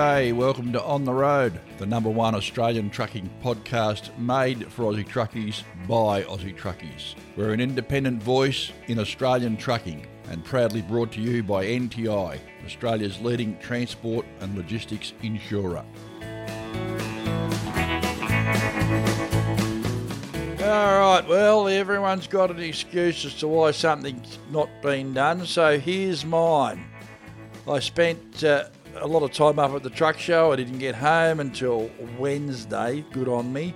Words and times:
G'day, 0.00 0.32
welcome 0.32 0.72
to 0.72 0.82
On 0.82 1.04
the 1.04 1.12
Road, 1.12 1.60
the 1.76 1.84
number 1.84 2.08
one 2.08 2.34
Australian 2.34 2.88
trucking 2.88 3.28
podcast 3.42 4.16
made 4.16 4.72
for 4.72 4.84
Aussie 4.84 5.06
truckies 5.06 5.62
by 5.86 6.22
Aussie 6.22 6.56
truckies. 6.56 7.16
We're 7.36 7.52
an 7.52 7.60
independent 7.60 8.22
voice 8.22 8.72
in 8.86 8.98
Australian 8.98 9.58
trucking 9.58 10.06
and 10.30 10.42
proudly 10.42 10.80
brought 10.80 11.12
to 11.12 11.20
you 11.20 11.42
by 11.42 11.66
NTI, 11.66 12.40
Australia's 12.64 13.20
leading 13.20 13.58
transport 13.58 14.24
and 14.40 14.56
logistics 14.56 15.12
insurer. 15.22 15.84
All 20.62 20.98
right, 20.98 21.24
well, 21.28 21.68
everyone's 21.68 22.26
got 22.26 22.50
an 22.50 22.60
excuse 22.60 23.26
as 23.26 23.34
to 23.40 23.48
why 23.48 23.72
something's 23.72 24.38
not 24.50 24.70
been 24.80 25.12
done, 25.12 25.44
so 25.44 25.78
here's 25.78 26.24
mine. 26.24 26.86
I 27.68 27.80
spent 27.80 28.42
uh, 28.42 28.64
a 28.96 29.06
lot 29.06 29.22
of 29.22 29.32
time 29.32 29.58
up 29.58 29.72
at 29.72 29.82
the 29.82 29.90
truck 29.90 30.18
show. 30.18 30.52
I 30.52 30.56
didn't 30.56 30.78
get 30.78 30.94
home 30.94 31.40
until 31.40 31.90
Wednesday. 32.18 33.04
Good 33.12 33.28
on 33.28 33.52
me. 33.52 33.74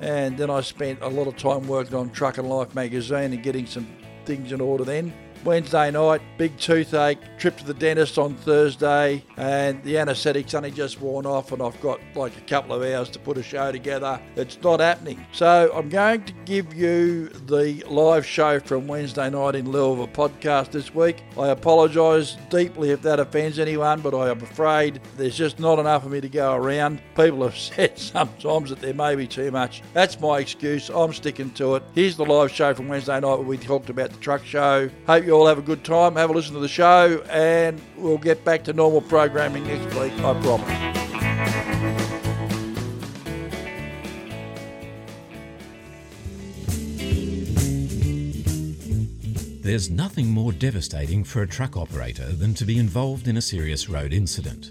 And 0.00 0.38
then 0.38 0.50
I 0.50 0.60
spent 0.60 1.00
a 1.02 1.08
lot 1.08 1.26
of 1.26 1.36
time 1.36 1.66
working 1.66 1.94
on 1.94 2.10
Truck 2.10 2.38
and 2.38 2.48
Life 2.48 2.74
magazine 2.74 3.32
and 3.32 3.42
getting 3.42 3.66
some 3.66 3.86
things 4.24 4.52
in 4.52 4.60
order 4.60 4.84
then. 4.84 5.12
Wednesday 5.44 5.90
night, 5.90 6.20
big 6.36 6.56
toothache, 6.58 7.18
trip 7.38 7.56
to 7.58 7.64
the 7.64 7.74
dentist 7.74 8.18
on 8.18 8.34
Thursday, 8.34 9.24
and 9.36 9.82
the 9.84 9.98
anaesthetic's 9.98 10.54
only 10.54 10.70
just 10.70 11.00
worn 11.00 11.26
off, 11.26 11.52
and 11.52 11.62
I've 11.62 11.80
got 11.80 12.00
like 12.14 12.36
a 12.36 12.40
couple 12.42 12.74
of 12.74 12.82
hours 12.82 13.08
to 13.10 13.18
put 13.18 13.38
a 13.38 13.42
show 13.42 13.72
together. 13.72 14.20
It's 14.36 14.60
not 14.62 14.80
happening. 14.80 15.24
So 15.32 15.70
I'm 15.74 15.88
going 15.88 16.24
to 16.24 16.32
give 16.44 16.74
you 16.74 17.28
the 17.28 17.84
live 17.88 18.26
show 18.26 18.60
from 18.60 18.86
Wednesday 18.86 19.30
night 19.30 19.54
in 19.54 19.70
lieu 19.70 19.92
of 19.92 20.00
a 20.00 20.06
podcast 20.06 20.72
this 20.72 20.94
week. 20.94 21.22
I 21.38 21.48
apologise 21.48 22.36
deeply 22.50 22.90
if 22.90 23.02
that 23.02 23.20
offends 23.20 23.58
anyone, 23.58 24.00
but 24.00 24.14
I 24.14 24.30
am 24.30 24.42
afraid 24.42 25.00
there's 25.16 25.36
just 25.36 25.58
not 25.58 25.78
enough 25.78 26.04
of 26.04 26.12
me 26.12 26.20
to 26.20 26.28
go 26.28 26.54
around. 26.54 27.00
People 27.14 27.42
have 27.42 27.56
said 27.68 27.98
sometimes 27.98 28.70
that 28.70 28.80
there 28.80 28.94
may 28.94 29.14
be 29.14 29.26
too 29.26 29.50
much. 29.50 29.82
That's 29.92 30.18
my 30.20 30.38
excuse. 30.38 30.90
I'm 30.90 31.12
sticking 31.12 31.50
to 31.52 31.76
it. 31.76 31.82
Here's 31.94 32.16
the 32.16 32.24
live 32.24 32.50
show 32.50 32.74
from 32.74 32.88
Wednesday 32.88 33.20
night 33.20 33.36
where 33.36 33.42
we 33.42 33.56
talked 33.58 33.90
about 33.90 34.10
the 34.10 34.18
truck 34.18 34.44
show. 34.44 34.90
Hope 35.06 35.24
you 35.28 35.34
all 35.34 35.46
have 35.46 35.58
a 35.58 35.62
good 35.62 35.84
time. 35.84 36.16
Have 36.16 36.30
a 36.30 36.32
listen 36.32 36.54
to 36.54 36.60
the 36.60 36.68
show, 36.68 37.22
and 37.30 37.78
we'll 37.98 38.16
get 38.16 38.46
back 38.46 38.64
to 38.64 38.72
normal 38.72 39.02
programming 39.02 39.64
next 39.64 39.94
week. 39.94 40.12
I 40.24 40.40
promise. 40.40 40.88
There's 49.62 49.90
nothing 49.90 50.30
more 50.30 50.52
devastating 50.52 51.24
for 51.24 51.42
a 51.42 51.46
truck 51.46 51.76
operator 51.76 52.32
than 52.32 52.54
to 52.54 52.64
be 52.64 52.78
involved 52.78 53.28
in 53.28 53.36
a 53.36 53.42
serious 53.42 53.86
road 53.86 54.14
incident. 54.14 54.70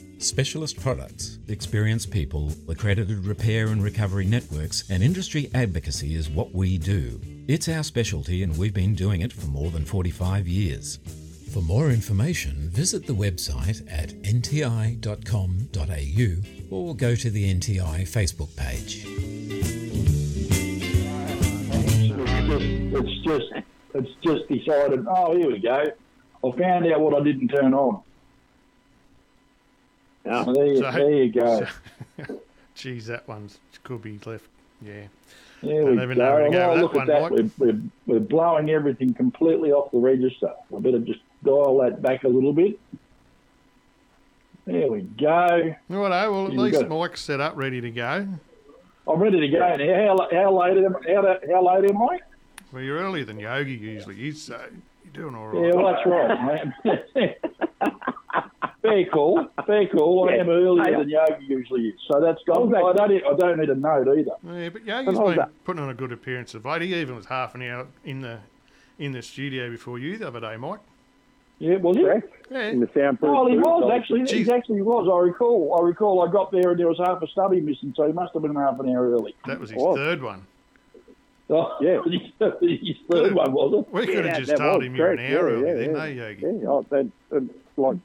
Specialist 0.21 0.79
products, 0.79 1.39
experienced 1.47 2.11
people, 2.11 2.53
accredited 2.69 3.25
repair 3.25 3.69
and 3.69 3.83
recovery 3.83 4.23
networks, 4.23 4.87
and 4.91 5.01
industry 5.01 5.49
advocacy 5.55 6.13
is 6.13 6.29
what 6.29 6.53
we 6.53 6.77
do. 6.77 7.19
It's 7.47 7.67
our 7.67 7.81
specialty, 7.81 8.43
and 8.43 8.55
we've 8.55 8.71
been 8.71 8.93
doing 8.93 9.21
it 9.21 9.33
for 9.33 9.47
more 9.47 9.71
than 9.71 9.83
45 9.83 10.47
years. 10.47 10.99
For 11.51 11.63
more 11.63 11.89
information, 11.89 12.69
visit 12.69 13.07
the 13.07 13.13
website 13.13 13.81
at 13.91 14.09
nti.com.au 14.21 15.07
or 16.69 16.95
go 16.95 17.15
to 17.15 17.29
the 17.31 17.53
NTI 17.55 18.03
Facebook 18.03 18.55
page. 18.55 19.03
It's 22.93 23.25
just, 23.25 23.51
it's 23.55 23.63
just 23.63 23.65
it's 23.95 24.09
just 24.23 24.47
decided. 24.47 25.03
Oh, 25.09 25.35
here 25.35 25.51
we 25.51 25.57
go. 25.57 25.83
I 26.43 26.57
found 26.59 26.85
out 26.93 27.01
what 27.01 27.19
I 27.19 27.23
didn't 27.23 27.47
turn 27.47 27.73
on. 27.73 28.03
Oh, 30.25 30.53
there, 30.53 30.65
you, 30.67 30.77
so- 30.77 30.91
there 30.91 31.11
you 31.11 31.31
go. 31.31 31.67
Geez, 32.75 33.07
that 33.07 33.27
one's 33.27 33.59
could 33.83 34.01
be 34.01 34.19
left. 34.25 34.45
Yeah. 34.81 35.03
There 35.61 35.85
we 35.85 36.01
even 36.01 36.17
go. 36.17 36.23
know 36.23 36.33
where 36.33 36.41
to 36.41 36.47
oh, 36.47 36.51
go 36.51 36.57
Well, 36.57 36.73
with 36.73 36.81
look 36.81 36.93
that 36.93 37.01
at 37.01 37.07
that. 37.07 37.21
one, 37.21 37.51
We're, 37.57 37.67
we're, 37.67 37.81
we're 38.07 38.19
blowing 38.19 38.69
everything 38.69 39.13
completely 39.13 39.71
off 39.71 39.91
the 39.91 39.99
register. 39.99 40.51
I 40.75 40.79
better 40.79 40.99
just 40.99 41.19
dial 41.43 41.77
that 41.79 42.01
back 42.01 42.23
a 42.23 42.27
little 42.27 42.53
bit. 42.53 42.79
There 44.65 44.91
we 44.91 45.01
go. 45.01 45.75
Righto, 45.89 46.31
well, 46.31 46.45
at 46.45 46.53
You've 46.53 46.61
least 46.61 46.79
got 46.79 46.85
it. 46.85 46.89
Mike's 46.89 47.21
set 47.21 47.39
up, 47.39 47.55
ready 47.55 47.81
to 47.81 47.91
go. 47.91 48.27
I'm 49.07 49.19
ready 49.19 49.39
to 49.39 49.47
go 49.47 49.75
now. 49.75 50.17
How, 50.17 50.29
how 50.31 50.59
late 50.61 50.77
am 50.77 50.93
how, 50.93 51.37
how 51.51 51.75
late 51.75 51.89
am 51.89 52.01
I? 52.01 52.19
Well, 52.71 52.83
you're 52.83 52.99
earlier 52.99 53.25
than 53.25 53.39
Yogi 53.39 53.73
usually 53.73 54.27
is, 54.27 54.41
so 54.41 54.61
you're 55.13 55.23
doing 55.31 55.35
all 55.35 55.47
right. 55.47 55.65
Yeah, 55.67 55.75
well, 55.75 55.93
that's 55.93 56.05
right, 56.05 56.73
man. 56.83 57.35
Fair 58.81 59.05
call. 59.13 59.45
Fair 59.67 59.87
call. 59.87 60.27
I 60.29 60.37
am 60.37 60.49
earlier 60.49 60.97
than 60.97 61.09
Yogi 61.09 61.45
usually 61.47 61.89
is. 61.89 61.99
So 62.11 62.19
that's 62.19 62.41
gone. 62.47 62.73
I 62.75 62.93
don't, 62.93 63.11
I 63.11 63.35
don't 63.37 63.59
need 63.59 63.69
a 63.69 63.75
note 63.75 64.07
either. 64.07 64.31
Yeah, 64.59 64.69
but 64.69 64.83
Yogi's 64.85 65.17
how's 65.17 65.27
been 65.29 65.37
that? 65.37 65.63
putting 65.65 65.83
on 65.83 65.89
a 65.89 65.93
good 65.93 66.11
appearance 66.11 66.55
of 66.55 66.65
late. 66.65 66.81
He 66.81 66.95
even 66.95 67.15
was 67.15 67.27
half 67.27 67.53
an 67.53 67.61
hour 67.61 67.87
in 68.05 68.21
the 68.21 68.39
in 68.97 69.11
the 69.11 69.21
studio 69.21 69.69
before 69.69 69.99
you 69.99 70.17
the 70.17 70.27
other 70.27 70.39
day, 70.39 70.57
Mike. 70.57 70.79
Yeah, 71.59 71.75
was 71.77 71.95
it? 71.95 72.01
correct? 72.01 72.33
Yeah. 72.49 72.69
In 72.69 72.79
the 72.79 72.89
soundproof. 72.95 73.31
Well, 73.31 73.45
he 73.47 73.55
booth, 73.55 73.65
was 73.65 73.91
I- 73.91 73.95
actually. 73.97 74.21
Jeez. 74.21 74.45
He 74.45 74.51
actually 74.51 74.81
was. 74.81 75.07
I 75.11 75.19
recall. 75.27 75.77
I 75.79 75.83
recall. 75.85 76.27
I 76.27 76.31
got 76.31 76.51
there 76.51 76.71
and 76.71 76.79
there 76.79 76.87
was 76.87 76.97
half 76.97 77.21
a 77.21 77.27
stubby 77.27 77.61
missing, 77.61 77.93
so 77.95 78.07
he 78.07 78.13
must 78.13 78.33
have 78.33 78.41
been 78.41 78.55
half 78.55 78.79
an 78.79 78.89
hour 78.89 79.11
early. 79.11 79.35
That 79.45 79.59
was 79.59 79.69
his 79.69 79.79
Oh. 79.81 79.95
third 79.95 80.23
one. 80.23 80.47
Oh, 81.51 81.69
Yeah. 81.81 82.01
his, 82.05 82.79
his 82.79 82.97
third 83.11 83.33
one 83.35 83.51
was 83.51 83.85
it? 83.85 83.93
We 83.93 84.05
could 84.05 84.25
Yeah, 84.25 84.31
have 84.37 84.43
just 84.45 84.57
told 84.57 84.83
him 84.83 84.95
you're 84.95 85.11
an 85.11 85.19
hour 85.19 85.49
early, 85.49 85.67
yeah, 85.67 85.73
didn't 85.73 85.95
yeah. 85.95 86.01
they, 86.05 86.13
Yogi? 86.13 86.41
Yeah, 86.41 86.67
oh, 86.69 86.85
that, 86.89 87.11
that, 87.29 87.49
like, 87.77 87.97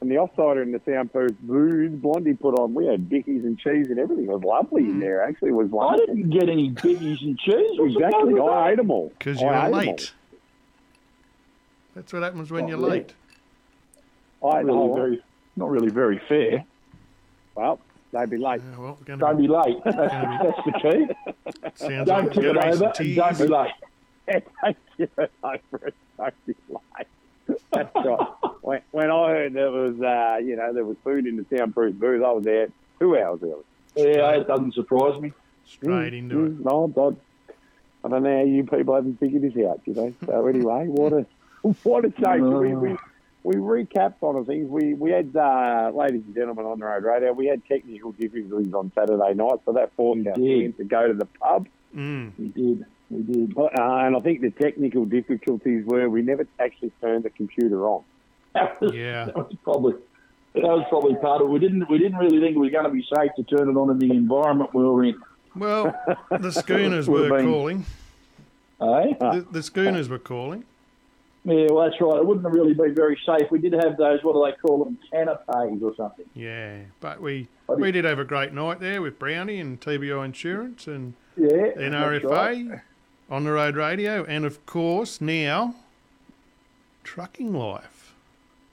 and 0.00 0.10
the 0.10 0.14
offsider 0.16 0.62
in 0.62 0.72
the 0.72 0.80
soundproof 0.86 1.32
booze 1.40 1.92
Blondie 1.92 2.34
put 2.34 2.54
on, 2.58 2.74
we 2.74 2.86
had 2.86 3.08
bickies 3.08 3.42
and 3.44 3.58
cheese 3.58 3.88
and 3.90 3.98
everything. 3.98 4.24
It 4.24 4.30
was 4.30 4.42
lovely 4.44 4.84
Hmm. 4.84 4.90
in 4.90 5.00
there, 5.00 5.22
actually. 5.24 5.50
It 5.50 5.54
was 5.54 5.68
I 5.72 5.74
wonderful. 5.74 6.14
didn't 6.14 6.30
get 6.30 6.48
any 6.48 6.70
biggies 6.70 7.22
and 7.22 7.38
cheese. 7.38 7.78
What's 7.78 7.94
the 7.94 8.00
Exactly. 8.04 8.34
with 8.34 8.42
I 8.42 8.70
ate 8.70 8.76
them 8.76 8.90
all. 8.90 9.12
Because 9.18 9.38
I 9.38 9.42
you're 9.42 9.52
ate 9.54 9.56
'em 9.58 9.64
all. 9.64 9.78
late. 9.78 10.14
That's 11.94 12.12
what 12.12 12.22
happens 12.22 12.50
when 12.50 12.64
Oh, 12.64 12.68
you're 12.68 12.78
yeah. 12.80 12.86
late. 12.86 13.14
I 14.42 14.58
ate 14.60 14.66
the 14.66 14.72
Really 14.72 14.78
lot. 14.88 14.96
very, 14.96 15.22
not 15.56 15.70
really 15.70 15.90
very 15.90 16.20
fair. 16.28 16.64
Well, 17.56 17.80
they'd 18.14 18.30
be 18.30 18.36
late. 18.38 18.60
Yeah, 18.70 18.78
well, 18.78 18.98
Don't 19.04 19.18
to 19.18 19.34
be 19.34 19.48
late. 19.48 19.76
That's, 19.84 19.96
that's 19.96 20.64
the 20.64 20.72
key. 20.80 21.06
sounds 21.74 22.06
Don't 22.08 22.26
like 22.26 22.36
it 22.36 22.40
be 22.40 22.48
over 22.48 22.92
and 22.98 23.16
don't 23.16 23.38
be 23.38 23.46
late. 23.46 23.72
You 24.96 25.08
over 25.42 25.86
it. 25.88 25.94
Don't 26.16 26.46
be 26.46 26.54
late. 26.70 27.58
That's 27.72 27.94
right. 27.94 28.28
when, 28.62 28.80
when 28.92 29.10
I 29.10 29.28
heard 29.28 29.52
there 29.52 29.70
was, 29.70 30.00
uh, 30.00 30.38
you 30.42 30.56
know, 30.56 30.72
there 30.72 30.84
was 30.84 30.96
food 31.04 31.26
in 31.26 31.36
the 31.36 31.44
soundproof 31.56 31.96
booth, 31.96 32.22
I 32.24 32.30
was 32.30 32.44
there 32.44 32.68
two 33.00 33.18
hours 33.18 33.40
early. 33.42 33.64
Yeah, 33.96 34.30
it 34.30 34.46
doesn't 34.46 34.74
surprise 34.74 35.20
me. 35.20 35.32
Straight 35.66 36.14
into 36.14 36.44
it. 36.44 36.58
Mm, 36.58 36.64
No, 36.64 36.92
I, 36.96 38.06
I 38.06 38.10
don't 38.10 38.22
know 38.22 38.38
how 38.38 38.44
you 38.44 38.64
people 38.64 38.94
haven't 38.94 39.18
figured 39.18 39.42
this 39.42 39.64
out, 39.66 39.80
you 39.84 39.94
know. 39.94 40.14
So 40.26 40.46
anyway, 40.46 40.86
what 40.86 41.12
a 41.12 41.26
what 41.82 42.04
a 42.04 42.10
change. 42.10 42.42
We, 42.42 42.74
we 42.74 42.96
we 43.44 43.54
recapped 43.56 44.14
on 44.22 44.34
the 44.40 44.44
things. 44.44 44.68
We 44.68 44.94
we 44.94 45.10
had 45.12 45.36
uh, 45.36 45.92
ladies 45.94 46.22
and 46.26 46.34
gentlemen 46.34 46.64
on 46.66 46.78
the 46.80 46.86
road 46.86 47.04
radio. 47.04 47.32
We 47.32 47.46
had 47.46 47.62
technical 47.66 48.10
difficulties 48.12 48.72
on 48.74 48.90
Saturday 48.94 49.34
night, 49.34 49.60
so 49.64 49.72
that 49.74 49.92
forced 49.94 50.26
our 50.26 50.34
did. 50.34 50.76
to 50.78 50.84
go 50.84 51.06
to 51.06 51.14
the 51.14 51.26
pub. 51.26 51.68
Mm. 51.94 52.32
We 52.38 52.48
did. 52.48 52.84
We 53.10 53.22
did. 53.22 53.56
Uh, 53.56 53.68
and 53.78 54.16
I 54.16 54.20
think 54.20 54.40
the 54.40 54.50
technical 54.50 55.04
difficulties 55.04 55.84
were 55.86 56.08
we 56.08 56.22
never 56.22 56.46
actually 56.58 56.90
turned 57.00 57.24
the 57.24 57.30
computer 57.30 57.86
on. 57.86 58.02
That 58.54 58.80
was, 58.80 58.94
Yeah. 58.94 59.24
that 59.26 59.36
was 59.36 59.52
probably 59.62 59.92
that 60.54 60.62
was 60.62 60.86
probably 60.88 61.16
part 61.16 61.42
of 61.42 61.48
it. 61.48 61.50
We 61.50 61.58
didn't 61.58 61.88
we 61.90 61.98
didn't 61.98 62.16
really 62.18 62.40
think 62.40 62.56
it 62.56 62.58
was 62.58 62.70
going 62.70 62.84
to 62.84 62.90
be 62.90 63.02
safe 63.14 63.30
to 63.36 63.42
turn 63.42 63.68
it 63.68 63.76
on 63.76 63.90
in 63.90 63.98
the 63.98 64.10
environment 64.12 64.72
we 64.72 64.84
were 64.84 65.04
in. 65.04 65.20
Well, 65.56 65.92
the 66.30 66.50
schooners 66.62 67.08
were 67.08 67.28
been- 67.28 67.46
calling. 67.46 67.84
Eh? 68.80 69.14
The, 69.20 69.46
the 69.50 69.62
schooners 69.62 70.08
were 70.08 70.18
calling. 70.20 70.64
Yeah, 71.46 71.66
well, 71.70 71.84
that's 71.88 72.00
right. 72.00 72.16
It 72.16 72.26
wouldn't 72.26 72.46
have 72.46 72.54
really 72.54 72.72
been 72.72 72.94
very 72.94 73.18
safe. 73.26 73.50
We 73.50 73.58
did 73.58 73.74
have 73.74 73.98
those, 73.98 74.24
what 74.24 74.32
do 74.32 74.44
they 74.50 74.56
call 74.66 74.82
them, 74.84 74.98
canapes 75.10 75.44
or 75.82 75.94
something. 75.94 76.24
Yeah, 76.34 76.78
but 77.00 77.20
we 77.20 77.48
did- 77.68 77.78
we 77.78 77.92
did 77.92 78.04
have 78.06 78.18
a 78.18 78.24
great 78.24 78.52
night 78.54 78.80
there 78.80 79.02
with 79.02 79.18
Brownie 79.18 79.60
and 79.60 79.78
NTI 79.80 80.24
Insurance 80.24 80.86
and 80.86 81.12
Yeah. 81.36 81.72
NRFA 81.76 82.30
right. 82.70 82.80
on 83.30 83.44
the 83.44 83.52
road 83.52 83.76
radio, 83.76 84.24
and 84.24 84.44
of 84.46 84.64
course 84.64 85.20
now 85.20 85.74
Trucking 87.02 87.52
Life. 87.52 88.14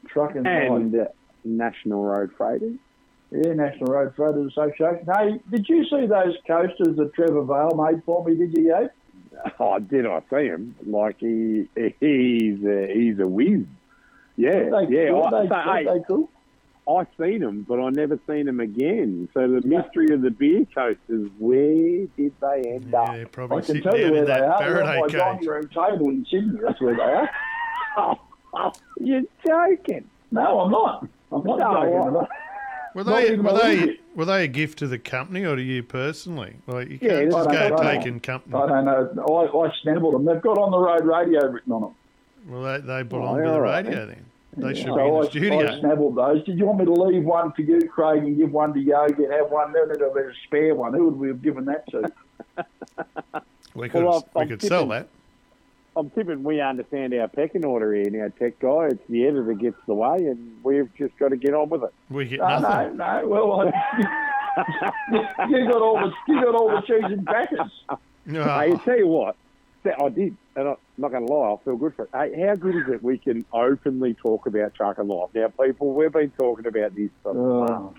trucking 0.08 0.46
and, 0.48 0.94
And 0.94 0.96
uh, 0.96 1.06
National 1.44 2.04
Road 2.06 2.32
Freighters. 2.38 2.78
Yeah, 3.32 3.54
National 3.54 3.94
Road 3.94 4.14
Freighters 4.16 4.52
Association. 4.52 5.06
Hey, 5.14 5.40
did 5.50 5.68
you 5.70 5.86
see 5.86 6.06
those 6.06 6.36
coasters 6.48 6.98
that 6.98 7.14
Trevor 7.14 7.44
Vale 7.44 7.76
made 7.76 8.04
for 8.06 8.24
me? 8.26 8.36
Did 8.36 8.54
you, 8.58 8.68
Yo? 8.70 8.90
Oh, 9.60 9.80
did 9.80 10.06
I 10.06 10.22
see 10.30 10.46
him? 10.48 10.76
Like 10.86 11.18
he 11.20 11.66
he's 11.76 12.64
a, 12.66 12.88
he's 12.94 13.20
a 13.20 13.28
whiz. 13.28 13.66
Yeah, 14.38 14.70
They, 14.72 14.96
yeah. 14.96 15.12
Were 15.12 15.24
I, 15.24 15.44
they, 15.44 15.50
so, 15.50 15.56
hey, 15.66 15.84
they 15.86 16.04
cool? 16.08 16.32
I 16.90 17.06
seen 17.20 17.42
him, 17.44 17.64
but 17.68 17.80
I 17.80 17.90
never 17.92 18.20
seen 18.28 18.48
him 18.48 18.60
again. 18.60 19.30
So 19.34 19.42
the 19.42 19.62
mystery 19.64 20.14
of 20.14 20.22
the 20.24 20.32
beer 20.32 20.66
coasters, 20.74 21.30
where 21.38 22.08
did 22.18 22.34
they 22.42 22.62
end 22.66 22.90
Yeah, 22.92 23.00
up? 23.02 23.16
they're 23.16 23.26
probably 23.28 23.58
I 23.58 23.62
can 23.62 23.82
tell 23.84 23.98
you 23.98 24.12
where 24.12 24.22
they 24.22 24.28
that 24.28 24.42
are. 24.42 24.60
They're 24.60 24.84
on 24.84 25.00
my 25.00 25.08
dining 25.08 25.48
room 25.48 25.70
table 25.70 26.10
in 26.10 26.26
Sydney. 26.30 26.60
That's 26.66 26.82
where 26.82 26.96
they 26.96 27.02
are. 27.02 28.20
You're 29.00 29.22
joking. 29.46 30.10
No, 30.32 30.62
I'm 30.62 30.72
not. 30.72 31.08
I'm 31.32 31.44
not 31.44 31.60
No, 31.60 31.74
joking. 32.12 32.28
I-. 32.94 32.98
Were 32.98 33.04
they 33.04 33.36
were 33.38 33.50
a 33.50 33.54
they 33.54 33.98
were 34.16 34.26
they 34.26 34.44
a 34.44 34.48
gift 34.48 34.80
to 34.80 34.88
the 34.88 35.00
company 35.00 35.46
or 35.46 35.56
to 35.56 35.62
you 35.62 35.84
personally? 35.84 36.56
Like 36.68 36.90
you 36.90 37.00
Yeah, 37.02 37.20
can't 37.20 37.32
just 37.32 37.48
I 37.48 37.70
go 37.70 37.78
taking 37.84 38.20
company. 38.20 38.56
I 38.56 38.68
don't 38.68 38.86
know. 38.86 39.24
I, 39.26 39.68
I 39.68 39.72
snabbled 39.86 40.12
them. 40.14 40.26
They've 40.26 40.42
got 40.42 40.58
on 40.58 40.72
the 40.72 40.80
road 40.80 41.06
radio 41.06 41.48
written 41.48 41.72
on 41.74 41.82
them. 41.82 41.96
Well, 42.48 42.64
they, 42.64 42.80
they 42.86 43.04
belong 43.04 43.40
Oh, 43.40 43.44
to 43.46 43.52
the 43.52 43.62
right. 43.62 43.86
radio 43.86 44.06
then. 44.08 44.26
They 44.58 44.74
should 44.74 44.88
So 44.88 44.96
be 44.96 45.02
in 45.02 45.08
I, 45.08 45.20
the 45.22 45.26
I 45.26 45.30
studio. 45.30 45.60
snabbled 45.82 46.16
those. 46.16 46.44
Did 46.46 46.58
you 46.60 46.66
want 46.66 46.80
me 46.80 46.86
to 46.86 46.92
leave 46.92 47.24
one 47.24 47.54
for 47.54 47.62
you, 47.62 47.88
Craig, 47.88 48.24
and 48.24 48.36
give 48.38 48.52
one 48.52 48.74
to 48.74 48.80
Yogi 48.82 49.24
and 49.24 49.32
have 49.32 49.50
one? 49.50 49.72
No, 49.72 49.86
no, 49.86 50.14
there's 50.14 50.36
a 50.36 50.40
spare 50.48 50.76
one. 50.76 50.94
Who 50.94 51.06
would 51.06 51.16
we 51.18 51.28
have 51.30 51.42
given 51.42 51.66
that 51.66 51.88
to? 51.92 52.12
We 53.74 53.88
could 53.88 54.04
Well, 54.04 54.28
we 54.36 54.48
could 54.48 54.62
sell 54.62 54.86
that. 54.88 55.08
I'm 55.96 56.10
tipping 56.12 56.44
we 56.44 56.62
understand 56.62 57.14
our 57.14 57.28
pecking 57.28 57.66
order 57.66 57.94
here 57.94 58.10
now, 58.10 58.30
tech 58.40 58.60
guy. 58.60 58.88
It's 58.92 59.02
the 59.10 59.26
editor 59.28 59.54
gets 59.54 59.76
the 59.88 59.94
way, 59.94 60.16
and 60.18 60.56
we've 60.64 60.90
just 60.98 61.18
got 61.18 61.30
to 61.30 61.36
get 61.38 61.54
on 61.54 61.70
with 61.70 61.84
it. 61.84 61.94
We 62.10 62.26
get 62.26 62.40
No, 62.40 62.48
no, 62.48 62.60
nothing. 62.60 62.98
no. 62.98 63.28
Well, 63.28 63.62
I, 63.62 65.48
you 65.50 65.68
got 65.68 65.82
all 65.82 66.00
the 66.00 66.12
you 66.32 66.42
got 66.42 66.56
all 66.56 66.70
the 66.70 66.82
cheese 66.88 67.04
and 67.04 67.28
crackers. 67.28 67.72
No. 68.26 68.44
Hey, 68.44 68.50
I 68.50 68.76
tell 68.86 68.98
you 68.98 69.08
what, 69.08 69.36
I 69.86 70.10
did, 70.10 70.38
and 70.56 70.70
I'm 70.70 70.76
not 70.98 71.12
going 71.12 71.26
to 71.28 71.34
lie, 71.34 71.54
I 71.54 71.58
feel 71.66 71.76
good 71.76 71.96
for 71.96 72.04
it. 72.04 72.10
Hey, 72.14 72.46
how 72.46 72.56
good 72.56 72.76
is 72.76 72.84
it 72.94 73.04
we 73.04 73.18
can 73.18 73.44
openly 73.52 74.14
talk 74.14 74.46
about 74.46 74.74
truck 74.76 74.98
and 74.98 75.10
life? 75.10 75.30
Now, 75.34 75.48
people, 75.50 75.94
we've 75.94 76.12
been 76.12 76.32
talking 76.40 76.68
about 76.68 76.96
this 76.96 77.10
for 77.24 77.36
Oh, 77.36 77.94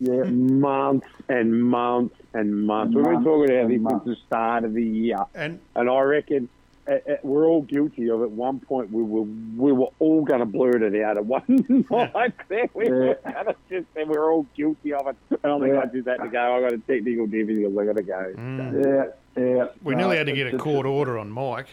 yeah. 0.00 0.22
months 0.24 1.08
and 1.28 1.62
months 1.62 2.16
and 2.32 2.66
months. 2.66 2.94
We've 2.94 3.04
been 3.04 3.24
talking 3.24 3.50
about 3.54 3.68
this 3.68 3.80
months. 3.80 4.04
since 4.06 4.18
the 4.18 4.26
start 4.26 4.64
of 4.64 4.72
the 4.74 4.82
year, 4.84 5.18
and 5.34 5.60
and 5.74 5.90
I 5.90 6.00
reckon 6.00 6.48
uh, 6.86 6.92
uh, 6.92 7.16
we're 7.22 7.46
all 7.46 7.62
guilty 7.62 8.10
of. 8.10 8.22
At 8.22 8.30
one 8.30 8.60
point, 8.60 8.90
we 8.92 9.02
were 9.02 9.22
we 9.22 9.72
were 9.72 9.88
all 9.98 10.22
going 10.24 10.40
to 10.40 10.46
blurt 10.46 10.82
it 10.82 11.00
out 11.02 11.16
at 11.16 11.24
one 11.24 11.42
night. 11.90 12.34
There, 12.48 12.68
we 12.74 12.88
were 12.90 13.06
Yeah. 13.24 13.32
going 13.32 13.46
to 13.46 13.56
just 13.70 13.86
say 13.94 14.04
we're 14.04 14.30
all 14.30 14.46
guilty 14.56 14.92
of 14.92 15.06
it. 15.08 15.16
And 15.42 15.52
I 15.52 15.58
think 15.60 15.72
Yeah. 15.74 15.80
I 15.80 15.86
did 15.86 16.04
that 16.06 16.20
to 16.22 16.28
go. 16.28 16.56
I 16.56 16.60
got 16.60 16.72
a 16.72 16.78
technical 16.78 17.26
difficulty. 17.26 17.78
I 17.80 17.84
got 17.86 17.96
to 17.96 18.02
go. 18.02 18.34
mm, 18.36 19.12
Yeah, 19.36 19.42
yeah. 19.42 19.66
we 19.82 19.94
No, 19.94 20.00
nearly 20.00 20.16
had 20.18 20.26
to 20.26 20.32
get 20.32 20.46
a 20.46 20.48
it's- 20.50 20.60
court 20.62 20.86
order 20.86 21.18
on 21.18 21.30
Mike. 21.30 21.68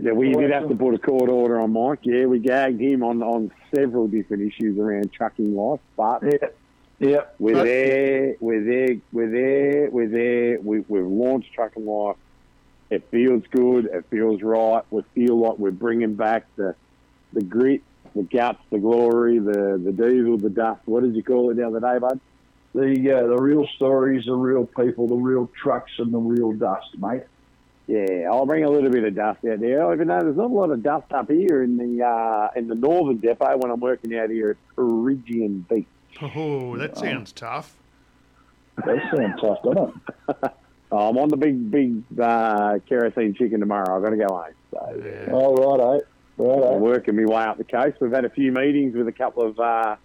Yeah, 0.00 0.12
we 0.12 0.32
did 0.32 0.52
have 0.52 0.68
to 0.68 0.76
put 0.76 0.94
a 0.94 0.98
court 0.98 1.28
order 1.28 1.58
on 1.60 1.72
Mike. 1.72 1.98
Yeah, 2.04 2.26
we 2.26 2.38
gagged 2.38 2.80
him 2.80 3.02
on, 3.02 3.20
on 3.20 3.50
several 3.74 4.06
different 4.06 4.44
issues 4.44 4.78
around 4.78 5.12
trucking 5.12 5.56
life, 5.56 5.80
but 5.96 6.22
Yeah, 6.22 6.38
yeah. 7.00 7.20
we're 7.40 7.54
But- 7.54 7.64
there, 7.64 8.34
we're 8.40 8.62
there, 8.62 8.96
we're 9.12 9.30
there, 9.30 9.90
we're 9.90 10.06
there. 10.08 10.60
We, 10.60 10.84
we've 10.88 11.04
launched 11.04 11.52
trucking 11.52 11.84
life. 11.84 12.14
It 12.90 13.08
feels 13.10 13.42
good. 13.50 13.86
It 13.86 14.06
feels 14.10 14.42
right. 14.42 14.82
We 14.90 15.02
feel 15.14 15.38
like 15.38 15.58
we're 15.58 15.70
bringing 15.70 16.14
back 16.14 16.46
the 16.56 16.74
the 17.32 17.42
grit, 17.42 17.82
the 18.14 18.22
guts, 18.22 18.62
the 18.70 18.78
glory, 18.78 19.38
the 19.38 19.80
the 19.82 19.92
diesel, 19.92 20.38
the 20.38 20.50
dust. 20.50 20.80
What 20.86 21.02
did 21.02 21.14
you 21.14 21.22
call 21.22 21.50
it 21.50 21.56
the 21.56 21.66
other 21.66 21.80
day, 21.80 21.98
bud? 21.98 22.20
The 22.74 23.12
uh, 23.12 23.26
the 23.26 23.36
real 23.36 23.66
stories, 23.76 24.24
the 24.24 24.34
real 24.34 24.66
people, 24.66 25.06
the 25.06 25.16
real 25.16 25.50
trucks, 25.62 25.92
and 25.98 26.12
the 26.12 26.18
real 26.18 26.52
dust, 26.52 26.86
mate. 26.98 27.24
Yeah, 27.86 28.28
I'll 28.30 28.44
bring 28.44 28.64
a 28.64 28.70
little 28.70 28.90
bit 28.90 29.04
of 29.04 29.14
dust 29.14 29.44
out 29.46 29.60
there. 29.60 29.92
Even 29.92 30.08
though 30.08 30.20
there's 30.20 30.36
not 30.36 30.50
a 30.50 30.54
lot 30.54 30.70
of 30.70 30.82
dust 30.82 31.10
up 31.12 31.30
here 31.30 31.62
in 31.62 31.76
the 31.76 32.04
uh, 32.04 32.50
in 32.56 32.68
the 32.68 32.74
northern 32.74 33.18
depot 33.18 33.56
when 33.58 33.70
I'm 33.70 33.80
working 33.80 34.16
out 34.18 34.30
here 34.30 34.50
at 34.50 34.76
Peregian 34.76 35.66
Beach. 35.68 35.86
Oh, 36.20 36.76
that 36.76 36.96
sounds 36.96 37.32
tough. 37.32 37.74
That 38.76 38.98
sounds 39.14 39.40
tough, 39.40 39.58
don't 39.62 39.94
it? 40.28 40.54
Oh, 40.90 41.08
I'm 41.10 41.18
on 41.18 41.28
the 41.28 41.36
big 41.36 41.70
big 41.70 42.02
uh, 42.18 42.78
kerosene 42.88 43.34
chicken 43.34 43.60
tomorrow. 43.60 43.96
I've 43.96 44.02
got 44.02 44.10
to 44.10 44.16
go 44.16 44.28
home. 44.34 44.54
So 44.72 45.02
Yeah. 45.04 45.28
Oh, 45.32 45.54
righto, 45.54 46.00
I'm 46.74 46.80
working 46.80 47.16
my 47.16 47.24
way 47.24 47.42
up 47.42 47.58
the 47.58 47.64
coast. 47.64 47.96
We've 48.00 48.12
had 48.12 48.24
a 48.24 48.30
few 48.30 48.52
meetings 48.52 48.94
with 48.94 49.08
a 49.08 49.12
couple 49.12 49.42
of 49.44 49.58
uh, 49.60 49.96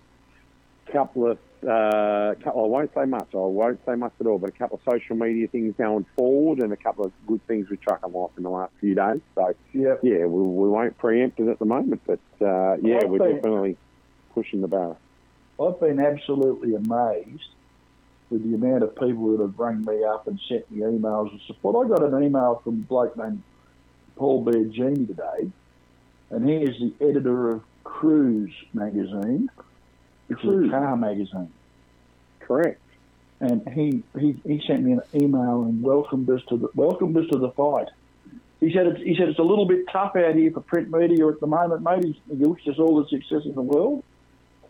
couple 0.91 1.31
of 1.31 1.37
uh, 1.65 2.35
couple, 2.43 2.65
I 2.65 2.67
won't 2.67 2.93
say 2.93 3.05
much. 3.05 3.27
I 3.33 3.37
won't 3.37 3.79
say 3.85 3.95
much 3.95 4.11
at 4.19 4.27
all, 4.27 4.37
but 4.37 4.49
a 4.49 4.53
couple 4.53 4.81
of 4.85 4.91
social 4.93 5.15
media 5.15 5.47
things 5.47 5.73
going 5.77 6.05
forward 6.17 6.59
and 6.59 6.73
a 6.73 6.75
couple 6.75 7.05
of 7.05 7.13
good 7.25 7.39
things 7.47 7.69
with 7.69 7.79
truck 7.79 8.01
and 8.03 8.13
life 8.13 8.31
in 8.35 8.43
the 8.43 8.49
last 8.49 8.73
few 8.81 8.93
days. 8.95 9.21
So 9.35 9.55
Yeah. 9.71 9.95
yeah, 10.03 10.25
we, 10.25 10.41
we 10.41 10.69
won't 10.69 10.97
preempt 10.97 11.39
it 11.39 11.47
at 11.47 11.59
the 11.59 11.65
moment, 11.65 12.01
but 12.05 12.19
uh, 12.41 12.75
yeah, 12.81 12.99
I 13.01 13.05
we're 13.05 13.19
think- 13.19 13.35
definitely 13.41 13.77
pushing 14.33 14.59
the 14.59 14.67
barrel. 14.67 14.97
I've 15.61 15.79
been 15.79 16.01
absolutely 16.01 16.75
amazed 16.75 17.47
with 18.33 18.49
the 18.49 18.55
amount 18.55 18.81
of 18.81 18.95
people 18.95 19.31
that 19.31 19.41
have 19.41 19.57
rang 19.59 19.85
me 19.85 20.03
up 20.03 20.27
and 20.27 20.39
sent 20.49 20.69
me 20.71 20.81
emails 20.81 21.29
and 21.29 21.39
support. 21.45 21.85
I 21.85 21.89
got 21.89 22.11
an 22.11 22.23
email 22.23 22.59
from 22.63 22.73
a 22.73 22.77
bloke 22.77 23.15
named 23.15 23.43
Paul 24.15 24.43
Bergini 24.43 25.07
today, 25.07 25.51
and 26.31 26.49
he 26.49 26.55
is 26.55 26.75
the 26.79 26.93
editor 27.05 27.51
of 27.51 27.61
Cruise 27.83 28.53
magazine, 28.73 29.49
which 30.27 30.39
is 30.39 30.45
Cruise. 30.45 30.69
a 30.69 30.71
car 30.71 30.97
magazine. 30.97 31.51
Correct. 32.39 32.81
And 33.39 33.67
he, 33.69 34.03
he, 34.19 34.35
he 34.43 34.63
sent 34.65 34.83
me 34.83 34.93
an 34.93 35.01
email 35.13 35.61
and 35.61 35.83
welcomed 35.83 36.29
us 36.29 36.41
to 36.49 36.57
the 36.57 36.69
welcomed 36.73 37.15
us 37.17 37.25
to 37.31 37.37
the 37.37 37.51
fight. 37.51 37.89
He 38.59 38.73
said 38.73 38.87
it's, 38.87 39.01
he 39.01 39.15
said 39.15 39.29
it's 39.29 39.39
a 39.39 39.43
little 39.43 39.67
bit 39.67 39.85
tough 39.91 40.15
out 40.15 40.35
here 40.35 40.49
for 40.51 40.61
print 40.61 40.89
media 40.89 41.27
at 41.27 41.39
the 41.39 41.47
moment, 41.47 41.83
mate. 41.83 42.03
He, 42.03 42.35
he 42.35 42.43
wished 42.45 42.67
us 42.67 42.79
all 42.79 43.03
the 43.03 43.07
success 43.09 43.41
in 43.45 43.53
the 43.53 43.61
world. 43.61 44.03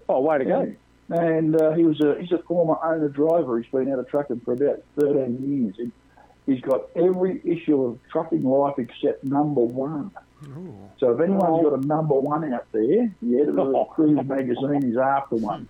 Oh, 0.09 0.19
way 0.19 0.39
to 0.39 0.45
go. 0.45 0.75
And 1.13 1.61
uh, 1.61 1.73
he 1.73 1.83
was 1.83 2.01
a 2.01 2.15
he's 2.19 2.31
a 2.31 2.39
former 2.39 2.75
owner 2.83 3.07
driver. 3.07 3.59
He's 3.59 3.71
been 3.71 3.91
out 3.91 3.99
of 3.99 4.07
trucking 4.09 4.41
for 4.41 4.53
about 4.53 4.83
13 4.99 5.75
years. 5.75 5.75
He, 5.77 6.51
he's 6.51 6.61
got 6.61 6.89
every 6.95 7.39
issue 7.45 7.83
of 7.83 7.99
Trucking 8.11 8.43
Life 8.43 8.79
except 8.79 9.23
number 9.23 9.61
one. 9.61 10.11
Ooh. 10.45 10.75
So 10.99 11.11
if 11.11 11.21
anyone's 11.21 11.63
got 11.63 11.83
a 11.83 11.85
number 11.85 12.15
one 12.15 12.51
out 12.51 12.65
there, 12.71 13.13
the 13.21 13.39
editor 13.39 13.75
of 13.75 13.89
Cruise 13.95 14.25
magazine 14.25 14.83
is 14.83 14.97
after 14.97 15.35
one. 15.35 15.67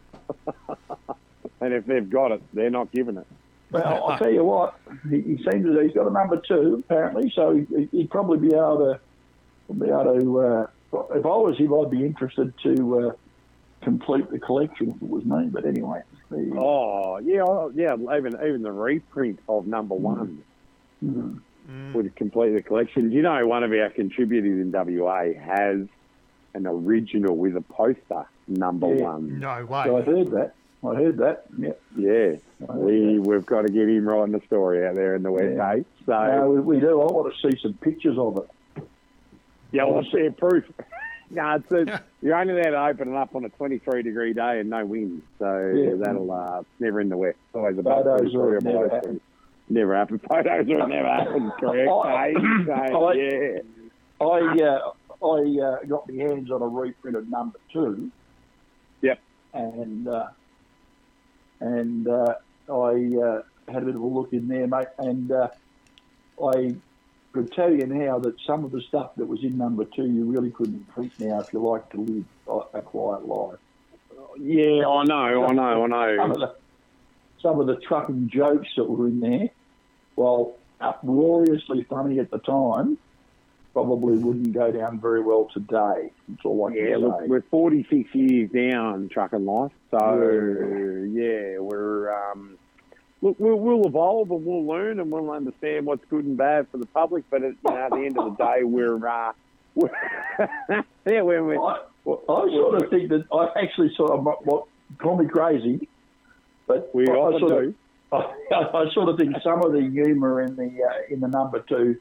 And 1.60 1.74
if 1.74 1.86
they've 1.86 2.10
got 2.10 2.32
it, 2.32 2.42
they're 2.54 2.70
not 2.70 2.92
giving 2.92 3.18
it. 3.18 3.28
Well, 3.72 4.06
I'll 4.08 4.18
tell 4.20 4.32
you 4.32 4.46
what, 4.46 4.76
he, 5.10 5.22
he 5.22 5.38
seems 5.38 5.66
to 5.66 5.80
he's 5.82 5.94
got 5.94 6.08
a 6.08 6.14
number 6.14 6.42
two 6.48 6.84
apparently, 6.86 7.34
so 7.36 7.54
he, 7.54 7.90
he'd 7.92 8.10
probably 8.10 8.38
be 8.38 8.56
able 8.56 8.98
to 9.68 9.74
be 9.74 9.88
able 9.88 10.20
to. 10.20 10.40
Uh, 10.40 10.68
if 11.16 11.26
I 11.26 11.30
was 11.30 11.58
him, 11.58 11.74
I'd 11.74 11.90
be 11.90 12.06
interested 12.06 12.54
to 12.64 13.00
uh, 13.00 13.12
complete 13.84 14.30
the 14.32 14.40
collection 14.40 14.90
if 14.96 14.96
it 15.02 15.10
was 15.10 15.24
me. 15.26 15.48
But 15.52 15.66
anyway, 15.66 16.02
Oh, 16.56 17.18
yeah, 17.20 17.44
oh, 17.44 17.72
yeah. 17.76 17.94
Even 17.94 18.34
even 18.44 18.62
the 18.64 18.72
reprint 18.72 19.40
of 19.48 19.68
number 19.68 19.94
one 19.96 20.42
Mhm. 21.04 21.40
Mm. 21.70 21.94
would 21.94 22.16
complete 22.16 22.54
the 22.54 22.62
collection. 22.62 23.10
Do 23.10 23.16
you 23.16 23.22
know 23.22 23.46
one 23.48 23.64
of 23.64 23.72
our 23.72 23.90
contributors 23.90 24.60
in 24.60 24.72
WA 24.72 25.34
has 25.34 25.88
an 26.56 26.66
original 26.68 27.36
with 27.38 27.56
a 27.56 27.62
poster 27.62 28.26
number 28.48 28.94
Yeah. 28.96 29.04
one? 29.04 29.40
No 29.40 29.66
So 29.68 29.98
I 29.98 30.02
heard 30.02 30.28
that. 30.32 30.54
I 30.84 30.96
heard 30.96 31.18
that. 31.20 31.46
Yeah. 31.58 31.72
Yeah, 31.96 32.36
we 32.74 33.16
that. 33.18 33.22
we've 33.26 33.46
got 33.46 33.62
to 33.62 33.72
get 33.72 33.88
him 33.88 34.08
writing 34.10 34.34
the 34.34 34.42
story 34.48 34.86
out 34.86 34.96
there 34.96 35.16
in 35.16 35.24
the 35.24 35.32
West 35.32 35.54
Yeah. 35.56 35.76
Cape. 35.76 35.88
So 36.06 36.12
No, 36.36 36.50
we, 36.50 36.60
we 36.62 36.80
do. 36.80 37.00
I 37.02 37.06
want 37.06 37.34
to 37.34 37.52
see 37.52 37.58
some 37.62 37.74
pictures 37.76 38.18
of 38.18 38.38
it. 38.40 38.84
yeah, 39.72 39.84
I 39.84 39.86
want 39.86 40.06
to 40.08 40.12
see 40.12 40.26
a 40.26 40.32
proof. 40.32 40.66
no, 41.36 41.56
it's 41.56 41.72
a, 41.72 42.04
you're 42.22 42.36
only 42.36 42.54
allowed 42.62 42.70
to 42.72 43.02
open 43.02 43.14
it 43.14 43.18
up 43.18 43.36
on 43.36 43.46
a 43.46 43.50
23 43.50 44.04
degree 44.04 44.34
day 44.34 44.60
and 44.60 44.70
no 44.70 44.86
wind, 44.86 45.22
so 45.40 45.74
Yeah. 45.76 45.96
that'll 45.98 46.32
uh, 46.32 46.60
it's 46.60 46.70
never 46.80 47.02
in 47.02 47.10
the 47.10 47.18
west. 47.18 47.38
It's 47.48 47.56
always 47.56 47.78
above 47.78 48.04
Photos 48.06 48.32
23 48.32 48.38
will 48.40 48.48
or 48.48 48.60
below 48.62 48.74
never 48.74 48.88
20. 48.90 48.96
happen. 48.96 49.22
Never 49.70 49.96
happen. 49.96 50.20
Photos 50.30 50.68
will 50.68 50.88
never 50.88 51.08
happen. 51.08 51.52
Correct. 51.60 51.90
I-? 51.90 52.34
So, 52.92 53.06
I- 53.08 53.14
yeah. 53.14 53.60
I 54.22 54.26
uh, 54.64 54.92
I 55.26 55.60
uh, 55.62 55.84
got 55.88 56.10
my 56.10 56.24
hands 56.24 56.52
on 56.52 56.62
a 56.62 56.68
reprinted 56.68 57.30
number 57.30 57.60
two. 57.72 58.12
Yep. 59.02 59.20
And 59.54 60.08
uh, 60.08 60.28
and 61.60 62.08
uh, 62.08 62.36
I 62.70 62.72
uh, 63.22 63.42
had 63.72 63.84
a 63.84 63.86
bit 63.86 63.96
of 63.96 64.02
a 64.02 64.06
look 64.06 64.34
in 64.34 64.48
there, 64.48 64.68
mate, 64.68 64.88
and 64.98 65.32
uh, 65.32 65.48
I 66.42 66.76
could 67.34 67.52
tell 67.52 67.72
you 67.74 67.86
now 67.88 68.20
that 68.20 68.36
some 68.46 68.64
of 68.64 68.72
the 68.72 68.82
stuff 68.82 69.12
that 69.18 69.26
was 69.26 69.44
in 69.44 69.58
number 69.58 69.84
two 69.86 70.06
you 70.06 70.24
really 70.26 70.52
couldn't 70.52 70.88
print 70.94 71.12
now 71.20 71.40
if 71.40 71.52
you 71.52 71.60
like 71.60 71.90
to 71.92 71.98
live 71.98 72.26
a- 72.48 72.78
a 72.78 72.82
quiet 72.82 73.28
life. 73.28 73.58
Yeah, 74.38 74.88
I 74.88 75.04
know, 75.04 75.46
I 75.46 75.52
know, 75.54 75.84
I 75.84 75.88
know. 75.88 76.18
Some 76.18 76.32
of 76.32 76.38
the 76.40 76.56
some 77.42 77.60
of 77.60 77.68
the 77.68 77.76
trucking 77.76 78.30
jokes 78.34 78.70
that 78.78 78.86
were 78.86 79.08
in 79.08 79.20
there, 79.20 79.50
while 80.16 80.56
uproariously 80.80 81.84
funny 81.84 82.20
at 82.20 82.32
the 82.32 82.40
time, 82.40 82.98
probably 83.74 84.18
wouldn't 84.18 84.54
go 84.54 84.72
down 84.72 85.00
very 85.00 85.22
well 85.22 85.50
today. 85.54 86.12
That's 86.30 86.46
all 86.46 86.70
I 86.70 86.74
Yeah, 86.74 86.90
say. 86.92 86.96
look, 86.98 87.22
we're 87.28 87.42
46 87.42 88.14
years 88.16 88.50
down 88.52 89.10
trucking 89.10 89.46
life, 89.46 89.72
so 89.92 90.22
yeah, 91.12 91.60
we're 91.60 92.14
um, 92.32 92.58
we'll, 93.24 93.58
we'll 93.58 93.88
evolve 93.88 94.32
and 94.32 94.46
we'll 94.46 94.66
learn 94.66 95.00
and 95.00 95.10
we'll 95.12 95.32
understand 95.32 95.86
what's 95.86 96.04
good 96.10 96.26
and 96.26 96.38
bad 96.38 96.68
for 96.72 96.78
the 96.78 96.86
public. 96.88 97.24
But 97.30 97.44
at, 97.44 97.52
you 97.52 97.72
know, 97.72 97.78
at 97.78 97.92
the 97.92 97.98
end 97.98 98.18
of 98.18 98.38
the 98.38 98.44
day, 98.44 98.64
we're, 98.64 99.08
uh, 99.08 99.32
we're 99.76 99.90
yeah, 100.70 101.22
we're, 101.22 101.44
we're 101.44 101.60
I, 101.60 101.82
well, 102.04 102.22
I 102.28 102.50
sort 102.52 102.82
of 102.82 102.90
think 102.90 103.10
that 103.10 103.26
I 103.34 103.62
actually 103.62 103.94
sort 103.96 104.12
of 104.12 104.24
what, 104.24 104.66
call 105.00 105.18
me 105.18 105.28
crazy, 105.28 105.88
but 106.68 106.94
we 106.94 107.08
I, 107.08 107.14
I 107.14 107.40
sort 107.40 107.50
do. 107.50 107.76
of 108.12 108.26
I, 108.52 108.78
I 108.78 108.94
sort 108.94 109.10
of 109.10 109.18
think 109.18 109.36
some 109.44 109.64
of 109.64 109.72
the 109.72 109.82
humour 109.82 110.42
in 110.42 110.56
the 110.56 110.66
uh, 110.66 111.14
in 111.14 111.20
the 111.20 111.28
number 111.28 111.60
two 111.68 111.96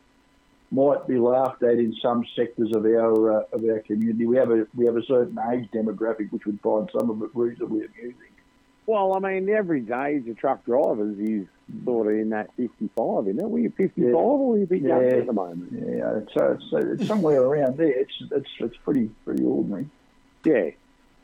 might 0.71 1.07
be 1.07 1.19
laughed 1.19 1.63
at 1.63 1.79
in 1.79 1.95
some 2.03 2.25
sectors 2.37 2.73
of 2.75 2.85
our 2.85 3.41
uh, 3.41 3.45
of 3.53 3.65
our 3.65 3.81
community. 3.81 4.27
We 4.27 4.37
have 4.37 4.51
a 4.51 4.67
we 4.75 4.85
have 4.85 4.97
a 4.97 5.05
certain 5.05 5.39
age 5.53 5.69
demographic 5.73 6.31
which 6.31 6.45
would 6.45 6.61
find 6.61 6.91
some 6.99 7.09
of 7.09 7.23
it 7.23 7.31
reasonably 7.33 7.87
amusing. 7.87 8.32
Well, 8.87 9.15
I 9.15 9.19
mean, 9.21 9.47
the 9.47 9.55
average 9.55 9.91
age 9.91 10.27
of 10.29 10.37
truck 10.39 10.65
drivers 10.65 11.19
is 11.19 11.47
sort 11.85 12.09
of 12.09 12.15
in 12.15 12.31
that 12.31 12.51
55, 12.57 13.29
isn't 13.29 13.41
it? 13.41 13.49
Were 13.49 13.59
you 13.61 13.71
55 13.71 13.97
Yeah. 13.97 14.13
or 14.15 14.59
you 14.59 14.65
a 14.65 14.67
bit 14.67 14.83
younger 14.83 15.09
Yeah. 15.09 15.17
at 15.19 15.27
the 15.27 15.33
moment? 15.33 15.73
Yeah, 15.73 16.21
so 16.37 16.53
it's, 16.59 17.01
it's 17.01 17.07
somewhere 17.07 17.41
around 17.43 17.77
there. 17.79 17.89
It's 18.01 18.13
it's 18.31 18.49
it's 18.59 18.77
pretty 18.85 19.09
pretty 19.25 19.45
ordinary. 19.45 19.87
Yeah. 20.45 20.71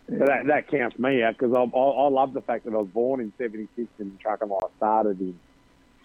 So 0.09 0.25
that, 0.25 0.47
that 0.47 0.69
counts 0.69 0.99
me 0.99 1.23
out 1.23 1.37
because 1.37 1.55
I, 1.55 1.61
I, 1.61 1.81
I 1.81 2.09
love 2.09 2.33
the 2.33 2.41
fact 2.41 2.65
that 2.65 2.73
I 2.73 2.79
was 2.79 2.89
born 2.89 3.21
in 3.21 3.31
76 3.37 3.89
and 3.99 4.19
trucking 4.21 4.49
life 4.49 4.71
started 4.79 5.21
in 5.21 5.39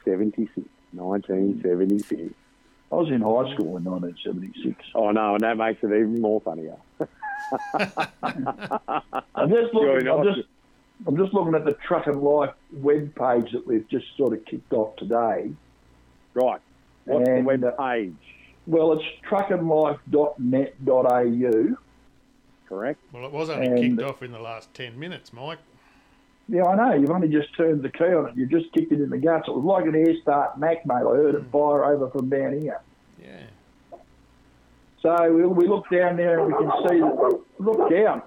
76, 0.03 0.51
1976. 0.91 2.21
Mm. 2.21 2.33
I 2.91 2.95
was 2.95 3.07
in 3.09 3.21
high 3.21 3.53
school 3.55 3.77
in 3.77 3.85
1976. 3.85 4.75
Oh, 4.93 5.11
no, 5.11 5.35
and 5.35 5.41
that 5.41 5.55
makes 5.57 5.81
it 5.83 5.87
even 5.87 6.19
more 6.19 6.41
funnier. 6.41 6.75
I'm 9.33 9.49
just 9.49 9.73
looking. 9.73 10.07
I'm 10.09 10.23
just, 10.25 10.47
I'm 11.07 11.17
just 11.17 11.33
looking 11.33 11.55
at 11.55 11.65
the 11.65 11.73
Truck 11.85 12.07
and 12.07 12.21
Life 12.21 12.51
web 12.71 13.13
page 13.15 13.51
that 13.51 13.65
we've 13.67 13.87
just 13.89 14.05
sort 14.17 14.33
of 14.33 14.45
kicked 14.45 14.71
off 14.73 14.95
today. 14.95 15.51
Right. 16.33 16.61
What's 17.05 17.27
And, 17.27 17.39
the 17.39 17.43
web 17.47 17.63
uh, 17.63 17.71
page? 17.71 18.13
Well, 18.65 18.93
it's 18.93 19.03
truckandlife.net.au. 19.29 21.77
Correct? 22.69 22.99
Well, 23.11 23.25
it 23.25 23.31
was 23.31 23.49
only 23.49 23.67
And- 23.67 23.97
kicked 23.97 24.01
off 24.09 24.23
in 24.23 24.31
the 24.31 24.39
last 24.39 24.73
10 24.73 24.97
minutes, 24.97 25.33
Mike. 25.33 25.59
Yeah, 26.49 26.65
I 26.65 26.75
know. 26.75 26.93
You've 26.95 27.09
only 27.11 27.29
just 27.29 27.55
turned 27.55 27.83
the 27.83 27.89
key 27.89 28.03
on 28.05 28.27
it. 28.29 28.35
You've 28.35 28.49
just 28.51 28.71
kicked 28.73 28.91
it 28.91 28.99
in 28.99 29.09
the 29.09 29.17
guts. 29.17 29.47
It 29.47 29.53
was 29.53 29.63
like 29.63 29.85
an 29.85 29.95
air 29.95 30.13
start 30.21 30.57
Mack, 30.59 30.85
mate. 30.85 30.95
I 30.95 30.99
heard 31.15 31.35
it 31.35 31.43
fire 31.51 31.85
over 31.85 32.09
from 32.09 32.29
down 32.29 32.59
here. 32.59 32.81
Yeah. 33.21 33.43
So 35.01 35.31
we, 35.33 35.45
we 35.45 35.67
look 35.67 35.89
down 35.89 36.17
there 36.17 36.39
and 36.39 36.47
we 36.47 36.53
can 36.53 36.69
see 36.87 36.99
that. 36.99 37.39
Look 37.59 37.89
down. 37.89 38.21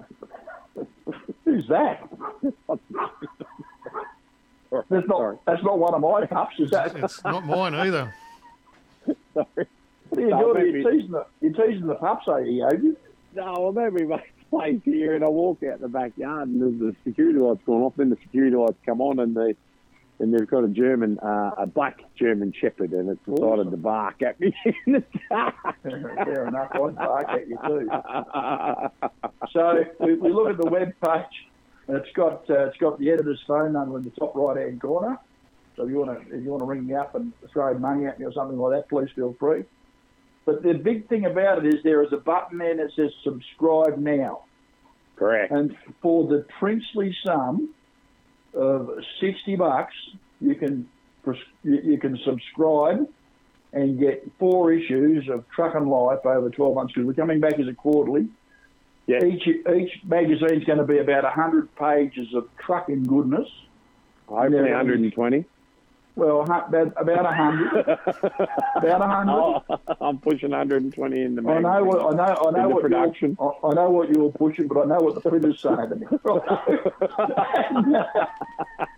Who's 1.47 1.65
that? 1.69 2.03
That's 4.89 5.07
not. 5.07 5.45
That's 5.45 5.63
not 5.63 5.79
one 5.79 5.93
of 5.93 6.01
my 6.01 6.25
pups. 6.25 6.59
Is 6.59 6.71
that? 6.71 6.93
It's 6.97 7.23
not 7.23 7.45
mine 7.45 7.73
either. 7.73 8.13
What 9.33 9.47
are 9.55 9.65
you 10.19 10.27
No, 10.27 10.53
doing? 10.53 10.65
maybe- 10.65 10.79
You're 10.81 10.91
teasing 10.91 11.11
the. 11.11 11.25
You're 11.39 11.53
teasing 11.53 11.87
the 11.87 11.95
pups, 11.95 12.27
are 12.27 12.41
you, 12.41 12.97
No, 13.33 13.67
I'm 13.67 13.77
at 13.77 13.93
my 13.93 14.03
mate's 14.03 14.23
place 14.49 14.81
here, 14.83 15.15
and 15.15 15.23
I 15.23 15.29
walk 15.29 15.63
out 15.63 15.79
the 15.79 15.87
backyard, 15.87 16.49
and 16.49 16.61
there's 16.61 16.79
the 16.79 16.95
security 17.09 17.39
lights 17.39 17.61
going 17.65 17.81
off. 17.81 17.93
Then 17.95 18.09
the 18.09 18.17
security 18.23 18.57
lights 18.57 18.75
come 18.85 18.99
on, 18.99 19.19
and 19.19 19.33
they 19.33 19.55
and 20.19 20.33
they've 20.33 20.47
got 20.47 20.63
a 20.63 20.67
German, 20.67 21.19
uh, 21.19 21.51
a 21.57 21.67
black 21.67 21.99
German 22.17 22.53
Shepherd, 22.59 22.91
and 22.91 23.09
it's 23.09 23.23
decided 23.25 23.69
to 23.69 23.77
bark 23.77 24.21
at 24.21 24.39
me 24.39 24.53
in 24.85 24.93
the 24.93 25.03
dark. 25.29 25.55
Fair 25.83 26.47
enough. 26.47 26.71
I'd 26.73 26.95
bark 26.95 27.27
at 27.29 27.47
you 27.47 27.57
too. 27.65 27.89
So 29.53 29.83
we, 29.99 30.15
we 30.15 30.31
look 30.31 30.49
at 30.49 30.57
the 30.57 30.69
web 30.69 30.93
page, 31.03 31.47
and 31.87 31.97
it's 31.97 32.11
got 32.15 32.49
uh, 32.49 32.67
it's 32.67 32.77
got 32.77 32.99
the 32.99 33.11
editor's 33.11 33.41
phone 33.47 33.73
number 33.73 33.97
in 33.97 34.03
the 34.03 34.09
top 34.11 34.35
right 34.35 34.57
hand 34.57 34.81
corner. 34.81 35.17
So 35.75 35.83
if 35.83 35.89
you 35.89 35.97
want 35.97 36.27
to 36.27 36.35
if 36.35 36.43
you 36.43 36.49
want 36.49 36.61
to 36.61 36.65
ring 36.65 36.85
me 36.85 36.95
up 36.95 37.15
and 37.15 37.31
throw 37.53 37.77
money 37.77 38.05
at 38.07 38.19
me 38.19 38.25
or 38.25 38.33
something 38.33 38.57
like 38.57 38.81
that, 38.81 38.89
please 38.89 39.09
feel 39.15 39.35
free. 39.39 39.63
But 40.45 40.63
the 40.63 40.73
big 40.73 41.07
thing 41.07 41.25
about 41.25 41.65
it 41.65 41.73
is 41.73 41.83
there 41.83 42.03
is 42.03 42.11
a 42.11 42.17
button 42.17 42.57
there 42.57 42.75
that 42.75 42.91
says 42.95 43.11
subscribe 43.23 43.97
now, 43.97 44.43
Correct. 45.15 45.51
and 45.51 45.75
for 46.01 46.27
the 46.27 46.45
princely 46.59 47.15
sum 47.25 47.73
of 48.57 48.89
sixty 49.21 49.55
bucks, 49.55 49.93
you 50.41 50.55
can 50.55 50.87
you, 51.63 51.97
can 51.97 52.17
subscribe 52.25 53.07
and 53.73 53.99
get 53.99 54.29
four 54.39 54.71
issues 54.71 55.27
of 55.29 55.43
Truck 55.49 55.75
and 55.75 55.89
Life 55.89 56.25
over 56.25 56.49
twelve 56.49 56.75
months 56.75 56.93
because 56.93 57.07
we're 57.07 57.13
coming 57.13 57.39
back 57.39 57.59
as 57.59 57.67
a 57.67 57.73
quarterly. 57.73 58.27
Yeah. 59.05 59.23
Each 59.23 59.47
each 59.47 59.91
magazine's 60.03 60.65
going 60.65 60.79
to 60.79 60.85
be 60.85 60.97
about 60.97 61.23
hundred 61.25 61.73
pages 61.75 62.33
of 62.33 62.47
trucking 62.65 63.03
goodness. 63.03 63.47
Hopefully 64.27 64.69
Yeah. 64.69 64.75
120. 64.75 65.45
Well, 66.17 66.41
about 66.41 66.73
about 66.73 67.25
a 67.27 67.31
hundred, 67.31 67.73
about 67.77 69.01
a 69.03 69.07
hundred. 69.07 69.33
Oh, 69.33 69.63
I'm 70.01 70.17
pushing 70.17 70.49
120 70.49 71.21
in 71.21 71.35
the 71.35 71.47
I 71.47 71.59
know 71.59 71.83
what 71.83 72.01
I 72.01 72.09
know. 72.15 72.35
I 72.47 72.51
know 72.59 72.69
what 72.69 72.81
production. 72.81 73.37
You're, 73.39 73.55
I 73.63 73.67
I 73.69 73.73
know 73.75 73.91
what 73.91 74.09
you're 74.09 74.31
pushing, 74.31 74.67
but 74.67 74.79
I 74.79 74.85
know 74.85 74.97
what 74.97 75.13
the 75.13 75.21
printer's 75.29 75.61
saying 75.61 75.89
to 75.89 75.95
me. 75.95 76.07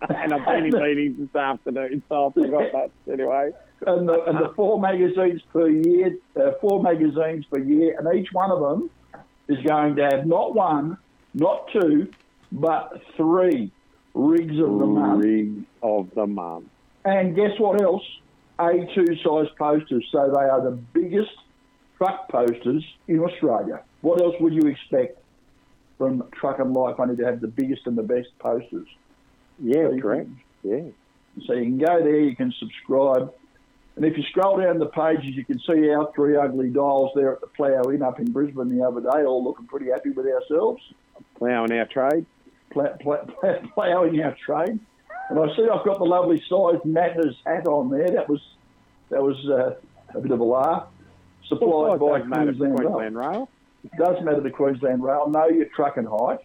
and 0.08 0.32
I've 0.32 0.46
been 0.46 0.64
in 0.64 0.72
meetings 0.82 1.18
this 1.18 1.36
afternoon, 1.38 2.02
so 2.08 2.28
I 2.28 2.32
forgot 2.32 2.72
that 2.72 2.90
anyway. 3.12 3.52
and 3.86 4.08
the, 4.08 4.24
and 4.24 4.38
the 4.38 4.54
four 4.56 4.80
magazines 4.80 5.42
per 5.52 5.68
year, 5.68 6.16
uh, 6.36 6.52
four 6.62 6.82
magazines 6.82 7.44
per 7.52 7.58
year, 7.58 7.98
and 7.98 8.08
each 8.18 8.32
one 8.32 8.50
of 8.50 8.60
them 8.60 8.88
is 9.48 9.58
going 9.66 9.94
to 9.96 10.04
have 10.04 10.26
not 10.26 10.54
one, 10.54 10.96
not 11.34 11.68
two, 11.70 12.08
but 12.50 13.02
three 13.14 13.70
rigs 14.14 14.58
of 14.58 14.78
the 14.78 14.86
month. 14.86 15.22
Rig 15.22 15.64
of 15.82 16.08
the 16.14 16.26
month. 16.26 16.64
And 17.04 17.34
guess 17.34 17.58
what 17.58 17.80
else? 17.80 18.02
A2 18.58 19.22
size 19.22 19.48
posters. 19.58 20.06
So 20.12 20.30
they 20.34 20.42
are 20.42 20.60
the 20.62 20.72
biggest 20.92 21.30
truck 21.96 22.28
posters 22.28 22.84
in 23.08 23.20
Australia. 23.20 23.82
What 24.02 24.20
else 24.20 24.34
would 24.40 24.52
you 24.52 24.68
expect 24.68 25.18
from 25.98 26.22
Truck 26.32 26.58
and 26.58 26.72
Life 26.74 26.96
only 26.98 27.16
to 27.16 27.24
have 27.24 27.40
the 27.40 27.48
biggest 27.48 27.86
and 27.86 27.96
the 27.96 28.02
best 28.02 28.28
posters? 28.38 28.86
Yeah, 29.58 29.88
So 29.90 29.98
correct. 30.00 30.28
can- 30.62 30.70
Yeah. 30.70 30.90
So 31.46 31.52
you 31.54 31.64
can 31.64 31.78
go 31.78 32.00
there, 32.02 32.18
you 32.20 32.34
can 32.36 32.52
subscribe. 32.58 33.32
And 33.96 34.04
if 34.04 34.16
you 34.16 34.22
scroll 34.24 34.58
down 34.58 34.78
the 34.78 34.86
pages, 34.86 35.36
you 35.36 35.44
can 35.44 35.58
see 35.60 35.90
our 35.90 36.10
three 36.14 36.36
ugly 36.36 36.70
dials 36.70 37.12
there 37.14 37.32
at 37.34 37.40
the 37.40 37.46
Plough 37.48 37.90
Inn 37.90 38.02
up 38.02 38.18
in 38.18 38.30
Brisbane 38.32 38.74
the 38.76 38.84
other 38.86 39.00
day, 39.00 39.24
all 39.24 39.42
looking 39.44 39.66
pretty 39.66 39.90
happy 39.90 40.10
with 40.10 40.26
ourselves, 40.26 40.82
Ploughing 41.36 41.72
our 41.72 41.86
trade. 41.86 42.24
pl- 42.70 42.94
pl- 43.00 43.26
pl- 43.40 43.68
ploughing 43.74 44.20
our 44.22 44.34
trade. 44.44 44.78
And 45.30 45.38
I 45.38 45.46
see 45.54 45.62
I've 45.62 45.84
got 45.84 45.98
the 45.98 46.04
lovely 46.04 46.42
sized 46.48 46.84
Matters 46.84 47.36
hat 47.46 47.66
on 47.66 47.88
there. 47.88 48.08
That 48.10 48.28
was 48.28 48.40
that 49.10 49.22
was 49.22 49.36
uh, 49.48 49.76
a 50.16 50.20
bit 50.20 50.32
of 50.32 50.40
a 50.40 50.44
laugh. 50.44 50.88
Supplied 51.46 52.00
by 52.00 52.18
doesn't 52.18 52.28
matter 52.28 52.52
for 52.52 52.58
Queensland 52.58 52.78
Rail. 52.78 52.90
Queensland 52.90 53.16
Rail. 53.16 53.48
Does 53.98 54.24
matter 54.24 54.42
to 54.42 54.50
Queensland 54.50 55.02
Rail. 55.02 55.28
Know 55.30 55.48
your 55.48 55.66
trucking 55.66 56.04
height. 56.04 56.40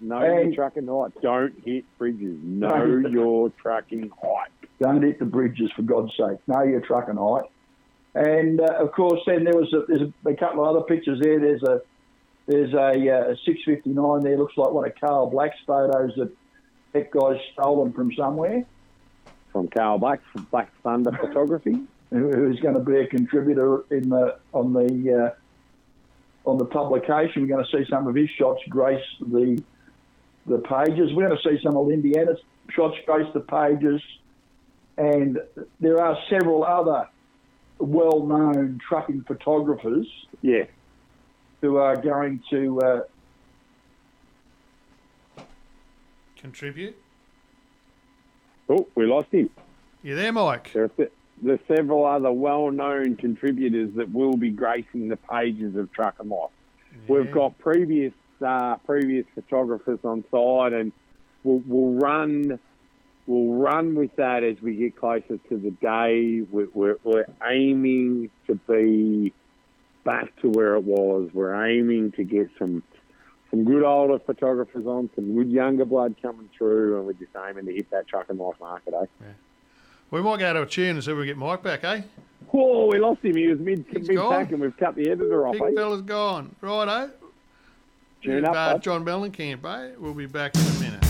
Know 0.00 0.18
And- 0.18 0.54
your 0.54 0.64
trucking 0.64 0.86
height. 0.86 1.12
Don't 1.22 1.54
hit 1.64 1.84
bridges. 1.98 2.38
Know 2.42 3.02
your 3.10 3.50
trucking 3.62 4.10
height. 4.22 4.50
Don't 4.80 5.02
hit 5.02 5.18
the 5.18 5.26
bridges, 5.26 5.70
for 5.76 5.82
God's 5.82 6.12
sake. 6.16 6.38
Know 6.46 6.62
your 6.62 6.80
trucking 6.80 7.16
height. 7.16 7.44
And 8.14 8.60
uh, 8.60 8.78
of 8.80 8.92
course, 8.92 9.20
then 9.26 9.44
there 9.44 9.54
was 9.54 9.72
a, 9.74 9.84
there's 9.86 10.00
a, 10.02 10.28
a 10.28 10.34
couple 10.36 10.64
of 10.64 10.74
other 10.74 10.84
pictures 10.84 11.20
there. 11.20 11.38
There's 11.38 11.62
a 11.62 11.82
there's 12.46 12.72
a, 12.72 12.88
uh, 13.30 13.34
659 13.44 14.22
there. 14.24 14.36
Looks 14.36 14.56
like 14.56 14.72
one 14.72 14.84
of 14.86 14.92
Carl 14.98 15.30
Black's 15.30 15.58
photos 15.66 16.12
that 16.16 16.32
that 16.92 17.10
guy's 17.10 17.40
stolen 17.52 17.92
from 17.92 18.12
somewhere. 18.14 18.64
From 19.52 19.68
Carl 19.68 19.98
Black 19.98 20.20
from 20.32 20.44
Black 20.50 20.70
Thunder 20.82 21.12
Photography. 21.12 21.76
Who, 22.10 22.30
who's 22.30 22.58
going 22.60 22.74
to 22.74 22.80
be 22.80 22.98
a 22.98 23.06
contributor 23.06 23.84
in 23.90 24.08
the 24.08 24.36
on 24.52 24.72
the 24.72 25.32
uh, 26.46 26.48
on 26.48 26.58
the 26.58 26.64
publication? 26.64 27.42
We're 27.42 27.48
going 27.48 27.64
to 27.64 27.70
see 27.70 27.84
some 27.90 28.06
of 28.06 28.14
his 28.14 28.30
shots 28.30 28.60
grace 28.68 29.04
the 29.20 29.62
the 30.46 30.58
pages. 30.58 31.12
We're 31.14 31.28
going 31.28 31.38
to 31.40 31.48
see 31.48 31.62
some 31.62 31.76
of 31.76 31.90
Indiana's 31.90 32.38
shots 32.70 32.96
grace 33.06 33.26
the 33.34 33.40
pages, 33.40 34.00
and 34.98 35.38
there 35.80 36.00
are 36.00 36.16
several 36.28 36.64
other 36.64 37.08
well-known 37.78 38.78
trucking 38.86 39.22
photographers 39.26 40.06
Yeah. 40.42 40.64
who 41.60 41.76
are 41.76 41.96
going 41.96 42.42
to. 42.50 42.80
Uh, 42.80 43.00
Contribute. 46.40 46.96
Oh, 48.68 48.86
we 48.94 49.04
lost 49.04 49.28
him. 49.30 49.50
You 50.02 50.16
there, 50.16 50.32
Mike? 50.32 50.72
There 50.72 50.84
are, 50.84 50.90
se- 50.96 51.10
there 51.42 51.54
are 51.54 51.76
several 51.76 52.06
other 52.06 52.32
well-known 52.32 53.16
contributors 53.16 53.90
that 53.96 54.10
will 54.12 54.36
be 54.36 54.50
gracing 54.50 55.08
the 55.08 55.16
pages 55.16 55.76
of 55.76 55.92
Truck 55.92 56.14
and 56.18 56.30
Life. 56.30 56.50
We've 57.06 57.30
got 57.30 57.58
previous 57.58 58.12
uh, 58.44 58.76
previous 58.86 59.26
photographers 59.34 59.98
on 60.02 60.24
side, 60.30 60.72
and 60.72 60.92
we'll, 61.44 61.62
we'll 61.66 62.00
run 62.00 62.58
we'll 63.26 63.54
run 63.54 63.94
with 63.94 64.16
that 64.16 64.42
as 64.42 64.60
we 64.60 64.74
get 64.74 64.96
closer 64.96 65.38
to 65.48 65.56
the 65.56 65.70
day. 65.70 66.40
We're, 66.50 66.68
we're, 66.72 66.96
we're 67.04 67.26
aiming 67.46 68.30
to 68.46 68.54
be 68.54 69.32
back 70.04 70.34
to 70.40 70.48
where 70.48 70.74
it 70.74 70.84
was. 70.84 71.30
We're 71.32 71.64
aiming 71.66 72.12
to 72.12 72.24
get 72.24 72.50
some 72.58 72.82
some 73.50 73.64
good 73.64 73.82
older 73.82 74.18
photographers 74.18 74.86
on, 74.86 75.10
some 75.14 75.34
good 75.34 75.50
younger 75.50 75.84
blood 75.84 76.14
coming 76.22 76.48
through, 76.56 76.96
and 76.98 77.06
we're 77.06 77.12
just 77.14 77.32
aiming 77.48 77.66
to 77.66 77.72
hit 77.72 77.90
that 77.90 78.06
truck 78.08 78.26
and 78.28 78.38
life 78.38 78.54
market, 78.60 78.94
eh? 78.94 79.06
We 80.10 80.22
might 80.22 80.38
go 80.40 80.52
to 80.52 80.62
a 80.62 80.66
tune 80.66 80.96
and 80.96 81.04
see 81.04 81.12
if 81.12 81.18
we 81.18 81.26
get 81.26 81.36
Mike 81.36 81.62
back, 81.62 81.84
eh? 81.84 82.02
Whoa, 82.48 82.86
we 82.86 82.98
lost 82.98 83.24
him. 83.24 83.36
He 83.36 83.46
was 83.46 83.60
mid 83.60 83.84
He's 83.90 84.08
mid 84.08 84.16
gone. 84.16 84.32
pack, 84.32 84.50
and 84.52 84.60
we've 84.60 84.76
cut 84.76 84.94
the 84.96 85.08
editor 85.10 85.46
off. 85.46 85.52
Big 85.54 85.62
Eh? 85.62 85.70
fella's 85.76 86.02
gone. 86.02 86.54
Righto. 86.60 87.10
Tune 88.22 88.44
up, 88.44 88.54
uh. 88.56 88.78
John 88.78 89.04
Mellencamp, 89.04 89.64
eh? 89.64 89.94
We'll 89.98 90.14
be 90.14 90.26
back 90.26 90.52
in 90.56 90.62
a 90.62 90.80
minute. 90.80 91.04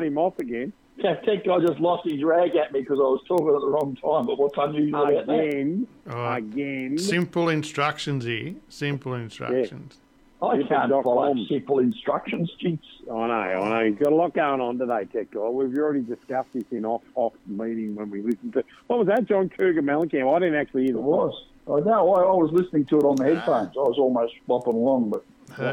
Cut 0.00 0.06
him 0.06 0.18
off 0.18 0.38
again. 0.38 0.72
Tech, 1.02 1.24
tech 1.24 1.44
guy 1.44 1.58
just 1.60 1.80
lost 1.80 2.06
his 2.08 2.22
rag 2.22 2.54
at 2.56 2.72
me 2.72 2.80
because 2.80 2.98
I 2.98 3.02
was 3.02 3.22
talking 3.26 3.48
at 3.48 3.60
the 3.60 3.68
wrong 3.68 3.96
time. 3.96 4.26
But 4.26 4.38
what's 4.38 4.54
unusual 4.58 5.02
about 5.02 5.26
that? 5.26 5.32
Again, 5.32 5.86
again. 6.06 6.98
simple 6.98 7.48
instructions 7.48 8.24
here. 8.24 8.54
Simple 8.68 9.14
instructions. 9.14 9.98
I 10.42 10.56
Different 10.56 10.70
can't 10.70 10.90
dot 10.90 11.04
follow 11.04 11.34
simple 11.50 11.80
instructions, 11.80 12.50
jeez. 12.62 12.78
I 13.12 13.26
know, 13.26 13.62
I 13.62 13.68
know. 13.68 13.90
He's 13.90 13.98
got 13.98 14.12
a 14.12 14.16
lot 14.16 14.32
going 14.32 14.60
on 14.60 14.78
today, 14.78 15.04
Tech 15.12 15.30
Guy. 15.30 15.40
We've 15.40 15.76
already 15.76 16.00
discussed 16.00 16.48
this 16.54 16.64
in 16.70 16.86
off 16.86 17.02
off 17.14 17.34
meeting 17.46 17.94
when 17.94 18.10
we 18.10 18.22
listened 18.22 18.54
to. 18.54 18.64
What 18.86 19.00
was 19.00 19.08
that, 19.08 19.26
John 19.26 19.50
Cougar 19.50 19.82
Mellencamp? 19.82 20.34
I 20.34 20.38
didn't 20.38 20.54
actually 20.54 20.84
hear 20.84 20.92
It 20.92 20.94
the 20.94 21.00
was. 21.02 21.34
Oh, 21.70 21.76
I 21.76 21.80
know. 21.80 22.14
I, 22.14 22.22
I 22.22 22.34
was 22.34 22.50
listening 22.52 22.84
to 22.86 22.98
it 22.98 23.04
on 23.04 23.16
the 23.16 23.24
ah. 23.24 23.34
headphones. 23.34 23.76
I 23.76 23.80
was 23.80 23.98
almost 23.98 24.34
flopping 24.46 24.74
along, 24.74 25.10
but 25.10 25.24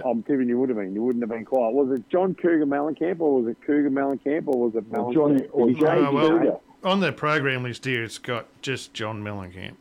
I'm 0.05 0.23
tipping 0.23 0.47
you 0.47 0.59
would 0.59 0.69
have 0.69 0.77
been. 0.77 0.93
You 0.93 1.03
wouldn't 1.03 1.23
have 1.23 1.29
been 1.29 1.45
quiet. 1.45 1.73
Was 1.73 1.97
it 1.97 2.07
John 2.09 2.35
Cougar 2.35 2.65
Mellencamp 2.65 3.19
or 3.19 3.41
was 3.41 3.47
it 3.47 3.57
Cougar 3.65 3.89
Mellencamp 3.89 4.47
or 4.47 4.69
was 4.69 4.75
it 4.75 4.85
or 4.91 5.11
Mellencamp? 5.11 5.13
Johnny 5.13 5.47
or 5.51 5.67
Did 5.67 5.77
he 5.77 5.85
Oh, 5.85 6.11
well, 6.11 6.61
on 6.83 6.99
the 6.99 7.11
program 7.11 7.63
list 7.63 7.85
here, 7.85 8.03
it's 8.03 8.17
got 8.17 8.47
just 8.61 8.93
John 8.93 9.23
Mellencamp. 9.23 9.75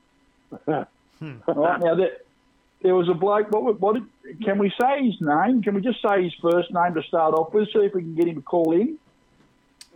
All 0.69 0.87
right, 1.55 1.81
now 1.81 1.95
that 1.97 2.25
there 2.83 2.95
was 2.95 3.09
a 3.09 3.15
bloke. 3.15 3.51
What, 3.51 3.81
what 3.81 3.95
did, 3.95 4.41
can 4.45 4.59
we 4.59 4.71
say 4.81 5.05
his 5.05 5.21
name? 5.21 5.62
Can 5.62 5.75
we 5.75 5.81
just 5.81 6.01
say 6.01 6.23
his 6.23 6.35
first 6.41 6.73
name 6.73 6.95
to 6.95 7.03
start 7.03 7.35
off 7.35 7.53
with? 7.53 7.69
See 7.73 7.81
if 7.81 7.93
we 7.95 8.03
can 8.03 8.15
get 8.15 8.29
him 8.29 8.37
to 8.37 8.43
call 8.43 8.73
in 8.73 8.99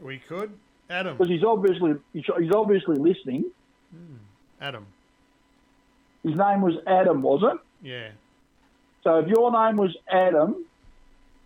We 0.02 0.18
could. 0.18 0.52
Adam. 0.90 1.16
because 1.16 1.28
he's 1.30 1.42
obviously 1.44 1.94
he's, 2.12 2.24
he's 2.38 2.52
obviously 2.52 2.96
listening. 2.96 3.44
Hmm. 3.92 4.16
Adam. 4.60 4.86
His 6.26 6.34
name 6.34 6.60
was 6.60 6.74
Adam, 6.88 7.22
was 7.22 7.40
it? 7.44 7.86
Yeah. 7.86 8.08
So 9.04 9.20
if 9.20 9.28
your 9.28 9.52
name 9.52 9.76
was 9.76 9.96
Adam 10.10 10.64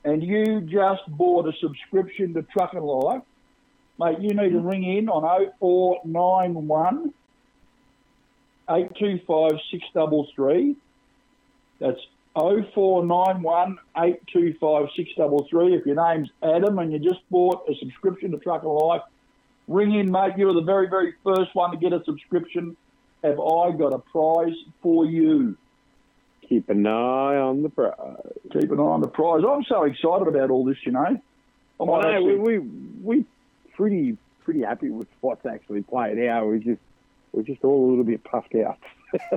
and 0.07 0.23
you 0.23 0.63
just 0.63 1.03
bought 1.07 1.47
a 1.47 1.53
subscription 1.61 2.33
to 2.33 2.43
Truck 2.45 2.73
and 2.73 2.83
Life, 2.83 3.21
mate, 3.99 4.21
you 4.21 4.31
need 4.31 4.53
to 4.53 4.61
hmm. 4.61 4.67
ring 4.67 4.85
in 4.85 5.11
on 5.11 5.23
0491 5.61 7.13
825 8.71 9.51
633. 9.71 10.77
That's 11.79 12.01
0491 12.35 13.77
825 13.99 14.89
633. 14.97 15.75
If 15.75 15.85
your 15.85 15.97
name's 16.09 16.31
Adam 16.43 16.79
and 16.79 16.91
you 16.91 16.99
just 16.99 17.21
bought 17.31 17.69
a 17.69 17.75
subscription 17.75 18.31
to 18.31 18.39
Truck 18.39 18.63
and 18.63 18.73
Life, 18.73 19.03
ring 19.69 19.93
in, 19.93 20.11
mate. 20.11 20.39
You're 20.39 20.55
the 20.55 20.63
very, 20.63 20.89
very 20.89 21.13
first 21.23 21.55
one 21.55 21.71
to 21.71 21.77
get 21.77 21.93
a 21.93 22.03
subscription. 22.07 22.79
Have 23.23 23.39
I 23.39 23.71
got 23.73 23.93
a 23.93 23.99
prize 23.99 24.57
for 24.83 25.05
you? 25.05 25.57
Keep 26.49 26.69
an 26.71 26.87
eye 26.87 27.37
on 27.37 27.63
the 27.63 27.69
prize. 27.69 27.95
keep 28.53 28.71
an 28.71 28.81
eye 28.81 28.83
on 28.83 29.01
the 29.01 29.09
prize. 29.09 29.43
I'm 29.49 29.65
so 29.65 29.85
excited 29.85 30.27
about 30.27 30.51
all 30.51 30.65
this, 30.65 30.79
you 30.85 30.93
know. 30.93 31.01
I 31.81 31.85
might 31.85 32.03
no, 32.03 32.11
actually- 32.11 32.39
we, 32.39 32.59
we 32.59 32.67
we 33.03 33.25
pretty 33.77 34.17
pretty 34.45 34.63
happy 34.63 34.91
with 34.91 35.09
what's 35.21 35.47
actually 35.47 35.83
played 35.83 36.19
out. 36.29 36.47
We 36.47 36.59
just 36.59 36.81
we're 37.33 37.43
just 37.43 37.63
all 37.63 37.87
a 37.87 37.89
little 37.91 38.05
bit 38.05 38.25
puffed 38.25 38.55
out. 38.57 38.79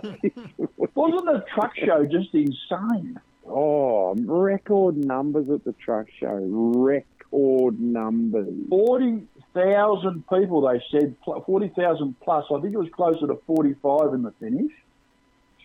wasn't 0.96 1.26
the 1.26 1.46
truck 1.54 1.76
show 1.78 2.06
just 2.06 2.34
insane? 2.34 3.20
oh, 3.48 4.16
record 4.16 4.98
numbers 4.98 5.50
at 5.50 5.64
the 5.64 5.74
truck 5.74 6.08
show. 6.20 6.40
Record 6.42 7.80
numbers. 7.80 8.54
Forty 8.70 9.24
thousand 9.54 10.24
people, 10.28 10.62
they 10.62 10.82
said, 10.92 11.16
pl- 11.22 11.42
forty 11.46 11.70
thousand 11.70 12.16
plus. 12.22 12.46
I 12.54 12.60
think 12.62 12.74
it 12.74 12.78
was 12.78 12.90
closer 12.94 13.28
to 13.28 13.36
forty-five 13.48 14.14
in 14.14 14.22
the 14.24 14.32
finish. 14.40 14.72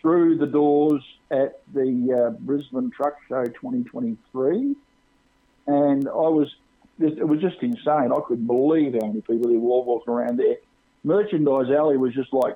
Through 0.00 0.38
the 0.38 0.46
doors 0.46 1.02
at 1.30 1.60
the 1.74 2.26
uh, 2.28 2.30
Brisbane 2.38 2.92
Truck 2.96 3.14
Show 3.28 3.42
2023, 3.46 4.76
and 5.66 6.08
I 6.08 6.12
was, 6.12 6.54
it 7.00 7.26
was 7.26 7.40
just 7.40 7.56
insane. 7.62 8.12
I 8.16 8.20
couldn't 8.26 8.46
believe 8.46 8.94
how 8.94 9.08
many 9.08 9.20
people 9.22 9.50
there 9.50 9.58
were 9.58 9.82
walking 9.82 10.14
around 10.14 10.38
there. 10.38 10.54
Merchandise 11.02 11.66
Alley 11.76 11.96
was 11.96 12.14
just 12.14 12.32
like, 12.32 12.54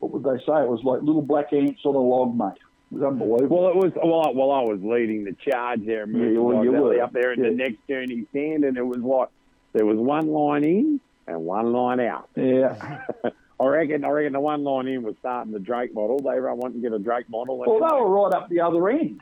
what 0.00 0.12
would 0.12 0.24
they 0.24 0.38
say? 0.44 0.60
It 0.62 0.68
was 0.68 0.80
like 0.84 1.00
little 1.00 1.22
black 1.22 1.54
ants 1.54 1.80
on 1.84 1.94
a 1.94 1.98
log, 1.98 2.36
mate. 2.36 2.60
It 2.92 2.96
was 2.98 3.02
unbelievable. 3.02 3.62
Well, 3.62 3.70
it 3.70 3.76
was 3.76 3.92
well. 3.96 4.26
I, 4.26 4.30
well, 4.38 4.50
I 4.50 4.60
was 4.62 4.80
leading 4.82 5.24
the 5.24 5.32
charge 5.50 5.86
there, 5.86 6.06
Yeah, 6.06 6.28
you 6.30 6.42
were- 6.42 6.54
Merchandise 6.56 6.64
you 6.64 6.82
were. 6.98 7.02
up 7.02 7.12
there 7.14 7.32
in 7.32 7.40
the 7.42 7.50
next 7.50 7.78
journey 7.88 8.26
stand, 8.30 8.64
and 8.64 8.76
it 8.76 8.86
was 8.86 8.98
like 8.98 9.28
there 9.72 9.86
was 9.86 9.98
one 9.98 10.28
line 10.28 10.64
in 10.64 11.00
and 11.26 11.44
one 11.44 11.72
line 11.72 12.00
out. 12.00 12.28
Yeah. 12.36 13.02
I 13.60 13.66
reckon. 13.66 14.04
I 14.04 14.08
reckon 14.08 14.32
the 14.34 14.40
one 14.40 14.62
line 14.62 14.86
in 14.86 15.02
was 15.02 15.16
starting 15.20 15.52
the 15.52 15.58
Drake 15.58 15.92
model. 15.92 16.18
They 16.18 16.38
were 16.40 16.54
wanting 16.54 16.80
to 16.80 16.88
get 16.88 16.94
a 16.94 16.98
Drake 16.98 17.28
model. 17.28 17.58
Well, 17.58 17.66
they 17.80 18.00
were 18.00 18.08
right 18.08 18.34
up 18.34 18.48
the 18.48 18.60
other 18.60 18.88
end. 18.88 19.20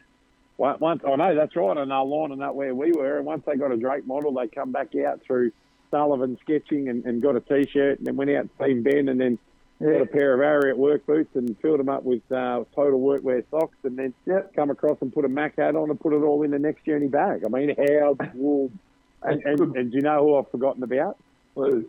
Once, 0.58 0.80
once 0.80 1.02
oh 1.04 1.16
no, 1.16 1.34
that's 1.34 1.54
right, 1.54 1.76
and 1.76 1.90
they're 1.90 2.02
lining 2.02 2.42
up 2.42 2.54
where 2.54 2.74
we 2.74 2.92
were. 2.92 3.18
And 3.18 3.26
once 3.26 3.42
they 3.46 3.56
got 3.56 3.72
a 3.72 3.76
Drake 3.76 4.06
model, 4.06 4.32
they 4.32 4.46
come 4.48 4.72
back 4.72 4.94
out 4.96 5.20
through 5.26 5.52
Sullivan 5.90 6.38
sketching 6.42 6.88
and, 6.88 7.04
and 7.04 7.22
got 7.22 7.36
a 7.36 7.40
T-shirt, 7.40 7.98
and 7.98 8.06
then 8.06 8.16
went 8.16 8.30
out 8.30 8.40
and 8.40 8.50
seen 8.62 8.82
Ben, 8.82 9.08
and 9.08 9.20
then 9.20 9.38
got 9.80 10.00
a 10.00 10.06
pair 10.06 10.32
of 10.34 10.40
Ariat 10.40 10.76
work 10.76 11.04
boots 11.06 11.34
and 11.34 11.58
filled 11.60 11.80
them 11.80 11.90
up 11.90 12.04
with 12.04 12.22
uh, 12.32 12.64
total 12.74 13.00
workwear 13.00 13.44
socks, 13.50 13.76
and 13.84 13.98
then 13.98 14.14
Yep. 14.26 14.54
come 14.54 14.70
across 14.70 14.96
and 15.02 15.12
put 15.12 15.24
a 15.26 15.28
Mack 15.28 15.56
hat 15.56 15.76
on 15.76 15.90
and 15.90 16.00
put 16.00 16.14
it 16.14 16.22
all 16.22 16.42
in 16.42 16.50
the 16.50 16.58
next 16.58 16.84
journey 16.84 17.08
bag. 17.08 17.42
I 17.44 17.48
mean, 17.48 17.74
how 17.76 18.16
cool! 18.32 18.70
And, 19.22 19.42
and, 19.44 19.60
and 19.76 19.90
do 19.90 19.96
you 19.96 20.02
know 20.02 20.18
who 20.24 20.36
I've 20.36 20.50
forgotten 20.50 20.82
about? 20.82 21.16
Well, 21.54 21.82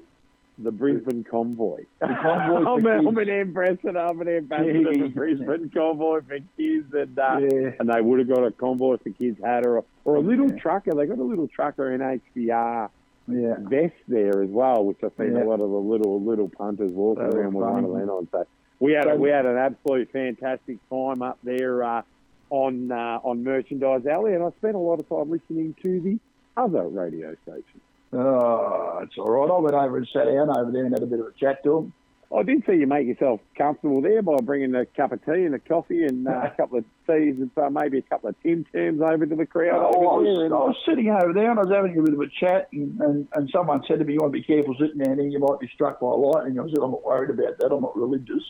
The 0.58 0.72
Brisbane 0.72 1.24
Convoy. 1.30 1.84
Convoy 2.02 2.66
I'm, 2.72 2.86
a, 2.86 3.08
I'm 3.10 3.18
an 3.18 3.30
ambassador. 3.30 3.98
I'm 4.00 4.20
an 4.22 4.28
ambassador 4.30 4.72
Yeah. 4.92 5.04
the 5.04 5.10
Brisbane 5.10 5.70
Convoy 5.70 6.22
for 6.22 6.40
kids, 6.58 6.94
and 6.94 7.20
uh, 7.20 7.40
Yeah. 7.42 7.72
and 7.80 7.90
they 7.90 8.02
would 8.02 8.20
have 8.20 8.30
got 8.30 8.44
a 8.46 8.52
Convoy 8.52 8.98
for 8.98 9.10
kids 9.12 9.40
hat 9.44 9.66
or 9.68 9.78
a, 9.80 9.84
or 10.06 10.16
a 10.16 10.20
little 10.20 10.50
trucker. 10.50 10.94
They 10.96 11.06
got 11.06 11.20
a 11.20 11.24
little 11.24 11.48
trucker 11.48 11.92
in 11.94 12.02
HBR 12.02 12.90
Yeah. 13.28 13.56
vest 13.60 13.94
there 14.08 14.42
as 14.42 14.50
well, 14.50 14.84
which 14.86 14.98
I've 15.04 15.12
seen 15.18 15.34
Yeah. 15.36 15.44
a 15.44 15.46
lot 15.46 15.60
of 15.60 15.70
the 15.70 15.78
little 15.78 16.22
little 16.24 16.50
punters 16.50 16.92
walking 16.94 17.24
were 17.26 17.42
around 17.42 17.54
with 17.54 17.68
one 17.68 17.84
of 17.84 17.92
them 17.92 18.10
on. 18.10 18.28
So 18.32 18.46
we 18.80 18.94
had 18.94 19.08
a, 19.08 19.16
we 19.16 19.30
had 19.30 19.46
an 19.46 19.58
absolute 19.58 20.10
fantastic 20.12 20.78
time 20.90 21.22
up 21.22 21.38
there 21.44 21.84
uh, 21.84 22.02
on 22.50 22.92
uh, 22.92 23.20
on 23.24 23.44
Merchandise 23.44 24.06
Alley, 24.08 24.34
and 24.34 24.44
I 24.44 24.50
spent 24.58 24.76
a 24.76 24.80
lot 24.80 25.00
of 25.02 25.10
time 25.10 25.30
listening 25.30 25.76
to 25.84 26.00
the 26.00 26.18
other 26.58 26.88
radio 26.88 27.36
stations. 27.44 27.82
Oh, 28.14 29.00
it's 29.04 29.18
all 29.18 29.32
right. 29.32 29.50
I 29.52 29.60
went 29.60 29.76
over 29.76 29.98
and 29.98 30.08
sat 30.12 30.26
down 30.26 30.50
over 30.50 30.72
there 30.72 30.86
and 30.86 30.94
had 30.94 31.04
a 31.04 31.08
bit 31.08 31.20
of 31.20 31.28
a 31.28 31.32
chat 31.40 31.64
to 31.64 31.70
them. 31.72 31.94
I 32.36 32.44
did 32.44 32.64
see 32.66 32.74
you 32.74 32.88
make 32.88 33.08
yourself 33.08 33.40
comfortable 33.58 34.02
there 34.02 34.22
by 34.22 34.36
bringing 34.44 34.76
a 34.76 34.86
cup 34.86 35.14
of 35.14 35.24
tea 35.24 35.46
and 35.46 35.56
a 35.56 35.60
coffee 35.60 36.04
and 36.04 36.28
uh, 36.28 36.42
a 36.44 36.50
couple 36.58 36.80
of 36.80 36.84
teas 37.06 37.36
and 37.40 37.50
so 37.56 37.70
maybe 37.70 38.00
a 38.00 38.02
couple 38.02 38.28
of 38.30 38.36
Tim 38.44 38.66
Tams 38.74 39.00
over 39.02 39.26
to 39.26 39.36
the 39.36 39.46
crowd. 39.46 39.80
Oh, 39.96 40.08
I, 40.08 40.12
over 40.12 40.24
there. 40.24 40.50
was, 40.50 40.52
I 40.52 40.68
was 40.68 40.76
sitting 40.86 41.10
over 41.10 41.32
there 41.32 41.52
and 41.52 41.58
I 41.60 41.64
was 41.64 41.72
having 41.72 41.98
a 41.98 42.02
bit 42.02 42.14
of 42.14 42.20
a 42.20 42.28
chat, 42.28 42.68
and, 42.74 43.00
and, 43.00 43.28
and 43.34 43.50
someone 43.56 43.82
said 43.88 44.00
to 44.00 44.06
me, 44.06 44.14
You 44.14 44.20
want 44.22 44.34
to 44.34 44.40
be 44.40 44.44
careful 44.44 44.76
sitting 44.78 44.98
down 44.98 45.20
here, 45.20 45.28
you 45.28 45.40
might 45.40 45.60
be 45.62 45.70
struck 45.74 46.02
by 46.02 46.08
lightning. 46.08 46.60
I 46.60 46.64
said, 46.68 46.80
I'm 46.84 46.92
not 46.92 47.06
worried 47.06 47.30
about 47.30 47.58
that. 47.60 47.72
I'm 47.72 47.82
not 47.82 47.96
religious. 47.96 48.44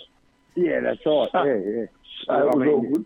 yeah, 0.56 0.80
that's 0.80 1.06
right. 1.06 1.30
Yeah, 1.36 1.44
yeah. 1.46 1.86
So 2.26 2.34
I 2.34 2.40
it 2.42 2.46
was 2.46 2.56
mean, 2.58 2.70
all 2.70 2.82
good. 2.82 3.06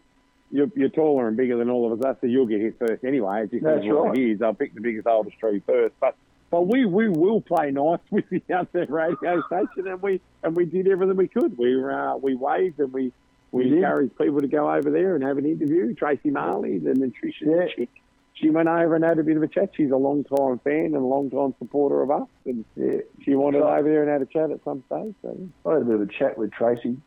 You're, 0.52 0.68
you're 0.76 0.90
taller 0.90 1.28
and 1.28 1.38
bigger 1.38 1.58
than 1.58 1.70
all 1.70 1.92
of 1.94 2.02
us, 2.04 2.18
so 2.20 2.28
you'll 2.28 2.46
get 2.46 2.60
hit 2.60 2.78
first 2.78 3.04
anyway. 3.06 3.44
It's 3.44 3.52
just 3.54 3.64
That's 3.64 3.88
right. 3.88 4.18
it 4.18 4.32
is. 4.32 4.42
I'll 4.42 4.54
pick 4.54 4.76
the 4.76 4.82
biggest, 4.82 5.08
oldest 5.08 5.40
tree 5.40 5.62
first. 5.66 5.96
But 6.00 6.16
but 6.50 6.68
we, 6.68 6.86
we 6.86 7.08
will 7.08 7.40
play 7.40 7.72
nice 7.72 8.00
with 8.12 8.26
the 8.30 8.44
other 8.54 8.86
radio 8.90 9.42
station, 9.48 9.88
and 9.88 10.02
we 10.02 10.20
and 10.44 10.56
we 10.56 10.66
did 10.66 10.88
everything 10.88 11.16
we 11.16 11.30
could. 11.30 11.58
We 11.58 11.82
uh, 11.82 12.18
we 12.18 12.36
waved 12.36 12.80
and 12.80 12.92
we 12.92 13.14
we 13.54 13.68
encouraged 13.78 14.18
people 14.18 14.40
to 14.42 14.48
go 14.48 14.70
over 14.72 14.90
there 14.92 15.16
and 15.16 15.24
have 15.24 15.38
an 15.38 15.46
interview. 15.46 15.94
Tracy 15.96 16.30
Marley, 16.30 16.80
the 16.80 16.94
nutrition 16.94 17.52
Yeah. 17.52 17.68
chick, 17.76 17.90
she 18.34 18.50
went 18.50 18.68
over 18.68 18.96
and 18.96 19.04
had 19.06 19.20
a 19.20 19.24
bit 19.24 19.38
of 19.38 19.44
a 19.44 19.48
chat. 19.48 19.72
She's 19.76 19.92
a 19.92 19.96
long 19.98 20.24
time 20.26 20.60
fan 20.60 20.86
and 20.88 20.96
a 20.96 21.00
long 21.00 21.30
time 21.30 21.54
supporter 21.60 22.02
of 22.02 22.12
us, 22.12 22.28
and 22.46 22.66
Yeah. 22.76 23.00
she 23.24 23.36
wanted 23.36 23.60
Right. 23.62 23.80
over 23.80 23.88
there 23.90 24.02
and 24.04 24.12
had 24.12 24.22
a 24.22 24.26
chat 24.26 24.52
at 24.52 24.62
some 24.66 24.84
stage. 24.88 25.16
So. 25.22 25.38
I 25.66 25.74
had 25.74 25.82
a 25.84 25.86
bit 25.86 25.96
of 25.96 26.02
a 26.02 26.06
chat 26.08 26.38
with 26.38 26.52
Tracy. 26.52 26.98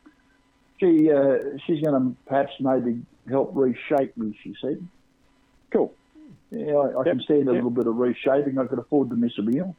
She 0.79 1.11
uh, 1.11 1.57
she's 1.65 1.81
going 1.81 2.01
to 2.01 2.15
perhaps 2.27 2.51
maybe 2.59 3.01
help 3.29 3.51
reshape 3.53 4.15
me. 4.17 4.37
She 4.43 4.53
said, 4.61 4.85
Cool. 5.71 5.93
"Yeah, 6.51 6.73
I, 6.73 6.99
I 6.99 7.03
can 7.03 7.17
Yep, 7.19 7.23
stand 7.25 7.41
a 7.49 7.53
yep. 7.53 7.53
little 7.55 7.69
bit 7.69 7.87
of 7.87 7.95
reshaping. 7.95 8.57
I 8.59 8.65
could 8.65 8.79
afford 8.79 9.09
to 9.09 9.15
miss 9.15 9.31
a 9.37 9.41
meal." 9.41 9.75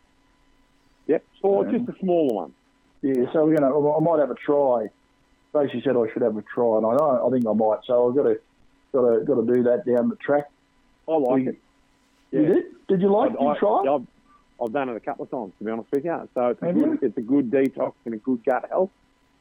Yep. 1.07 1.25
Or 1.43 1.67
Um, 1.67 1.73
just 1.87 1.97
a 1.97 2.01
smaller 2.01 2.35
one. 2.35 2.53
Yeah, 3.03 3.31
so 3.33 3.45
we're 3.45 3.57
gonna. 3.57 3.77
I 3.97 4.01
might 4.01 4.21
have 4.21 4.31
a 4.31 4.35
try. 4.35 4.87
Tracy 5.53 5.81
said 5.85 5.97
I 5.97 6.11
should 6.13 6.23
have 6.23 6.37
a 6.37 6.43
try, 6.43 6.77
and 6.79 6.87
I 6.87 6.93
know 6.97 7.27
I 7.27 7.31
think 7.31 7.47
I 7.47 7.53
might. 7.53 7.79
So 7.87 8.09
I've 8.09 8.17
got 8.17 8.23
to 8.25 8.41
got 8.93 9.03
to 9.11 9.25
got 9.25 9.35
to 9.47 9.55
do 9.55 9.63
that 9.65 9.85
down 9.87 10.09
the 10.09 10.17
track. 10.17 10.45
I 11.09 11.13
like 11.17 11.35
We- 11.37 11.49
it. 11.49 11.59
You 12.33 12.47
did? 12.47 12.65
Did 12.89 13.01
you 13.03 13.09
like? 13.13 13.33
Did 13.33 13.41
you 13.41 13.49
I, 13.49 13.59
try? 13.59 13.85
have 13.85 14.07
I've 14.63 14.73
done 14.73 14.89
it 14.89 14.97
a 14.97 15.01
couple 15.01 15.25
of 15.25 15.31
times, 15.31 15.53
to 15.59 15.65
be 15.65 15.71
honest 15.71 15.89
with 15.93 16.05
you. 16.05 16.29
So 16.35 16.49
it's 16.49 16.63
a, 16.63 16.73
good, 16.73 16.99
it's 17.03 17.17
a 17.19 17.21
good 17.21 17.51
detox 17.51 17.93
and 18.07 18.15
a 18.15 18.17
good 18.17 18.43
gut 18.45 18.65
health. 18.71 18.91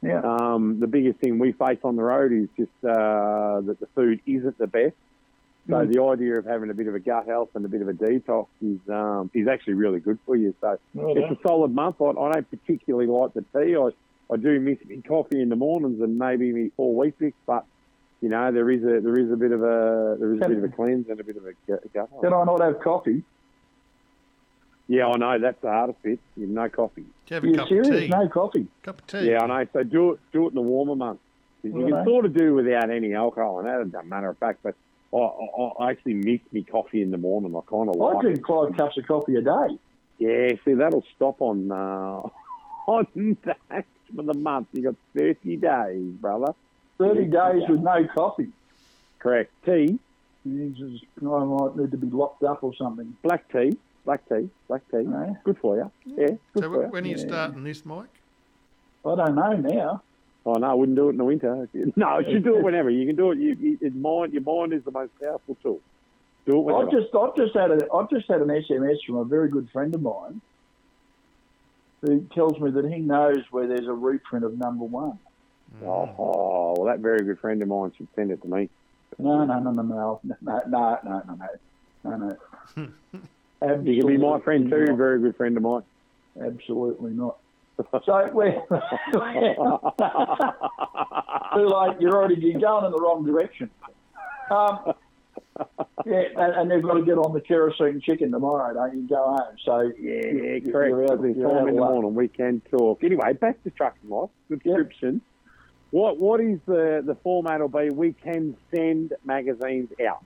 Yeah. 0.02 0.20
Um, 0.22 0.78
the 0.80 0.86
biggest 0.86 1.18
thing 1.20 1.38
we 1.38 1.52
face 1.52 1.78
on 1.82 1.96
the 1.96 2.02
road 2.02 2.32
is 2.32 2.48
just 2.56 2.70
uh, 2.84 3.60
that 3.62 3.76
the 3.80 3.86
food 3.94 4.20
isn't 4.26 4.58
the 4.58 4.66
best. 4.66 4.94
So 5.68 5.74
Mm. 5.74 5.92
the 5.92 6.00
idea 6.00 6.38
of 6.38 6.44
having 6.44 6.70
a 6.70 6.74
bit 6.74 6.86
of 6.86 6.94
a 6.94 7.00
gut 7.00 7.26
health 7.26 7.48
and 7.54 7.64
a 7.64 7.68
bit 7.68 7.82
of 7.82 7.88
a 7.88 7.92
detox 7.92 8.46
is 8.62 8.78
um, 8.88 9.32
is 9.34 9.48
actually 9.48 9.74
really 9.74 9.98
good 9.98 10.18
for 10.24 10.36
you. 10.36 10.54
So 10.60 10.78
Well 10.94 11.16
it's 11.16 11.32
a 11.32 11.48
solid 11.48 11.74
month. 11.74 11.96
I, 12.00 12.10
I 12.10 12.32
don't 12.32 12.48
particularly 12.48 13.08
like 13.08 13.34
the 13.34 13.42
tea. 13.52 13.74
I, 13.76 13.88
I 14.32 14.36
do 14.36 14.60
miss 14.60 14.78
my 14.88 15.02
coffee 15.08 15.40
in 15.42 15.48
the 15.48 15.56
mornings 15.56 16.00
and 16.00 16.18
maybe 16.18 16.52
me 16.52 16.70
four 16.76 16.94
Weet-Bix, 16.94 17.32
but 17.46 17.64
you 18.20 18.28
know 18.28 18.52
there 18.52 18.70
is 18.70 18.84
a 18.84 19.00
there 19.00 19.18
is 19.18 19.32
a 19.32 19.36
bit 19.36 19.50
of 19.50 19.62
a 19.64 20.16
there 20.20 20.34
is 20.34 20.40
a 20.40 20.48
bit 20.48 20.58
of 20.58 20.64
a 20.64 20.68
cleanse 20.68 21.08
and 21.08 21.18
a 21.18 21.24
bit 21.24 21.36
of 21.36 21.44
a 21.46 21.52
gut 21.66 21.82
gut 21.92 22.08
health. 22.10 22.22
Can 22.22 22.32
I 22.32 22.44
not 22.44 22.60
have 22.62 22.78
coffee? 22.80 23.24
Yeah, 24.88 25.08
I 25.08 25.16
know 25.16 25.38
that's 25.38 25.60
the 25.62 25.68
hardest 25.70 26.00
bit. 26.02 26.18
You 26.36 26.42
have 26.42 26.50
no 26.50 26.68
coffee. 26.68 27.02
Do 27.02 27.08
you 27.28 27.34
have 27.34 27.44
Are 27.44 27.46
a 27.46 27.50
you 27.50 27.56
cup 27.56 27.68
serious? 27.68 27.88
of 27.88 27.94
tea? 28.00 28.08
No 28.08 28.28
coffee. 28.28 28.66
Cup 28.82 28.98
of 29.00 29.06
tea. 29.06 29.30
Yeah, 29.30 29.42
I 29.42 29.46
know. 29.64 29.66
So 29.72 29.82
do 29.82 30.12
it 30.12 30.20
do 30.32 30.44
it 30.46 30.48
in 30.50 30.54
the 30.54 30.60
warmer 30.62 30.94
months. 30.94 31.22
'Cause 31.62 31.72
you 31.74 31.82
Right. 31.84 31.92
can 31.92 32.04
sort 32.04 32.24
of 32.26 32.34
do 32.34 32.54
without 32.54 32.90
any 32.90 33.12
alcohol, 33.14 33.58
and 33.58 33.66
that 33.66 33.80
as 33.80 33.92
a 33.94 34.06
matter 34.06 34.28
of 34.28 34.38
fact. 34.38 34.60
But 34.62 34.74
I, 35.12 35.16
I, 35.18 35.70
I 35.80 35.90
actually 35.90 36.14
mix 36.14 36.44
me 36.52 36.62
coffee 36.62 37.02
in 37.02 37.10
the 37.10 37.18
morning. 37.18 37.56
I 37.56 37.60
kind 37.68 37.88
of 37.88 38.00
I 38.00 38.04
like. 38.04 38.16
it. 38.18 38.20
drink 38.22 38.46
five 38.46 38.76
cups 38.76 38.96
of 38.98 39.06
coffee 39.06 39.34
a 39.36 39.42
day. 39.42 39.78
Yeah, 40.18 40.52
see, 40.64 40.74
that'll 40.74 41.04
stop 41.16 41.42
on 41.42 41.70
uh, 41.72 42.22
on 42.86 43.36
that 43.44 43.84
for 44.14 44.22
the 44.22 44.34
month. 44.34 44.68
You 44.72 44.82
got 44.84 44.94
thirty 45.16 45.56
days, 45.56 46.12
brother. 46.20 46.54
30 46.98 47.24
Yeah. 47.24 47.52
days 47.52 47.68
with 47.68 47.80
no 47.80 48.06
coffee. 48.14 48.48
Correct. 49.18 49.50
Tea, 49.66 49.98
Jesus, 50.46 51.00
I 51.20 51.24
might 51.24 51.76
need 51.76 51.90
to 51.90 51.96
be 51.98 52.06
locked 52.06 52.42
up 52.44 52.62
or 52.62 52.72
something. 52.74 53.16
black 53.22 53.50
tea, 53.52 53.76
black 54.06 54.26
tea, 54.28 54.48
black 54.68 54.80
tea. 54.90 55.02
No, 55.02 55.36
Good 55.44 55.58
for 55.58 55.76
you. 55.76 55.90
Yeah, 56.06 56.26
good 56.54 56.62
So 56.62 56.72
for 56.72 56.84
you. 56.84 56.88
when 56.88 57.04
are 57.04 57.08
you 57.08 57.18
starting 57.18 57.62
this, 57.64 57.84
Mike? 57.84 58.08
I 59.04 59.14
don't 59.16 59.34
know 59.34 59.52
now. 59.52 60.02
Oh 60.46 60.54
no, 60.54 60.66
I 60.70 60.74
wouldn't 60.74 60.96
do 60.96 61.08
it 61.08 61.12
in 61.12 61.16
the 61.18 61.24
winter. 61.24 61.68
No, 61.96 62.18
you 62.20 62.32
should 62.34 62.44
do 62.44 62.56
it 62.56 62.62
whenever. 62.64 62.88
You 62.88 63.04
can 63.06 63.16
do 63.16 63.32
it. 63.32 63.38
You, 63.38 63.54
you, 63.60 63.78
it 63.82 63.94
mind, 63.94 64.32
your 64.32 64.42
mind 64.42 64.72
is 64.72 64.82
the 64.84 64.90
most 64.92 65.10
powerful 65.20 65.56
tool. 65.62 65.80
Do 66.46 66.52
it 66.58 66.60
whenever. 66.62 66.86
I've 66.86 66.92
just, 66.92 67.14
I've 67.14 67.36
just 67.36 67.54
had 67.54 67.70
a, 67.72 67.92
I've 67.92 68.08
just 68.08 68.26
had 68.30 68.40
an 68.40 68.48
SMS 68.48 68.96
from 69.04 69.16
a 69.16 69.24
very 69.24 69.48
good 69.50 69.68
friend 69.72 69.94
of 69.94 70.00
mine 70.02 70.40
who 72.02 72.20
tells 72.34 72.58
me 72.60 72.70
that 72.70 72.84
he 72.92 73.00
knows 73.00 73.42
where 73.50 73.66
there's 73.66 73.86
a 73.88 73.92
reprint 73.92 74.44
of 74.44 74.56
number 74.56 74.84
one. 74.84 75.18
oh, 75.84 76.08
oh, 76.18 76.74
well, 76.78 76.84
that 76.86 77.00
very 77.00 77.24
good 77.24 77.40
friend 77.40 77.60
of 77.62 77.68
mine 77.68 77.92
should 77.96 78.06
send 78.14 78.30
it 78.30 78.40
to 78.42 78.48
me. 78.48 78.68
No, 79.18 79.44
no, 79.44 79.58
no, 79.58 79.70
no, 79.72 79.82
no, 79.82 80.20
no, 80.22 80.36
no, 80.42 80.62
no, 80.68 80.98
no, 81.04 81.22
no, 82.04 82.16
no, 82.16 82.36
no. 82.76 82.88
You 83.62 84.00
can 84.00 84.06
be 84.06 84.16
my 84.18 84.40
friend 84.40 84.70
too. 84.70 84.84
Not. 84.86 84.96
Very 84.96 85.20
good 85.20 85.36
friend 85.36 85.56
of 85.56 85.62
mine. 85.62 85.82
Absolutely 86.40 87.12
not. 87.12 87.36
So 88.06 88.30
we're 88.32 88.52
too 88.52 89.18
late. 89.18 89.56
You're 92.00 92.14
already 92.14 92.36
you're 92.40 92.60
going 92.60 92.84
in 92.86 92.90
the 92.90 92.98
wrong 93.00 93.24
direction. 93.24 93.70
Um, 94.50 94.92
yeah, 96.06 96.22
and, 96.36 96.54
and 96.54 96.70
they've 96.70 96.82
got 96.82 96.94
to 96.94 97.04
get 97.04 97.18
on 97.18 97.32
the 97.34 97.40
kerosene 97.40 98.00
chicken 98.00 98.30
tomorrow. 98.30 98.72
Don't 98.74 98.96
you 98.96 99.08
go 99.08 99.36
home? 99.36 99.56
So 99.64 99.80
Yeah, 99.98 100.20
you're- 100.26 100.60
correct. 100.60 100.90
You're 100.90 101.12
out, 101.12 101.20
you're 101.22 101.34
time 101.34 101.46
out 101.62 101.68
in 101.68 101.74
the 101.76 101.80
luck. 101.80 101.90
morning. 101.90 102.14
We 102.14 102.28
can 102.28 102.60
talk. 102.70 103.02
Anyway, 103.04 103.32
back 103.34 103.62
to 103.64 103.70
trucking 103.70 104.08
life 104.08 104.30
subscription. 104.48 105.20
What 105.90 106.18
what 106.18 106.40
is 106.40 106.58
the 106.66 107.02
the 107.04 107.14
format? 107.22 107.60
Will 107.60 107.68
be 107.68 107.90
we 107.90 108.12
can 108.12 108.56
send 108.74 109.12
magazines 109.24 109.90
out. 110.06 110.24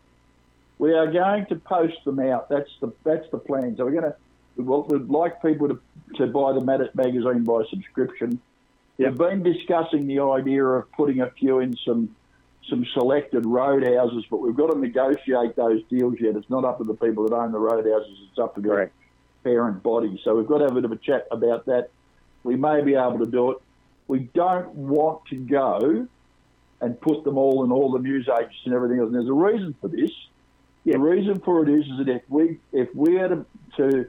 We 0.80 0.94
are 0.94 1.12
going 1.12 1.44
to 1.50 1.56
post 1.56 2.02
them 2.06 2.20
out. 2.20 2.48
That's 2.48 2.70
the 2.80 2.90
that's 3.04 3.30
the 3.30 3.36
plan. 3.36 3.76
So 3.76 3.84
we're 3.84 4.00
going 4.00 4.12
to 4.12 4.16
we'd 4.56 5.10
like 5.10 5.42
people 5.42 5.68
to, 5.68 5.78
to 6.16 6.26
buy 6.26 6.54
the 6.54 6.62
Mag- 6.62 6.94
magazine 6.94 7.44
by 7.44 7.64
subscription. 7.68 8.40
Yep. 8.96 9.10
We've 9.10 9.18
been 9.18 9.42
discussing 9.42 10.06
the 10.06 10.20
idea 10.20 10.64
of 10.64 10.90
putting 10.92 11.20
a 11.20 11.30
few 11.32 11.60
in 11.60 11.76
some 11.86 12.16
some 12.70 12.86
selected 12.94 13.44
roadhouses, 13.44 14.24
but 14.30 14.38
we've 14.38 14.56
got 14.56 14.72
to 14.72 14.78
negotiate 14.78 15.54
those 15.54 15.82
deals 15.90 16.14
yet. 16.18 16.34
It's 16.34 16.48
not 16.48 16.64
up 16.64 16.78
to 16.78 16.84
the 16.84 16.94
people 16.94 17.28
that 17.28 17.34
own 17.34 17.52
the 17.52 17.58
roadhouses. 17.58 18.16
It's 18.30 18.38
up 18.38 18.54
to 18.54 18.62
the 18.62 18.68
Correct. 18.68 18.94
parent 19.44 19.82
body. 19.82 20.18
So 20.24 20.34
we've 20.34 20.46
got 20.46 20.58
to 20.58 20.64
have 20.64 20.72
a 20.72 20.80
bit 20.80 20.86
of 20.86 20.92
a 20.92 20.96
chat 20.96 21.28
about 21.30 21.66
that. 21.66 21.90
We 22.42 22.56
may 22.56 22.80
be 22.80 22.94
able 22.94 23.18
to 23.18 23.30
do 23.30 23.50
it. 23.50 23.58
We 24.08 24.20
don't 24.20 24.74
want 24.74 25.26
to 25.26 25.36
go 25.36 26.08
and 26.80 26.98
put 27.02 27.24
them 27.24 27.36
all 27.36 27.64
in 27.64 27.70
all 27.70 27.92
the 27.92 27.98
news 27.98 28.30
agents 28.34 28.56
and 28.64 28.72
everything 28.72 28.98
else. 28.98 29.08
And 29.08 29.14
there's 29.14 29.28
a 29.28 29.32
reason 29.34 29.74
for 29.78 29.88
this. 29.88 30.10
Yeah. 30.84 30.94
The 30.94 30.98
reason 31.00 31.40
for 31.40 31.62
it 31.62 31.68
is, 31.68 31.84
is 31.86 31.98
that 31.98 32.08
if 32.08 32.22
we 32.28 32.58
if 32.72 32.88
we 32.94 33.14
had 33.14 33.28
to, 33.28 33.46
to 33.76 34.06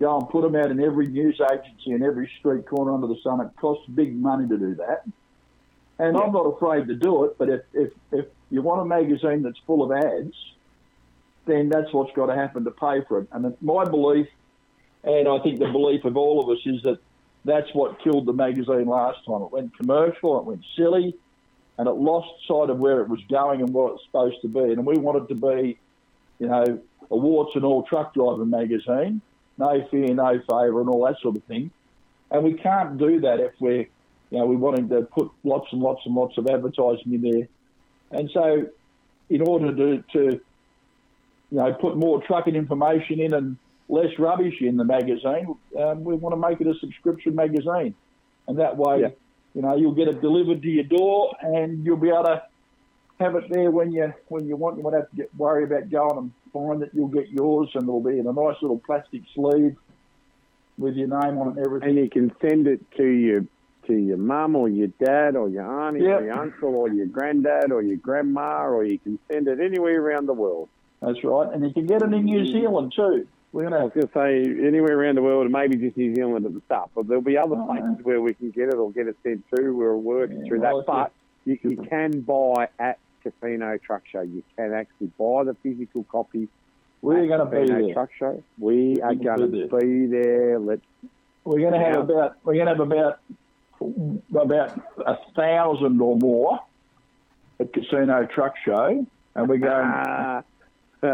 go 0.00 0.18
and 0.18 0.28
put 0.28 0.42
them 0.42 0.56
out 0.56 0.70
in 0.70 0.82
every 0.82 1.06
news 1.06 1.40
agency 1.40 1.92
and 1.92 2.02
every 2.02 2.30
street 2.38 2.66
corner 2.66 2.92
under 2.92 3.06
the 3.06 3.18
sun, 3.22 3.40
it 3.40 3.48
costs 3.60 3.86
big 3.94 4.14
money 4.14 4.48
to 4.48 4.56
do 4.56 4.74
that. 4.76 5.04
And 5.98 6.16
I'm 6.16 6.32
not 6.32 6.46
afraid 6.46 6.88
to 6.88 6.94
do 6.94 7.24
it, 7.24 7.38
but 7.38 7.48
if, 7.48 7.60
if, 7.72 7.92
if 8.10 8.26
you 8.50 8.62
want 8.62 8.80
a 8.82 8.84
magazine 8.84 9.42
that's 9.42 9.58
full 9.64 9.84
of 9.84 9.92
ads, 9.92 10.34
then 11.46 11.68
that's 11.68 11.92
what's 11.92 12.12
got 12.16 12.26
to 12.26 12.34
happen 12.34 12.64
to 12.64 12.72
pay 12.72 13.02
for 13.06 13.20
it. 13.20 13.28
And 13.30 13.56
my 13.60 13.84
belief, 13.84 14.26
and 15.04 15.28
I 15.28 15.38
think 15.38 15.60
the 15.60 15.70
belief 15.70 16.04
of 16.04 16.16
all 16.16 16.42
of 16.42 16.48
us, 16.48 16.58
is 16.66 16.82
that 16.82 16.98
that's 17.44 17.72
what 17.74 18.02
killed 18.02 18.26
the 18.26 18.32
magazine 18.32 18.86
last 18.86 19.24
time. 19.24 19.42
It 19.42 19.52
went 19.52 19.76
commercial, 19.76 20.38
it 20.38 20.44
went 20.44 20.64
silly, 20.76 21.14
and 21.78 21.86
it 21.86 21.92
lost 21.92 22.28
sight 22.48 22.70
of 22.70 22.78
where 22.78 23.00
it 23.02 23.08
was 23.08 23.20
going 23.30 23.60
and 23.60 23.72
what 23.72 23.94
it's 23.94 24.04
supposed 24.06 24.40
to 24.42 24.48
be. 24.48 24.72
And 24.72 24.84
we 24.84 24.96
wanted 24.96 25.28
to 25.28 25.34
be, 25.34 25.78
you 26.38 26.48
know, 26.48 26.80
a 27.10 27.16
warts 27.16 27.52
and 27.54 27.64
all 27.64 27.82
truck 27.82 28.14
driver 28.14 28.44
magazine, 28.44 29.20
no 29.58 29.86
fear, 29.90 30.12
no 30.14 30.38
favour, 30.40 30.80
and 30.80 30.88
all 30.88 31.04
that 31.06 31.16
sort 31.20 31.36
of 31.36 31.44
thing. 31.44 31.70
And 32.30 32.42
we 32.42 32.54
can't 32.54 32.98
do 32.98 33.20
that 33.20 33.40
if 33.40 33.52
we're, 33.60 33.86
you 34.30 34.38
know, 34.38 34.46
we 34.46 34.56
wanting 34.56 34.88
to 34.88 35.02
put 35.02 35.30
lots 35.44 35.68
and 35.72 35.80
lots 35.80 36.00
and 36.04 36.14
lots 36.14 36.36
of 36.38 36.46
advertising 36.48 37.14
in 37.14 37.22
there. 37.22 37.48
And 38.10 38.30
so, 38.32 38.66
in 39.30 39.42
order 39.42 39.74
to, 39.74 40.04
to 40.12 40.40
you 41.50 41.58
know, 41.58 41.72
put 41.74 41.96
more 41.96 42.22
trucking 42.22 42.56
information 42.56 43.20
in 43.20 43.34
and 43.34 43.56
less 43.88 44.18
rubbish 44.18 44.60
in 44.60 44.76
the 44.76 44.84
magazine, 44.84 45.54
um, 45.78 46.04
we 46.04 46.14
want 46.14 46.34
to 46.34 46.48
make 46.48 46.60
it 46.60 46.66
a 46.66 46.74
subscription 46.80 47.34
magazine. 47.34 47.94
And 48.48 48.58
that 48.58 48.76
way, 48.76 49.00
Yeah. 49.02 49.08
you 49.54 49.62
know, 49.62 49.76
you'll 49.76 49.94
get 49.94 50.08
it 50.08 50.20
delivered 50.20 50.62
to 50.62 50.68
your 50.68 50.84
door 50.84 51.34
and 51.40 51.84
you'll 51.84 51.96
be 51.96 52.08
able 52.08 52.24
to 52.24 52.42
have 53.24 53.34
it 53.36 53.50
there 53.50 53.70
when 53.70 53.92
you 53.92 54.12
when 54.28 54.46
you 54.46 54.56
want. 54.56 54.76
You 54.76 54.82
won't 54.84 54.96
have 54.96 55.10
to 55.10 55.16
get 55.16 55.34
worry 55.36 55.64
about 55.64 55.90
going 55.90 56.18
and 56.18 56.32
find 56.52 56.82
it. 56.82 56.90
You'll 56.92 57.08
get 57.08 57.28
yours 57.28 57.70
and 57.74 57.84
it'll 57.84 58.02
be 58.02 58.18
in 58.18 58.26
a 58.26 58.32
nice 58.32 58.56
little 58.62 58.80
plastic 58.84 59.22
sleeve 59.34 59.76
with 60.78 60.94
your 60.96 61.08
name 61.08 61.38
on 61.38 61.48
it 61.48 61.56
and 61.56 61.66
everything. 61.66 61.88
and 61.90 61.98
you 61.98 62.10
can 62.10 62.32
send 62.40 62.66
it 62.66 62.80
to 62.96 63.04
your 63.04 63.44
to 63.86 63.94
your 63.94 64.16
mum 64.16 64.56
or 64.56 64.68
your 64.68 64.88
dad 65.04 65.36
or 65.36 65.48
your 65.48 65.64
auntie 65.86 66.00
Yep. 66.00 66.20
or 66.20 66.24
your 66.24 66.40
uncle 66.40 66.74
or 66.74 66.88
your 66.88 67.06
granddad 67.06 67.70
or 67.70 67.82
your 67.82 67.96
grandma 67.98 68.64
or 68.66 68.84
you 68.84 68.98
can 68.98 69.18
send 69.30 69.46
it 69.46 69.60
anywhere 69.60 70.00
around 70.00 70.26
the 70.26 70.32
world. 70.32 70.68
That's 71.02 71.22
right. 71.22 71.52
And 71.52 71.64
you 71.66 71.72
can 71.72 71.86
get 71.86 72.02
it 72.02 72.12
in 72.12 72.24
New 72.24 72.42
mm-hmm. 72.44 72.52
Zealand 72.52 72.92
too. 72.96 73.26
We're 73.52 73.64
gonna 73.64 73.84
was 73.84 73.92
going 73.92 74.08
to 74.08 74.12
say 74.12 74.66
anywhere 74.66 74.98
around 74.98 75.14
the 75.16 75.22
world, 75.22 75.48
maybe 75.48 75.76
just 75.76 75.96
New 75.96 76.12
Zealand 76.12 76.44
at 76.44 76.54
the 76.54 76.62
start, 76.66 76.90
but 76.92 77.06
there'll 77.06 77.22
be 77.22 77.38
other 77.38 77.54
Oh, 77.56 77.66
places 77.66 78.04
where 78.04 78.20
we 78.20 78.34
can 78.34 78.50
get 78.50 78.68
it 78.68 78.74
or 78.74 78.90
get 78.90 79.06
it 79.06 79.16
sent 79.22 79.44
to. 79.54 79.70
We're 79.70 79.94
working 79.94 80.40
Yeah, 80.40 80.48
through 80.48 80.60
well, 80.62 80.78
that, 80.78 80.86
but 80.86 81.12
you, 81.44 81.58
you 81.62 81.76
can 81.76 82.22
buy 82.22 82.68
at 82.80 82.98
Casino 83.24 83.76
Truck 83.78 84.02
Show. 84.10 84.20
You 84.20 84.42
can 84.56 84.72
actually 84.72 85.10
buy 85.18 85.42
the 85.44 85.56
physical 85.62 86.04
copy. 86.04 86.48
we're 87.02 87.26
gonna 87.26 87.46
be 87.46 87.56
Casino 87.62 87.86
there. 87.86 87.94
Truck 87.94 88.10
Show. 88.18 88.42
We 88.58 89.00
are 89.02 89.14
We'll 89.14 89.36
going 89.36 89.50
be 89.50 89.68
to 89.68 89.76
be 89.78 90.06
there. 90.06 90.58
Let's 90.60 90.82
We're 91.44 91.58
going 91.60 91.72
to 91.72 91.78
have 91.80 91.96
about 92.08 92.36
we're 92.44 92.54
going 92.54 92.66
to 92.66 92.72
have 92.72 92.80
about 92.80 93.18
about 94.34 94.80
a 95.06 95.16
thousand 95.34 96.00
or 96.00 96.16
more 96.16 96.60
at 97.60 97.72
Casino 97.72 98.26
Truck 98.34 98.54
Show, 98.64 99.06
and 99.34 99.48
we're 99.48 99.58
going 99.58 99.84
Ah. 101.04 101.12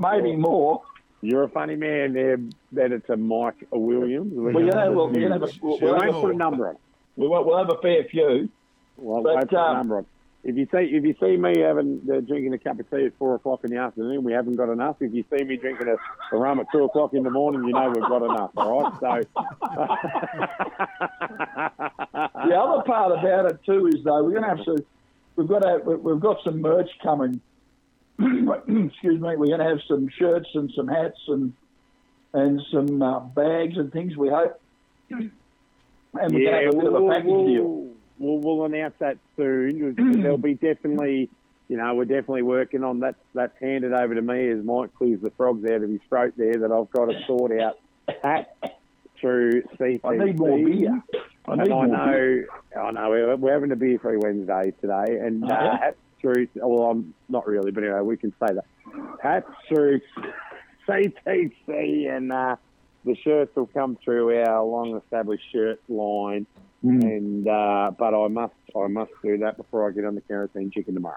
maybe 0.00 0.36
more. 0.36 0.82
You're 1.20 1.44
a 1.44 1.48
funny 1.48 1.74
man 1.74 2.12
there, 2.12 2.38
Editor 2.80 3.16
Mike 3.16 3.66
Williams. 3.72 4.32
We're 4.34 4.52
gonna 4.52 4.70
gonna 4.70 4.84
have, 4.84 4.94
we'll, 4.94 5.08
we're 5.08 5.26
a 5.26 5.28
gonna 5.28 5.34
have 5.34 5.42
a, 5.42 5.48
we'll, 5.60 5.78
We 5.80 5.86
we'll 5.86 6.00
have 6.00 6.14
a, 6.14 6.26
a 6.28 6.34
number 6.34 6.68
on. 6.68 6.74
it. 6.76 6.80
we 7.16 7.26
won't, 7.26 7.44
we'll 7.46 7.58
have 7.58 7.70
a 7.70 7.78
fair 7.82 8.04
few. 8.04 8.48
Well, 8.98 9.22
But, 9.22 9.54
um, 9.54 9.76
number. 9.76 10.04
If 10.44 10.56
you 10.56 10.68
see 10.70 10.94
if 10.94 11.02
you 11.04 11.16
see 11.20 11.36
me 11.36 11.58
having 11.60 12.00
uh, 12.10 12.20
drinking 12.20 12.54
a 12.54 12.58
cup 12.58 12.78
of 12.78 12.88
tea 12.90 13.06
at 13.06 13.18
four 13.18 13.34
o'clock 13.34 13.64
in 13.64 13.70
the 13.70 13.78
afternoon, 13.78 14.22
we 14.22 14.32
haven't 14.32 14.54
got 14.54 14.70
enough. 14.70 14.96
If 15.00 15.12
you 15.12 15.24
see 15.36 15.42
me 15.44 15.56
drinking 15.56 15.88
a, 15.88 15.96
a 16.34 16.38
rum 16.38 16.60
at 16.60 16.70
two 16.70 16.84
o'clock 16.84 17.12
in 17.12 17.24
the 17.24 17.30
morning, 17.30 17.64
you 17.64 17.72
know 17.72 17.88
we've 17.88 18.08
got 18.08 18.22
enough. 18.22 18.52
All 18.56 18.82
right, 18.82 18.92
so 19.00 19.20
The 22.48 22.54
other 22.54 22.84
part 22.84 23.18
about 23.18 23.50
it 23.50 23.58
too 23.66 23.88
is 23.88 24.04
though 24.04 24.22
we're 24.22 24.30
going 24.30 24.42
to 24.42 24.48
have 24.48 24.64
to 24.64 24.84
we've 25.38 25.48
got 25.48 25.60
to, 25.60 25.78
we've 25.96 26.20
got 26.20 26.36
some 26.44 26.60
merch 26.60 26.90
coming. 27.02 27.40
Excuse 28.18 29.20
me. 29.20 29.36
We're 29.36 29.46
going 29.46 29.60
to 29.60 29.68
have 29.68 29.80
some 29.88 30.08
shirts 30.18 30.48
and 30.54 30.70
some 30.76 30.88
hats 30.88 31.18
and 31.28 31.54
and 32.34 32.60
some 32.72 33.02
uh, 33.02 33.20
bags 33.20 33.76
and 33.76 33.92
things. 33.92 34.16
We 34.16 34.28
hope. 34.28 34.60
And 35.10 35.30
we're 36.12 36.40
yeah, 36.40 36.50
going 36.50 36.60
to 36.60 36.66
have 36.66 36.74
a 36.74 36.78
bit 36.78 36.86
of 36.86 36.94
a 36.94 37.08
package 37.08 37.46
deal. 37.46 37.88
We'll, 38.18 38.38
we'll 38.38 38.64
announce 38.64 38.94
that 38.98 39.18
soon. 39.36 39.94
There'll 40.22 40.38
be 40.38 40.54
definitely, 40.54 41.30
you 41.68 41.76
know, 41.76 41.94
we're 41.94 42.04
definitely 42.04 42.42
working 42.42 42.84
on 42.84 43.00
that. 43.00 43.16
That's 43.34 43.56
handed 43.60 43.92
over 43.92 44.14
to 44.14 44.22
me 44.22 44.50
as 44.50 44.64
Mike 44.64 44.94
clears 44.94 45.20
the 45.20 45.30
frogs 45.36 45.64
out 45.64 45.82
of 45.82 45.90
his 45.90 46.00
throat 46.08 46.34
there. 46.36 46.54
That 46.54 46.72
I've 46.72 46.90
got 46.90 47.06
to 47.06 47.20
sort 47.26 47.52
out 47.60 47.78
hat 48.22 48.56
through 49.20 49.62
CCC. 49.78 50.00
I 50.04 50.24
need 50.24 50.38
more 50.38 50.58
beer. 50.58 51.02
I 51.46 51.52
And 51.52 51.62
I 51.62 51.66
more 51.66 51.86
beer. 51.86 52.48
know, 52.74 52.80
I 52.80 52.90
know, 52.92 53.10
we're, 53.10 53.36
we're 53.36 53.52
having 53.52 53.72
a 53.72 53.76
beer 53.76 53.98
free 53.98 54.16
Wednesday 54.16 54.72
today, 54.80 55.18
and 55.20 55.44
uh, 55.44 55.48
yeah? 55.48 55.78
hats 55.78 55.96
through. 56.20 56.48
Well, 56.54 56.90
I'm 56.90 57.14
not 57.28 57.46
really, 57.46 57.70
but 57.70 57.84
anyway, 57.84 58.00
we 58.00 58.16
can 58.16 58.32
say 58.32 58.54
that 58.54 58.64
hats 59.22 59.50
through 59.68 60.00
CTC, 60.88 62.10
and 62.10 62.32
uh, 62.32 62.56
the 63.04 63.16
shirts 63.16 63.54
will 63.56 63.66
come 63.66 63.98
through 64.04 64.40
our 64.42 64.62
long-established 64.64 65.44
shirt 65.52 65.80
line. 65.88 66.46
Mm. 66.84 67.02
And 67.02 67.48
uh, 67.48 67.90
but 67.98 68.14
I 68.14 68.28
must, 68.28 68.54
I 68.76 68.86
must 68.86 69.10
do 69.22 69.38
that 69.38 69.56
before 69.56 69.88
I 69.88 69.92
get 69.92 70.04
on 70.04 70.14
the 70.14 70.20
kerosene 70.20 70.70
chicken 70.70 70.94
tomorrow. 70.94 71.16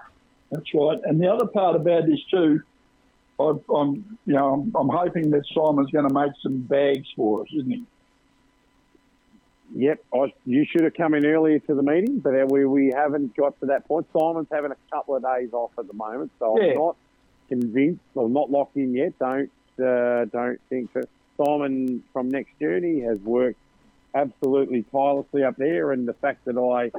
That's 0.50 0.74
right. 0.74 0.98
And 1.04 1.20
the 1.20 1.28
other 1.28 1.46
part 1.46 1.76
about 1.76 2.06
this 2.06 2.18
too, 2.30 2.62
I, 3.38 3.52
I'm, 3.74 4.18
you 4.26 4.34
know, 4.34 4.52
I'm, 4.54 4.72
I'm 4.76 4.88
hoping 4.88 5.30
that 5.30 5.44
Simon's 5.54 5.90
going 5.90 6.06
to 6.06 6.12
make 6.14 6.32
some 6.42 6.62
bags 6.62 7.06
for 7.16 7.42
us, 7.42 7.48
isn't 7.56 7.70
he? 7.70 7.84
Yep, 9.74 10.04
I, 10.14 10.32
you 10.44 10.66
should 10.70 10.84
have 10.84 10.94
come 10.94 11.14
in 11.14 11.24
earlier 11.24 11.58
to 11.60 11.74
the 11.74 11.82
meeting, 11.82 12.18
but 12.18 12.34
we, 12.50 12.66
we 12.66 12.92
haven't 12.94 13.34
got 13.34 13.58
to 13.60 13.66
that 13.66 13.88
point. 13.88 14.06
Simon's 14.12 14.48
having 14.52 14.70
a 14.70 14.76
couple 14.90 15.16
of 15.16 15.22
days 15.22 15.50
off 15.52 15.70
at 15.78 15.86
the 15.86 15.94
moment, 15.94 16.30
so 16.38 16.60
Yeah. 16.60 16.72
I'm 16.72 16.78
not 16.78 16.96
convinced 17.48 18.02
or 18.14 18.28
not 18.28 18.50
locked 18.50 18.76
in 18.76 18.94
yet. 18.94 19.18
Don't 19.18 19.50
uh, 19.82 20.26
don't 20.26 20.60
think 20.68 20.92
that 20.92 21.08
Simon 21.38 22.02
from 22.12 22.28
Next 22.28 22.50
Journey 22.60 23.00
has 23.00 23.18
worked 23.20 23.58
absolutely 24.14 24.84
tirelessly 24.92 25.44
up 25.44 25.56
there, 25.56 25.92
and 25.92 26.06
the 26.06 26.14
fact 26.14 26.44
that 26.46 26.56
I 26.58 26.90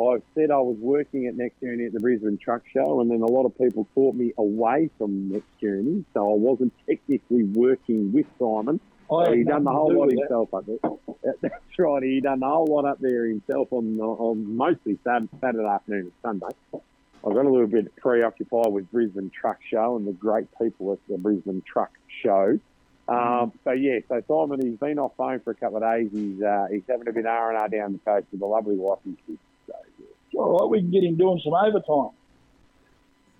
I 0.00 0.18
said 0.34 0.50
I 0.50 0.58
was 0.58 0.76
working 0.78 1.26
at 1.26 1.36
Next 1.36 1.58
Journey 1.60 1.86
at 1.86 1.92
the 1.92 2.00
Brisbane 2.00 2.36
Truck 2.38 2.62
Show, 2.72 3.00
and 3.00 3.10
then 3.10 3.22
a 3.22 3.26
lot 3.26 3.46
of 3.46 3.56
people 3.56 3.86
caught 3.94 4.14
me 4.14 4.32
away 4.36 4.90
from 4.98 5.30
Next 5.30 5.48
Journey, 5.60 6.04
so 6.12 6.30
I 6.32 6.36
wasn't 6.36 6.72
technically 6.88 7.44
working 7.44 8.12
with 8.12 8.26
Simon. 8.38 8.78
I 9.10 9.36
he 9.36 9.44
done 9.44 9.64
the 9.64 9.70
whole 9.70 9.94
lot 9.94 10.10
himself 10.10 10.52
up 10.54 10.66
there. 10.66 10.78
That- 11.22 11.40
That's 11.40 11.78
right. 11.78 12.02
He 12.04 12.20
done 12.20 12.38
the 12.40 12.46
whole 12.46 12.66
lot 12.66 12.84
up 12.84 12.98
there 13.00 13.24
himself 13.26 13.72
on, 13.72 13.98
on 14.00 14.56
mostly 14.56 14.96
Saturday, 15.02 15.28
Saturday 15.40 15.66
afternoon 15.66 16.00
and 16.00 16.12
Sunday. 16.22 16.56
I 16.74 17.32
got 17.32 17.46
a 17.46 17.50
little 17.50 17.66
bit 17.66 17.94
preoccupied 17.96 18.72
with 18.72 18.88
Brisbane 18.92 19.30
Truck 19.30 19.58
Show 19.68 19.96
and 19.96 20.06
the 20.06 20.12
great 20.12 20.46
people 20.60 20.92
at 20.92 20.98
the 21.08 21.18
Brisbane 21.18 21.62
Truck 21.66 21.90
Show. 22.22 22.60
Um, 23.08 23.52
so 23.64 23.70
yeah, 23.70 24.00
so 24.08 24.22
Simon, 24.26 24.60
he's 24.60 24.78
been 24.78 24.98
off 24.98 25.12
phone 25.16 25.40
for 25.40 25.52
a 25.52 25.54
couple 25.54 25.76
of 25.76 25.82
days. 25.82 26.10
He's 26.12 26.42
uh, 26.42 26.66
he's 26.70 26.82
having 26.88 27.08
a 27.08 27.12
bit 27.12 27.26
R 27.26 27.50
and 27.52 27.60
R 27.60 27.68
down 27.68 27.92
the 27.92 27.98
coast 27.98 28.26
with 28.32 28.40
a 28.40 28.46
lovely 28.46 28.76
wife 28.76 28.98
and 29.04 29.16
kids. 29.26 29.38
So 29.66 29.74
yeah. 30.00 30.40
All 30.40 30.58
right, 30.58 30.70
we 30.70 30.80
can 30.80 30.90
get 30.90 31.04
him 31.04 31.16
doing 31.16 31.40
some 31.44 31.54
overtime. 31.54 32.10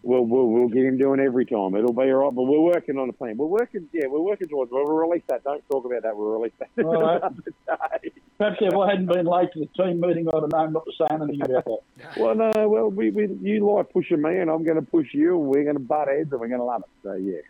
We'll, 0.07 0.22
we'll, 0.22 0.46
we'll 0.46 0.68
get 0.68 0.85
him 0.85 0.98
doing 0.98 1.18
every 1.18 1.46
time. 1.46 1.74
It'll 1.74 1.92
be 1.92 2.02
all 2.02 2.26
right, 2.26 2.33
but 2.33 2.44
we're 2.44 2.61
working 2.61 2.96
on 2.96 3.09
a 3.09 3.12
plan. 3.12 3.37
We're 3.37 3.46
working, 3.46 3.88
yeah, 3.92 4.07
we're 4.07 4.20
working 4.20 4.46
towards. 4.46 4.70
We'll 4.70 4.85
release 4.85 5.24
that. 5.26 5.42
Don't 5.42 5.68
talk 5.68 5.85
about 5.85 6.05
that. 6.05 6.16
We'll 6.16 6.38
release 6.38 6.52
that. 6.61 6.85
All 6.85 7.02
right. 7.02 7.33
Perhaps 8.38 8.59
if 8.61 8.72
I 8.72 8.90
hadn't 8.90 9.07
been 9.07 9.26
late 9.26 9.50
to 9.55 9.59
the 9.59 9.66
team 9.83 9.98
meeting, 9.98 10.29
I'd 10.29 10.42
have 10.42 10.52
known 10.52 10.74
not 10.74 10.85
to 10.85 10.92
say 10.92 11.07
anything 11.11 11.42
about 11.42 11.64
that. 11.64 11.79
Well, 12.18 12.37
no, 12.37 12.68
well, 12.68 12.88
we, 12.88 13.11
we, 13.11 13.26
you 13.42 13.68
like 13.68 13.90
pushing 13.92 14.22
me, 14.22 14.38
and 14.38 14.48
I'm 14.48 14.62
going 14.62 14.76
to 14.76 14.88
push 14.88 15.12
you, 15.12 15.40
and 15.40 15.48
we're 15.48 15.64
going 15.64 15.74
to 15.74 15.81
butt 15.81 16.07
heads, 16.07 16.31
and 16.31 16.40
we're 16.40 16.48
going 16.48 16.61
to 16.61 16.64
love 16.64 16.83
it. 16.83 16.90
So, 17.02 17.14
yeah. 17.14 17.40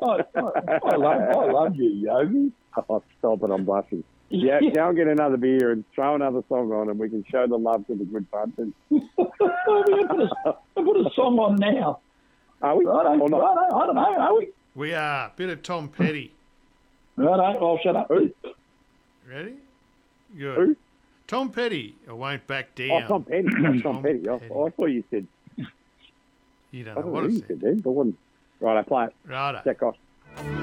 Oh, 0.00 0.10
I, 0.10 0.38
I, 0.38 0.78
I 0.92 0.96
love, 0.96 1.20
I 1.20 1.52
love 1.52 1.76
you, 1.76 1.88
Yogi. 1.90 2.52
Oh, 2.88 3.02
stop 3.18 3.42
it, 3.42 3.50
I'm 3.50 3.64
blushing. 3.64 4.04
Yeah, 4.34 4.60
go 4.74 4.88
and 4.88 4.96
get 4.96 5.08
another 5.08 5.36
beer 5.36 5.72
and 5.72 5.84
throw 5.94 6.14
another 6.14 6.42
song 6.48 6.72
on, 6.72 6.88
and 6.88 6.98
we 6.98 7.10
can 7.10 7.22
show 7.30 7.46
the 7.46 7.58
love 7.58 7.86
to 7.88 7.94
the 7.94 8.06
good 8.06 8.30
punch. 8.30 8.54
And, 8.56 8.72
we 8.88 9.00
can 9.18 10.08
put 10.08 10.20
a, 10.20 10.52
put 10.74 10.96
a 11.06 11.10
song 11.14 11.38
on 11.38 11.56
now. 11.56 11.98
are 12.62 12.74
we? 12.74 12.86
Righto, 12.86 13.18
Or 13.18 13.28
not? 13.28 13.38
righto, 13.40 13.76
I 13.76 13.86
don't 13.86 13.94
know, 13.94 14.00
are 14.18 14.38
we? 14.38 14.48
We 14.74 14.94
are. 14.94 15.30
Bit 15.36 15.50
of 15.50 15.62
Tom 15.62 15.88
Petty. 15.90 16.32
Righto, 17.16 17.42
I'll 17.42 17.78
shut 17.84 17.94
up. 17.94 18.08
Who? 18.08 18.30
Ready? 19.30 19.52
Good. 20.38 20.56
Who? 20.56 20.76
Tom 21.26 21.50
Petty. 21.50 21.96
I 22.08 22.12
won't 22.14 22.46
back 22.46 22.70
Oh, 22.80 22.88
down. 22.88 23.08
Tom 23.08 23.24
Petty. 23.24 23.48
Tom 23.50 23.82
Tom 23.82 24.02
Petty. 24.02 24.26
I, 24.30 24.38
Petty. 24.38 24.46
I 24.54 24.70
thought 24.70 24.86
you 24.86 25.04
said, 25.10 25.26
You 26.70 26.84
don't 26.84 26.92
I 26.92 27.00
know 27.00 27.02
don't 27.02 27.12
what 27.12 27.20
know 27.20 27.26
I 27.26 27.28
who 27.28 27.34
you 27.34 27.38
said. 27.40 27.48
said 27.48 27.60
then, 27.60 27.80
but 27.80 27.90
wasn't. 27.90 28.16
Right, 28.62 28.78
I 28.78 28.82
play 28.82 29.04
it. 29.06 29.14
Righto. 29.28 29.60
Jack 29.64 29.82
off. 29.82 30.61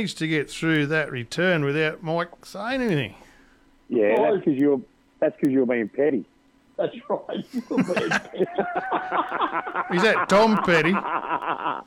Managed 0.00 0.16
to 0.16 0.26
get 0.26 0.48
through 0.50 0.86
that 0.86 1.10
return 1.12 1.62
without 1.62 2.02
Mike 2.02 2.30
saying 2.46 2.80
anything. 2.80 3.14
Yeah, 3.90 4.14
Oh. 4.18 4.22
that's 4.32 4.44
because 4.46 4.58
you're, 4.58 4.80
that's 5.18 5.36
because 5.38 5.52
you're 5.52 5.66
being 5.66 5.90
petty. 5.90 6.24
That's 6.78 6.96
right. 7.10 7.36
Is 9.92 10.02
that 10.02 10.26
Tom 10.30 10.62
Petty? 10.64 10.94
I 10.94 11.82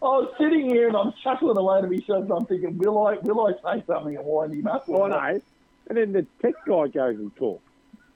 was 0.00 0.32
sitting 0.38 0.70
here 0.70 0.88
and 0.88 0.96
I'm 0.96 1.12
chuckling 1.22 1.58
away 1.58 1.82
to 1.82 1.86
myself. 1.88 2.22
and 2.24 2.32
I'm 2.32 2.46
thinking, 2.46 2.78
will 2.78 3.06
I 3.06 3.16
will 3.22 3.46
I 3.46 3.52
say 3.76 3.84
something 3.86 4.16
and 4.16 4.24
wind 4.24 4.54
him 4.54 4.66
up? 4.66 4.88
Well, 4.88 5.08
no. 5.08 5.40
And 5.88 5.98
then 5.98 6.12
the 6.12 6.26
tech 6.40 6.54
guy 6.66 6.86
goes 6.88 7.16
and 7.18 7.36
talks. 7.36 7.62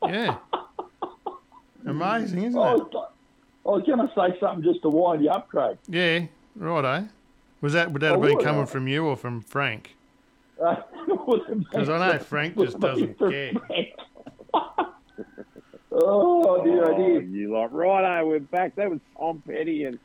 Yeah. 0.02 0.36
Amazing, 1.84 2.44
isn't 2.44 2.58
I 2.58 2.72
it? 2.72 2.78
was, 2.78 3.08
I 3.66 3.68
was 3.70 3.82
going 3.84 3.98
to 3.98 4.08
say 4.14 4.38
something 4.40 4.64
just 4.64 4.80
to 4.82 4.88
wind 4.88 5.22
you 5.22 5.30
up, 5.30 5.48
Craig. 5.48 5.76
Yeah, 5.88 6.20
righto. 6.56 7.06
Was 7.61 7.72
that 7.72 7.92
would 7.92 8.02
that 8.02 8.11
Oh, 8.12 8.14
have 8.14 8.22
been 8.22 8.36
would 8.36 8.44
coming 8.44 8.62
I? 8.62 8.66
from 8.66 8.88
you 8.88 9.04
or 9.06 9.16
from 9.16 9.40
Frank? 9.40 9.94
Because 10.59 11.40
Because 11.70 11.88
I 11.88 11.98
know 12.12 12.18
Frank 12.18 12.56
just 12.59 12.78
doesn't 12.80 13.18
care. 13.18 13.52
oh 15.92 16.62
dear, 16.64 16.84
Oh, 16.84 16.94
oh 16.94 16.96
dear. 16.96 17.22
you 17.22 17.52
like 17.56 17.70
righto? 17.72 18.26
We're 18.28 18.40
back. 18.40 18.74
That 18.76 18.90
was 18.90 19.00
Tom 19.18 19.42
Petty 19.46 19.84
and 19.84 19.98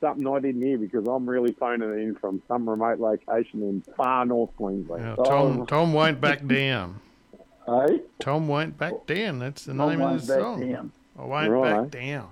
something 0.00 0.26
I 0.26 0.40
didn't 0.40 0.62
hear 0.62 0.78
because 0.78 1.06
I'm 1.06 1.28
really 1.28 1.52
phoning 1.52 1.90
in 1.92 2.14
from 2.16 2.42
some 2.48 2.68
remote 2.68 2.98
location 3.00 3.62
in 3.62 3.82
far 3.96 4.24
north 4.26 4.50
Queensland. 4.56 5.04
Now, 5.04 5.14
Oh. 5.18 5.24
Tom 5.24 5.66
Tom 5.66 5.92
won't 5.92 6.20
back 6.20 6.46
down. 6.46 7.00
Hey, 7.66 8.00
Tom 8.20 8.48
won't 8.48 8.76
back 8.78 9.06
down. 9.06 9.38
That's 9.38 9.64
the 9.64 9.72
I 9.72 9.90
name 9.90 10.00
won't 10.00 10.16
of 10.16 10.26
the 10.26 10.32
back 10.34 10.42
song. 10.42 10.60
down. 10.72 10.92
I 11.18 11.24
won't 11.24 11.50
Right. 11.50 11.82
back 11.82 11.90
down. 11.90 12.28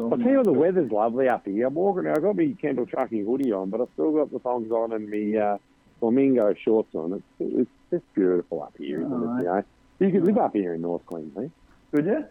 So 0.00 0.10
I'll 0.12 0.18
tell 0.18 0.30
you 0.30 0.36
what, 0.38 0.46
the 0.46 0.52
weather's 0.52 0.90
lovely 0.90 1.28
up 1.28 1.44
here. 1.44 1.66
I'm 1.66 1.74
walking. 1.74 2.06
I've 2.06 2.22
got 2.22 2.36
my 2.36 2.54
Kendall 2.60 2.86
Trucking 2.86 3.24
hoodie 3.24 3.52
on, 3.52 3.70
but 3.70 3.80
I've 3.80 3.88
still 3.92 4.12
got 4.12 4.32
the 4.32 4.38
thongs 4.38 4.70
on 4.70 4.92
and 4.92 5.10
my 5.10 5.40
uh, 5.40 5.58
flamingo 6.00 6.54
shorts 6.54 6.94
on. 6.94 7.12
It's 7.12 7.24
it's 7.58 7.70
just 7.92 8.04
beautiful 8.14 8.62
up 8.62 8.74
here, 8.78 9.02
isn't 9.02 9.12
it? 9.12 9.42
You 9.42 9.44
know, 9.44 9.62
you 10.00 10.10
could 10.10 10.24
live 10.24 10.38
up 10.38 10.54
here 10.54 10.74
in 10.74 10.80
North 10.82 11.04
Queensland. 11.04 11.52
Could 11.94 12.06
you? 12.06 12.24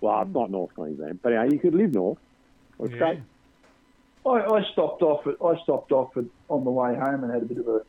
Well, 0.00 0.22
it's 0.22 0.34
not 0.34 0.50
North 0.50 0.74
Queensland, 0.74 1.20
but 1.22 1.30
you, 1.30 1.34
know, 1.36 1.44
you 1.44 1.58
could 1.58 1.74
live 1.74 1.92
north. 1.92 2.18
It's 2.80 2.92
Yeah. 2.92 2.98
great. 2.98 3.20
I, 4.26 4.30
I 4.30 4.62
stopped 4.72 5.02
off 5.02 5.26
at 5.26 5.34
I 5.44 5.60
stopped 5.62 5.92
off 5.92 6.16
at, 6.16 6.24
on 6.48 6.64
the 6.64 6.70
way 6.70 6.94
home 6.94 7.24
and 7.24 7.32
had 7.32 7.42
a 7.42 7.46
bit 7.46 7.58
of 7.58 7.68
a 7.68 7.80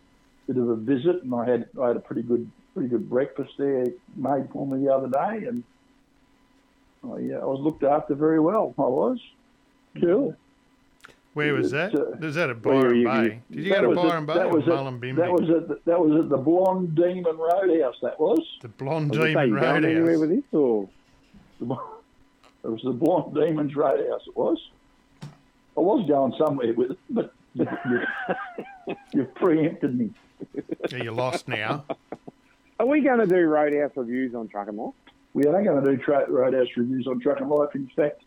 bit 0.48 0.58
of 0.58 0.70
a 0.70 0.76
visit, 0.76 1.24
and 1.24 1.34
I 1.34 1.50
had 1.50 1.66
I 1.82 1.88
had 1.90 1.98
a 1.98 2.02
pretty 2.02 2.22
good 2.22 2.50
pretty 2.74 2.90
good 2.90 3.10
breakfast 3.10 3.52
there 3.58 3.86
made 4.16 4.50
for 4.54 4.66
me 4.68 4.86
the 4.86 4.94
other 4.94 5.10
day, 5.10 5.48
and 5.48 5.64
I, 7.04 7.18
yeah, 7.20 7.38
I 7.38 7.46
was 7.46 7.60
looked 7.62 7.84
after 7.84 8.14
very 8.16 8.40
well. 8.40 8.74
I 8.78 8.82
was. 8.82 9.20
Cool. 10.00 10.36
Where 11.34 11.54
was 11.54 11.72
that? 11.72 11.94
Uh, 11.96 12.18
Was 12.20 12.36
that 12.36 12.50
at 12.50 12.64
where 12.66 12.82
Byron 12.82 12.96
you- 12.98 13.08
Bay? 13.08 13.42
Did 13.52 13.64
you 13.66 13.70
That 13.70 13.82
go 13.82 13.82
to 13.82 13.88
was 13.90 13.98
at- 13.98 14.04
Byron 14.10 14.26
Bay 14.26 14.34
that 14.34 14.50
was 14.52 14.64
at- 14.64 14.70
Mullumbimby? 14.74 15.16
That 15.18 15.32
was 15.32 15.50
at 15.50 15.68
the, 15.68 15.80
that 15.86 16.00
was 16.00 16.20
at 16.24 16.30
the 16.30 16.38
Blonde 16.38 16.96
Demon 16.96 17.38
Roadhouse. 17.38 17.96
That 18.02 18.20
was. 18.20 18.40
the 18.62 18.68
Blonde 18.68 19.16
I 19.16 19.20
was 19.20 19.28
Demon 19.28 19.50
you 19.50 19.60
going 19.60 19.86
anywhere 19.86 20.04
Roadhouse. 20.18 20.20
with 20.20 20.30
this, 20.30 20.44
or 20.54 20.90
It 21.62 22.68
was 22.68 22.82
the 22.84 22.92
Blonde 22.92 23.36
Demons 23.36 23.76
Roadhouse. 23.76 24.22
It 24.28 24.36
was. 24.36 24.70
I 25.24 25.82
was 25.82 26.06
going 26.08 26.34
somewhere 26.38 26.74
with 26.74 26.92
it, 26.92 27.00
but 27.10 27.34
you, 27.54 27.66
you, 28.88 28.96
you've 29.14 29.34
preempted 29.36 29.98
me. 29.98 30.12
Yeah, 30.92 31.04
you 31.04 31.12
lost 31.12 31.48
now. 31.48 31.86
are 32.80 32.86
we 32.86 33.02
going 33.02 33.20
to 33.20 33.28
do 33.28 33.38
Roadhouse 33.46 33.92
reviews 33.96 34.36
on 34.36 34.48
Truck 34.50 34.68
and 34.68 34.78
Law? 34.78 34.94
We 35.40 35.48
are 35.48 35.64
going 35.64 35.82
to 35.82 35.92
do 35.92 35.96
tra- 35.96 36.30
Roadhouse 36.30 36.68
reviews 36.76 37.08
on 37.08 37.22
Truck 37.22 37.40
and 37.40 37.50
Life. 37.50 37.74
In 37.74 37.90
fact, 37.96 38.24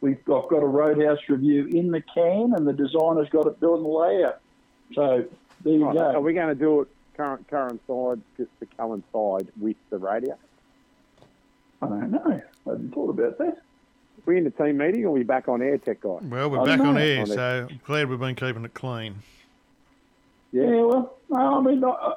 we've 0.00 0.24
got, 0.24 0.44
I've 0.44 0.50
got 0.50 0.62
a 0.62 0.66
Roadhouse 0.66 1.18
review 1.28 1.66
in 1.66 1.90
the 1.90 2.00
can, 2.00 2.54
and 2.56 2.66
the 2.66 2.72
designer's 2.72 3.28
got 3.28 3.46
it 3.46 3.60
built 3.60 3.80
and 3.80 3.86
layout. 3.86 4.40
So 4.94 5.26
there 5.62 5.72
you 5.74 5.84
Right, 5.84 5.98
Are 5.98 6.20
we 6.22 6.32
going 6.32 6.48
to 6.48 6.54
do 6.54 6.80
it 6.80 6.88
current 7.14 7.46
coincide 7.48 8.22
just 8.38 8.48
to 8.60 8.66
coincide 8.78 9.52
with 9.60 9.76
the 9.90 9.98
radio? 9.98 10.34
I 11.82 11.88
don't 11.88 12.10
know. 12.10 12.40
I 12.66 12.70
hadn't 12.70 12.94
thought 12.94 13.10
about 13.10 13.36
that. 13.36 13.58
we 14.24 14.38
in 14.38 14.44
the 14.44 14.50
team 14.50 14.78
meeting 14.78 15.04
or 15.04 15.10
we 15.10 15.24
back 15.24 15.48
on 15.48 15.60
air, 15.60 15.76
tech 15.76 16.00
guy? 16.00 16.20
Well, 16.22 16.48
we're 16.48 16.60
I 16.60 16.64
back 16.64 16.80
on 16.80 16.96
air, 16.96 17.20
On 17.20 17.30
it. 17.30 17.34
so 17.34 17.66
I'm 17.70 17.80
glad 17.84 18.08
we've 18.08 18.18
been 18.18 18.34
keeping 18.34 18.64
it 18.64 18.72
clean. 18.72 19.16
Yeah, 20.52 20.70
well, 20.70 21.18
no, 21.28 21.58
I 21.58 21.60
mean, 21.60 21.84
uh, 21.84 22.14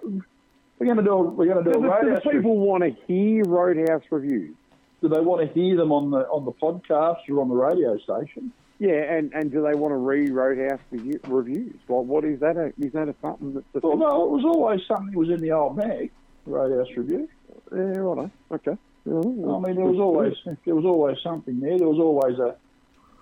we're 0.79 0.85
going 0.85 0.97
to 0.97 1.03
do 1.03 1.11
a, 1.11 1.21
we're 1.23 1.45
going 1.53 1.63
to 1.63 1.71
do 1.71 1.79
a 1.79 1.81
Do, 1.81 1.87
the- 1.87 1.99
do 2.01 2.05
the 2.07 2.15
review. 2.15 2.31
people 2.31 2.57
want 2.57 2.83
to 2.83 2.95
hear 3.07 3.43
Roadhouse 3.45 4.03
reviews? 4.09 4.55
Do 5.01 5.09
they 5.09 5.19
want 5.21 5.45
to 5.47 5.53
hear 5.53 5.77
them 5.77 5.91
on 5.91 6.11
the 6.11 6.19
on 6.27 6.43
the 6.45 6.51
podcast 6.51 7.19
or 7.29 7.41
on 7.41 7.49
the 7.49 7.55
radio 7.55 7.97
station? 7.99 8.51
Yeah, 8.79 8.93
and, 9.13 9.33
and 9.33 9.51
do 9.51 9.61
they 9.61 9.75
want 9.77 9.91
to 9.91 9.97
read 9.97 10.29
Roadhouse 10.29 10.79
reviews? 10.91 11.73
Well, 11.87 12.03
what 12.05 12.23
is 12.25 12.39
that? 12.39 12.55
A, 12.57 12.67
is 12.83 12.93
that 12.93 13.09
a 13.09 13.15
something 13.21 13.53
that's 13.53 13.65
a 13.75 13.79
Well, 13.85 13.97
no, 13.97 14.23
it 14.25 14.29
was 14.31 14.45
always 14.45 14.81
something 14.87 15.11
that 15.11 15.17
was 15.17 15.29
in 15.29 15.41
the 15.41 15.51
old 15.51 15.77
bag. 15.77 16.11
Roadhouse 16.45 16.87
review. 16.97 17.29
Yeah, 17.73 17.79
right. 17.99 18.31
Okay. 18.51 18.77
I 19.05 19.09
mean, 19.09 19.75
there 19.75 19.85
was 19.85 19.99
always 19.99 20.33
there 20.65 20.75
was 20.75 20.85
always 20.85 21.17
something 21.23 21.59
there. 21.59 21.77
There 21.77 21.87
was 21.87 21.99
always 21.99 22.37
a 22.39 22.55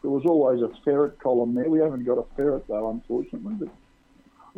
there 0.02 0.12
was 0.12 0.24
always 0.26 0.62
a 0.62 0.70
ferret 0.84 1.20
column 1.20 1.54
there. 1.56 1.70
We 1.70 1.80
haven't 1.80 2.06
got 2.06 2.18
a 2.18 2.26
ferret 2.36 2.68
though, 2.68 2.90
unfortunately. 2.90 3.54
But 3.60 3.70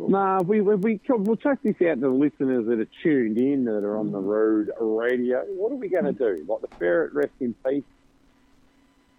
Nah, 0.08 0.40
we, 0.42 0.60
we, 0.60 0.74
we, 0.76 1.00
we'll 1.08 1.36
check 1.36 1.58
this 1.62 1.74
out 1.82 1.94
to 1.96 2.00
the 2.00 2.08
listeners 2.08 2.66
that 2.66 2.80
are 2.80 2.88
tuned 3.02 3.38
in, 3.38 3.64
that 3.64 3.84
are 3.84 3.96
on 3.96 4.12
the 4.12 4.18
road 4.18 4.70
radio. 4.80 5.44
What 5.48 5.72
are 5.72 5.76
we 5.76 5.88
going 5.88 6.04
to 6.04 6.12
do? 6.12 6.44
Like 6.48 6.60
the 6.62 6.76
ferret, 6.78 7.12
rest 7.12 7.32
in 7.40 7.54
peace, 7.66 7.84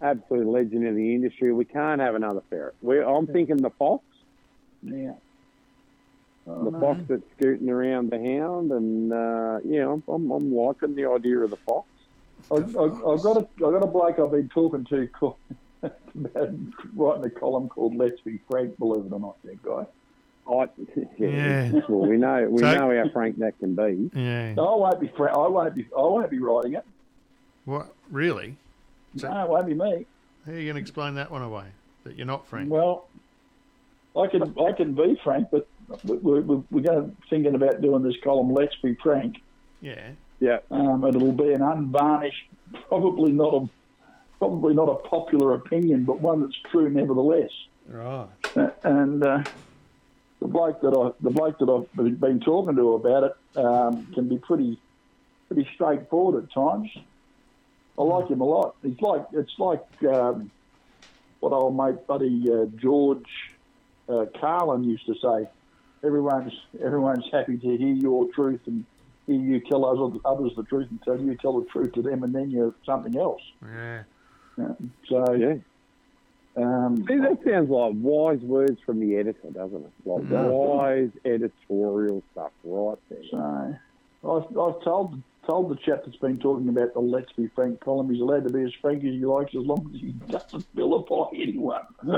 absolute 0.01 0.47
legend 0.47 0.87
of 0.87 0.95
the 0.95 1.13
industry. 1.13 1.53
We 1.53 1.65
can't 1.65 2.01
have 2.01 2.15
another 2.15 2.41
ferret. 2.49 2.75
We're, 2.81 3.03
I'm 3.03 3.27
thinking 3.27 3.57
the 3.57 3.69
fox, 3.71 4.03
yeah, 4.81 5.13
the 6.45 6.71
fox 6.79 7.01
that's 7.07 7.23
scooting 7.37 7.69
around 7.69 8.11
the 8.11 8.17
hound, 8.17 8.71
and 8.71 9.13
uh, 9.13 9.59
yeah, 9.63 9.87
I'm, 9.87 10.03
I'm, 10.07 10.31
I'm 10.31 10.53
liking 10.53 10.95
the 10.95 11.05
idea 11.05 11.39
of 11.39 11.51
the 11.51 11.57
fox. 11.57 11.87
I, 12.49 12.55
I, 12.55 13.13
I've 13.13 13.21
got 13.21 13.37
a 13.37 13.47
I've 13.55 13.73
got 13.73 13.83
a 13.83 13.87
bloke 13.87 14.19
I've 14.19 14.31
been 14.31 14.49
talking 14.49 14.85
to 14.85 15.07
called, 15.07 15.35
about 15.83 16.49
writing 16.95 17.25
a 17.25 17.29
column 17.29 17.69
called 17.69 17.95
"Let's 17.95 18.19
Be 18.21 18.39
Frank." 18.49 18.77
Believe 18.79 19.05
it 19.05 19.13
or 19.13 19.19
not, 19.19 19.35
that 19.43 19.61
guy. 19.61 19.85
I, 20.51 20.67
yeah, 21.17 21.69
Yeah. 21.71 21.81
Well, 21.87 22.07
we 22.09 22.17
know 22.17 22.47
we 22.49 22.59
So- 22.59 22.73
know 22.73 23.03
how 23.03 23.09
frank 23.11 23.37
that 23.39 23.57
can 23.59 23.75
be. 23.75 24.09
Yeah. 24.13 24.53
No, 24.55 24.67
I 24.67 24.89
won't 24.89 24.99
be 25.01 25.07
Frank. 25.15 25.35
I 25.35 25.47
won't 25.47 25.75
be. 25.75 25.87
I 25.97 26.01
won't 26.01 26.29
be 26.29 26.39
writing 26.39 26.73
it. 26.73 26.85
What? 27.65 27.93
Really? 28.09 28.55
So- 29.17 29.29
No, 29.31 29.43
it 29.45 29.49
won't 29.49 29.67
be 29.67 29.73
me. 29.73 30.05
How 30.45 30.51
are 30.51 30.55
you 30.55 30.65
going 30.65 30.75
to 30.75 30.81
explain 30.81 31.15
that 31.15 31.31
one 31.31 31.41
away? 31.43 31.65
That 32.03 32.15
you're 32.17 32.25
not 32.25 32.47
Frank? 32.47 32.69
Well, 32.71 33.07
I 34.17 34.27
can 34.27 34.41
I 34.59 34.71
can 34.73 34.93
be 34.93 35.19
frank, 35.23 35.49
but 35.51 35.67
we're, 36.03 36.41
we're, 36.41 36.63
we're 36.71 36.81
going 36.81 37.11
to 37.11 37.15
thinking 37.29 37.53
about 37.55 37.79
doing 37.81 38.01
this 38.03 38.15
column. 38.23 38.51
Let's 38.51 38.75
be 38.83 38.95
frank. 38.95 39.37
Yeah. 39.81 40.11
Yeah, 40.39 40.57
Um, 40.71 41.03
and 41.03 41.15
it'll 41.15 41.31
be 41.33 41.53
an 41.53 41.61
unvarnished, 41.61 42.47
probably 42.87 43.31
not 43.31 43.53
a 43.53 43.69
probably 44.39 44.73
not 44.73 44.89
a 44.89 44.95
popular 45.07 45.53
opinion, 45.53 46.03
but 46.03 46.19
one 46.19 46.41
that's 46.41 46.57
true 46.71 46.89
nevertheless. 46.89 47.51
Right. 47.87 48.25
Uh, 48.55 48.69
And 48.83 49.23
uh, 49.23 49.43
the 50.41 50.47
bloke 50.47 50.81
that 50.81 50.89
I 50.89 51.11
the 51.21 51.29
bloke 51.29 51.59
that 51.59 51.69
I've 51.69 52.19
been 52.19 52.39
talking 52.39 52.75
to 52.75 52.93
about 52.93 53.23
it 53.23 53.57
um, 53.57 54.07
can 54.13 54.27
be 54.27 54.37
pretty 54.37 54.79
pretty 55.47 55.69
straightforward 55.75 56.43
at 56.43 56.51
times. 56.51 56.89
I 57.97 58.03
like 58.03 58.29
him 58.29 58.41
a 58.41 58.45
lot. 58.45 58.75
He's 58.81 58.99
like 58.99 59.27
it's 59.33 59.53
like 59.59 59.85
um, 60.11 60.51
what 61.39 61.53
old 61.53 61.77
mate 61.77 62.07
buddy 62.07 62.47
uh, 62.51 62.65
George 62.75 63.27
uh, 64.09 64.25
Carlin 64.39 64.83
used 64.83 65.05
to 65.05 65.15
say. 65.15 65.47
Everyone's 66.03 66.53
everyone's 66.83 67.25
happy 67.31 67.57
to 67.57 67.77
hear 67.77 67.93
your 67.93 68.27
truth 68.33 68.61
and 68.65 68.83
hear 69.27 69.39
you 69.39 69.59
tell 69.59 69.85
others, 69.85 70.19
others 70.25 70.53
the 70.57 70.63
truth 70.63 70.87
until 70.89 71.23
you 71.23 71.35
tell 71.35 71.59
the 71.59 71.67
truth 71.67 71.93
to 71.93 72.01
them, 72.01 72.23
and 72.23 72.33
then 72.33 72.49
you're 72.49 72.73
something 72.83 73.15
else. 73.15 73.41
Yeah. 73.63 74.03
Uh, 74.59 74.73
so 75.07 75.33
yeah. 75.33 75.55
Um, 76.55 76.97
See, 77.07 77.17
that 77.17 77.37
sounds 77.45 77.69
like 77.69 77.93
wise 77.95 78.39
words 78.41 78.79
from 78.85 78.99
the 78.99 79.15
editor, 79.17 79.49
doesn't 79.53 79.85
it? 79.85 79.91
Like 80.05 80.23
Yeah. 80.29 80.41
wise 80.41 81.09
editorial 81.25 82.23
stuff 82.31 82.51
right 82.63 82.97
there. 83.09 83.23
So 83.31 83.77
I've, 84.23 84.57
I've 84.57 84.83
told 84.83 85.21
told 85.47 85.71
the 85.71 85.75
chap 85.77 86.01
that's 86.05 86.17
been 86.17 86.37
talking 86.37 86.69
about 86.69 86.93
the 86.93 86.99
Let's 86.99 87.31
Be 87.33 87.47
Frank 87.55 87.79
column 87.79 88.11
he's 88.11 88.21
allowed 88.21 88.43
to 88.43 88.51
be 88.53 88.61
as 88.61 88.71
frank 88.79 88.99
as 89.03 89.09
he 89.11 89.25
likes 89.25 89.55
as 89.55 89.65
long 89.65 89.89
as 89.93 89.99
he 89.99 90.11
doesn't 90.29 90.65
vilify 90.75 91.25
anyone. 91.35 91.81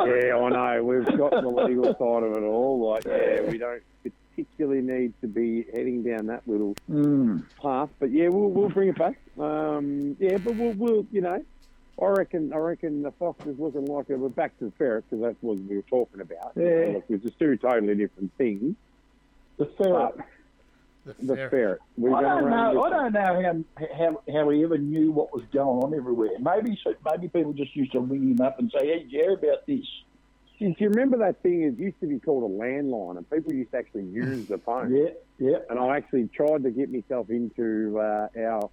Yeah, 0.00 0.36
I 0.36 0.48
know. 0.50 0.84
We've 0.84 1.04
got 1.16 1.30
the 1.30 1.48
legal 1.48 1.84
side 1.84 2.22
of 2.22 2.36
it 2.36 2.42
all. 2.46 2.90
Like, 2.90 3.06
yeah, 3.06 3.40
we 3.48 3.56
don't 3.58 3.82
particularly 4.02 4.82
need 4.82 5.14
to 5.22 5.28
be 5.28 5.64
heading 5.72 6.02
down 6.02 6.26
that 6.26 6.42
little 6.46 6.74
Mm. 6.90 7.44
path, 7.62 7.88
but 8.00 8.10
yeah, 8.12 8.28
we'll 8.28 8.50
we'll 8.50 8.68
bring 8.68 8.90
it 8.90 8.98
back. 8.98 9.16
Um, 9.38 10.16
yeah, 10.20 10.36
but 10.38 10.54
we'll 10.56 10.72
we'll 10.74 11.06
you 11.10 11.22
know, 11.22 11.42
I 12.00 12.06
reckon 12.06 12.52
I 12.52 12.56
reckon 12.56 13.02
the 13.02 13.12
fox 13.12 13.46
is 13.46 13.58
looking 13.58 13.86
like 13.86 14.10
it. 14.10 14.18
We're 14.18 14.28
back 14.28 14.58
to 14.58 14.66
the 14.66 14.72
ferret 14.72 15.04
because 15.08 15.22
that's 15.22 15.36
what 15.42 15.56
we 15.58 15.76
were 15.76 15.82
talking 15.82 16.20
about. 16.20 16.52
Yeah. 16.56 16.94
Look, 16.94 17.04
it's 17.08 17.24
just 17.24 17.38
two 17.38 17.56
totally 17.56 17.94
different 17.94 18.32
things. 18.36 18.74
The 19.58 19.66
ferret. 19.78 20.16
But 20.16 20.26
The, 21.04 21.26
the 21.26 21.36
ferret. 21.36 21.50
ferret. 21.50 21.80
We're 21.96 22.14
I 22.14 22.22
don't 22.22 22.50
know. 22.50 22.82
I 22.82 22.90
don't 22.90 23.12
know 23.12 23.64
how, 23.76 23.86
how 23.96 24.22
how 24.32 24.48
he 24.50 24.64
ever 24.64 24.78
knew 24.78 25.12
what 25.12 25.32
was 25.32 25.44
going 25.52 25.84
on 25.84 25.94
everywhere. 25.94 26.30
Maybe 26.40 26.78
so, 26.82 26.94
maybe 27.10 27.28
people 27.28 27.52
just 27.52 27.76
used 27.76 27.92
to 27.92 28.00
ring 28.00 28.30
him 28.32 28.40
up 28.40 28.58
and 28.58 28.72
say, 28.76 28.86
"Hey, 28.86 28.98
did 29.00 29.12
you 29.12 29.20
hear 29.20 29.32
about 29.34 29.66
this?" 29.66 29.86
Do 30.60 30.72
you 30.78 30.88
remember 30.88 31.18
that 31.18 31.42
thing? 31.42 31.62
It 31.62 31.78
used 31.78 32.00
to 32.00 32.06
be 32.06 32.18
called 32.20 32.50
a 32.50 32.54
landline, 32.54 33.16
and 33.18 33.28
people 33.28 33.52
used 33.52 33.72
to 33.72 33.78
actually 33.78 34.04
use 34.04 34.46
the 34.46 34.58
phone. 34.58 34.94
Yeah, 34.94 35.10
yeah. 35.38 35.58
And 35.68 35.78
I 35.78 35.96
actually 35.96 36.28
tried 36.28 36.62
to 36.62 36.70
get 36.70 36.90
myself 36.92 37.28
into 37.28 37.98
uh, 37.98 38.28
our, 38.38 38.70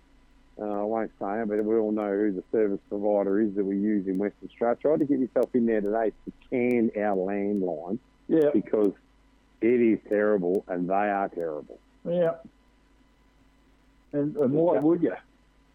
uh, 0.61 0.65
I 0.65 0.83
won't 0.83 1.11
say 1.19 1.41
it, 1.41 1.47
but 1.49 1.63
we 1.65 1.75
all 1.75 1.91
know 1.91 2.09
who 2.11 2.31
the 2.31 2.43
service 2.51 2.79
provider 2.89 3.41
is 3.41 3.55
that 3.55 3.63
we 3.65 3.77
use 3.77 4.07
in 4.07 4.17
Western 4.19 4.47
Australia. 4.49 4.77
Tried 4.81 4.99
to 4.99 5.05
get 5.05 5.19
yourself 5.19 5.49
in 5.55 5.65
there 5.65 5.81
today 5.81 6.11
to 6.25 6.31
can 6.49 6.91
our 7.03 7.15
landline 7.17 7.97
Yeah, 8.27 8.49
because 8.53 8.91
it 9.61 9.81
is 9.81 9.99
terrible 10.07 10.63
and 10.67 10.89
they 10.89 10.93
are 10.93 11.29
terrible. 11.29 11.79
yeah. 12.07 12.35
And, 14.13 14.35
and 14.35 14.51
why 14.53 14.77
would 14.79 15.01
you? 15.01 15.13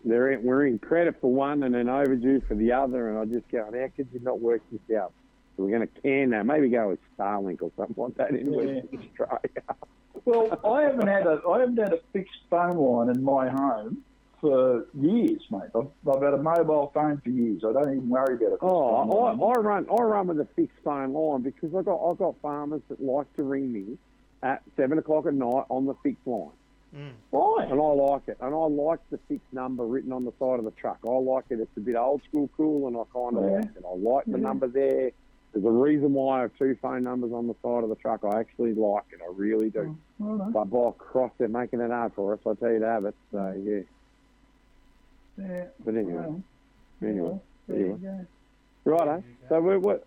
they're 0.05 0.31
in, 0.33 0.43
we're 0.45 0.67
in 0.67 0.79
credit 0.79 1.17
for 1.21 1.33
one 1.33 1.63
and 1.65 1.75
then 1.75 1.89
overdue 1.89 2.41
for 2.47 2.55
the 2.55 2.71
other, 2.73 3.09
and 3.11 3.19
I 3.19 3.25
just 3.25 3.49
go, 3.51 3.65
how 3.65 3.89
could 3.97 4.07
you 4.13 4.21
not 4.23 4.41
work 4.41 4.63
this 4.71 4.97
out? 4.97 5.13
So 5.57 5.65
we're 5.65 5.71
going 5.77 5.89
to 5.89 6.01
can 6.03 6.31
that. 6.31 6.47
Maybe 6.47 6.69
go 6.69 6.91
with 6.91 7.01
Starlink 7.19 7.63
or 7.63 7.73
something 7.77 7.97
like 8.05 8.15
that 8.17 8.31
in 8.31 8.53
Yeah. 8.53 8.57
Western 8.57 9.09
Australia. 9.11 9.63
Well, 10.25 10.61
I 10.65 10.83
haven't 10.83 11.07
had 11.09 11.27
a 11.27 11.41
I 11.49 11.61
haven't 11.61 11.77
had 11.79 11.93
a 11.93 12.01
fixed 12.13 12.41
phone 12.51 12.77
line 12.77 13.15
in 13.15 13.23
my 13.23 13.49
home 13.49 14.03
for 14.47 14.87
years, 14.95 15.43
mate. 15.51 15.71
I've, 15.75 15.89
I've 16.09 16.23
had 16.23 16.35
a 16.35 16.43
mobile 16.43 16.91
phone 16.95 17.21
for 17.23 17.31
years. 17.31 17.63
I 17.67 17.73
don't 17.73 17.97
even 17.97 18.09
worry 18.09 18.35
about 18.35 18.53
it. 18.53 18.59
Oh, 18.63 18.95
I, 18.95 19.33
I 19.33 19.53
run 19.61 19.87
I 19.91 20.03
run 20.03 20.27
with 20.29 20.41
a 20.41 20.49
fixed 20.57 20.79
phone 20.85 21.13
line 21.13 21.43
because 21.43 21.75
I 21.75 21.83
got 21.83 21.97
I 21.97 22.15
got 22.15 22.35
farmers 22.41 22.83
that 22.89 23.01
like 23.03 23.33
to 23.37 23.43
ring 23.43 23.73
me 23.73 23.99
at 24.43 24.63
seven 24.77 24.99
o'clock 24.99 25.27
at 25.27 25.35
night 25.35 25.65
on 25.69 25.87
the 25.87 25.95
fixed 26.03 26.27
line. 26.27 26.51
Mm. 26.95 27.13
Why? 27.31 27.65
And 27.65 27.81
I 27.81 27.85
like 27.85 28.23
it. 28.29 28.37
And 28.41 28.55
I 28.55 28.59
like 28.59 29.01
the 29.11 29.19
fixed 29.29 29.53
number 29.53 29.85
written 29.85 30.13
on 30.13 30.25
the 30.25 30.33
side 30.39 30.59
of 30.59 30.65
the 30.65 30.71
truck. 30.73 30.99
I 31.07 31.11
like 31.11 31.45
it. 31.51 31.59
It's 31.61 31.77
a 31.77 31.81
bit 31.81 31.97
old 31.97 32.23
school 32.29 32.49
cool, 32.57 32.87
and 32.87 32.97
I 32.97 33.03
kind 33.13 33.37
of 33.37 33.45
Yeah. 33.51 33.57
like 33.57 33.77
it. 33.77 33.85
I 33.85 33.95
like 33.97 34.25
the 34.27 34.39
number 34.39 34.69
there. 34.69 35.11
There's 35.53 35.65
a 35.65 35.71
reason 35.71 36.13
why 36.13 36.39
I 36.39 36.41
have 36.43 36.51
two 36.59 36.77
phone 36.83 37.03
numbers 37.05 37.33
on 37.33 37.47
the 37.47 37.55
side 37.63 37.83
of 37.83 37.89
the 37.89 37.95
truck. 37.97 38.25
I 38.25 38.41
actually 38.41 38.75
like 38.75 39.05
it. 39.11 39.21
I 39.27 39.33
really 39.35 39.71
do. 39.71 39.97
Oh, 40.23 40.35
I 40.35 40.39
don't. 40.39 40.53
But 40.53 40.65
by 40.67 40.91
cross, 40.99 41.33
they're 41.39 41.49
making 41.49 41.81
it 41.81 41.91
hard 41.91 42.13
for 42.15 42.35
us. 42.35 42.41
I 42.47 42.55
tell 42.55 42.73
you 42.73 42.81
to 42.81 42.87
have 42.87 43.05
it. 43.07 43.15
So 43.33 43.39
uh, 43.39 43.53
yeah. 43.53 43.81
Yeah. 45.39 45.65
But 45.85 45.95
anyway, 45.97 46.13
Well, 46.15 46.43
anyway, 47.03 47.41
there 47.69 47.79
you 47.79 47.85
anyway. 47.95 48.27
go. 48.85 48.91
righto. 48.91 49.25
So 49.49 49.61
we're 49.61 49.79
what. 49.79 50.07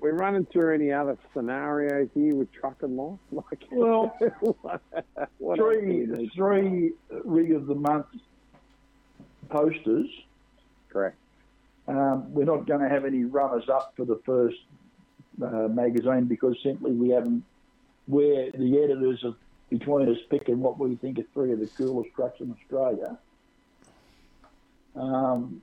We're 0.00 0.14
running 0.16 0.46
through 0.46 0.74
any 0.76 0.92
other 0.92 1.18
scenarios 1.34 2.08
here 2.14 2.34
with 2.34 2.50
truck 2.52 2.82
and 2.82 2.96
life? 2.96 3.18
Like, 3.32 3.64
Well, 3.70 4.16
what 5.38 5.58
else 5.58 5.68
do 5.82 6.06
three 6.16 6.30
three 6.34 6.92
rig 7.24 7.52
of 7.52 7.66
the 7.66 7.74
month 7.74 8.06
posters. 9.50 10.08
Correct. 10.88 11.16
Um, 11.86 12.32
we're 12.32 12.44
not 12.44 12.66
going 12.66 12.80
to 12.80 12.88
have 12.88 13.04
any 13.04 13.24
runners 13.24 13.68
up 13.68 13.92
for 13.96 14.04
the 14.04 14.20
first 14.24 14.56
uh, 15.42 15.68
magazine 15.68 16.24
because 16.24 16.56
simply 16.62 16.92
we 16.92 17.10
haven't. 17.10 17.44
Where 18.06 18.50
the 18.52 18.78
editors 18.82 19.22
are 19.24 19.34
between 19.68 20.08
us 20.08 20.16
picking 20.30 20.60
what 20.60 20.78
we 20.78 20.96
think 20.96 21.18
are 21.18 21.24
three 21.32 21.52
of 21.52 21.60
the 21.60 21.66
coolest 21.66 22.10
trucks 22.16 22.40
in 22.40 22.52
Australia. 22.60 23.18
Um, 25.00 25.62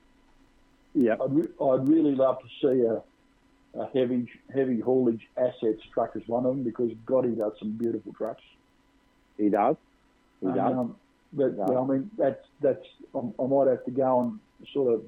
Yeah. 0.93 1.15
I'd, 1.23 1.33
re- 1.33 1.53
I'd 1.61 1.88
really 1.88 2.15
love 2.15 2.39
to 2.39 2.47
see 2.61 2.81
a, 2.81 3.03
a 3.79 3.85
heavy 3.93 4.27
heavy 4.53 4.79
haulage 4.79 5.21
assets 5.38 5.81
truck 5.93 6.11
as 6.15 6.23
one 6.27 6.45
of 6.45 6.55
them 6.55 6.63
because 6.63 6.91
God, 7.05 7.25
he 7.25 7.31
does 7.31 7.53
some 7.59 7.71
beautiful 7.71 8.13
trucks. 8.13 8.43
He 9.38 9.49
does. 9.49 9.75
He 10.41 10.47
does. 10.47 10.73
Um, 10.73 10.95
but 11.33 11.53
Yeah. 11.57 11.65
yeah, 11.71 11.79
I 11.79 11.85
mean, 11.85 12.09
that's 12.17 12.43
that's. 12.61 12.85
I, 13.13 13.19
I 13.19 13.47
might 13.47 13.67
have 13.67 13.85
to 13.85 13.91
go 13.91 14.21
and 14.21 14.39
sort 14.73 14.93
of 14.95 15.03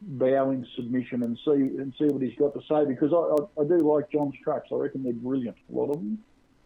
bow 0.00 0.50
in 0.50 0.66
submission 0.76 1.22
and 1.22 1.38
see 1.44 1.50
and 1.80 1.92
see 1.98 2.06
what 2.06 2.22
he's 2.22 2.38
got 2.38 2.54
to 2.54 2.60
say 2.68 2.86
because 2.86 3.12
I, 3.12 3.60
I, 3.60 3.62
I 3.62 3.64
do 3.66 3.78
like 3.78 4.10
John's 4.10 4.34
trucks. 4.42 4.68
I 4.72 4.76
reckon 4.76 5.02
they're 5.02 5.12
brilliant. 5.12 5.56
A 5.70 5.76
lot 5.76 5.90
of 5.90 5.96
them. 5.96 6.22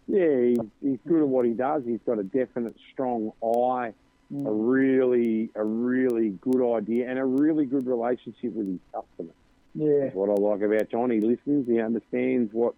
Yeah, 0.07 0.41
he's, 0.41 0.59
he's 0.83 0.99
good 1.07 1.23
at 1.23 1.29
what 1.29 1.45
he 1.47 1.53
does. 1.53 1.83
He's 1.87 2.01
got 2.05 2.19
a 2.19 2.25
definite 2.25 2.75
strong 2.93 3.33
eye. 3.43 3.95
Mm. 4.33 4.47
a 4.47 4.53
really, 4.53 5.51
a 5.57 5.65
really 5.65 6.31
good 6.41 6.77
idea, 6.77 7.11
and 7.11 7.19
a 7.19 7.25
really 7.25 7.67
good 7.67 7.87
relationship 7.87 8.53
with 8.53 8.69
his 8.69 8.79
customers. 8.93 9.35
Yeah, 9.75 10.05
That's 10.05 10.15
what 10.15 10.31
I 10.31 10.35
like 10.35 10.63
about 10.63 10.89
John. 10.89 11.11
He 11.11 11.21
listens. 11.21 11.69
He 11.69 11.81
understands 11.81 12.53
what 12.53 12.75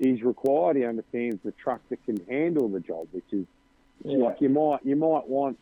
is 0.00 0.22
required. 0.22 0.76
He 0.76 0.84
understands 0.84 1.38
the 1.44 1.52
truck 1.52 1.80
that 1.90 2.04
can 2.04 2.18
handle 2.28 2.68
the 2.68 2.80
job, 2.80 3.06
which 3.12 3.24
is 3.32 3.46
yeah, 4.04 4.18
like 4.18 4.40
you 4.40 4.48
might 4.48 4.84
you 4.84 4.96
might 4.96 5.28
want, 5.28 5.58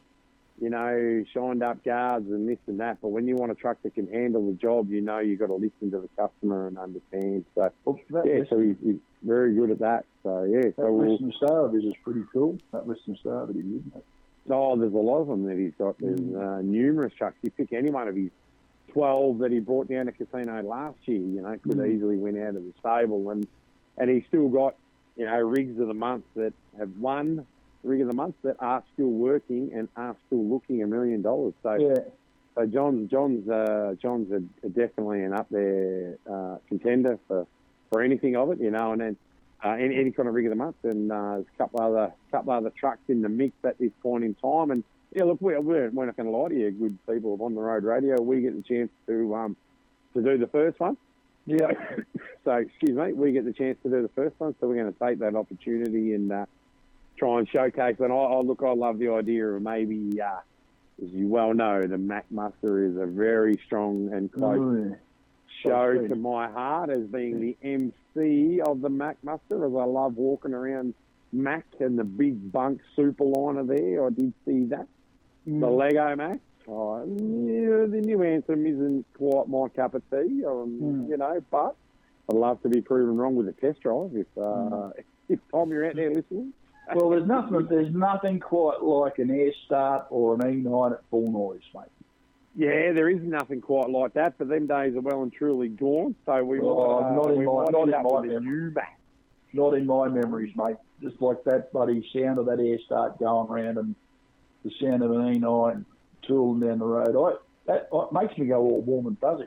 you 0.60 0.70
know, 0.70 1.24
shined 1.32 1.62
up 1.62 1.82
guards 1.84 2.30
and 2.30 2.48
this 2.48 2.58
and 2.66 2.80
that, 2.80 2.98
but 3.00 3.08
when 3.08 3.26
you 3.26 3.36
want 3.36 3.52
a 3.52 3.54
truck 3.54 3.78
that 3.82 3.94
can 3.94 4.06
handle 4.06 4.46
the 4.46 4.54
job, 4.54 4.90
you 4.90 5.00
know 5.00 5.18
you've 5.18 5.38
got 5.38 5.46
to 5.46 5.54
listen 5.54 5.90
to 5.90 6.00
the 6.00 6.08
customer 6.16 6.66
and 6.66 6.78
understand. 6.78 7.44
So 7.54 7.72
Well, 7.84 7.98
that, 8.10 8.26
yeah, 8.26 8.38
Western, 8.40 8.46
so 8.48 8.60
he's, 8.60 8.76
he's 8.82 9.00
very 9.22 9.54
good 9.54 9.70
at 9.70 9.78
that. 9.80 10.04
So 10.22 10.44
yeah, 10.44 10.62
that 10.62 10.76
so 10.76 10.92
we'll, 10.92 11.14
of 11.14 11.72
his 11.72 11.84
is 11.84 11.94
pretty 12.04 12.24
cool. 12.32 12.58
That 12.72 12.84
Star 13.20 13.46
that 13.46 13.56
he 13.56 13.62
did. 13.62 13.94
mate. 13.94 14.04
Oh, 14.50 14.76
there's 14.76 14.92
a 14.92 14.96
lot 14.96 15.20
of 15.22 15.28
them 15.28 15.44
that 15.46 15.56
he's 15.58 15.72
got. 15.78 15.96
There's 15.98 16.20
uh, 16.20 16.60
numerous 16.62 17.12
trucks. 17.14 17.36
You 17.42 17.50
pick 17.50 17.72
any 17.72 17.90
one 17.90 18.08
of 18.08 18.14
his 18.16 18.30
12 18.92 19.38
that 19.38 19.50
he 19.52 19.58
brought 19.60 19.88
down 19.88 20.06
to 20.06 20.12
casino 20.12 20.62
last 20.62 20.98
year, 21.06 21.18
you 21.18 21.42
know, 21.42 21.56
could 21.62 21.76
Mm. 21.78 21.94
easily 21.94 22.16
win 22.16 22.40
out 22.42 22.56
of 22.56 22.64
the 22.64 22.72
stable. 22.78 23.30
And, 23.30 23.46
and 23.98 24.08
he's 24.10 24.24
still 24.28 24.48
got, 24.48 24.74
you 25.16 25.26
know, 25.26 25.36
rigs 25.40 25.78
of 25.80 25.88
the 25.88 25.94
month 25.94 26.24
that 26.36 26.52
have 26.78 26.90
won 26.98 27.46
rig 27.82 28.00
of 28.00 28.08
the 28.08 28.14
month 28.14 28.34
that 28.42 28.56
are 28.58 28.82
still 28.94 29.06
working 29.10 29.70
and 29.74 29.88
are 29.96 30.16
still 30.26 30.44
looking 30.44 30.82
a 30.82 30.86
million 30.86 31.22
dollars. 31.22 31.54
So, 31.62 31.74
Yeah, 31.74 31.94
so 32.56 32.66
John, 32.66 33.08
John's, 33.08 33.48
uh, 33.48 33.94
John's 34.00 34.30
a, 34.32 34.42
a 34.66 34.70
definitely 34.70 35.22
an 35.22 35.32
up 35.32 35.46
there 35.50 36.16
uh, 36.28 36.56
contender 36.68 37.18
for, 37.28 37.46
for 37.92 38.02
anything 38.02 38.34
of 38.36 38.50
it, 38.50 38.60
you 38.60 38.70
know, 38.70 38.92
and 38.92 39.00
then 39.00 39.16
uh, 39.66 39.72
any, 39.72 39.96
any 39.96 40.10
kind 40.12 40.28
of 40.28 40.34
rig 40.34 40.46
of 40.46 40.50
the 40.50 40.56
month, 40.56 40.76
and 40.84 41.10
uh, 41.10 41.34
there's 41.34 41.46
a 41.52 41.58
couple 41.58 41.80
other 41.80 42.12
couple 42.30 42.52
other 42.52 42.70
trucks 42.70 43.00
in 43.08 43.22
the 43.22 43.28
mix 43.28 43.52
at 43.64 43.78
this 43.78 43.90
point 44.02 44.22
in 44.24 44.34
time. 44.34 44.70
And 44.70 44.84
yeah, 45.12 45.24
look, 45.24 45.40
we're, 45.40 45.60
we're, 45.60 45.90
we're 45.90 46.06
not 46.06 46.16
going 46.16 46.30
to 46.30 46.36
lie 46.36 46.48
to 46.50 46.54
you, 46.54 46.70
good 46.70 46.98
people 47.06 47.34
of 47.34 47.40
on 47.40 47.54
the 47.54 47.60
road 47.60 47.84
radio. 47.84 48.20
We 48.20 48.42
get 48.42 48.56
the 48.56 48.62
chance 48.62 48.90
to 49.08 49.34
um, 49.34 49.56
to 50.14 50.22
do 50.22 50.38
the 50.38 50.46
first 50.46 50.78
one. 50.78 50.96
yeah. 51.46 51.72
So 52.44 52.52
excuse 52.52 52.96
me, 52.96 53.12
we 53.12 53.32
get 53.32 53.44
the 53.44 53.52
chance 53.52 53.76
to 53.82 53.90
do 53.90 54.02
the 54.02 54.10
first 54.14 54.38
one, 54.38 54.54
so 54.60 54.68
we're 54.68 54.76
going 54.76 54.92
to 54.92 54.98
take 55.00 55.18
that 55.18 55.34
opportunity 55.34 56.14
and 56.14 56.30
uh, 56.30 56.46
try 57.18 57.40
and 57.40 57.48
showcase. 57.48 57.96
And 57.98 58.12
I, 58.12 58.16
I 58.16 58.40
look, 58.40 58.62
I 58.62 58.70
love 58.70 59.00
the 59.00 59.08
idea 59.08 59.48
of 59.48 59.62
maybe, 59.62 60.20
uh, 60.20 60.38
as 61.02 61.10
you 61.10 61.26
well 61.26 61.54
know, 61.54 61.82
the 61.82 61.98
Mack 61.98 62.26
Muster 62.30 62.86
is 62.86 62.96
a 62.96 63.06
very 63.06 63.58
strong 63.66 64.12
and 64.12 64.30
close 64.30 64.90
yeah. 64.90 64.96
Show 65.62 66.06
to 66.08 66.14
my 66.14 66.48
heart 66.48 66.90
as 66.90 67.04
being 67.06 67.40
the 67.40 67.56
MC 67.62 68.60
of 68.60 68.80
the 68.80 68.88
Mack 68.90 69.16
Muster, 69.22 69.64
as 69.64 69.72
I 69.72 69.84
love 69.84 70.16
walking 70.16 70.52
around 70.54 70.94
Mack 71.32 71.64
and 71.80 71.98
the 71.98 72.04
big 72.04 72.52
bunk 72.52 72.80
superliner 72.96 73.66
there. 73.66 74.06
I 74.06 74.10
did 74.10 74.32
see 74.44 74.64
that. 74.66 74.86
The 75.46 75.66
Lego 75.68 76.14
Mack. 76.16 76.40
Oh, 76.68 76.98
yeah, 77.06 77.86
the 77.86 78.02
new 78.04 78.22
Anthem 78.24 78.66
isn't 78.66 79.06
quite 79.16 79.48
my 79.48 79.68
cup 79.68 79.94
of 79.94 80.02
tea, 80.10 80.44
um, 80.44 80.80
Mm. 80.82 81.08
you 81.08 81.16
know, 81.16 81.40
but 81.50 81.76
I'd 82.28 82.36
love 82.36 82.60
to 82.62 82.68
be 82.68 82.80
proven 82.80 83.16
wrong 83.16 83.36
with 83.36 83.46
a 83.48 83.52
test 83.52 83.80
drive 83.80 84.10
if, 84.16 84.26
uh, 84.36 84.90
if 85.28 85.38
Tom, 85.52 85.70
you're 85.70 85.86
out 85.86 85.94
there 85.94 86.12
listening. 86.12 86.52
Well, 86.94 87.10
there's 87.10 87.26
nothing. 87.26 87.66
There's 87.66 87.92
nothing 87.94 88.38
quite 88.40 88.80
like 88.82 89.18
an 89.18 89.30
air 89.30 89.52
start 89.64 90.06
or 90.10 90.34
an 90.34 90.40
E9 90.40 90.92
at 90.92 91.02
full 91.10 91.30
noise, 91.30 91.60
mate. 91.74 91.84
Yeah, 92.58 92.92
there 92.92 93.10
is 93.10 93.20
nothing 93.22 93.60
quite 93.60 93.90
like 93.90 94.14
that, 94.14 94.38
but 94.38 94.48
them 94.48 94.66
days 94.66 94.96
are 94.96 95.00
well 95.02 95.22
and 95.22 95.32
truly 95.32 95.68
gone. 95.68 96.14
So 96.24 96.42
we 96.42 96.58
Oh, 96.60 97.00
uh, 97.04 97.12
not 97.14 97.30
in 97.32 97.38
we 97.38 97.44
my- 97.46 97.64
not 97.70 97.84
in 97.84 97.90
my 97.90 98.02
with 98.02 98.24
memory. 98.30 98.40
new 98.40 98.70
Mack. 98.74 98.98
Not 99.52 99.74
in 99.74 99.86
my 99.86 100.08
memories, 100.08 100.54
mate. 100.56 100.76
Just 101.02 101.20
like 101.20 101.44
that 101.44 101.70
bloody 101.72 102.02
sound 102.12 102.38
of 102.38 102.46
that 102.46 102.58
air 102.58 102.78
start 102.86 103.18
going 103.18 103.48
around 103.50 103.76
and 103.78 103.94
the 104.64 104.70
sound 104.80 105.02
of 105.02 105.10
an 105.12 105.34
E9 105.34 105.84
tooling 106.22 106.60
down 106.60 106.78
the 106.78 106.86
road. 106.86 107.14
I 107.14 107.36
that 107.66 107.88
it 107.92 108.12
makes 108.12 108.36
me 108.38 108.46
go 108.46 108.60
all 108.62 108.80
warm 108.80 109.06
and 109.06 109.18
fuzzy. 109.18 109.46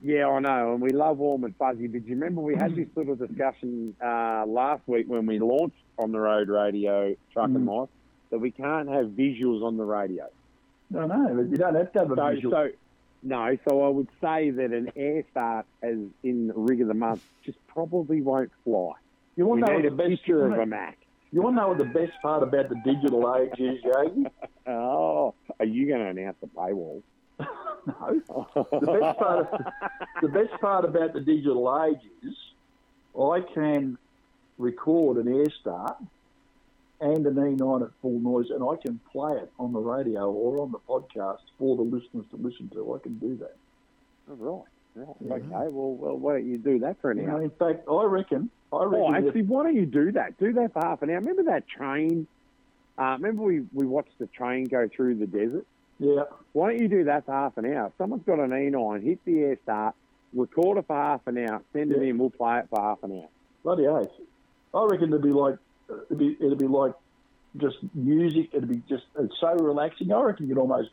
Yeah, 0.00 0.28
I 0.28 0.38
know, 0.40 0.72
and 0.74 0.80
we 0.80 0.90
love 0.90 1.18
warm 1.18 1.44
and 1.44 1.54
fuzzy. 1.56 1.88
But 1.88 2.04
you 2.06 2.14
remember 2.14 2.40
we 2.40 2.54
had 2.54 2.74
this 2.74 2.88
little 2.94 3.16
discussion 3.16 3.94
uh, 4.02 4.44
last 4.46 4.82
week 4.86 5.06
when 5.08 5.26
we 5.26 5.38
launched 5.40 5.76
on 5.98 6.12
the 6.12 6.20
road 6.20 6.48
radio 6.48 7.14
truck 7.32 7.48
and 7.48 7.66
Mm. 7.66 7.80
life 7.80 7.88
that 8.30 8.38
we 8.38 8.50
can't 8.50 8.88
have 8.88 9.06
visuals 9.08 9.62
on 9.62 9.76
the 9.76 9.84
radio. 9.84 10.26
No, 10.90 11.06
no, 11.06 11.34
but 11.34 11.50
you 11.50 11.56
don't 11.56 11.74
have 11.74 11.92
to 11.92 11.98
have 12.00 12.12
a 12.12 12.16
So, 12.16 12.30
visual. 12.34 12.52
so 12.52 12.68
no, 13.22 13.56
so 13.68 13.84
I 13.84 13.88
would 13.88 14.08
say 14.20 14.50
that 14.50 14.72
an 14.72 14.92
air 14.96 15.24
start 15.30 15.66
as 15.82 15.96
in 16.22 16.48
the 16.48 16.54
rig 16.54 16.80
of 16.80 16.88
the 16.88 16.94
month 16.94 17.22
just 17.44 17.58
probably 17.66 18.22
won't 18.22 18.52
fly. 18.64 18.92
you 19.36 19.46
want 19.46 19.64
to 19.64 19.70
know 19.72 19.78
need 19.78 19.84
the 19.90 19.94
a 19.94 19.96
best 19.96 20.10
picture 20.10 20.46
of 20.46 20.58
a 20.58 20.66
Mack. 20.66 20.98
You 21.32 21.42
want 21.42 21.56
to 21.56 21.62
know 21.62 21.68
what 21.68 21.78
the 21.78 21.84
best 21.84 22.12
part 22.22 22.42
about 22.44 22.68
the 22.68 22.76
digital 22.84 23.34
age 23.36 23.58
is, 23.58 23.82
Yogi? 23.84 24.26
Oh, 24.68 25.34
are 25.60 25.64
you 25.66 25.86
going 25.86 26.00
to 26.00 26.06
announce 26.20 26.36
the 26.40 26.48
paywall? 26.48 27.00
no. 27.38 28.20
The 28.54 28.98
best 29.00 29.18
part 29.18 29.38
of, 29.52 29.60
the 30.22 30.28
best 30.28 30.60
part 30.60 30.84
about 30.84 31.12
the 31.12 31.20
digital 31.20 31.84
age 31.84 32.00
is 32.24 32.34
I 33.20 33.40
can 33.54 33.96
record 34.58 35.18
an 35.24 35.28
air 35.32 35.46
start 35.60 35.96
and 37.00 37.26
an 37.26 37.34
E9 37.34 37.82
at 37.82 37.90
full 38.00 38.18
noise, 38.20 38.50
and 38.50 38.62
I 38.62 38.76
can 38.80 38.98
play 39.12 39.32
it 39.36 39.50
on 39.58 39.72
the 39.72 39.78
radio 39.80 40.30
or 40.30 40.60
on 40.62 40.72
the 40.72 40.78
podcast 40.78 41.40
for 41.58 41.76
the 41.76 41.82
listeners 41.82 42.24
to 42.30 42.36
listen 42.36 42.68
to. 42.70 42.94
I 42.94 42.98
can 43.02 43.18
do 43.18 43.36
that. 43.36 43.56
Oh, 44.30 44.64
right, 44.94 45.06
right. 45.20 45.42
Okay, 45.42 45.48
well, 45.50 45.94
well, 45.94 46.16
why 46.16 46.32
don't 46.34 46.46
you 46.46 46.56
do 46.58 46.78
that 46.80 47.00
for 47.00 47.10
an 47.10 47.18
You 47.18 47.26
know, 47.26 47.34
hour? 47.34 47.42
in 47.42 47.50
fact, 47.50 47.86
I 47.90 48.04
reckon. 48.04 48.50
I 48.72 48.84
reckon. 48.84 49.00
Oh, 49.00 49.12
that- 49.12 49.24
actually, 49.26 49.42
why 49.42 49.64
don't 49.64 49.76
you 49.76 49.86
do 49.86 50.12
that? 50.12 50.38
Do 50.38 50.52
that 50.54 50.72
for 50.72 50.80
half 50.84 51.02
an 51.02 51.10
hour. 51.10 51.16
Remember 51.16 51.44
that 51.44 51.68
train? 51.68 52.26
Uh, 52.98 53.16
remember 53.18 53.42
we, 53.42 53.60
we 53.74 53.86
watched 53.86 54.18
the 54.18 54.26
train 54.28 54.64
go 54.64 54.88
through 54.94 55.16
the 55.16 55.26
desert? 55.26 55.66
yeah, 55.98 56.24
Why 56.52 56.70
don't 56.72 56.80
you 56.80 56.88
do 56.88 57.04
that 57.04 57.26
for 57.26 57.32
half 57.32 57.56
an 57.58 57.66
hour? 57.66 57.86
If 57.86 57.92
someone's 57.98 58.24
got 58.24 58.38
an 58.40 58.50
E9, 58.50 59.02
hit 59.02 59.18
the 59.24 59.40
air 59.40 59.58
start, 59.62 59.94
record 60.34 60.78
it 60.78 60.86
for 60.86 60.96
half 60.96 61.20
an 61.26 61.38
hour, 61.38 61.62
send 61.72 61.92
it 61.92 62.02
in, 62.02 62.16
we'll 62.18 62.30
play 62.30 62.58
it 62.58 62.66
for 62.70 62.80
half 62.80 63.02
an 63.02 63.12
hour. 63.12 63.28
bloody 63.62 63.86
oath. 63.86 64.10
I 64.74 64.84
reckon 64.90 65.08
it'd 65.10 65.22
be 65.22 65.28
like 65.30 65.56
it'd 65.88 66.18
be, 66.18 66.36
it'd 66.40 66.58
be 66.58 66.66
like 66.66 66.94
just 67.56 67.76
music. 67.94 68.50
It'd 68.52 68.68
be 68.68 68.82
just 68.88 69.04
it's 69.18 69.34
so 69.40 69.54
relaxing. 69.54 70.12
I 70.12 70.20
reckon 70.20 70.48
you'd 70.48 70.58
almost 70.58 70.90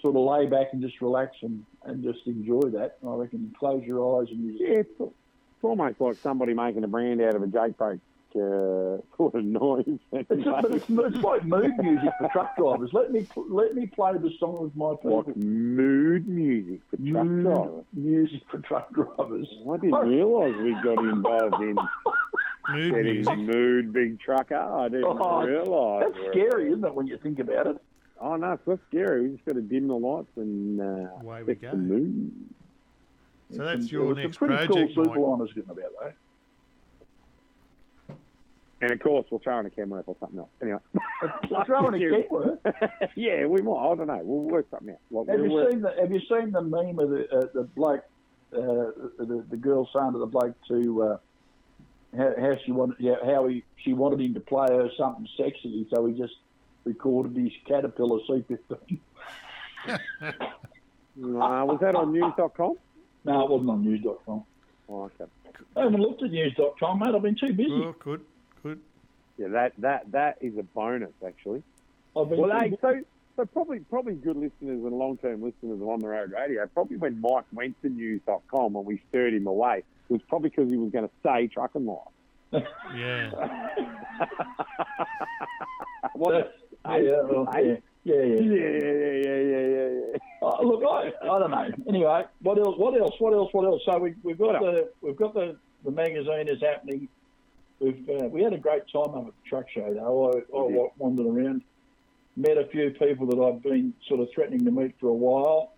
sort 0.00 0.16
of 0.16 0.22
lay 0.22 0.46
back 0.46 0.68
and 0.72 0.80
just 0.80 1.00
relax 1.00 1.36
and, 1.42 1.64
and 1.84 2.02
just 2.02 2.26
enjoy 2.26 2.70
that. 2.70 2.96
I 3.06 3.14
reckon 3.14 3.54
close 3.58 3.82
your 3.84 4.20
eyes 4.20 4.28
and 4.30 4.44
you 4.44 4.56
Yeah, 4.58 4.80
it's, 4.80 5.14
almost 5.62 6.00
like 6.00 6.16
somebody 6.16 6.54
making 6.54 6.84
a 6.84 6.88
brand 6.88 7.20
out 7.20 7.34
of 7.34 7.42
a 7.42 7.46
Jake 7.46 7.76
brake 7.76 8.00
uh, 8.36 8.98
sort 9.16 9.34
of 9.34 9.44
noise. 9.44 9.84
It's, 10.12 10.28
but 10.28 10.64
it's, 10.72 10.84
it's 10.88 11.22
like 11.24 11.44
mood 11.44 11.72
music 11.78 12.10
for 12.18 12.28
truck 12.32 12.56
drivers. 12.56 12.90
Let 12.92 13.12
me 13.12 13.26
let 13.48 13.74
me 13.74 13.86
play 13.86 14.12
the 14.14 14.30
song 14.38 14.62
with 14.62 14.76
my 14.76 14.92
people. 14.96 15.24
like 15.26 15.36
mood 15.36 16.28
music 16.28 16.80
for 16.90 16.96
truck 16.96 17.24
Mood 17.26 17.44
drivers. 17.44 17.84
music 17.92 18.42
for 18.50 18.58
truck 18.58 18.92
drivers. 18.92 19.48
I 19.70 19.76
didn't 19.78 20.08
realise 20.08 20.56
we 20.62 20.72
got 20.82 20.98
involved 21.04 21.62
in 21.62 21.76
Mood 22.68 22.92
getting 22.94 23.14
music. 23.16 23.38
mood 23.38 23.92
big 23.92 24.20
trucker. 24.20 24.54
I 24.56 24.88
didn't 24.88 25.04
Oh, 25.06 25.42
realise. 25.42 26.12
That's 26.14 26.28
scary, 26.30 26.68
isn't 26.68 26.84
it, 26.84 26.94
when 26.94 27.06
you 27.06 27.18
think 27.18 27.38
about 27.40 27.66
it? 27.66 27.76
Oh 28.20 28.36
no, 28.36 28.52
it's 28.52 28.66
not 28.66 28.78
scary. 28.90 29.22
We 29.22 29.34
just 29.36 29.44
got 29.46 29.54
to 29.54 29.62
dim 29.62 29.88
the 29.88 29.94
lights 29.94 30.28
and 30.36 30.80
uh, 30.80 31.08
Away 31.22 31.42
we 31.42 31.54
go. 31.54 31.70
the 31.70 31.76
mood. 31.78 32.32
So 33.56 33.64
that's 33.64 33.86
It 33.86 33.92
your 33.92 34.14
next 34.14 34.36
pretty 34.36 34.54
project, 34.66 34.94
cool 34.94 35.04
Mike. 35.04 35.16
superliners 35.16 35.54
getting 35.54 35.70
about 35.70 35.84
though. 36.00 36.12
And 38.82 38.90
of 38.92 39.00
course, 39.00 39.26
we'll 39.30 39.40
throw 39.40 39.58
in 39.60 39.66
a 39.66 39.70
Kenworth 39.70 40.04
or 40.06 40.16
something 40.20 40.38
else. 40.38 40.48
Anyway, 40.62 40.78
Throwing 41.66 41.94
a 41.94 41.98
Serious. 41.98 42.26
Kenworth. 42.30 42.58
yeah, 43.14 43.44
we 43.46 43.60
might. 43.60 43.76
I 43.76 43.94
don't 43.94 44.06
know. 44.06 44.20
We'll 44.22 44.50
work 44.50 44.66
something 44.70 44.90
out. 44.90 44.98
Like, 45.10 45.28
Have 45.28 45.40
we'll 45.40 45.48
you 45.48 45.54
work- 45.54 45.70
seen 45.72 45.80
the 45.82 45.92
Have 46.00 46.10
you 46.12 46.20
seen 46.20 46.52
the 46.52 46.62
meme 46.62 46.98
of 46.98 47.10
the 47.10 47.28
uh, 47.30 47.46
the 47.52 47.62
bloke, 47.64 48.04
uh, 48.54 48.58
the 49.18 49.44
the 49.50 49.56
girl 49.56 49.88
saying 49.94 50.12
to 50.12 50.18
the 50.18 50.26
bloke 50.26 50.56
to 50.68 51.02
uh, 51.02 51.16
how, 52.16 52.32
how 52.40 52.56
she 52.64 52.72
wanted 52.72 52.96
yeah, 53.00 53.16
how 53.24 53.46
he 53.48 53.62
she 53.84 53.92
wanted 53.92 54.20
him 54.22 54.32
to 54.34 54.40
play 54.40 54.66
her 54.70 54.88
something 54.96 55.28
sexy, 55.36 55.86
so 55.94 56.06
he 56.06 56.14
just 56.14 56.34
recorded 56.84 57.36
his 57.36 57.52
Caterpillar 57.68 58.20
C15. 58.28 58.98
No, 61.16 61.38
was 61.66 61.78
that 61.82 61.94
on 61.94 62.12
news.com? 62.12 62.74
No, 63.24 63.44
it 63.44 63.50
wasn't 63.50 63.70
on 63.70 63.84
news.com. 63.84 64.44
Oh, 64.88 65.02
okay. 65.04 65.30
I 65.76 65.80
haven't 65.82 66.00
looked 66.00 66.22
at 66.22 66.30
news.com, 66.30 66.98
mate. 66.98 67.14
I've 67.14 67.22
been 67.22 67.36
too 67.36 67.52
busy. 67.52 67.70
Oh, 67.70 67.94
good, 68.02 68.24
good. 68.62 68.80
Yeah, 69.38 69.48
that 69.48 69.72
that 69.78 70.12
that 70.12 70.38
is 70.40 70.56
a 70.58 70.62
bonus 70.62 71.12
actually. 71.26 71.62
Well, 72.14 72.26
hey, 72.58 72.76
so 72.80 73.00
so 73.36 73.46
probably 73.46 73.80
probably 73.80 74.14
good 74.14 74.36
listeners 74.36 74.84
and 74.84 74.92
long 74.92 75.16
term 75.18 75.42
listeners 75.42 75.80
of 75.80 75.88
on 75.88 76.00
the 76.00 76.08
road 76.08 76.32
radio. 76.32 76.66
Probably 76.66 76.96
when 76.96 77.20
Mike 77.20 77.44
went 77.52 77.80
to 77.82 77.88
news.com 77.88 78.76
and 78.76 78.84
we 78.84 79.00
stirred 79.08 79.34
him 79.34 79.46
away, 79.46 79.78
it 80.08 80.12
was 80.12 80.20
probably 80.28 80.50
because 80.50 80.70
he 80.70 80.76
was 80.76 80.90
going 80.90 81.08
to 81.08 81.14
say 81.22 81.46
truck 81.46 81.74
and 81.74 81.86
life. 81.86 82.64
Yeah. 82.94 83.30
What? 86.14 86.54
yeah, 86.84 86.96
yeah, 86.96 87.22
well, 87.22 87.48
yeah, 87.54 87.76
yeah, 88.04 88.14
yeah, 88.14 88.14
yeah. 88.14 88.40
yeah, 88.40 88.58
yeah, 88.60 89.00
yeah, 89.00 89.38
yeah, 89.40 89.66
yeah, 89.66 89.88
yeah. 89.88 90.18
Uh, 90.42 90.62
look, 90.62 90.82
I, 90.82 91.12
I 91.22 91.38
don't 91.38 91.50
know. 91.50 91.68
Anyway, 91.88 92.24
what 92.42 92.58
else? 92.58 92.76
What 92.78 93.00
else? 93.00 93.14
What 93.18 93.32
else? 93.32 93.48
What 93.52 93.64
else? 93.64 93.82
So 93.86 93.98
we, 93.98 94.14
we've 94.22 94.38
got 94.38 94.60
What 94.60 94.72
the 94.72 94.90
we've 95.00 95.16
got 95.16 95.34
the, 95.34 95.56
the 95.84 95.90
magazine 95.90 96.48
is 96.48 96.60
happening. 96.60 97.08
We've 97.90 98.22
uh, 98.22 98.28
we 98.28 98.42
had 98.42 98.52
a 98.52 98.58
great 98.58 98.82
time 98.92 99.14
up 99.14 99.26
at 99.26 99.32
the 99.42 99.48
truck 99.48 99.66
show 99.70 99.92
though. 99.92 100.32
I, 100.32 100.56
I 100.56 100.88
wandered 100.98 101.26
around, 101.26 101.62
met 102.36 102.58
a 102.58 102.66
few 102.66 102.90
people 102.90 103.26
that 103.26 103.38
I've 103.38 103.62
been 103.62 103.94
sort 104.06 104.20
of 104.20 104.28
threatening 104.34 104.64
to 104.64 104.70
meet 104.70 104.94
for 105.00 105.08
a 105.08 105.14
while, 105.14 105.72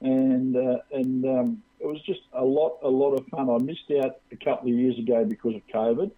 and 0.00 0.56
uh, 0.56 0.78
and 0.92 1.24
um, 1.24 1.62
it 1.80 1.86
was 1.86 2.00
just 2.02 2.20
a 2.32 2.44
lot 2.44 2.78
a 2.82 2.88
lot 2.88 3.12
of 3.14 3.26
fun. 3.26 3.50
I 3.50 3.58
missed 3.58 3.90
out 4.02 4.16
a 4.32 4.36
couple 4.36 4.70
of 4.70 4.78
years 4.78 4.98
ago 4.98 5.24
because 5.24 5.54
of 5.54 5.66
COVID. 5.68 6.10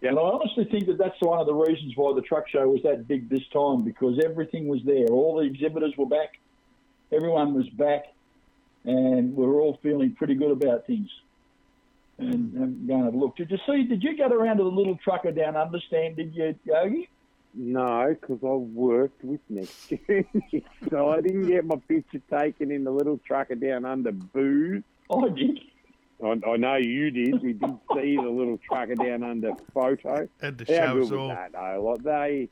Yeah. 0.00 0.10
And 0.10 0.18
I 0.18 0.22
honestly 0.22 0.64
think 0.64 0.86
that 0.86 0.96
that's 0.96 1.20
one 1.20 1.40
of 1.40 1.46
the 1.46 1.54
reasons 1.54 1.92
why 1.94 2.14
the 2.14 2.22
truck 2.22 2.48
show 2.48 2.66
was 2.68 2.82
that 2.84 3.06
big 3.06 3.28
this 3.28 3.46
time 3.52 3.82
because 3.82 4.18
everything 4.24 4.66
was 4.66 4.80
there. 4.84 5.06
All 5.08 5.36
the 5.36 5.42
exhibitors 5.42 5.92
were 5.98 6.06
back, 6.06 6.38
everyone 7.12 7.52
was 7.52 7.68
back, 7.68 8.04
and 8.84 9.34
we're 9.34 9.60
all 9.60 9.78
feeling 9.82 10.14
pretty 10.14 10.34
good 10.34 10.52
about 10.52 10.86
things. 10.86 11.10
And, 12.20 12.52
and 12.54 12.86
going 12.86 13.00
to 13.00 13.04
have 13.06 13.14
a 13.14 13.16
look. 13.16 13.36
Did 13.36 13.50
you 13.50 13.58
see? 13.66 13.84
Did 13.84 14.02
you 14.02 14.16
get 14.16 14.32
around 14.32 14.58
to 14.58 14.64
the 14.64 14.70
little 14.70 14.96
trucker 15.02 15.32
down 15.32 15.56
Understand? 15.56 16.16
Did 16.16 16.34
you, 16.34 16.54
Yogi? 16.64 17.08
No, 17.54 18.14
because 18.20 18.38
I 18.44 18.52
worked 18.52 19.24
with 19.24 19.40
Next 19.48 19.88
Journey, 19.88 20.26
so 20.90 21.10
I 21.10 21.20
didn't 21.20 21.48
get 21.48 21.64
my 21.64 21.76
picture 21.88 22.20
taken 22.30 22.70
in 22.70 22.84
the 22.84 22.92
little 22.92 23.18
trucker 23.26 23.56
down 23.56 23.84
under 23.84 24.12
booze. 24.12 24.82
I 25.10 25.28
did. 25.30 25.58
I, 26.22 26.38
I 26.48 26.56
know 26.56 26.76
you 26.76 27.10
did. 27.10 27.42
We 27.42 27.54
did 27.54 27.78
see 27.94 28.16
the 28.16 28.28
little 28.28 28.58
trucker 28.58 28.94
down 28.94 29.24
under 29.24 29.52
photo. 29.74 30.28
Had 30.40 30.58
to 30.58 30.64
How 30.64 30.86
show 30.86 30.92
good 30.94 31.02
us 31.02 31.10
was 31.10 31.18
all. 31.18 31.28
that, 31.28 31.52
though? 31.52 31.82
Like 31.90 32.02
they, 32.04 32.48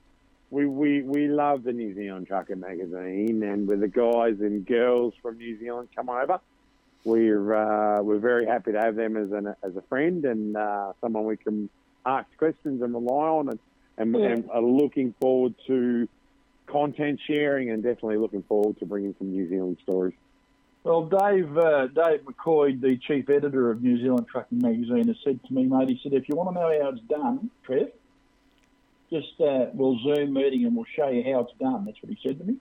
we, 0.51 0.67
we, 0.67 1.03
we 1.03 1.29
love 1.29 1.63
the 1.63 1.73
New 1.73 1.95
Zealand 1.95 2.27
Trucker 2.27 2.57
magazine, 2.57 3.43
and 3.43 3.69
with 3.69 3.81
the 3.81 3.89
guys 3.89 4.41
and 4.41 4.67
girls 4.67 5.15
from 5.23 5.39
New 5.39 5.59
Zealand 5.61 5.91
come 5.95 6.09
over, 6.09 6.41
we're 7.09 7.55
uh, 7.55 8.03
we're 8.03 8.19
very 8.19 8.47
happy 8.47 8.73
to 8.73 8.79
have 8.79 8.95
them 8.95 9.17
as 9.17 9.33
an 9.33 9.55
as 9.63 9.75
a 9.77 9.83
friend 9.89 10.25
and 10.25 10.57
uh, 10.57 10.93
someone 11.01 11.25
we 11.25 11.37
can 11.37 11.69
ask 12.07 12.27
questions 12.39 12.83
and 12.83 12.93
rely 12.95 13.29
on, 13.29 13.49
and 13.49 13.59
and, 13.97 14.15
Yeah. 14.15 14.33
and 14.33 14.51
are 14.51 14.63
looking 14.63 15.15
forward 15.21 15.55
to 15.67 16.09
content 16.67 17.21
sharing, 17.27 17.71
and 17.71 17.83
definitely 17.83 18.19
looking 18.19 18.43
forward 18.43 18.79
to 18.79 18.87
bringing 18.87 19.15
some 19.19 19.31
New 19.31 19.49
Zealand 19.49 19.79
stories. 19.83 20.15
Well, 20.85 21.07
Dave 21.07 21.57
uh, 21.57 21.89
Dave 21.89 22.21
McCoy, 22.25 22.81
the 22.81 22.97
chief 22.99 23.29
editor 23.29 23.71
of 23.71 23.83
New 23.83 23.99
Zealand 23.99 24.27
Trucking 24.31 24.59
Magazine, 24.59 25.09
has 25.09 25.17
said 25.25 25.41
to 25.47 25.55
me, 25.55 25.65
mate, 25.65 25.89
he 25.89 26.01
said, 26.03 26.13
if 26.13 26.29
you 26.29 26.37
want 26.37 26.51
to 26.51 26.61
know 26.61 26.71
how 26.83 26.91
it's 26.91 27.07
done, 27.09 27.51
Trev, 27.65 27.91
just 29.11 29.41
uh, 29.41 29.67
we'll 29.75 29.99
Zoom 30.05 30.33
meeting 30.35 30.65
and 30.67 30.77
we'll 30.77 30.87
show 30.95 31.09
you 31.09 31.23
how 31.25 31.41
it's 31.41 31.53
done. 31.59 31.85
That's 31.85 31.99
what 32.03 32.13
he 32.15 32.19
said 32.27 32.39
to 32.39 32.45
me. 32.45 32.57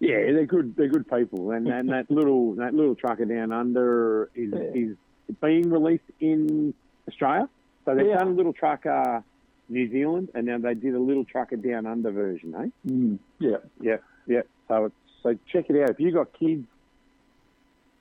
Yeah, 0.00 0.32
they're 0.32 0.46
good. 0.46 0.74
They're 0.76 0.88
good 0.88 1.08
people, 1.08 1.50
and 1.52 1.68
and 1.68 1.90
that 1.90 2.10
little 2.18 2.54
that 2.54 2.74
little 2.74 2.94
trucker 2.94 3.26
down 3.26 3.52
under 3.52 4.30
is 4.34 4.50
Yeah. 4.52 4.82
is 4.82 4.96
being 5.40 5.70
released 5.70 6.10
in 6.20 6.74
Australia. 7.06 7.48
So 7.84 7.94
they've 7.94 8.06
Yeah. 8.06 8.18
done 8.18 8.28
a 8.28 8.32
little 8.32 8.52
trucker 8.54 9.22
New 9.68 9.88
Zealand, 9.90 10.30
and 10.34 10.46
now 10.46 10.58
they 10.58 10.74
did 10.74 10.94
a 10.94 10.98
little 10.98 11.24
trucker 11.24 11.56
down 11.56 11.86
under 11.86 12.10
version. 12.10 12.54
Eh? 12.54 12.90
Mm. 12.90 13.18
Yeah. 13.38 13.58
Yeah, 13.80 13.98
yeah. 14.26 14.42
So 14.68 14.86
it's 14.86 14.94
so 15.22 15.38
check 15.52 15.66
it 15.70 15.80
out. 15.82 15.90
If 15.90 16.00
you 16.00 16.10
got 16.12 16.32
kids 16.32 16.66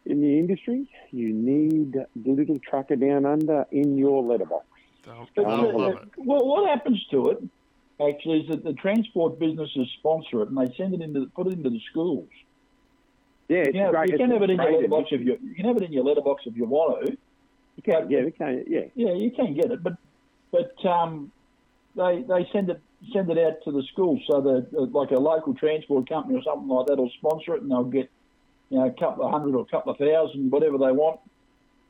in 0.05 0.21
the 0.21 0.39
industry, 0.39 0.87
you 1.11 1.33
need 1.33 1.93
the 1.93 2.31
little 2.31 2.59
trucker 2.59 2.95
down 2.95 3.25
under 3.25 3.65
in 3.71 3.97
your 3.97 4.23
letterbox. 4.23 4.65
They'll, 5.05 5.27
But, 5.35 5.43
they'll 5.43 5.51
uh, 5.51 5.73
love 5.73 5.95
it. 6.03 6.09
Well, 6.17 6.45
what 6.47 6.69
happens 6.69 7.05
to 7.11 7.29
it 7.31 7.43
actually 8.01 8.41
is 8.41 8.49
that 8.49 8.63
the 8.63 8.73
transport 8.73 9.39
businesses 9.39 9.87
sponsor 9.99 10.41
it 10.41 10.49
and 10.49 10.57
they 10.57 10.73
send 10.75 10.93
it 10.93 11.01
into 11.01 11.25
put 11.35 11.47
it 11.47 11.53
into 11.53 11.69
the 11.69 11.81
schools. 11.91 12.29
Yeah, 13.47 13.57
it's 13.59 13.75
You, 13.75 13.83
know, 13.83 13.91
great. 13.91 14.09
you 14.11 14.17
can 14.17 14.31
have 14.31 14.43
it 14.43 14.49
in 14.51 14.57
your 14.57 14.71
letterbox 14.73 15.09
if 15.11 15.21
you 15.21 15.37
you 15.41 15.55
can 15.55 15.65
have 15.65 15.77
it 15.77 15.83
in 15.83 15.93
your 15.93 16.03
letterbox 16.03 16.43
if 16.45 16.55
you 16.55 16.65
want 16.65 17.05
to. 17.05 17.17
You 17.75 17.83
can, 17.83 18.09
yeah, 18.09 18.21
they 18.23 18.31
can, 18.31 18.65
yeah. 18.67 18.81
Yeah, 18.95 19.13
you 19.13 19.31
can 19.31 19.53
get 19.53 19.71
it, 19.71 19.81
but 19.81 19.93
but 20.51 20.73
um, 20.85 21.31
they 21.95 22.23
they 22.27 22.47
send 22.51 22.69
it 22.69 22.81
send 23.13 23.29
it 23.29 23.37
out 23.37 23.63
to 23.63 23.71
the 23.71 23.83
schools 23.93 24.19
so 24.29 24.41
that 24.41 24.91
like 24.93 25.11
a 25.11 25.19
local 25.19 25.53
transport 25.53 26.07
company 26.09 26.37
or 26.37 26.43
something 26.43 26.67
like 26.67 26.87
that 26.87 26.97
will 26.97 27.11
sponsor 27.17 27.55
it 27.55 27.61
and 27.61 27.71
they'll 27.71 27.83
get 27.83 28.09
you 28.69 28.77
know 28.77 28.85
a 28.85 28.91
couple 28.91 29.25
of 29.25 29.31
hundred 29.31 29.55
or 29.55 29.61
a 29.61 29.65
couple 29.65 29.91
of 29.91 29.97
thousand 29.97 30.51
whatever 30.51 30.77
they 30.77 30.91
want 30.91 31.19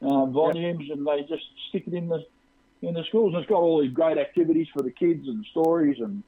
uh, 0.01 0.25
volumes 0.25 0.87
and 0.91 1.05
they 1.05 1.21
just 1.27 1.43
stick 1.69 1.83
it 1.87 1.93
in 1.93 2.07
the 2.07 2.23
in 2.81 2.93
the 2.93 3.03
schools 3.05 3.33
and 3.33 3.41
it's 3.43 3.49
got 3.49 3.57
all 3.61 3.81
these 3.81 3.91
great 3.93 4.17
activities 4.17 4.67
for 4.73 4.81
the 4.83 4.91
kids 4.91 5.27
and 5.27 5.45
stories 5.51 5.97
and 5.99 6.23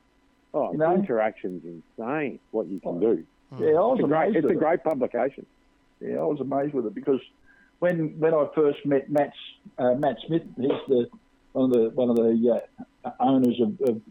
Oh, 0.53 0.71
You 0.73 0.79
know? 0.79 0.93
interaction's 0.93 1.63
insane. 1.63 2.39
What 2.51 2.67
you 2.67 2.79
can 2.81 2.97
Oh, 2.97 2.99
do. 2.99 3.23
yeah 3.59 3.67
I 3.69 3.71
was 3.73 3.99
It's 3.99 4.05
a 4.05 4.07
great. 4.07 4.23
amazed 4.27 4.35
It's 4.37 4.45
a 4.47 4.49
it. 4.49 4.59
great 4.59 4.83
publication. 4.83 5.45
Yeah, 6.01 6.17
I 6.17 6.23
was 6.25 6.39
amazed 6.41 6.73
with 6.73 6.87
it 6.87 6.93
because 6.95 7.21
when 7.79 8.19
when 8.19 8.33
I 8.33 8.47
first 8.53 8.85
met 8.85 9.09
Matt 9.09 9.31
uh, 9.77 9.93
Matt 9.95 10.17
Smith, 10.27 10.43
he's 10.57 10.67
the 10.89 11.07
one 11.53 11.65
of 11.65 11.71
the 11.71 11.89
one 11.95 12.09
of 12.09 12.15
the 12.17 12.61
uh, 13.05 13.11
owners 13.19 13.59
of, 13.61 13.79
of 13.89 14.01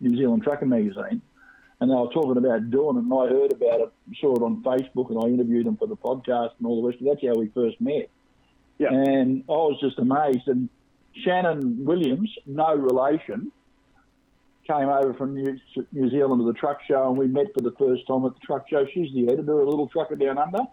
New 0.00 0.16
Zealand 0.16 0.42
Trucking 0.42 0.68
Magazine, 0.68 1.22
and 1.80 1.90
they 1.90 1.94
were 1.94 2.08
talking 2.12 2.36
about 2.36 2.70
doing 2.70 2.96
it, 2.96 3.04
and 3.04 3.12
I 3.14 3.26
heard 3.28 3.52
about 3.52 3.80
it, 3.80 3.92
saw 4.20 4.34
it 4.36 4.42
on 4.42 4.62
Facebook, 4.62 5.10
and 5.10 5.18
I 5.24 5.28
interviewed 5.28 5.66
him 5.66 5.76
for 5.76 5.86
the 5.86 5.96
podcast 5.96 6.50
and 6.58 6.66
all 6.66 6.82
the 6.82 6.88
rest. 6.88 7.00
of 7.00 7.06
That's 7.06 7.24
how 7.26 7.38
we 7.40 7.48
first 7.48 7.80
met. 7.80 8.10
Yeah. 8.78 8.92
And 8.92 9.42
I 9.48 9.52
was 9.52 9.78
just 9.80 9.98
amazed. 9.98 10.46
And 10.48 10.68
Shannon 11.14 11.84
Williams, 11.84 12.30
no 12.46 12.74
relation, 12.74 13.50
came 14.66 14.88
over 14.88 15.14
from 15.14 15.34
New, 15.34 15.58
New 15.92 16.10
Zealand 16.10 16.40
to 16.40 16.46
the 16.46 16.58
truck 16.58 16.78
show, 16.86 17.08
and 17.08 17.16
we 17.16 17.26
met 17.26 17.46
for 17.54 17.62
the 17.62 17.72
first 17.78 18.06
time 18.06 18.24
at 18.26 18.34
the 18.34 18.40
truck 18.44 18.68
show. 18.68 18.86
She's 18.92 19.12
the 19.14 19.32
editor 19.32 19.60
of 19.60 19.68
Little 19.68 19.88
Trucker 19.88 20.16
Down 20.16 20.38
Under. 20.38 20.64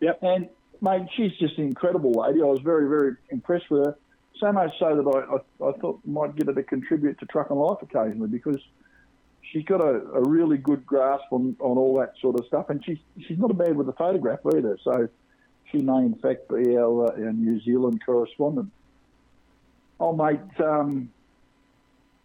Yep. 0.00 0.22
And 0.22 0.48
mate, 0.80 1.08
she's 1.16 1.32
just 1.38 1.58
an 1.58 1.64
incredible 1.64 2.12
lady. 2.12 2.40
I 2.40 2.46
was 2.46 2.60
very, 2.60 2.88
very 2.88 3.16
impressed 3.30 3.70
with 3.70 3.86
her. 3.86 3.96
So 4.38 4.52
much 4.52 4.70
so 4.78 4.94
that 4.94 5.06
I, 5.08 5.64
I, 5.64 5.68
I 5.70 5.72
thought 5.78 6.00
might 6.04 6.36
get 6.36 6.46
her 6.46 6.54
to 6.54 6.62
contribute 6.62 7.18
to 7.20 7.26
Truck 7.26 7.50
and 7.50 7.58
Life 7.58 7.78
occasionally 7.82 8.28
because 8.28 8.60
she's 9.50 9.64
got 9.64 9.80
a, 9.80 10.02
a 10.12 10.28
really 10.28 10.58
good 10.58 10.84
grasp 10.84 11.24
on, 11.30 11.56
on 11.60 11.78
all 11.78 11.98
that 12.00 12.14
sort 12.20 12.38
of 12.38 12.46
stuff, 12.46 12.68
and 12.68 12.84
she's 12.84 12.98
she's 13.26 13.38
not 13.38 13.50
a 13.50 13.54
bad 13.54 13.76
with 13.76 13.88
a 13.88 13.92
photograph 13.92 14.40
either. 14.54 14.78
So 14.84 15.08
she 15.72 15.78
may 15.78 15.98
in 15.98 16.14
fact 16.16 16.48
be 16.48 16.76
our, 16.76 17.06
uh, 17.06 17.24
our 17.24 17.32
New 17.32 17.60
Zealand 17.60 18.02
correspondent. 18.04 18.70
Oh 19.98 20.14
mate, 20.14 20.40
um, 20.64 21.10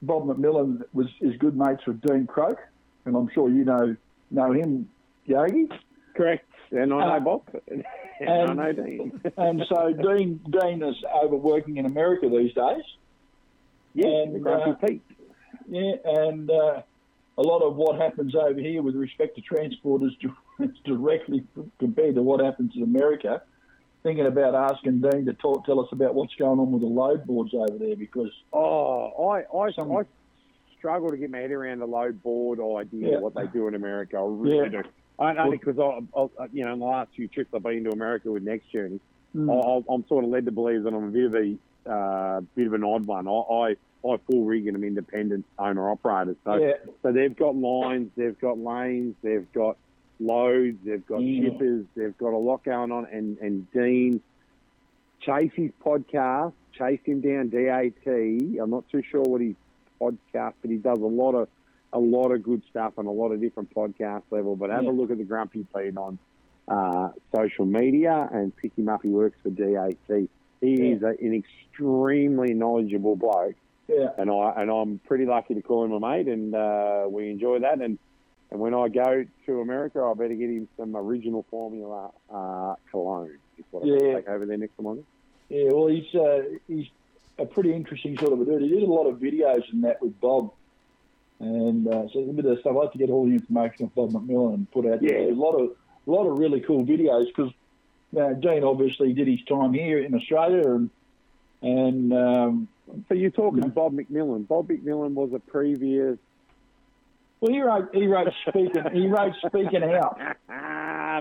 Bob 0.02 0.24
McMillan 0.26 0.84
was 0.94 1.08
is 1.22 1.36
good 1.38 1.56
mates 1.56 1.86
with 1.88 2.02
Dean 2.02 2.28
Croke, 2.28 2.60
and 3.06 3.16
I'm 3.16 3.30
sure 3.34 3.50
you 3.50 3.64
know 3.66 3.96
know 4.30 4.52
him, 4.52 4.90
Yogi. 5.26 5.70
Correct. 6.16 6.46
And 6.72 6.82
I 6.82 6.86
know 6.86 7.00
Uh, 7.00 7.20
Bob. 7.20 7.42
and, 7.70 7.84
and- 8.20 8.62
I 8.62 8.72
know 8.72 8.72
Dean. 8.74 9.22
And 9.38 9.64
so 9.70 9.94
Dean 9.94 10.40
Dean 10.50 10.84
is 10.84 10.96
over 11.22 11.36
working 11.36 11.78
in 11.78 11.86
America 11.86 12.28
these 12.30 12.54
days. 12.54 12.84
Yeah, 13.94 14.08
and, 14.08 14.48
uh, 14.48 14.74
Pete. 14.76 15.02
Yeah, 15.68 15.94
and 16.06 16.50
uh, 16.50 16.82
a 17.38 17.42
lot 17.42 17.62
of 17.62 17.76
what 17.76 18.00
happens 18.00 18.36
over 18.36 18.60
here 18.60 18.82
with 18.82 18.96
respect 18.96 19.36
to 19.36 19.42
transport 19.42 20.02
is 20.04 20.12
directly 20.86 21.46
compared 21.80 22.16
to 22.16 22.22
what 22.22 22.40
happens 22.44 22.72
in 22.76 22.84
America. 22.84 23.42
Thinking 24.04 24.26
about 24.26 24.56
asking 24.56 25.02
Dean 25.02 25.26
to 25.28 25.34
talk, 25.34 25.66
tell 25.66 25.80
us 25.80 25.88
about 25.92 26.16
what's 26.16 26.34
going 26.36 26.60
on 26.60 26.72
with 26.72 26.82
the 26.82 26.88
load 26.88 27.26
boards 27.28 27.54
over 27.54 27.78
there 27.78 27.96
because 27.96 28.32
Oh, 28.52 29.30
I, 29.30 29.44
I, 29.56 29.72
Some- 29.74 29.92
I 29.96 30.04
struggle 30.78 31.10
to 31.10 31.18
get 31.18 31.30
my 31.30 31.38
head 31.40 31.52
around 31.52 31.80
the 31.80 31.86
load 31.86 32.24
board 32.24 32.60
idea, 32.60 33.12
Yeah. 33.12 33.20
what 33.20 33.36
they 33.36 33.46
do 33.48 33.68
in 33.68 33.76
America. 33.76 34.18
I 34.18 34.22
really 34.26 34.72
Yeah. 34.74 34.82
do. 34.82 34.90
I, 35.20 35.36
only 35.36 35.58
because 35.58 35.78
I, 35.78 36.20
I, 36.20 36.48
you 36.52 36.66
know, 36.66 36.74
in 36.74 36.80
the 36.80 36.86
last 36.86 37.12
few 37.16 37.28
trips 37.28 37.52
I've 37.54 37.62
been 37.62 37.84
to 37.84 37.92
America 37.92 38.32
with 38.32 38.44
Next 38.44 38.72
Journey, 38.72 39.00
Mm. 39.34 39.50
I, 39.50 39.94
I'm 39.94 40.06
sort 40.08 40.26
of 40.26 40.30
led 40.30 40.44
to 40.48 40.52
believe 40.52 40.84
that 40.84 40.94
I'm 40.94 41.06
a 41.06 41.08
bit 41.08 41.26
of 41.26 41.36
a 41.36 41.90
uh, 41.90 42.42
bit 42.54 42.68
of 42.68 42.74
an 42.74 42.84
odd 42.84 43.08
one. 43.08 43.30
I, 43.30 43.32
I, 43.32 43.70
I 44.06 44.18
full 44.30 44.44
rig 44.44 44.68
and 44.68 44.76
I'm 44.76 44.84
independent 44.84 45.46
owner 45.58 45.90
operators. 45.90 46.36
So, 46.44 46.56
yeah, 46.56 46.74
so 47.02 47.14
they've 47.14 47.34
got 47.34 47.56
lines, 47.56 48.10
they've 48.18 48.38
got 48.42 48.58
lanes, 48.58 49.16
they've 49.24 49.50
got 49.54 49.78
loads, 50.22 50.78
they've 50.86 51.06
got 51.06 51.22
Yeah. 51.22 51.50
shippers, 51.50 51.86
they've 51.96 52.18
got 52.18 52.34
a 52.34 52.38
lot 52.38 52.64
going 52.64 52.92
on. 52.92 53.08
And, 53.12 53.38
and 53.40 53.70
Dean, 53.72 54.22
chase 55.22 55.52
his 55.56 55.72
podcast, 55.84 56.54
chase 56.74 57.00
him 57.04 57.22
down 57.22 57.50
DAT. 57.50 58.06
I'm 58.08 58.70
not 58.70 58.88
too 58.90 59.02
sure 59.04 59.22
what 59.22 59.42
his 59.42 59.56
podcast, 60.00 60.54
but 60.62 60.70
he 60.72 60.78
does 60.78 61.00
a 61.00 61.06
lot 61.06 61.36
of 61.36 61.48
a 61.94 62.00
lot 62.00 62.32
of 62.32 62.42
good 62.42 62.62
stuff 62.70 62.94
on 62.98 63.06
a 63.06 63.12
lot 63.12 63.34
of 63.34 63.42
different 63.42 63.70
podcast 63.76 64.22
level. 64.32 64.56
But 64.56 64.70
have 64.70 64.84
Yeah. 64.86 64.92
a 64.92 64.94
look 64.94 65.12
at 65.12 65.18
the 65.18 65.26
Grumpy 65.26 65.66
Pete 65.76 65.98
on 65.98 66.18
uh, 66.68 67.10
social 67.36 67.66
media 67.66 68.30
and 68.32 68.56
pick 68.56 68.78
him 68.78 68.88
up. 68.88 69.02
He 69.04 69.10
works 69.10 69.36
for 69.44 69.50
DAT. 69.50 69.98
He 70.08 70.28
Yeah. 70.62 70.96
is 70.96 71.04
a, 71.04 71.08
an 71.20 71.34
extremely 71.34 72.54
knowledgeable 72.54 73.18
bloke 73.18 73.56
yeah, 73.90 74.10
and 74.18 74.30
I 74.32 74.54
and 74.62 74.72
I'm 74.72 75.00
pretty 75.06 75.26
lucky 75.26 75.54
to 75.56 75.62
call 75.62 75.84
him 75.84 75.92
a 75.92 76.00
mate, 76.00 76.28
and 76.28 76.56
uh, 76.56 77.08
we 77.10 77.30
enjoy 77.30 77.60
that. 77.60 77.82
And 77.82 78.00
and 78.52 78.60
when 78.60 78.74
I 78.74 78.88
go 78.90 79.26
to 79.46 79.62
America, 79.62 80.02
I 80.02 80.14
better 80.14 80.34
get 80.36 80.50
him 80.50 80.68
some 80.78 80.96
original 80.96 81.46
Formula 81.50 82.12
uh, 82.34 82.76
cologne. 82.92 83.38
Is 83.58 83.66
what 83.72 83.86
Yeah. 83.86 83.98
to 83.98 84.16
take 84.16 84.28
over 84.28 84.46
there 84.46 84.58
next 84.58 84.80
month. 84.82 85.02
yeah. 85.50 85.70
Well, 85.72 85.88
he's 85.88 86.14
uh, 86.16 86.42
he's 86.68 86.88
a 87.40 87.46
pretty 87.46 87.74
interesting 87.74 88.18
sort 88.18 88.34
of 88.34 88.42
a 88.42 88.46
dude. 88.46 88.62
He 88.62 88.70
did 88.70 88.84
a 88.84 88.86
lot 88.92 89.08
of 89.08 89.18
videos 89.20 89.64
and 89.72 89.84
that 89.86 90.02
with 90.02 90.20
Bob, 90.20 90.52
and 91.40 91.88
uh, 91.88 92.08
so 92.10 92.12
there's 92.16 92.30
a 92.30 92.34
bit 92.34 92.46
of 92.46 92.60
stuff. 92.60 92.74
I 92.76 92.80
like 92.80 92.92
to 92.94 92.98
get 92.98 93.10
all 93.10 93.26
the 93.26 93.32
information 93.34 93.86
off 93.86 93.96
Bob 93.96 94.12
McMillan 94.12 94.54
and 94.56 94.72
put 94.72 94.86
out. 94.86 95.02
Yeah. 95.02 95.12
there. 95.12 95.32
a 95.32 95.34
lot 95.34 95.54
of 95.56 95.72
a 96.08 96.12
lot 96.12 96.28
of 96.28 96.38
really 96.40 96.60
cool 96.62 96.86
videos 96.86 97.28
because 97.28 97.52
uh, 98.20 98.34
Dean 98.34 98.64
obviously 98.64 99.14
did 99.14 99.28
his 99.28 99.42
time 99.44 99.74
here 99.74 100.00
in 100.00 100.14
Australia 100.16 100.68
and 100.74 100.90
and 101.64 102.12
um, 102.14 102.68
So 103.08 103.14
you're 103.14 103.30
talking. 103.32 103.70
Bob 103.70 103.94
McMillan. 103.94 104.48
Bob 104.48 104.68
McMillan 104.68 105.14
was 105.14 105.32
a 105.34 105.40
previous 105.40 106.18
well 107.42 107.52
he 107.52 107.62
wrote 107.62 107.90
he 107.94 108.08
wrote 108.08 108.30
speaking 108.48 108.84
he 108.94 109.08
wrote 109.08 109.34
speaking 109.46 109.84
out 109.84 110.20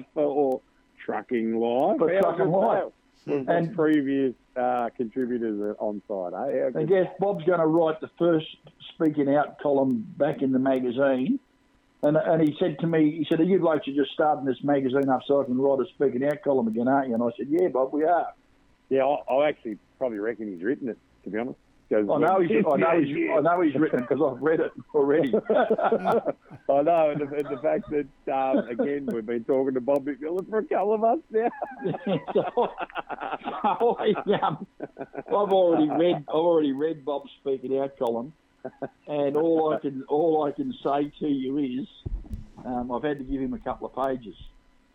for 0.14 0.60
Trucking 1.04 1.58
Life. 1.58 1.98
For 1.98 2.14
How 2.14 2.20
Trucking 2.20 2.52
that? 2.52 2.92
And- 3.26 3.74
previous 3.74 4.34
uh, 4.56 4.88
contributors 4.96 5.76
on 5.78 6.02
site. 6.08 6.32
Eh? 6.54 6.78
I 6.78 6.84
guess 6.84 7.06
Bob's 7.18 7.44
going 7.44 7.60
to 7.60 7.66
write 7.66 8.00
the 8.00 8.10
first 8.18 8.46
speaking 8.94 9.34
out 9.34 9.58
column 9.60 10.06
back 10.16 10.42
in 10.42 10.52
the 10.52 10.58
magazine. 10.58 11.38
And, 12.02 12.16
and 12.16 12.40
he 12.40 12.56
said 12.58 12.78
to 12.80 12.86
me, 12.86 13.10
he 13.18 13.26
said, 13.28 13.40
are 13.40 13.44
you 13.44 13.58
blokes 13.58 13.86
are 13.86 13.92
just 13.92 14.12
starting 14.14 14.46
this 14.46 14.56
magazine 14.62 15.10
up 15.10 15.20
so 15.26 15.42
I 15.42 15.44
can 15.44 15.58
write 15.58 15.80
a 15.80 15.84
speaking 15.94 16.24
out 16.24 16.42
column 16.42 16.68
again, 16.68 16.88
aren't 16.88 17.08
you? 17.08 17.14
And 17.14 17.22
I 17.22 17.28
said, 17.36 17.48
yeah, 17.50 17.68
Bob, 17.68 17.92
we 17.92 18.04
are. 18.04 18.32
Yeah, 18.88 19.04
I, 19.04 19.34
I 19.34 19.48
actually 19.48 19.76
probably 19.98 20.18
reckon 20.18 20.50
he's 20.50 20.62
written 20.62 20.88
it. 20.88 20.98
To 21.24 21.30
be 21.30 21.38
honest, 21.38 21.58
'Cause 21.90 22.06
I 22.08 22.18
know 22.18 22.40
he's, 22.40 22.64
I 22.70 22.76
know 22.76 23.00
he's. 23.00 23.30
I 23.36 23.40
know 23.40 23.60
he's 23.62 23.74
written 23.74 23.98
it 23.98 24.08
because 24.08 24.22
I've 24.24 24.40
read 24.40 24.60
it 24.60 24.70
already. 24.94 25.34
I 25.50 26.82
know, 26.82 27.10
and 27.10 27.20
the, 27.20 27.34
and 27.34 27.46
the 27.48 27.58
fact 27.60 27.90
that 27.90 28.32
um, 28.32 28.58
again 28.68 29.06
we've 29.06 29.26
been 29.26 29.42
talking 29.42 29.74
to 29.74 29.80
Bob 29.80 30.04
McMillan 30.06 30.48
for 30.48 30.58
a 30.58 30.64
couple 30.64 30.94
of 30.94 31.00
months 31.00 31.26
now. 31.32 31.48
so, 32.32 32.44
so 32.54 33.96
I, 33.98 34.14
um, 34.40 34.66
I've 35.26 35.32
already 35.52 35.90
read, 35.90 36.16
I've 36.28 36.34
already 36.34 36.70
read 36.72 37.04
Bob's 37.04 37.30
speaking 37.40 37.76
out 37.80 37.98
column, 37.98 38.32
and 39.08 39.36
all 39.36 39.74
I 39.74 39.80
can, 39.80 40.04
all 40.08 40.44
I 40.44 40.52
can 40.52 40.72
say 40.84 41.10
to 41.18 41.26
you 41.28 41.58
is, 41.58 41.88
um, 42.64 42.92
I've 42.92 43.02
had 43.02 43.18
to 43.18 43.24
give 43.24 43.40
him 43.40 43.54
a 43.54 43.58
couple 43.58 43.88
of 43.88 43.96
pages. 43.96 44.36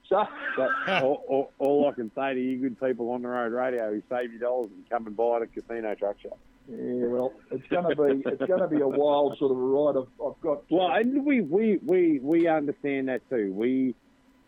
So, 0.07 0.23
But 0.55 0.69
all, 1.03 1.23
all, 1.27 1.51
all 1.59 1.89
I 1.89 1.91
can 1.93 2.09
say 2.15 2.35
to 2.35 2.39
you, 2.39 2.57
good 2.57 2.79
people 2.79 3.09
on 3.11 3.23
the 3.23 3.27
road 3.27 3.51
radio, 3.51 3.91
is 3.91 4.03
save 4.09 4.31
your 4.31 4.39
dollars 4.39 4.69
and 4.73 4.87
come 4.89 5.07
and 5.07 5.17
buy 5.17 5.41
at 5.41 5.51
Casino 5.53 5.93
Truck 5.95 6.21
Shop. 6.21 6.37
Yeah, 6.67 7.07
well, 7.07 7.33
it's 7.51 7.67
going 7.67 7.83
to 7.83 7.95
be, 7.95 8.23
it's 8.25 8.39
to 8.39 8.67
be 8.67 8.81
a 8.81 8.87
wild 8.87 9.37
sort 9.37 9.51
of 9.51 9.57
ride. 9.57 9.97
I've, 9.97 10.25
I've 10.25 10.41
got, 10.41 10.63
Well, 10.71 10.91
and 10.91 11.23
we 11.25 11.41
we 11.41 11.77
we 11.85 12.19
we 12.19 12.47
understand 12.47 13.07
that 13.09 13.21
too. 13.29 13.53
We 13.53 13.93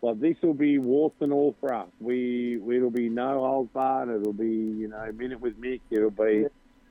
like 0.02 0.18
this 0.20 0.36
will 0.42 0.54
be 0.54 0.78
warts 0.78 1.16
and 1.20 1.32
all 1.32 1.54
for 1.60 1.72
us. 1.72 1.88
We 2.00 2.60
it'll 2.74 2.90
be 2.90 3.08
no 3.08 3.44
old 3.44 3.72
barred. 3.72 4.08
It'll 4.08 4.32
be 4.32 4.46
you 4.46 4.88
know 4.88 5.10
minute 5.12 5.40
with 5.40 5.60
Mick. 5.60 5.80
It'll 5.90 6.10
be 6.10 6.46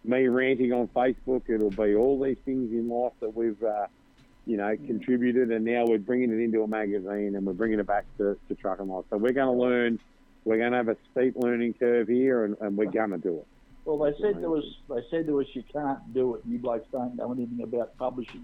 me 0.06 0.28
ranting 0.28 0.72
on 0.72 0.88
Facebook. 0.90 1.44
It'll 1.50 1.72
be 1.72 1.96
all 1.96 2.22
these 2.24 2.38
things 2.46 2.72
in 2.72 2.88
life 2.88 3.14
that 3.20 3.36
we've 3.36 3.62
uh, 3.62 3.88
you 4.46 4.56
know 4.56 4.76
contributed, 4.86 5.52
and 5.52 5.66
now 5.66 5.84
we're 5.86 6.00
bringing 6.00 6.32
it 6.32 6.42
into 6.42 6.64
a 6.64 6.68
magazine 6.68 7.36
and 7.36 7.46
we're 7.46 7.54
bringing 7.54 7.80
it 7.80 7.88
back 7.88 8.06
to, 8.18 8.38
to 8.48 8.56
Truck 8.56 8.80
and 8.80 8.90
Life. 8.90 9.06
So 9.10 9.18
we're 9.18 9.34
going 9.34 9.54
to 9.58 9.62
learn. 9.62 10.00
We're 10.46 10.58
going 10.58 10.72
to 10.72 10.78
have 10.78 10.88
a 10.88 10.96
steep 11.12 11.34
learning 11.36 11.74
curve 11.74 12.08
here, 12.08 12.46
and, 12.46 12.56
and 12.62 12.78
we're 12.78 12.90
going 12.90 13.10
to 13.10 13.18
do 13.18 13.40
it. 13.40 13.48
Well, 13.88 13.98
they 14.12 14.18
said 14.22 14.42
to 14.42 14.58
us, 14.58 14.64
they 14.90 15.02
said 15.10 15.28
to 15.28 15.40
us, 15.40 15.48
you 15.54 15.64
can't 15.72 16.14
do 16.14 16.36
it. 16.36 16.42
You 16.46 16.60
blokes 16.60 16.88
don't 16.92 17.16
know 17.16 17.32
anything 17.32 17.62
about 17.64 17.98
publishing. 17.98 18.44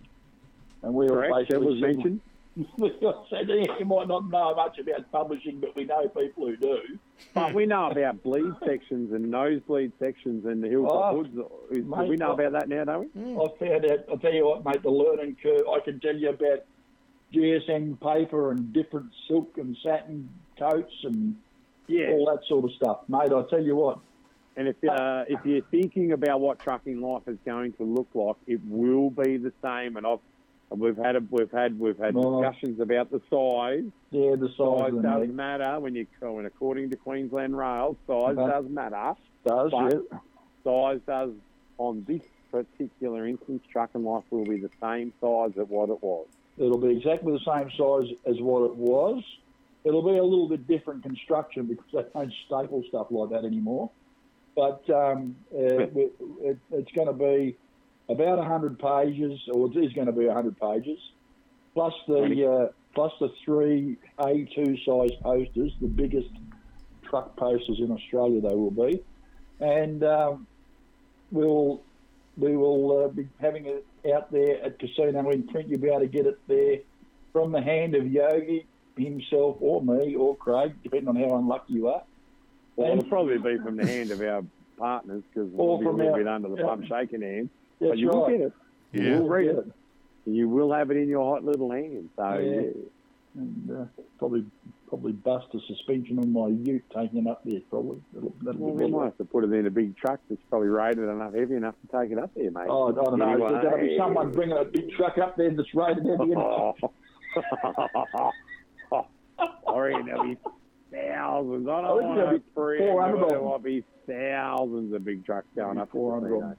And 0.81 0.93
we 0.93 1.05
were 1.07 1.27
Correct. 1.27 1.49
That 1.49 1.59
basically 1.59 1.67
was 1.67 1.81
saying- 1.81 1.95
mentioned. 1.97 2.21
said 3.31 3.49
you 3.49 3.85
might 3.85 4.07
not 4.07 4.29
know 4.29 4.53
much 4.55 4.77
about 4.77 5.11
publishing, 5.11 5.59
but 5.59 5.75
we 5.75 5.85
know 5.85 6.07
people 6.07 6.45
who 6.47 6.55
do. 6.55 6.99
But 7.33 7.51
we 7.53 7.65
know 7.65 7.89
about 7.89 8.21
bleed 8.21 8.53
sections 8.63 9.11
and 9.11 9.31
nosebleed 9.31 9.91
sections 9.99 10.45
and 10.45 10.63
the 10.63 10.67
hilltop 10.69 11.13
Oh, 11.15 11.23
hoods. 11.23 11.35
Mate, 11.71 12.07
we 12.09 12.15
know 12.15 12.29
what- 12.35 12.45
about 12.45 12.51
that 12.59 12.69
now, 12.69 12.83
don't 12.85 13.15
we? 13.15 13.33
I 13.33 13.47
found 13.57 13.91
out. 13.91 13.99
I'll 14.09 14.17
tell 14.19 14.33
you 14.33 14.45
what, 14.45 14.63
mate. 14.63 14.83
The 14.83 14.91
learning 14.91 15.37
curve. 15.41 15.63
I 15.67 15.79
can 15.79 15.99
tell 15.99 16.15
you 16.15 16.29
about 16.29 16.59
GSM 17.33 17.99
paper 17.99 18.51
and 18.51 18.71
different 18.71 19.07
silk 19.27 19.57
and 19.57 19.75
satin 19.83 20.29
coats 20.59 20.93
and 21.05 21.35
Yeah. 21.87 22.11
all 22.11 22.25
that 22.27 22.45
sort 22.47 22.65
of 22.65 22.71
stuff, 22.73 22.99
mate. 23.09 23.33
I 23.33 23.41
tell 23.49 23.63
you 23.63 23.75
what. 23.75 23.97
And 24.55 24.67
if 24.67 24.75
uh, 24.87 25.25
if 25.27 25.39
you're 25.45 25.63
thinking 25.71 26.11
about 26.11 26.39
what 26.39 26.59
trucking 26.59 27.01
life 27.01 27.23
is 27.27 27.37
going 27.45 27.73
to 27.73 27.83
look 27.83 28.07
like, 28.13 28.35
it 28.47 28.61
will 28.67 29.09
be 29.09 29.37
the 29.37 29.51
same. 29.63 29.97
And 29.97 30.05
I've 30.05 30.19
we've 30.69 30.97
had 30.97 31.15
a, 31.15 31.21
we've 31.31 31.51
had 31.51 31.79
we've 31.79 31.97
had 31.97 32.15
Oh. 32.15 32.41
discussions 32.41 32.79
about 32.79 33.09
the 33.09 33.19
size. 33.31 33.89
Yeah, 34.11 34.35
the 34.35 34.49
size 34.49 34.79
Size 34.79 34.91
does 34.93 35.03
not 35.03 35.27
matter 35.29 35.79
when 35.79 35.95
you 35.95 36.05
when 36.19 36.45
according 36.45 36.91
to 36.91 36.97
Queensland 36.97 37.57
Rail, 37.57 37.97
size 38.05 38.37
Okay. 38.37 38.47
does 38.51 38.69
matter. 38.69 39.13
does. 39.45 39.71
Yeah. 39.73 40.19
Size 40.63 40.99
does 41.07 41.31
on 41.79 42.05
this 42.07 42.21
particular 42.51 43.27
instance, 43.27 43.63
trucking 43.71 44.03
life 44.03 44.23
will 44.29 44.45
be 44.45 44.57
the 44.59 44.69
same 44.79 45.11
size 45.19 45.57
of 45.57 45.71
what 45.71 45.89
it 45.89 46.01
was. 46.03 46.27
It'll 46.59 46.77
be 46.77 46.89
exactly 46.95 47.33
the 47.33 47.39
same 47.39 47.71
size 47.75 48.15
as 48.27 48.39
what 48.39 48.65
it 48.65 48.75
was. 48.75 49.23
It'll 49.83 50.03
be 50.03 50.17
a 50.17 50.23
little 50.23 50.47
bit 50.47 50.67
different 50.67 51.01
construction 51.01 51.65
because 51.65 51.85
they 51.91 52.03
don't 52.13 52.31
staple 52.45 52.83
stuff 52.87 53.07
like 53.09 53.31
that 53.31 53.43
anymore. 53.45 53.89
But 54.55 54.87
um, 54.89 55.35
uh, 55.53 55.57
it, 55.57 56.13
it, 56.41 56.57
it's 56.71 56.91
going 56.91 57.07
to 57.07 57.13
be 57.13 57.57
about 58.09 58.37
100 58.37 58.77
pages, 58.79 59.39
or 59.51 59.67
it 59.71 59.77
is 59.77 59.93
going 59.93 60.07
to 60.07 60.13
be 60.13 60.25
100 60.25 60.59
pages, 60.59 60.99
plus 61.73 61.93
the 62.07 62.67
uh, 62.69 62.71
plus 62.93 63.11
the 63.19 63.29
three 63.43 63.97
A2 64.19 64.85
size 64.85 65.17
posters, 65.21 65.71
the 65.81 65.87
biggest 65.87 66.29
truck 67.09 67.35
posters 67.35 67.79
in 67.79 67.91
Australia 67.91 68.41
they 68.41 68.55
will 68.55 68.71
be, 68.71 69.03
and 69.59 70.03
um, 70.03 70.47
we'll 71.31 71.81
we 72.37 72.55
will 72.57 73.05
uh, 73.05 73.07
be 73.09 73.27
having 73.39 73.65
it 73.65 73.85
out 74.13 74.31
there 74.31 74.63
at 74.63 74.79
Casino 74.79 75.29
in 75.29 75.47
print. 75.47 75.69
You'll 75.69 75.79
be 75.79 75.89
able 75.89 76.01
to 76.01 76.07
get 76.07 76.25
it 76.25 76.39
there 76.47 76.77
from 77.31 77.51
the 77.51 77.61
hand 77.61 77.95
of 77.95 78.11
Yogi 78.11 78.67
himself, 78.97 79.57
or 79.59 79.81
me, 79.81 80.15
or 80.15 80.35
Craig, 80.35 80.73
depending 80.83 81.09
on 81.09 81.15
how 81.15 81.37
unlucky 81.37 81.73
you 81.73 81.87
are. 81.87 82.03
Well, 82.75 82.91
And- 82.91 82.99
it'll 82.99 83.09
probably 83.09 83.37
be 83.37 83.57
from 83.59 83.75
the 83.77 83.85
hand 83.85 84.11
of 84.11 84.21
our 84.21 84.43
partners 84.77 85.23
because 85.33 85.49
we'll 85.51 85.77
be 85.77 85.85
from 85.85 85.95
a 85.95 85.97
little 85.97 86.11
our- 86.13 86.17
bit 86.19 86.27
under 86.27 86.49
the 86.49 86.55
yeah. 86.57 86.63
pump 86.63 86.85
shaking 86.85 87.21
hands. 87.21 87.49
That's 87.79 87.91
but 87.91 87.97
you 87.99 88.07
will 88.09 88.27
get 88.27 88.41
it. 88.41 88.53
Yeah. 88.93 89.01
You 89.03 89.19
will 89.19 89.29
read 89.29 89.45
Get 89.47 89.57
it. 89.57 89.71
You 90.25 90.47
will 90.49 90.71
have 90.71 90.89
it 90.89 90.97
in 90.97 91.09
your 91.09 91.33
hot 91.33 91.43
little 91.43 91.69
hand. 91.71 92.09
So 92.15 92.37
Yeah. 92.37 92.61
yeah. 92.61 92.69
and 93.35 93.71
uh, 93.71 93.85
probably 94.19 94.45
probably 94.87 95.11
bust 95.11 95.47
a 95.55 95.59
suspension 95.61 96.19
on 96.19 96.31
my 96.31 96.47
ute 96.49 96.83
taking 96.95 97.25
it 97.25 97.27
up 97.27 97.41
there. 97.43 97.59
Probably 97.71 97.99
that'll, 98.13 98.31
that'll 98.43 98.61
Well, 98.61 98.71
be 98.73 98.77
we 98.77 98.83
better. 98.83 98.95
might 98.97 99.05
have 99.05 99.17
to 99.17 99.25
put 99.25 99.43
it 99.43 99.51
in 99.51 99.65
a 99.65 99.71
big 99.71 99.97
truck 99.97 100.19
that's 100.29 100.41
probably 100.51 100.67
rated 100.67 100.99
enough, 101.09 101.33
heavy 101.33 101.55
enough 101.55 101.73
to 101.81 101.99
take 101.99 102.11
it 102.11 102.19
up 102.19 102.29
there, 102.35 102.51
mate. 102.51 102.67
Oh, 102.69 102.89
I 102.89 102.91
don't 102.91 103.17
know. 103.17 103.25
Anyway. 103.27 103.49
There's 103.53 103.63
going 103.63 103.79
to 103.81 103.87
be 103.89 103.97
someone 103.97 104.31
bringing 104.31 104.55
a 104.57 104.63
big 104.65 104.91
truck 104.91 105.17
up 105.17 105.35
there 105.35 105.49
that's 105.49 105.73
rated 105.73 106.05
heavy. 106.05 106.31
enough. 106.33 106.75
I 109.67 109.77
reckon 109.79 110.05
there'll 110.05 110.23
be 110.25 110.37
thousands. 110.93 111.67
I 111.67 111.71
I 111.71 111.81
don't 111.81 112.03
want 112.07 112.29
to 112.29 112.37
be 112.39 112.43
three. 112.53 112.77
400 112.79 113.23
of 113.23 113.29
There 113.29 113.41
might 113.41 113.63
be 113.63 113.83
thousands 114.07 114.93
of 114.93 115.03
big 115.03 115.25
trucks 115.25 115.47
going 115.55 115.77
up. 115.79 115.87
to 115.89 115.91
400 115.97 116.27
of 116.27 116.31
Casino. 116.33 116.49
them. 116.49 116.57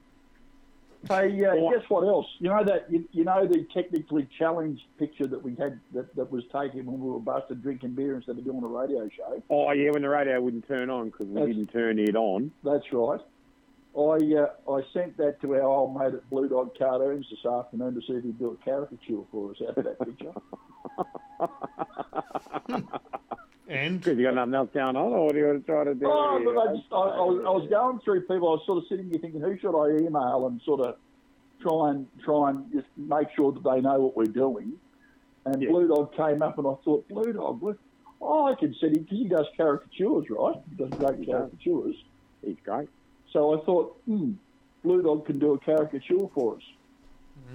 Hey, 1.06 1.44
uh, 1.44 1.54
guess 1.70 1.84
what 1.90 2.08
else? 2.08 2.26
You 2.38 2.48
know 2.48 2.64
that 2.64 2.90
you, 2.90 3.06
you 3.12 3.24
know 3.24 3.46
the 3.46 3.66
technically 3.74 4.26
challenged 4.38 4.84
picture 4.98 5.26
that 5.26 5.42
we 5.42 5.54
had 5.56 5.78
that, 5.92 6.14
that 6.16 6.32
was 6.32 6.44
taken 6.44 6.86
when 6.86 6.98
we 6.98 7.10
were 7.10 7.18
busted 7.20 7.62
drinking 7.62 7.90
beer 7.94 8.16
instead 8.16 8.38
of 8.38 8.44
doing 8.44 8.62
a 8.64 8.66
radio 8.66 9.06
show. 9.14 9.42
Oh 9.50 9.70
yeah, 9.72 9.90
when 9.90 10.00
the 10.00 10.08
radio 10.08 10.40
wouldn't 10.40 10.66
turn 10.66 10.88
on 10.88 11.10
because 11.10 11.26
we 11.26 11.34
That's- 11.34 11.54
didn't 11.56 11.72
turn 11.72 11.98
it 11.98 12.16
on. 12.16 12.50
That's 12.64 12.90
right. 12.90 13.20
I 13.96 14.00
uh, 14.00 14.72
I 14.72 14.80
sent 14.94 15.16
that 15.18 15.40
to 15.42 15.54
our 15.54 15.62
old 15.62 15.94
mate 15.96 16.14
at 16.14 16.28
Blue 16.30 16.48
Dog 16.48 16.70
Cartoons 16.76 17.26
this 17.30 17.44
afternoon 17.44 17.94
to 17.94 18.00
see 18.00 18.14
if 18.14 18.24
he'd 18.24 18.38
do 18.38 18.58
a 18.58 18.64
caricature 18.64 19.22
for 19.30 19.50
us 19.50 19.56
out 19.68 19.76
of 19.76 19.84
that 19.84 19.98
picture. 20.00 20.32
And 23.68 23.98
Because 24.00 24.18
you 24.18 24.24
got 24.24 24.34
nothing 24.34 24.54
else 24.54 24.68
going 24.74 24.96
on, 24.96 25.12
or 25.12 25.24
what 25.26 25.34
are 25.34 25.38
you 25.38 25.44
going 25.46 25.60
to 25.60 25.66
try 25.66 25.84
to 25.84 25.94
do? 25.94 26.06
Oh, 26.06 26.38
here? 26.38 26.52
but 26.52 26.60
I, 26.60 26.76
just, 26.76 26.86
I, 26.92 26.96
I, 26.96 27.20
was, 27.24 27.44
I 27.46 27.50
was 27.50 27.66
going 27.70 27.98
through 28.00 28.20
people. 28.22 28.48
I 28.48 28.52
was 28.52 28.62
sort 28.66 28.78
of 28.78 28.84
sitting 28.88 29.08
here 29.10 29.18
thinking, 29.20 29.40
who 29.40 29.56
should 29.58 29.74
I 29.78 29.96
email 30.06 30.46
and 30.48 30.60
sort 30.62 30.80
of 30.80 30.96
try 31.62 31.90
and 31.90 32.06
try 32.22 32.50
and 32.50 32.70
just 32.72 32.86
make 32.96 33.28
sure 33.34 33.52
that 33.52 33.64
they 33.64 33.80
know 33.80 33.98
what 34.00 34.16
we're 34.16 34.24
doing. 34.26 34.74
And 35.46 35.62
Yeah. 35.62 35.70
Blue 35.70 35.88
Dog 35.88 36.14
came 36.14 36.42
up, 36.42 36.58
and 36.58 36.66
I 36.66 36.74
thought, 36.84 37.08
Blue 37.08 37.32
Dog, 37.32 37.60
what? 37.62 37.78
Oh, 38.20 38.46
I 38.46 38.54
can 38.54 38.74
send 38.80 38.96
him 38.96 39.02
because 39.04 39.18
he 39.18 39.28
does 39.28 39.46
caricatures, 39.56 40.24
right? 40.30 40.56
He 40.68 40.76
does 40.76 40.90
great 40.98 41.18
He 41.20 41.24
does. 41.26 41.50
caricatures. 41.50 41.96
He's 42.42 42.56
great. 42.64 42.88
So 43.32 43.60
I 43.60 43.64
thought, 43.64 43.96
hmm, 44.06 44.32
Blue 44.82 45.02
Dog 45.02 45.26
can 45.26 45.38
do 45.38 45.52
a 45.54 45.58
caricature 45.58 46.28
for 46.34 46.56
us 46.56 46.62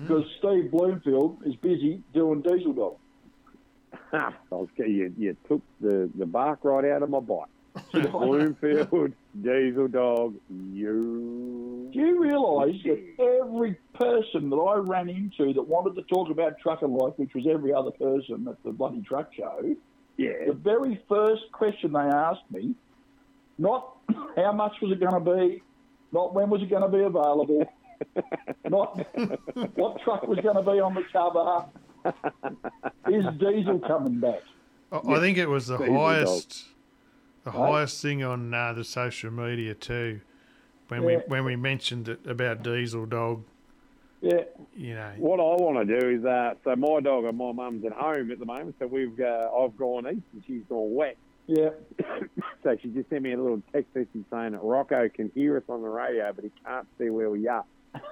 because 0.01 0.25
Steve 0.39 0.71
Bloomfield 0.71 1.37
is 1.45 1.55
busy 1.55 2.01
doing 2.13 2.41
Diesel 2.41 2.73
Dog. 2.73 2.97
Ha, 4.11 4.33
I 4.51 4.55
was, 4.55 4.67
you, 4.77 5.13
you 5.17 5.37
took 5.47 5.61
the, 5.81 6.09
the 6.17 6.25
bark 6.25 6.59
right 6.63 6.85
out 6.85 7.03
of 7.03 7.09
my 7.09 7.19
bite. 7.19 7.45
Bloomfield, 8.11 9.13
Diesel 9.41 9.87
Dog, 9.87 10.35
you. 10.73 11.89
Do 11.93 11.99
you 11.99 12.21
realise 12.21 12.75
that 12.83 13.41
every 13.43 13.77
person 13.93 14.49
that 14.49 14.55
I 14.55 14.77
ran 14.77 15.09
into 15.09 15.53
that 15.53 15.61
wanted 15.61 15.95
to 15.95 16.01
talk 16.13 16.29
about 16.29 16.59
trucking 16.59 16.91
life, 16.91 17.13
which 17.17 17.33
was 17.35 17.45
every 17.49 17.71
other 17.71 17.91
person 17.91 18.47
at 18.49 18.61
the 18.63 18.71
bloody 18.71 19.01
truck 19.01 19.31
show, 19.33 19.75
Yeah. 20.17 20.45
the 20.47 20.53
very 20.53 20.99
first 21.07 21.43
question 21.51 21.93
they 21.93 21.99
asked 21.99 22.49
me, 22.51 22.73
not 23.59 23.97
how 24.35 24.51
much 24.51 24.73
was 24.81 24.91
it 24.91 24.99
going 24.99 25.23
to 25.23 25.35
be, 25.35 25.61
not 26.11 26.33
when 26.33 26.49
was 26.49 26.61
it 26.63 26.69
going 26.69 26.81
to 26.81 26.89
be 26.89 27.03
available, 27.03 27.71
not 28.69 28.97
what 29.75 30.01
truck 30.01 30.27
was 30.27 30.39
going 30.39 30.55
to 30.55 30.63
be 30.71 30.79
on 30.79 30.95
the 30.95 31.03
cover, 31.13 31.65
is 33.07 33.25
Diesel 33.39 33.79
coming 33.79 34.19
back? 34.19 34.41
I 34.91 34.97
I 34.97 35.19
think 35.19 35.37
it 35.37 35.47
was 35.47 35.67
the 35.67 35.77
Diesel 35.77 35.97
highest, 35.99 36.65
the 37.43 37.51
Right. 37.51 37.71
highest 37.71 38.01
thing 38.01 38.23
on 38.23 38.53
uh, 38.53 38.73
the 38.73 38.83
social 38.83 39.31
media 39.31 39.73
too. 39.75 40.21
When 40.87 41.01
Yeah. 41.03 41.07
we 41.07 41.15
when 41.27 41.45
we 41.45 41.55
mentioned 41.55 42.09
it 42.09 42.25
about 42.27 42.63
Diesel 42.63 43.05
Dog, 43.05 43.43
Yeah, 44.21 44.43
you 44.75 44.95
know, 44.95 45.13
What 45.17 45.39
I 45.39 45.63
want 45.63 45.87
to 45.87 45.99
do 45.99 46.09
is, 46.09 46.25
uh, 46.25 46.55
so 46.63 46.75
my 46.75 46.99
dog 46.99 47.23
and 47.25 47.37
my 47.37 47.51
mum's 47.53 47.85
at 47.85 47.93
home 47.93 48.31
at 48.31 48.39
the 48.39 48.45
moment, 48.45 48.75
so 48.79 48.87
we've 48.87 49.17
uh, 49.19 49.49
I've 49.55 49.77
gone 49.77 50.07
east 50.07 50.25
and 50.33 50.43
she's 50.45 50.63
gone 50.67 50.93
west. 50.93 51.17
yeah. 51.47 51.69
so 52.63 52.75
she 52.81 52.89
just 52.89 53.09
sent 53.09 53.21
me 53.23 53.33
a 53.33 53.37
little 53.41 53.61
text 53.71 53.95
message 53.95 54.25
saying 54.31 54.51
that 54.53 54.63
Rocco 54.63 55.07
can 55.09 55.31
hear 55.35 55.57
us 55.57 55.63
on 55.69 55.81
the 55.81 55.87
radio, 55.89 56.33
but 56.33 56.43
he 56.43 56.51
can't 56.65 56.87
see 56.97 57.09
where 57.09 57.29
we 57.29 57.47
are. 57.47 57.63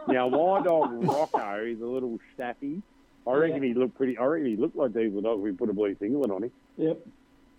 Now 0.07 0.29
my 0.29 0.61
dog 0.63 0.91
Rocco 1.03 1.65
is 1.65 1.81
a 1.81 1.85
little 1.85 2.19
staffy. 2.35 2.81
I 3.27 3.35
reckon 3.35 3.63
he 3.63 3.73
looked 3.73 3.95
pretty. 3.97 4.17
I 4.17 4.25
reckon 4.25 4.47
he 4.47 4.55
looked 4.55 4.75
like 4.75 4.93
Diesel 4.93 5.21
Dog 5.21 5.39
if 5.39 5.43
we 5.43 5.51
put 5.51 5.69
a 5.69 5.73
blue 5.73 5.95
singlet 5.99 6.31
on 6.31 6.43
him. 6.43 6.51
Yep. 6.77 6.99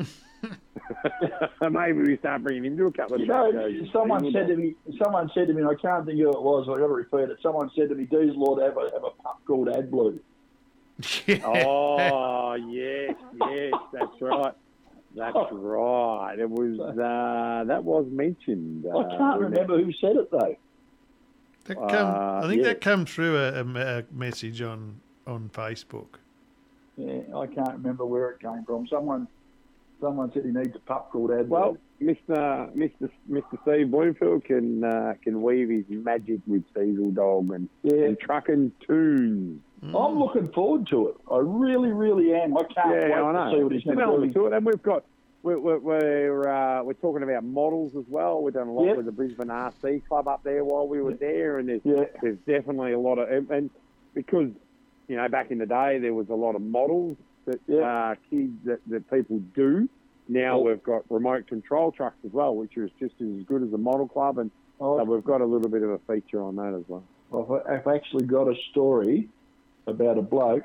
Maybe 1.71 1.99
we 2.03 2.17
start 2.19 2.43
bringing 2.43 2.65
him 2.65 2.77
to 2.77 2.87
a 2.87 2.93
couple 2.93 3.17
of 3.17 3.21
You 3.21 3.27
know, 3.27 3.51
shows. 3.53 3.89
someone 3.93 4.31
said 4.33 4.47
to 4.49 4.57
me, 4.57 4.75
someone 5.03 5.31
said 5.35 5.49
to 5.49 5.53
me, 5.55 5.61
and 5.63 5.71
I 5.71 5.75
can't 5.75 6.07
think 6.07 6.19
who 6.19 6.31
it 6.31 6.41
was, 6.43 6.69
I 6.69 6.73
got 6.79 6.87
to 6.87 6.93
refer 6.93 7.27
to 7.27 7.33
it. 7.33 7.39
Someone 7.43 7.71
said 7.77 7.89
to 7.91 7.95
me, 7.95 8.05
Diesel 8.05 8.43
ought 8.45 8.59
to 8.59 8.65
have 8.65 8.77
a, 8.77 8.91
have 8.95 9.05
a 9.05 9.11
pup 9.23 9.41
called 9.47 9.69
AdBlue. 9.69 10.19
Oh 11.45 12.55
yes, 12.55 13.15
yes, 13.49 13.73
that's 13.93 14.21
right. 14.21 14.53
That's 15.17 15.37
Oh. 15.37 15.49
right. 15.57 16.39
It 16.39 16.49
was 16.51 16.79
uh, 16.81 17.65
that 17.67 17.85
was 17.85 18.07
mentioned. 18.11 18.85
Uh, 18.87 18.99
I 18.99 19.03
can't 19.03 19.21
wasn't 19.21 19.35
it? 19.57 19.61
remember 19.61 19.83
who 19.83 19.93
said 20.01 20.17
it, 20.17 20.31
though. 20.31 20.57
that 21.67 21.77
come, 21.77 21.89
Uh, 22.15 22.41
I 22.45 22.49
think 22.49 22.63
yeah. 22.63 22.69
that 22.69 22.81
came 22.81 23.05
through 23.07 23.37
a, 23.37 23.53
a 23.63 23.99
a 23.99 24.05
message 24.13 24.61
on 24.63 25.01
on 25.29 25.51
Facebook. 25.53 26.17
Yeah, 26.97 27.21
I 27.37 27.47
can't 27.47 27.75
remember 27.75 28.05
where 28.05 28.31
it 28.31 28.41
came 28.41 28.65
from. 28.65 28.87
Someone 28.89 29.29
someone 30.01 30.33
said 30.33 30.45
he 30.45 30.51
needs 30.51 30.75
a 30.75 30.81
pup 30.81 31.11
called 31.13 31.31
AdBlue. 31.31 31.49
Well, 31.49 31.77
Mr. 32.03 32.73
Mr. 32.77 33.11
Mr. 33.31 33.63
Steve 33.63 33.91
Bloomfield 33.91 34.45
can 34.45 34.83
uh, 34.83 35.15
can 35.23 35.43
weave 35.43 35.69
his 35.69 35.85
magic 35.89 36.41
with 36.47 36.63
Diesel 36.75 37.11
Dog 37.11 37.53
and, 37.53 37.69
yeah, 37.83 38.05
and 38.07 38.19
trucking 38.19 38.73
tunes. 38.87 39.61
I'm 39.83 40.19
looking 40.19 40.49
forward 40.53 40.89
to 40.89 41.09
it. 41.11 41.15
I 41.31 41.39
really, 41.39 41.93
really 41.93 42.35
am. 42.35 42.57
I 42.57 42.63
can't 42.63 42.91
yeah, 42.91 43.23
wait 43.23 43.37
I 43.37 43.51
to 43.51 43.57
see 43.57 43.63
what 43.63 43.73
he's 43.73 43.83
There's 43.85 43.97
going 43.97 44.23
an 44.23 44.29
to 44.29 44.35
do. 44.35 44.47
it, 44.47 44.53
and 44.53 44.67
we've 44.67 44.83
got 44.83 45.05
we're 45.45 45.59
we're 45.61 45.79
we're, 45.79 46.49
uh, 46.49 46.83
we're 46.83 46.95
talking 46.95 47.23
about 47.23 47.45
models 47.45 47.93
as 47.97 48.05
well. 48.09 48.43
We've 48.43 48.55
done 48.55 48.67
a 48.67 48.73
lot 48.73 48.87
Yep. 48.87 48.97
with 48.97 49.07
the 49.07 49.13
Brisbane 49.13 49.49
RC 49.49 50.07
Club 50.09 50.27
up 50.27 50.43
there 50.43 50.65
while 50.65 50.89
we 50.89 51.01
were 51.01 51.15
there, 51.15 51.59
and 51.59 51.69
there's 51.69 51.81
Yeah, 51.85 52.05
there's 52.21 52.39
definitely 52.39 52.93
a 52.93 52.99
lot 52.99 53.19
of 53.21 53.29
and, 53.29 53.49
and 53.51 53.71
because 54.15 54.51
you 55.09 55.17
know 55.17 55.29
back 55.29 55.51
in 55.51 55.59
the 55.59 55.67
day 55.67 55.99
there 55.99 56.15
was 56.15 56.29
a 56.29 56.35
lot 56.35 56.55
of 56.55 56.63
models 56.63 57.17
that 57.47 57.61
Yeah. 57.67 58.11
uh, 58.11 58.15
kids 58.31 58.53
that, 58.65 58.81
that 58.89 59.11
people 59.11 59.41
do. 59.55 59.89
Now 60.29 60.59
Oh. 60.59 60.63
we've 60.65 60.83
got 60.83 61.03
remote 61.11 61.47
control 61.47 61.91
trucks 61.93 62.19
as 62.25 62.33
well, 62.33 62.55
which 62.55 62.77
is 62.77 62.91
just 63.01 63.15
as 63.21 63.43
good 63.47 63.63
as 63.63 63.73
a 63.73 63.79
model 63.79 64.07
club, 64.07 64.39
and 64.39 64.51
so 64.79 65.01
I've, 65.01 65.09
we've 65.09 65.25
got 65.25 65.41
a 65.41 65.47
little 65.47 65.71
bit 65.71 65.83
of 65.83 65.91
a 65.91 65.99
feature 66.01 66.43
on 66.43 66.57
that 66.57 66.75
as 66.75 66.85
well. 66.89 67.03
I've, 67.35 67.81
I've 67.81 67.87
actually 67.97 68.27
got 68.27 68.47
a 68.49 68.55
story 68.71 69.29
about 69.87 70.19
a 70.19 70.23
bloke 70.23 70.65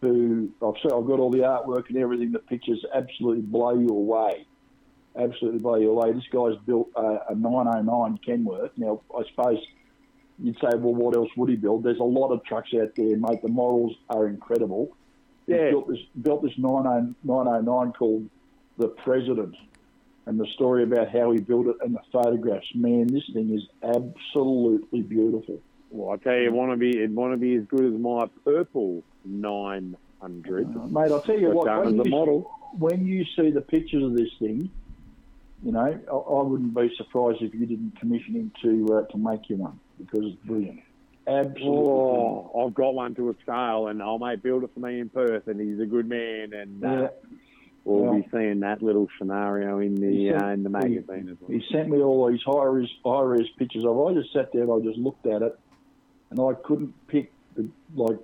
who 0.00 0.50
I've 0.66 0.74
said 0.82 0.90
I've 0.92 1.06
got 1.06 1.20
all 1.20 1.30
the 1.30 1.40
artwork 1.40 1.88
and 1.88 1.98
everything. 1.98 2.32
The 2.32 2.38
pictures 2.40 2.84
absolutely 2.94 3.42
blow 3.42 3.78
you 3.78 3.88
away. 3.88 4.46
Absolutely 5.16 5.60
blow 5.60 5.76
you 5.76 5.90
away. 5.90 6.12
This 6.12 6.24
guy's 6.32 6.56
built 6.66 6.88
a, 6.96 7.18
a 7.30 7.34
909 7.34 8.18
Kenworth. 8.26 8.70
Now, 8.76 9.00
I 9.16 9.22
suppose 9.30 9.58
you'd 10.42 10.56
say, 10.56 10.76
well, 10.76 10.94
what 10.94 11.16
else 11.16 11.30
would 11.36 11.48
he 11.48 11.56
build? 11.56 11.84
There's 11.84 12.00
a 12.00 12.04
lot 12.04 12.32
of 12.32 12.44
trucks 12.44 12.70
out 12.74 12.90
there, 12.96 13.16
mate. 13.16 13.42
The 13.42 13.48
models 13.48 13.94
are 14.10 14.26
incredible. 14.26 14.96
He 15.46 15.52
Yeah. 15.54 15.70
built 15.70 15.88
this 15.88 16.00
built 16.20 16.42
this 16.42 16.56
909 16.58 17.92
called 17.92 18.28
the 18.78 18.88
President, 18.88 19.54
and 20.26 20.38
the 20.38 20.46
story 20.54 20.82
about 20.82 21.08
how 21.08 21.30
he 21.32 21.40
built 21.40 21.66
it 21.66 21.76
and 21.80 21.94
the 21.94 22.00
photographs. 22.12 22.66
Man, 22.74 23.06
this 23.06 23.24
thing 23.32 23.50
is 23.50 23.66
absolutely 23.82 25.02
beautiful. 25.02 25.58
Well, 25.90 26.10
I 26.10 26.16
tell 26.16 26.34
you, 26.36 26.46
it 26.46 26.52
want 26.52 26.72
to 26.72 26.76
be 26.76 26.98
it 26.98 27.10
want 27.10 27.32
to 27.34 27.36
be 27.36 27.54
as 27.54 27.64
good 27.66 27.84
as 27.84 28.00
my 28.00 28.28
purple 28.44 29.02
900. 29.24 30.92
Mate, 30.92 31.12
I'll 31.12 31.22
tell 31.22 31.38
you 31.38 31.50
what, 31.50 31.66
done 31.66 31.84
when 31.84 32.04
you, 32.04 32.10
model. 32.10 32.50
when 32.78 33.06
you 33.06 33.24
see 33.36 33.50
the 33.50 33.60
pictures 33.60 34.02
of 34.02 34.16
this 34.16 34.30
thing, 34.38 34.70
you 35.62 35.72
know, 35.72 35.80
I, 35.80 36.14
I 36.14 36.42
wouldn't 36.42 36.74
be 36.74 36.92
surprised 36.96 37.42
if 37.42 37.54
you 37.54 37.66
didn't 37.66 37.98
commission 38.00 38.34
him 38.34 38.52
to 38.62 38.94
uh, 38.94 39.02
to 39.12 39.18
make 39.18 39.48
you 39.48 39.56
one 39.56 39.78
because 40.10 40.26
it's 40.32 40.44
brilliant. 40.44 40.80
Absolutely. 41.26 41.60
brilliant. 41.62 42.50
Oh, 42.54 42.64
I've 42.66 42.74
got 42.74 42.94
one 42.94 43.14
to 43.14 43.30
a 43.30 43.34
scale, 43.42 43.86
and 43.88 44.02
I'll 44.02 44.18
mate 44.18 44.42
build 44.42 44.64
it 44.64 44.70
for 44.74 44.80
me 44.80 45.00
in 45.00 45.08
Perth, 45.08 45.46
and 45.46 45.60
he's 45.60 45.80
a 45.80 45.86
good 45.86 46.08
man, 46.08 46.52
and 46.52 46.84
uh, 46.84 46.88
Yeah. 46.88 47.08
we'll 47.84 48.14
Yeah. 48.14 48.20
be 48.22 48.28
seeing 48.32 48.60
that 48.60 48.82
little 48.82 49.08
scenario 49.18 49.78
in 49.78 49.94
the 49.94 50.30
sent- 50.30 50.42
uh, 50.42 50.46
in 50.48 50.62
the 50.64 50.70
magazine 50.70 51.28
as 51.30 51.36
well. 51.40 51.50
He 51.50 51.62
sent 51.70 51.88
me 51.90 52.00
all 52.02 52.28
these 52.28 52.42
high 52.42 52.64
res 52.64 52.88
high 53.04 53.22
res 53.22 53.48
pictures 53.58 53.84
of. 53.84 53.98
I 54.00 54.14
just 54.14 54.32
sat 54.32 54.52
there 54.52 54.62
and 54.64 54.72
I 54.72 54.80
just 54.84 54.98
looked 54.98 55.26
at 55.26 55.42
it, 55.42 55.58
and 56.30 56.40
I 56.40 56.54
couldn't 56.64 56.94
pick 57.06 57.32
the 57.54 57.68
like. 57.94 58.18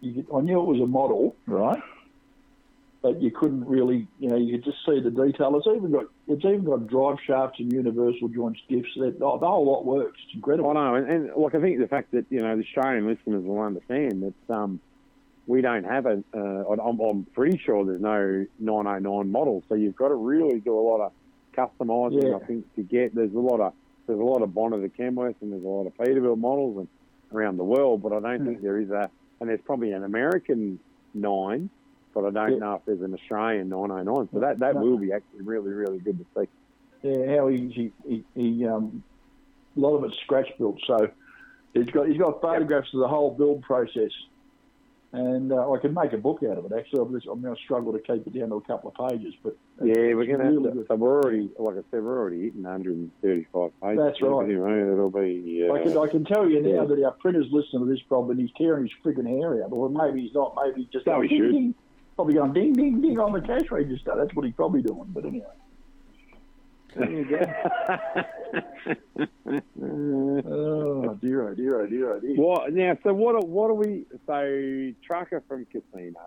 You 0.00 0.14
could, 0.14 0.26
I 0.34 0.40
knew 0.40 0.58
it 0.60 0.66
was 0.66 0.80
a 0.80 0.86
model, 0.86 1.36
right? 1.46 1.80
But 3.02 3.20
you 3.20 3.30
couldn't 3.30 3.66
really, 3.66 4.06
you 4.18 4.28
know, 4.28 4.36
you 4.36 4.56
could 4.58 4.64
just 4.64 4.78
see 4.86 5.00
the 5.00 5.10
detail. 5.10 5.56
It's 5.56 5.66
even 5.66 5.90
got 5.92 6.06
it's 6.28 6.44
even 6.44 6.64
got 6.64 6.86
drive 6.86 7.16
shafts 7.26 7.58
and 7.58 7.72
universal 7.72 8.28
joint 8.28 8.56
skiffs. 8.64 8.88
That 8.96 9.18
the 9.18 9.26
whole 9.26 9.66
lot 9.66 9.84
works. 9.84 10.18
It's 10.26 10.34
incredible. 10.34 10.70
I 10.70 10.74
know, 10.74 10.94
and, 10.94 11.10
and 11.10 11.30
like 11.36 11.54
I 11.54 11.60
think 11.60 11.80
the 11.80 11.88
fact 11.88 12.12
that 12.12 12.26
you 12.30 12.40
know 12.40 12.56
the 12.56 12.62
Australian 12.62 13.06
listeners 13.06 13.44
will 13.44 13.60
understand 13.60 14.32
that 14.48 14.54
um, 14.54 14.80
we 15.46 15.60
don't 15.60 15.84
have 15.84 16.06
a. 16.06 16.22
Uh, 16.34 16.74
I'm, 16.82 17.00
I'm 17.00 17.24
pretty 17.34 17.58
sure 17.58 17.84
there's 17.84 18.00
no 18.00 18.46
909 18.60 19.30
model, 19.30 19.64
so 19.68 19.74
you've 19.74 19.96
got 19.96 20.08
to 20.08 20.14
really 20.14 20.60
do 20.60 20.78
a 20.78 20.80
lot 20.80 21.00
of 21.00 21.12
customising. 21.56 22.28
Yeah. 22.30 22.36
I 22.36 22.46
think 22.46 22.72
to 22.76 22.82
get 22.82 23.14
there's 23.14 23.34
a 23.34 23.38
lot 23.38 23.60
of 23.60 23.72
there's 24.06 24.20
a 24.20 24.22
lot 24.24 24.42
of 24.42 24.54
Bonner 24.54 24.80
the 24.80 24.88
Kenworth 24.88 25.36
and 25.40 25.52
there's 25.52 25.64
a 25.64 25.68
lot 25.68 25.86
of 25.86 25.96
Peterbilt 25.96 26.38
models 26.38 26.78
and 26.78 26.88
around 27.32 27.56
the 27.56 27.64
world, 27.64 28.02
but 28.02 28.12
I 28.12 28.20
don't 28.20 28.40
Hmm. 28.40 28.46
think 28.46 28.62
there 28.62 28.78
is 28.80 28.90
a. 28.90 29.10
And 29.40 29.48
there's 29.48 29.60
probably 29.64 29.90
an 29.90 30.04
American 30.04 30.78
nine 31.14 31.68
but 32.14 32.24
I 32.24 32.30
don't 32.30 32.52
Yeah. 32.52 32.58
know 32.58 32.74
if 32.74 32.84
there's 32.84 33.00
an 33.00 33.14
Australian 33.14 33.68
909. 33.68 34.28
So 34.32 34.40
that, 34.40 34.58
that 34.60 34.74
No. 34.74 34.82
will 34.82 34.98
be 34.98 35.12
actually 35.12 35.42
really, 35.42 35.70
really 35.70 35.98
good 35.98 36.18
to 36.18 36.26
see. 36.36 36.48
Yeah, 37.02 37.36
how 37.36 37.48
he 37.48 37.68
he, 37.68 37.92
he, 38.06 38.24
he 38.34 38.66
um, 38.66 39.02
a 39.76 39.80
lot 39.80 39.96
of 39.96 40.04
it's 40.04 40.16
scratch 40.18 40.56
built, 40.56 40.78
so 40.86 41.08
he's 41.74 41.86
got 41.86 42.06
he's 42.06 42.18
got 42.18 42.40
photographs 42.40 42.94
of 42.94 43.00
the 43.00 43.08
whole 43.08 43.32
build 43.32 43.62
process, 43.62 44.12
and 45.12 45.52
uh, 45.52 45.72
I 45.72 45.78
could 45.78 45.94
make 45.94 46.12
a 46.12 46.16
book 46.18 46.44
out 46.48 46.58
of 46.58 46.64
it. 46.64 46.72
Actually, 46.78 47.00
I'm, 47.00 47.12
just, 47.12 47.26
I'm 47.26 47.42
going 47.42 47.56
to 47.56 47.60
struggle 47.60 47.92
to 47.92 47.98
keep 47.98 48.24
it 48.24 48.38
down 48.38 48.50
to 48.50 48.54
a 48.56 48.60
couple 48.60 48.94
of 48.96 49.10
pages, 49.10 49.34
but 49.42 49.56
Yeah, 49.82 50.14
we're 50.14 50.26
going 50.26 50.38
to 50.38 50.44
really 50.44 50.64
have 50.64 50.74
to. 50.74 50.86
So 50.86 50.94
we're 50.94 51.20
already, 51.20 51.50
like 51.58 51.74
I 51.74 51.82
said, 51.90 52.04
we're 52.04 52.20
already 52.20 52.42
hitting 52.44 52.62
135 52.62 53.72
pages. 53.82 53.98
That's 53.98 54.22
right. 54.22 54.48
It'll 54.48 55.10
be. 55.10 55.66
Uh, 55.68 55.72
I 55.72 55.82
can 55.82 55.98
I 55.98 56.06
can 56.06 56.24
tell 56.24 56.48
you 56.48 56.62
now 56.62 56.82
yeah. 56.82 56.84
that 56.84 57.04
our 57.04 57.12
printer's 57.12 57.48
listening 57.50 57.84
to 57.84 57.90
this 57.92 58.02
problem, 58.02 58.30
and 58.30 58.40
he's 58.40 58.54
tearing 58.56 58.84
his 58.84 58.92
freaking 59.04 59.26
hair 59.26 59.64
out, 59.64 59.72
or 59.72 59.90
maybe 59.90 60.22
he's 60.22 60.34
not. 60.34 60.54
Maybe 60.64 60.82
he's 60.82 60.90
just 60.92 61.06
No, 61.06 61.20
he 61.20 61.36
should. 61.36 61.74
Probably 62.16 62.34
going 62.34 62.52
ding 62.52 62.72
ding 62.74 63.00
ding 63.00 63.18
on 63.18 63.32
the 63.32 63.40
cash 63.40 63.70
register. 63.70 64.12
That's 64.16 64.34
what 64.34 64.44
he's 64.44 64.54
probably 64.54 64.82
doing. 64.82 65.06
But 65.08 65.24
anyway. 65.24 65.46
There 66.94 67.10
you 67.10 67.24
go. 67.24 67.38
oh 69.80 71.14
dear, 71.14 71.48
oh 71.48 71.54
dear, 71.54 71.80
oh 71.80 71.86
dear, 71.86 72.12
oh 72.12 72.20
dear. 72.20 72.36
What 72.36 72.72
now? 72.72 72.98
So 73.02 73.14
what? 73.14 73.46
What 73.48 73.68
do 73.68 73.74
we? 73.74 74.04
So 74.26 74.92
trucker 75.06 75.42
from 75.48 75.64
Casino. 75.66 76.20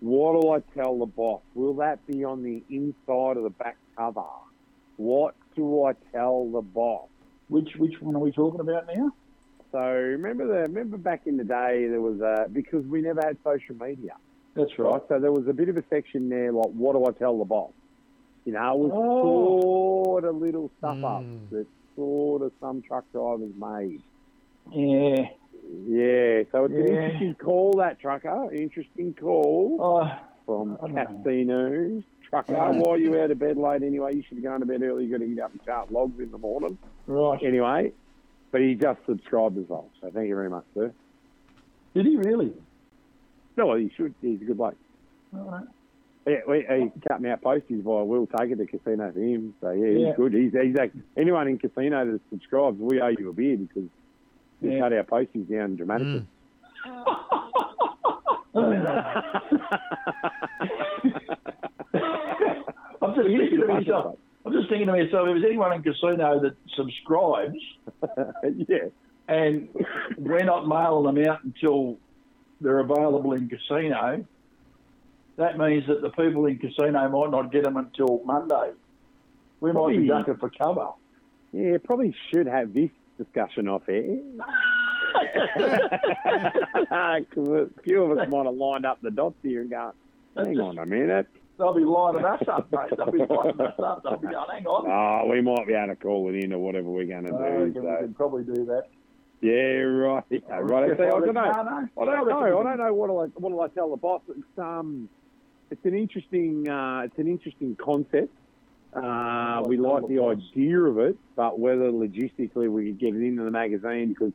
What 0.00 0.40
do 0.40 0.50
I 0.52 0.60
tell 0.80 0.98
the 0.98 1.06
boss? 1.06 1.42
Will 1.54 1.74
that 1.74 2.06
be 2.06 2.22
on 2.22 2.42
the 2.42 2.62
inside 2.70 3.36
of 3.36 3.42
the 3.42 3.50
back 3.50 3.76
cover? 3.96 4.22
What 4.96 5.34
do 5.56 5.84
I 5.84 5.94
tell 6.12 6.48
the 6.50 6.60
boss? 6.60 7.08
Which 7.48 7.70
which 7.76 8.00
one 8.00 8.14
are 8.14 8.20
we 8.20 8.30
talking 8.32 8.60
about 8.60 8.86
now? 8.94 9.12
So 9.72 9.78
remember 9.78 10.46
the 10.46 10.70
remember 10.70 10.96
back 10.96 11.26
in 11.26 11.36
the 11.36 11.44
day 11.44 11.86
there 11.88 12.00
was 12.00 12.20
a 12.20 12.48
because 12.52 12.84
we 12.86 13.02
never 13.02 13.20
had 13.24 13.36
social 13.42 13.74
media, 13.74 14.16
That's 14.56 14.78
right? 14.78 14.92
right. 14.92 15.02
So 15.08 15.18
there 15.20 15.32
was 15.32 15.46
a 15.48 15.52
bit 15.52 15.68
of 15.68 15.76
a 15.76 15.84
section 15.90 16.28
there 16.28 16.50
like 16.52 16.70
what 16.72 16.94
do 16.94 17.04
I 17.06 17.12
tell 17.12 17.38
the 17.38 17.44
boss? 17.44 17.72
You 18.44 18.52
know, 18.52 18.72
it 18.74 18.78
was 18.78 18.92
Oh. 18.94 20.02
sort 20.04 20.24
of 20.24 20.36
little 20.36 20.70
stuff 20.78 20.98
up 21.04 21.22
Mm. 21.22 21.50
that 21.50 21.66
sort 21.96 22.42
of 22.42 22.52
some 22.60 22.82
truck 22.82 23.04
drivers 23.12 23.52
made. 23.58 24.00
Yeah. 24.72 25.28
Yeah, 25.84 26.42
so 26.52 26.64
it's 26.66 26.74
an 26.74 26.86
interesting 26.88 27.34
call, 27.34 27.72
that 27.78 27.98
trucker. 27.98 28.52
Interesting 28.52 29.14
call 29.14 29.78
Oh, 29.80 30.10
from 30.46 30.78
I. 30.80 31.04
Casino. 31.06 32.02
Trucker, 32.22 32.52
Right. 32.54 32.76
why 32.76 32.92
are 32.94 32.98
you 32.98 33.18
out 33.20 33.30
of 33.32 33.38
bed 33.38 33.56
late 33.56 33.82
anyway? 33.82 34.14
You 34.14 34.22
should 34.22 34.36
be 34.36 34.42
going 34.42 34.60
to 34.60 34.66
bed 34.66 34.82
early. 34.82 35.04
You've 35.04 35.12
got 35.12 35.24
to 35.26 35.32
get 35.32 35.42
up 35.44 35.52
and 35.52 35.62
chart 35.64 35.90
logs 35.92 36.18
in 36.20 36.30
the 36.30 36.38
morning. 36.38 36.78
right. 37.06 37.42
Anyway, 37.42 37.92
but 38.52 38.60
he 38.60 38.74
just 38.76 39.04
subscribed 39.06 39.58
as 39.58 39.68
well. 39.68 39.88
So 40.00 40.10
thank 40.10 40.28
you 40.28 40.34
very 40.36 40.50
much, 40.50 40.64
sir. 40.74 40.92
Did 41.94 42.06
he 42.06 42.16
really? 42.16 42.52
No, 43.56 43.66
well, 43.66 43.76
he 43.76 43.90
should. 43.96 44.14
He's 44.20 44.40
a 44.40 44.44
good 44.44 44.56
bloke. 44.58 44.76
All 45.34 45.50
right. 45.50 45.64
Yeah, 46.26 46.38
we, 46.48 46.66
he 46.68 46.90
cut 47.08 47.20
me 47.20 47.30
out 47.30 47.40
posties 47.42 47.84
by 47.84 48.02
Will 48.02 48.26
take 48.26 48.50
it 48.50 48.56
to 48.56 48.66
Casino 48.66 49.12
for 49.12 49.20
him. 49.20 49.54
So 49.60 49.70
yeah, 49.70 49.86
he's 49.92 50.00
Yeah. 50.08 50.12
good. 50.16 50.34
He's, 50.34 50.52
he's 50.52 50.74
like, 50.76 50.92
anyone 51.16 51.46
in 51.48 51.58
Casino 51.58 52.04
that 52.12 52.20
subscribes, 52.30 52.78
we 52.80 53.00
owe 53.00 53.08
you 53.16 53.30
a 53.30 53.32
beer 53.32 53.56
because 53.56 53.88
we 54.60 54.72
Yeah. 54.74 54.80
cut 54.80 54.92
our 54.92 55.04
posties 55.04 55.48
down 55.48 55.76
dramatically. 55.76 56.26
Mm. 56.84 58.52
I'm 63.02 63.14
just 63.14 63.28
thinking 63.28 63.60
to 63.60 63.66
myself. 63.66 64.18
I'm 64.44 64.52
just 64.52 64.68
thinking 64.68 64.86
to 64.86 64.92
myself. 64.92 65.28
If 65.28 65.34
there's 65.34 65.44
anyone 65.44 65.72
in 65.72 65.82
casino 65.82 66.40
that 66.40 66.56
subscribes, 66.76 67.58
yeah, 68.68 68.88
and 69.28 69.68
we're 70.16 70.44
not 70.44 70.66
mailing 70.66 71.14
them 71.14 71.24
out 71.28 71.44
until 71.44 71.98
they're 72.60 72.80
available 72.80 73.32
in 73.32 73.48
Casino, 73.48 74.24
that 75.36 75.58
means 75.58 75.86
that 75.88 76.00
the 76.02 76.10
people 76.10 76.46
in 76.46 76.58
Casino 76.58 77.08
might 77.08 77.30
not 77.30 77.52
get 77.52 77.64
them 77.64 77.76
until 77.76 78.22
Monday. 78.24 78.72
We 79.60 79.72
might 79.72 79.88
be 79.88 80.06
Probably- 80.06 80.08
ducking 80.08 80.36
for 80.36 80.50
cover. 80.50 80.88
yeah, 81.52 81.76
probably 81.84 82.14
should 82.32 82.46
have 82.46 82.72
this 82.74 82.90
discussion 83.18 83.68
off 83.68 83.82
air. 83.88 84.18
A 86.90 87.20
few 87.84 88.02
of 88.04 88.18
us 88.18 88.28
might 88.28 88.46
have 88.46 88.54
lined 88.54 88.86
up 88.86 89.00
the 89.02 89.10
dots 89.10 89.36
here 89.42 89.62
and 89.62 89.70
gone, 89.70 89.92
hang 90.36 90.58
on 90.60 90.78
a 90.78 90.86
minute. 90.86 91.26
They'll 91.58 91.72
be 91.74 91.84
lining 91.84 92.24
us 92.24 92.42
up, 92.48 92.70
mate. 92.70 92.90
They'll 92.96 93.10
be 93.10 93.18
lining 93.18 93.60
us 93.60 93.74
up. 93.82 94.02
They'll 94.02 94.18
be 94.18 94.26
going, 94.28 94.46
hang 94.52 94.66
on. 94.66 94.86
Oh, 94.86 95.26
we 95.30 95.40
might 95.40 95.66
be 95.66 95.72
able 95.72 95.88
to 95.94 95.96
call 95.96 96.28
it 96.28 96.34
in 96.44 96.52
or 96.52 96.58
whatever 96.58 96.88
we're 96.90 97.06
going 97.06 97.24
to 97.24 97.30
do. 97.30 97.36
reckon 97.38 97.64
we 97.74 97.80
So. 97.80 97.96
can 98.00 98.14
probably 98.14 98.44
do 98.44 98.64
that. 98.66 98.88
Yeah, 99.40 99.52
right. 99.52 100.24
Yeah, 100.30 100.40
right. 100.48 100.90
I, 100.90 100.96
say, 100.96 101.06
I 101.06 101.10
don't 101.10 101.34
know. 101.34 101.42
No, 101.44 101.62
no. 101.62 101.88
I 102.00 102.04
don't 102.04 102.28
know. 102.28 102.58
I 102.58 102.62
don't 102.62 102.78
know 102.78 102.94
what 102.94 103.06
do 103.08 103.18
I 103.18 103.26
what 103.40 103.50
do 103.50 103.60
I 103.60 103.68
tell 103.68 103.90
the 103.90 103.96
boss. 103.96 104.22
It's 104.28 104.58
um, 104.58 105.08
it's 105.70 105.84
an 105.84 105.96
interesting 105.96 106.68
uh, 106.68 107.02
it's 107.04 107.18
an 107.18 107.28
interesting 107.28 107.76
concept. 107.76 108.32
Uh, 108.94 109.62
we 109.66 109.76
like 109.76 110.06
the 110.08 110.22
idea 110.22 110.80
of 110.80 110.98
it, 110.98 111.18
but 111.34 111.58
whether 111.58 111.90
logistically 111.90 112.70
we 112.70 112.86
could 112.86 112.98
get 112.98 113.14
it 113.14 113.22
into 113.22 113.42
the 113.42 113.50
magazine 113.50 114.08
because 114.08 114.32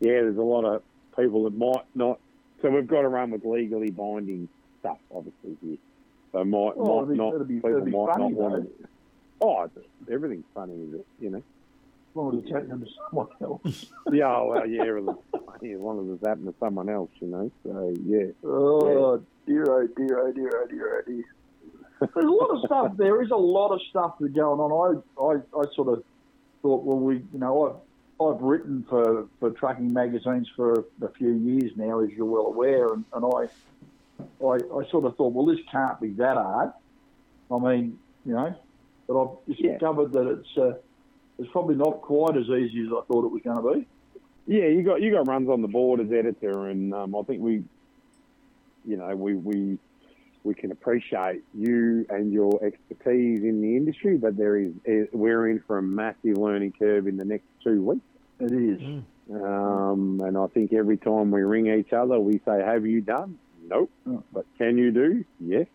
yeah, 0.00 0.12
there's 0.12 0.36
a 0.36 0.42
lot 0.42 0.64
of 0.64 0.82
people 1.16 1.44
that 1.44 1.56
might 1.56 1.84
not. 1.94 2.18
So 2.60 2.68
we've 2.68 2.86
got 2.86 3.02
to 3.02 3.08
run 3.08 3.30
with 3.30 3.44
legally 3.44 3.90
binding 3.90 4.48
stuff, 4.80 4.98
obviously 5.14 5.56
here. 5.62 5.78
So 6.32 6.44
might 6.44 6.76
Well, 6.76 7.06
might 7.06 7.16
not 7.16 7.48
be- 7.48 7.54
people 7.54 7.86
might 7.86 8.12
funny, 8.12 8.28
not 8.28 8.32
want 8.32 8.64
it. 8.66 8.86
Oh, 9.40 9.70
everything's 10.12 10.44
funny, 10.54 10.74
is 10.74 10.94
it? 11.00 11.06
You 11.20 11.30
know. 11.30 11.42
As 12.16 12.34
it's 12.42 12.50
happening 12.50 12.80
to 12.80 12.86
someone 13.08 13.28
else. 13.40 13.86
Yeah, 14.12 14.42
well, 14.42 14.66
yeah, 14.66 14.82
it 14.82 15.02
was 15.02 15.16
funny 15.32 15.72
as 15.72 15.80
long 15.80 16.08
as 16.08 16.14
it's 16.16 16.26
happened 16.26 16.46
to 16.46 16.54
someone 16.58 16.88
else, 16.88 17.10
you 17.20 17.28
know. 17.28 17.50
So 17.62 17.94
yeah. 18.04 18.32
Oh 18.44 19.22
dear, 19.46 19.64
oh 19.70 19.86
dear, 19.96 20.18
oh 20.18 20.32
dear, 20.32 20.50
oh 20.54 20.66
dear, 20.66 20.98
oh 20.98 21.02
dear. 21.06 21.24
There's 22.00 22.24
a 22.24 22.28
lot 22.28 22.50
of 22.50 22.64
stuff. 22.66 22.96
There 22.96 23.22
is 23.22 23.30
a 23.30 23.36
lot 23.36 23.68
of 23.72 23.80
stuff 23.90 24.16
that's 24.18 24.32
going 24.32 24.58
on. 24.58 25.02
I, 25.18 25.22
I, 25.22 25.60
I 25.60 25.64
sort 25.74 25.88
of 25.88 26.02
thought, 26.62 26.82
well, 26.82 26.98
we, 26.98 27.16
you 27.32 27.38
know, 27.38 27.84
I've, 28.20 28.26
I've 28.26 28.40
written 28.42 28.84
for, 28.88 29.28
for 29.38 29.50
trucking 29.50 29.92
magazines 29.92 30.48
for 30.56 30.84
a 31.02 31.08
few 31.16 31.30
years 31.30 31.72
now, 31.76 32.00
as 32.00 32.10
you're 32.10 32.24
well 32.26 32.46
aware, 32.46 32.92
and, 32.92 33.04
and 33.12 33.24
I, 33.24 34.44
I, 34.44 34.54
I 34.78 34.90
sort 34.90 35.04
of 35.04 35.16
thought, 35.16 35.32
well, 35.32 35.46
this 35.46 35.60
can't 35.70 36.00
be 36.00 36.08
that 36.14 36.36
hard. 36.36 36.72
I 37.52 37.58
mean, 37.58 37.98
you 38.24 38.32
know, 38.34 38.54
but 39.06 39.22
I've 39.22 39.36
Yeah. 39.58 39.72
discovered 39.72 40.12
that 40.12 40.26
it's, 40.26 40.58
uh, 40.58 40.72
it's 41.40 41.50
probably 41.50 41.74
not 41.74 42.02
quite 42.02 42.36
as 42.36 42.44
easy 42.44 42.82
as 42.82 42.92
I 42.92 43.00
thought 43.06 43.24
it 43.24 43.32
was 43.32 43.40
going 43.42 43.56
to 43.56 43.80
be. 43.80 43.86
Yeah, 44.46 44.66
you 44.66 44.82
got 44.82 45.00
you 45.00 45.10
got 45.12 45.26
runs 45.26 45.48
on 45.48 45.62
the 45.62 45.68
board 45.68 46.00
as 46.00 46.12
editor, 46.12 46.68
and 46.68 46.92
um, 46.92 47.14
I 47.14 47.22
think 47.22 47.40
we, 47.40 47.62
you 48.84 48.96
know, 48.96 49.14
we 49.16 49.34
we 49.34 49.78
we 50.44 50.54
can 50.54 50.72
appreciate 50.72 51.42
you 51.54 52.04
and 52.08 52.32
your 52.32 52.62
expertise 52.64 53.40
in 53.42 53.60
the 53.62 53.76
industry, 53.76 54.16
but 54.16 54.36
there 54.36 54.56
is 54.56 54.72
eh, 54.86 55.04
we're 55.12 55.48
in 55.48 55.62
for 55.66 55.78
a 55.78 55.82
massive 55.82 56.36
learning 56.36 56.72
curve 56.78 57.06
in 57.06 57.16
the 57.16 57.24
next 57.24 57.46
two 57.62 57.82
weeks. 57.82 58.04
It 58.40 58.52
is. 58.52 59.02
Um, 59.32 60.20
and 60.24 60.36
I 60.36 60.46
think 60.48 60.72
every 60.72 60.96
time 60.96 61.30
we 61.30 61.42
ring 61.42 61.66
each 61.66 61.92
other, 61.92 62.18
we 62.18 62.40
say, 62.44 62.60
"Have 62.64 62.86
you 62.86 63.00
done?" 63.00 63.38
Nope. 63.68 63.90
Oh. 64.08 64.24
But 64.32 64.46
can 64.58 64.76
you 64.76 64.90
do? 64.90 65.24
Yes. 65.38 65.66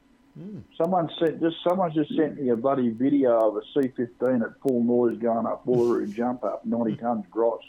Someone 0.78 1.10
sent 1.20 1.40
just 1.40 1.56
someone 1.68 1.94
just 1.94 2.14
sent 2.16 2.42
me 2.42 2.50
a 2.50 2.56
bloody 2.58 2.90
video 2.90 3.50
of 3.50 3.56
a 3.56 3.62
C 3.74 3.88
fifteen 3.96 4.42
at 4.44 4.60
full 4.62 4.84
noise 4.84 5.18
going 5.18 5.46
up 5.46 5.66
Bullaroo 5.66 6.14
jump 6.14 6.44
up, 6.44 6.66
ninety 6.66 6.96
tons 7.02 7.24
gross. 7.32 7.62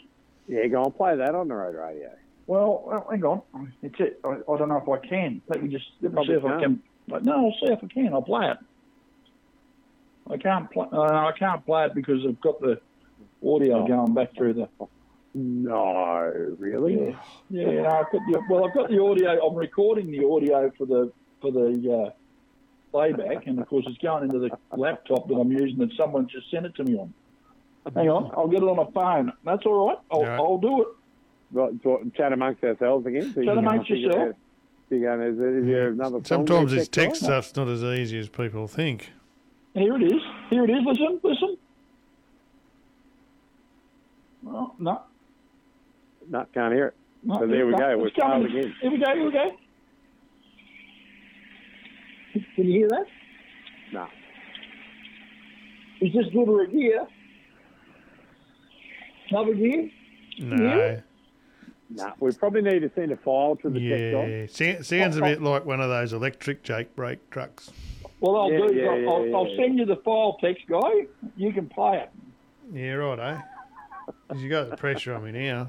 Yeah, 0.47 0.67
go 0.67 0.83
and 0.83 0.95
play 0.95 1.15
that 1.15 1.33
on 1.33 1.47
the 1.47 1.55
road 1.55 1.75
radio. 1.75 2.11
Well, 2.45 2.83
well 2.85 3.07
hang 3.09 3.23
on, 3.23 3.41
it's 3.81 3.95
it. 3.99 4.19
I, 4.23 4.29
I 4.51 4.57
don't 4.57 4.67
know 4.67 4.83
if 4.85 4.89
I 4.89 5.05
can. 5.07 5.41
Let 5.47 5.63
me 5.63 5.69
just 5.69 5.85
let 6.01 6.13
me 6.13 6.25
see 6.27 6.33
if 6.33 6.43
I 6.43 6.59
can. 6.59 6.81
Like, 7.07 7.23
no, 7.23 7.45
I'll 7.47 7.55
see 7.65 7.71
if 7.71 7.79
I 7.81 7.87
can. 7.87 8.13
I'll 8.13 8.21
play 8.21 8.49
it. 8.51 8.57
I 10.29 10.35
can't 10.35 10.69
play. 10.69 10.87
Uh, 10.91 10.99
I 11.01 11.31
can't 11.39 11.65
play 11.65 11.85
it 11.85 11.95
because 11.95 12.25
I've 12.27 12.41
got 12.41 12.59
the 12.59 12.81
audio 13.45 13.83
Oh. 13.83 13.87
going 13.87 14.13
back 14.13 14.35
through 14.35 14.53
the. 14.53 14.69
No, 15.33 16.33
really? 16.57 17.15
Yeah, 17.49 17.69
yeah. 17.69 17.81
I've 17.99 18.11
got 18.11 18.21
the, 18.27 18.41
well, 18.49 18.65
I've 18.67 18.73
got 18.73 18.89
the 18.89 19.01
audio. 19.01 19.45
I'm 19.45 19.55
recording 19.55 20.11
the 20.11 20.25
audio 20.25 20.69
for 20.77 20.85
the 20.85 21.11
for 21.41 21.51
the 21.51 22.07
uh, 22.07 22.11
playback, 22.91 23.47
and 23.47 23.59
of 23.59 23.67
course 23.67 23.85
it's 23.87 23.97
going 23.99 24.23
into 24.23 24.39
the 24.39 24.49
laptop 24.75 25.27
that 25.27 25.35
I'm 25.35 25.51
using 25.51 25.77
that 25.79 25.91
someone 25.97 26.27
just 26.27 26.49
sent 26.51 26.65
it 26.65 26.75
to 26.75 26.83
me 26.83 26.97
on. 26.97 27.13
Hang 27.95 28.09
on, 28.09 28.31
I'll 28.35 28.47
get 28.47 28.61
it 28.63 28.65
on 28.67 28.79
a 28.79 28.91
phone. 28.91 29.31
That's 29.45 29.65
all 29.65 29.87
right. 29.87 29.97
I'll, 30.11 30.21
Right. 30.23 30.39
I'll 30.39 30.57
do 30.57 30.81
it. 30.81 30.87
Right, 31.51 31.71
so 31.83 32.03
chat 32.17 32.33
amongst 32.33 32.61
ourselves 32.63 33.05
again. 33.05 33.31
So 33.33 33.39
you 33.41 33.45
Chat 33.47 33.55
can 33.55 33.65
amongst 33.65 33.87
figure 33.89 34.07
yourself. 34.07 34.29
out- 34.29 34.35
figure 34.89 35.09
out, 35.11 35.19
is, 35.21 35.37
there- 35.37 35.57
is 35.59 35.65
there 35.65 35.87
another 35.89 36.17
song 36.17 36.23
Sometimes 36.25 36.71
this 36.71 36.87
checked 36.89 36.93
text 36.93 37.23
stuff's 37.23 37.55
not 37.55 37.67
as 37.69 37.83
easy 37.83 38.19
as 38.19 38.27
people 38.29 38.67
think. 38.67 39.11
Here 39.73 39.95
it 39.95 40.03
is. 40.03 40.21
Here 40.49 40.65
it 40.65 40.69
is. 40.71 40.79
Listen, 40.85 41.19
listen. 41.23 41.57
Oh, 44.47 44.73
no, 44.79 45.01
No, 46.29 46.45
can't 46.53 46.73
hear 46.73 46.87
it. 46.87 46.93
no. 47.23 47.35
So 47.39 47.47
there 47.47 47.65
we 47.67 47.73
go. 47.73 47.97
We're 47.97 48.09
starting 48.11 48.47
coming. 48.47 48.59
again. 48.59 48.75
Here 48.81 48.91
we 48.91 48.97
go. 48.97 49.13
Here 49.13 49.25
we 49.25 49.31
go. 49.31 49.51
Can 52.55 52.65
you 52.65 52.79
hear 52.79 52.89
that? 52.89 53.05
No. 53.93 54.07
Is 56.01 56.13
this 56.13 56.25
good 56.33 56.47
or 56.49 56.61
a 56.63 56.67
gear? 56.67 57.07
Another 59.29 59.53
gear? 59.53 59.89
No. 60.39 61.01
Nah, 61.89 62.11
we 62.19 62.31
probably 62.33 62.61
need 62.61 62.79
to 62.79 62.91
send 62.95 63.11
a 63.11 63.17
file 63.17 63.55
to 63.61 63.69
the 63.69 63.79
tech 63.79 64.11
guy. 64.11 64.65
Yeah, 64.65 64.81
sounds 64.81 65.17
a 65.17 65.21
bit 65.21 65.41
like 65.41 65.65
one 65.65 65.79
of 65.79 65.89
those 65.89 66.11
electric 66.13 66.63
Jake 66.63 66.95
brake 66.95 67.29
trucks. 67.29 67.71
Well, 68.19 68.35
I'll 68.35 68.51
Yeah, 68.51 68.57
do. 68.67 68.75
yeah, 68.75 68.89
I'll, 68.89 68.99
yeah, 68.99 69.09
I'll, 69.09 69.25
yeah, 69.27 69.37
I'll 69.37 69.55
send 69.55 69.79
you 69.79 69.85
the 69.85 69.95
file 69.97 70.37
text, 70.41 70.63
guy. 70.67 71.07
You 71.35 71.53
can 71.53 71.67
play 71.69 71.99
it. 71.99 72.09
Yeah, 72.71 72.93
right, 72.93 73.19
eh? 73.19 73.41
'Cause 74.27 74.41
you 74.41 74.49
got 74.49 74.69
the 74.69 74.75
pressure 74.77 75.13
on 75.13 75.23
me 75.23 75.31
now. 75.31 75.67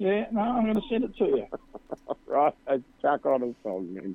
Yeah, 0.00 0.24
no, 0.32 0.40
I'm 0.40 0.62
going 0.64 0.74
to 0.76 0.82
send 0.88 1.04
it 1.04 1.14
to 1.18 1.24
you. 1.26 1.46
Right, 2.26 2.54
let's 2.68 2.82
chuck 3.02 3.26
on 3.26 3.42
a 3.42 3.54
song. 3.64 4.14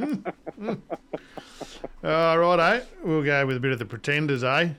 man. 0.00 0.24
All 2.04 2.38
right, 2.38 2.76
eh? 2.76 2.80
We'll 3.04 3.22
go 3.22 3.46
with 3.46 3.56
a 3.56 3.60
bit 3.60 3.70
of 3.70 3.78
the 3.78 3.84
Pretenders, 3.84 4.42
eh? 4.42 4.70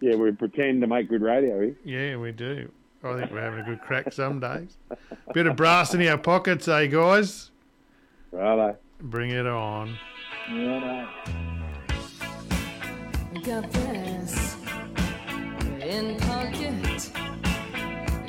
yeah, 0.00 0.16
we 0.16 0.32
pretend 0.32 0.80
to 0.80 0.88
make 0.88 1.08
good 1.08 1.22
radio 1.22 1.60
here. 1.60 1.76
Yeah, 1.84 2.16
we 2.16 2.32
do. 2.32 2.70
I 3.04 3.14
think 3.16 3.30
we're 3.30 3.40
having 3.42 3.60
a 3.60 3.64
good 3.64 3.80
crack 3.80 4.12
some 4.12 4.40
days. 4.40 4.76
Bit 5.32 5.46
of 5.46 5.54
brass 5.54 5.94
in 5.94 6.04
our 6.06 6.18
pockets, 6.18 6.66
eh, 6.66 6.86
guys? 6.86 7.52
Righto. 8.32 8.76
Bring 9.00 9.30
it 9.30 9.46
on. 9.46 9.96
Yeah, 10.50 11.06
no. 13.34 13.40
Got 13.42 13.70
this 13.72 14.56
in 15.80 16.16
pocket. 16.18 16.35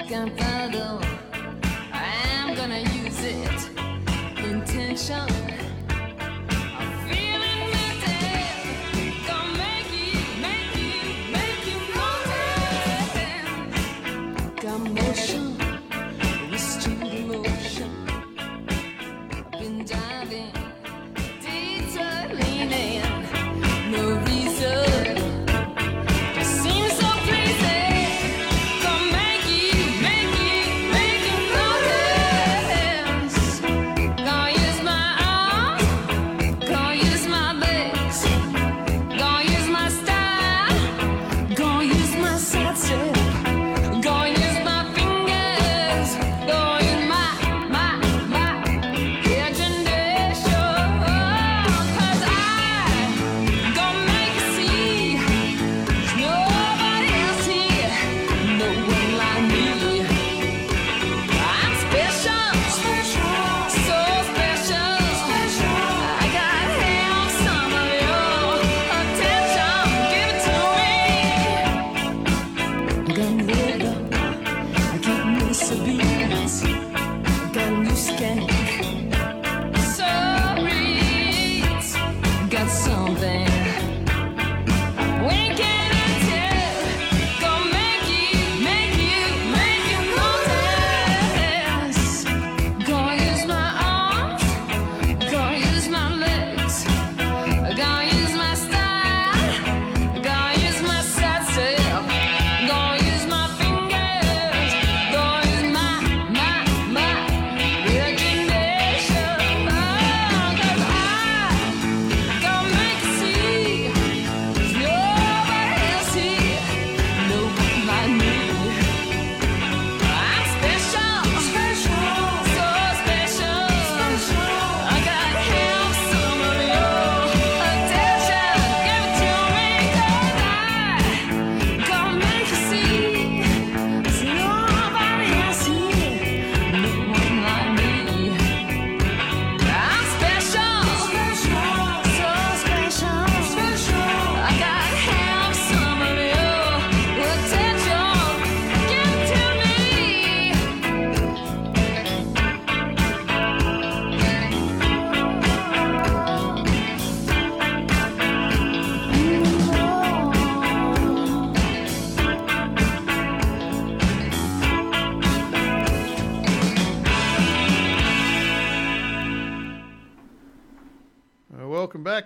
Gunpowder. 0.09 1.01
I'm 1.91 2.55
gonna 2.55 2.79
use 2.79 3.19
it. 3.25 3.69
Intention. 4.37 5.66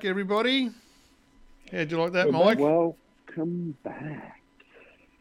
Back, 0.02 0.10
everybody. 0.10 0.72
How'd 1.72 1.91
you 1.91 2.02
like 2.02 2.14
that, 2.14 2.32
Well, 2.32 2.45
Mike? 2.45 2.60
Welcome 2.60 3.78
back. 3.84 4.41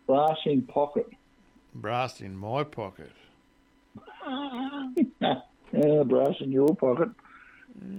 Brass 0.06 0.38
in 0.46 0.62
pocket. 0.62 1.06
Brass 1.74 2.20
in 2.20 2.36
my 2.36 2.64
pocket. 2.64 3.12
Yeah, 5.72 6.02
brass 6.04 6.34
in 6.40 6.50
your 6.50 6.74
pocket. 6.74 7.10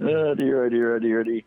Oh 0.01 0.35
dear, 0.35 0.65
oh 0.65 0.69
dear, 0.69 0.95
oh 0.95 0.99
dear, 0.99 1.21
oh 1.21 1.23
dear. 1.23 1.41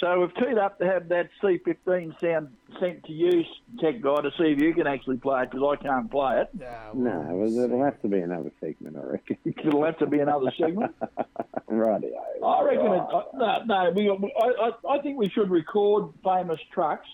So 0.00 0.20
we've 0.20 0.34
teed 0.34 0.58
up 0.58 0.78
to 0.78 0.86
have 0.86 1.08
that 1.08 1.28
C15 1.42 2.20
sound 2.20 2.48
sent 2.78 3.04
to 3.04 3.12
you, 3.12 3.42
tech 3.80 4.00
guy, 4.00 4.20
to 4.20 4.30
see 4.38 4.52
if 4.52 4.60
you 4.60 4.72
can 4.72 4.86
actually 4.86 5.16
play 5.16 5.42
it 5.42 5.50
because 5.50 5.76
I 5.78 5.82
can't 5.82 6.10
play 6.10 6.42
it. 6.42 6.48
No, 6.94 7.26
well, 7.32 7.64
it'll 7.64 7.84
have 7.84 8.00
to 8.02 8.08
be 8.08 8.20
another 8.20 8.52
segment, 8.60 8.96
I 8.96 9.00
reckon. 9.00 9.38
It'll 9.44 9.84
have 9.84 9.98
to 9.98 10.06
be 10.06 10.20
another 10.20 10.52
segment. 10.58 10.94
Rightio. 11.68 12.10
I 12.44 12.62
reckon. 12.62 12.92
It, 12.92 13.00
uh, 13.00 13.22
no, 13.34 13.62
no. 13.66 13.90
We, 13.90 14.32
I, 14.40 14.68
I, 14.68 14.94
I 14.94 15.02
think 15.02 15.18
we 15.18 15.28
should 15.30 15.50
record 15.50 16.12
famous 16.22 16.60
trucks 16.72 17.08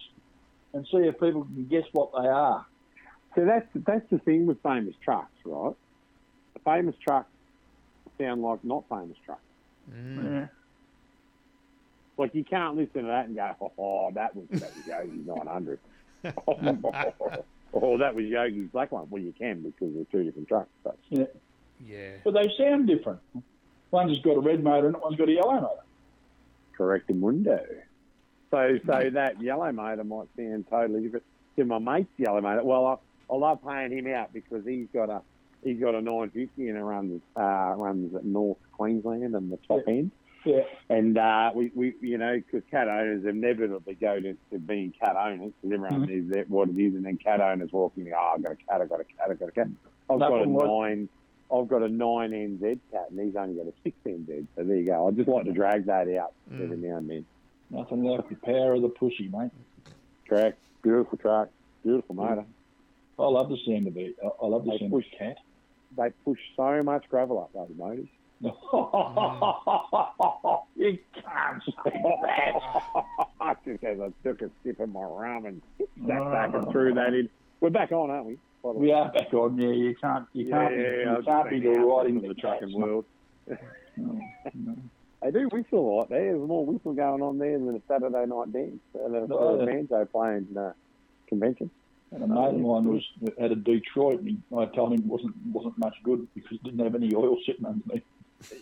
and 0.75 0.87
see 0.91 0.99
if 0.99 1.19
people 1.19 1.45
can 1.45 1.67
guess 1.71 1.85
what 1.93 2.11
they 2.13 2.29
are. 2.29 2.67
So 3.35 3.45
that's 3.47 3.67
that's 3.87 4.09
the 4.11 4.19
thing 4.19 4.47
with 4.47 4.63
famous 4.63 4.95
trucks, 5.03 5.33
right? 5.45 5.75
The 6.53 6.61
famous 6.61 6.95
trucks 7.03 7.31
sound 8.19 8.43
like 8.43 8.63
not 8.63 8.85
famous 8.89 9.17
trucks. 9.25 9.41
Yeah. 9.91 10.47
Like 12.17 12.35
you 12.35 12.45
can't 12.45 12.77
listen 12.77 13.03
to 13.03 13.09
that 13.09 13.27
and 13.27 13.37
go, 13.37 13.57
"Oh, 13.61 13.73
oh, 13.79 14.11
that 14.15 14.37
was 14.37 14.47
that 14.51 14.71
was 14.75 14.87
Yogi's 14.87 15.27
900," 15.27 15.79
or 17.73 17.99
that 17.99 18.15
was 18.15 18.25
Yogi's 18.25 18.69
black 18.71 18.93
one. 18.93 19.07
Well, 19.11 19.23
you 19.23 19.33
can 19.37 19.63
because 19.63 19.95
they're 19.95 20.05
two 20.05 20.25
different 20.25 20.49
trucks. 20.49 20.71
But 20.83 20.97
Yeah. 21.11 21.25
Yeah. 21.85 22.11
But 22.23 22.35
they 22.35 22.51
sound 22.57 22.87
different. 22.87 23.21
One's 23.91 24.19
got 24.21 24.37
a 24.37 24.41
red 24.41 24.63
motor 24.63 24.89
and 24.89 24.97
one's 25.01 25.17
got 25.17 25.29
a 25.29 25.33
yellow 25.33 25.55
motor. 25.55 25.83
correct 26.77 27.11
mundo. 27.11 27.61
So 28.51 28.79
so 28.87 29.11
that 29.11 29.43
yellow 29.43 29.73
motor 29.73 30.05
might 30.05 30.29
sound 30.37 30.67
totally 30.71 31.03
different 31.03 31.25
to 31.57 31.65
my 31.65 31.79
mate's 31.79 32.09
yellow 32.17 32.41
motor. 32.41 32.63
Well, 32.63 32.87
I, 32.87 33.33
I 33.33 33.37
love 33.37 33.59
paying 33.67 33.93
him 33.93 34.07
out 34.13 34.33
because 34.33 34.65
he's 34.65 34.87
got 34.93 35.11
a 35.11 35.23
he's 35.63 35.81
got 35.81 35.95
a 35.95 36.01
950 36.01 36.69
and 36.69 36.79
it 36.79 36.83
runs 36.83 37.21
uh, 37.37 37.75
runs 37.77 38.15
at 38.15 38.25
North 38.25 38.59
Queensland 38.73 39.35
and 39.35 39.51
the 39.51 39.59
top 39.69 39.83
end. 39.89 40.11
Yeah. 40.45 40.63
And 40.91 41.17
uh, 41.17 41.51
we, 41.55 41.71
we, 41.75 41.95
you 42.01 42.19
know, 42.19 42.37
because 42.37 42.63
cat 42.71 42.89
owners 42.89 43.25
inevitably 43.25 43.95
go 43.95 44.21
to, 44.21 44.35
to 44.53 44.59
being 44.59 44.93
cat 44.99 45.17
owners 45.17 45.53
because 45.63 45.75
everyone 45.75 46.07
Mhm. 46.07 46.09
knows 46.25 46.35
that 46.35 46.51
what 46.51 46.69
it 46.69 46.79
is, 46.79 46.95
and 46.95 47.05
then 47.05 47.17
cat 47.17 47.41
owners 47.41 47.73
walking, 47.73 48.11
oh, 48.15 48.33
I've 48.35 48.43
got 48.43 48.53
a 48.53 48.57
cat, 48.57 48.81
I've 48.83 48.89
got 48.89 49.01
a 49.01 49.05
cat, 49.05 49.31
I've 49.31 49.39
got 49.41 49.49
a 49.49 49.53
cat. 49.53 49.69
I've 50.11 50.19
got 50.19 50.33
a 50.33 50.45
like- 50.45 50.67
nine. 50.69 51.09
I've 51.53 51.69
got 51.69 51.83
a 51.83 51.89
nine 51.89 52.31
NZ 52.33 52.79
cat, 52.91 53.11
and 53.11 53.21
he's 53.21 53.37
only 53.37 53.55
got 53.55 53.67
a 53.67 53.73
six 53.85 53.97
NZ. 54.05 54.47
So 54.57 54.65
there 54.65 54.77
you 54.77 54.87
go. 54.87 55.07
I 55.07 55.11
just 55.13 55.29
like 55.29 55.45
to 55.45 55.53
drag 55.53 55.87
that 55.87 56.09
out 56.17 56.33
every 56.53 56.77
now 56.79 56.97
and 56.97 57.09
then. 57.09 57.25
Nothing 57.71 58.03
like 58.03 58.29
the 58.29 58.35
power 58.37 58.73
of 58.75 58.83
the 58.83 58.89
pushy, 58.89 59.31
mate. 59.31 59.51
Track, 60.27 60.55
beautiful 60.83 61.19
track, 61.19 61.49
beautiful 61.83 62.15
motor. 62.15 62.45
I 63.19 63.23
love 63.27 63.51
the 63.51 63.59
sound 63.67 63.87
of 63.87 63.97
it. 63.97 64.17
I 64.23 64.29
I 64.43 64.47
love 64.47 64.65
the 64.65 64.73
They 64.73 64.79
sound 64.79 64.91
push- 64.93 65.07
of 65.07 65.11
the 65.13 65.17
cat. 65.19 65.37
They 65.97 66.11
push 66.25 66.39
so 66.57 66.83
much 66.83 67.09
gravel 67.09 67.39
up 67.41 67.53
those 67.53 67.77
motors. 67.77 68.09
You 70.77 70.99
can't 71.15 71.63
say 71.65 72.03
that. 72.23 72.53
I 73.41 73.55
just 73.65 73.85
as 73.85 74.01
I 74.01 74.09
took 74.23 74.43
a 74.43 74.51
sip 74.63 74.81
of 74.81 74.89
my 74.91 75.03
rum 75.03 75.47
and 75.47 75.63
sat 76.07 76.31
back 76.31 76.55
and 76.55 76.71
threw 76.71 76.95
that 76.95 77.15
in. 77.15 77.29
We're 77.61 77.71
back 77.71 77.93
on, 77.93 78.11
aren't 78.11 78.27
we? 78.27 78.39
By 78.63 78.73
the 78.73 78.79
way? 78.79 78.87
We 78.87 78.93
are 78.93 79.11
back 79.13 79.33
on. 79.33 79.59
Yeah, 79.59 79.69
you 79.69 79.95
can't. 80.01 80.27
You 80.33 80.51
can't. 80.51 80.71
be, 80.75 80.81
I 80.85 80.89
you 81.03 81.17
was 81.17 81.25
can't 81.25 81.51
be 81.51 81.61
just 81.61 81.75
saying, 81.75 81.87
riding 81.89 82.21
the 82.21 82.29
the 82.29 82.35
trucking 82.35 82.69
cats, 82.69 82.75
world. 82.75 83.05
no, 83.97 84.21
no. 84.55 84.77
They 85.23 85.31
do 85.31 85.49
whistle 85.51 85.79
a 85.79 85.91
lot 85.97 86.09
there. 86.11 86.37
There's 86.37 86.49
more 86.49 86.67
whistle 86.67 86.93
going 86.93 87.23
on 87.23 87.39
there 87.39 87.59
than 87.59 87.75
a 87.77 87.81
Saturday 87.89 88.27
night 88.27 88.53
dance 88.53 88.81
at 88.95 89.11
a, 89.11 89.27
No, 89.27 89.39
a 89.39 89.59
yeah. 89.59 89.65
banjo 89.65 90.05
playing 90.07 90.49
uh, 90.59 90.73
convention. 91.29 91.71
And 92.13 92.23
a 92.23 92.27
mate 92.27 92.49
of 92.55 92.61
mine 92.61 92.85
was 92.85 93.03
had 93.41 93.51
a 93.51 93.57
Detroit, 93.57 94.21
and 94.21 94.29
he, 94.29 94.39
I 94.57 94.67
told 94.67 94.93
him 94.93 95.01
it 95.01 95.07
wasn't 95.07 95.35
wasn't 95.53 95.79
much 95.79 95.95
good 96.05 96.29
because 96.35 96.53
it 96.53 96.63
didn't 96.63 96.81
have 96.85 96.95
any 96.95 97.13
oil 97.15 97.37
sitting 97.47 97.65
underneath. 97.67 98.03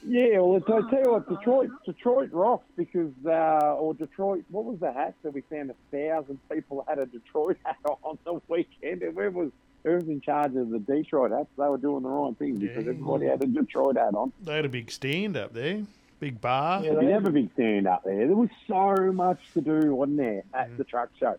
Yeah, 0.07 0.39
well, 0.39 0.57
it's, 0.59 0.67
I 0.69 0.89
tell 0.91 1.03
you 1.05 1.11
what, 1.13 1.29
Detroit, 1.29 1.71
Detroit 1.85 2.31
rocks 2.33 2.67
because, 2.77 3.11
uh, 3.27 3.75
or 3.77 3.95
Detroit, 3.95 4.45
what 4.51 4.65
was 4.65 4.79
the 4.79 4.93
hat 4.93 5.15
that 5.23 5.33
we 5.35 5.41
found 5.43 5.71
a 5.71 5.75
thousand 5.91 6.39
people 6.51 6.85
had 6.89 6.99
a 6.99 7.07
Detroit 7.07 7.57
hat 7.65 7.77
on 8.03 8.19
the 8.25 8.41
weekend? 8.49 9.03
And 9.03 9.15
whoever 9.15 9.31
was, 9.31 9.51
whoever 9.83 9.99
was 9.99 10.09
in 10.09 10.21
charge 10.21 10.55
of 10.55 10.71
the 10.71 10.79
Detroit 10.79 11.33
hats, 11.33 11.49
they 11.59 11.65
were 11.65 11.79
doing 11.79 12.03
the 12.05 12.09
right 12.09 12.37
thing 12.39 12.59
because 12.59 12.85
Yeah. 12.85 12.91
everybody 12.93 13.27
had 13.27 13.43
a 13.43 13.47
Detroit 13.47 13.97
hat 13.97 14.15
on. 14.15 14.33
They 14.43 14.55
had 14.57 14.65
a 14.65 14.69
big 14.69 14.91
stand 14.91 15.37
up 15.37 15.53
there, 15.53 15.83
big 16.21 16.41
bar. 16.41 16.85
Yeah, 16.85 17.01
You 17.01 17.09
have 17.09 17.27
a 17.27 17.31
big 17.31 17.53
stand 17.55 17.89
up 17.89 18.05
there. 18.05 18.27
There 18.29 18.37
was 18.37 18.51
so 18.69 19.13
much 19.13 19.41
to 19.55 19.61
do, 19.61 19.95
wasn't 19.95 20.19
there, 20.19 20.43
at 20.55 20.69
Mm-hmm. 20.69 20.77
the 20.77 20.85
truck 20.85 21.11
show? 21.19 21.37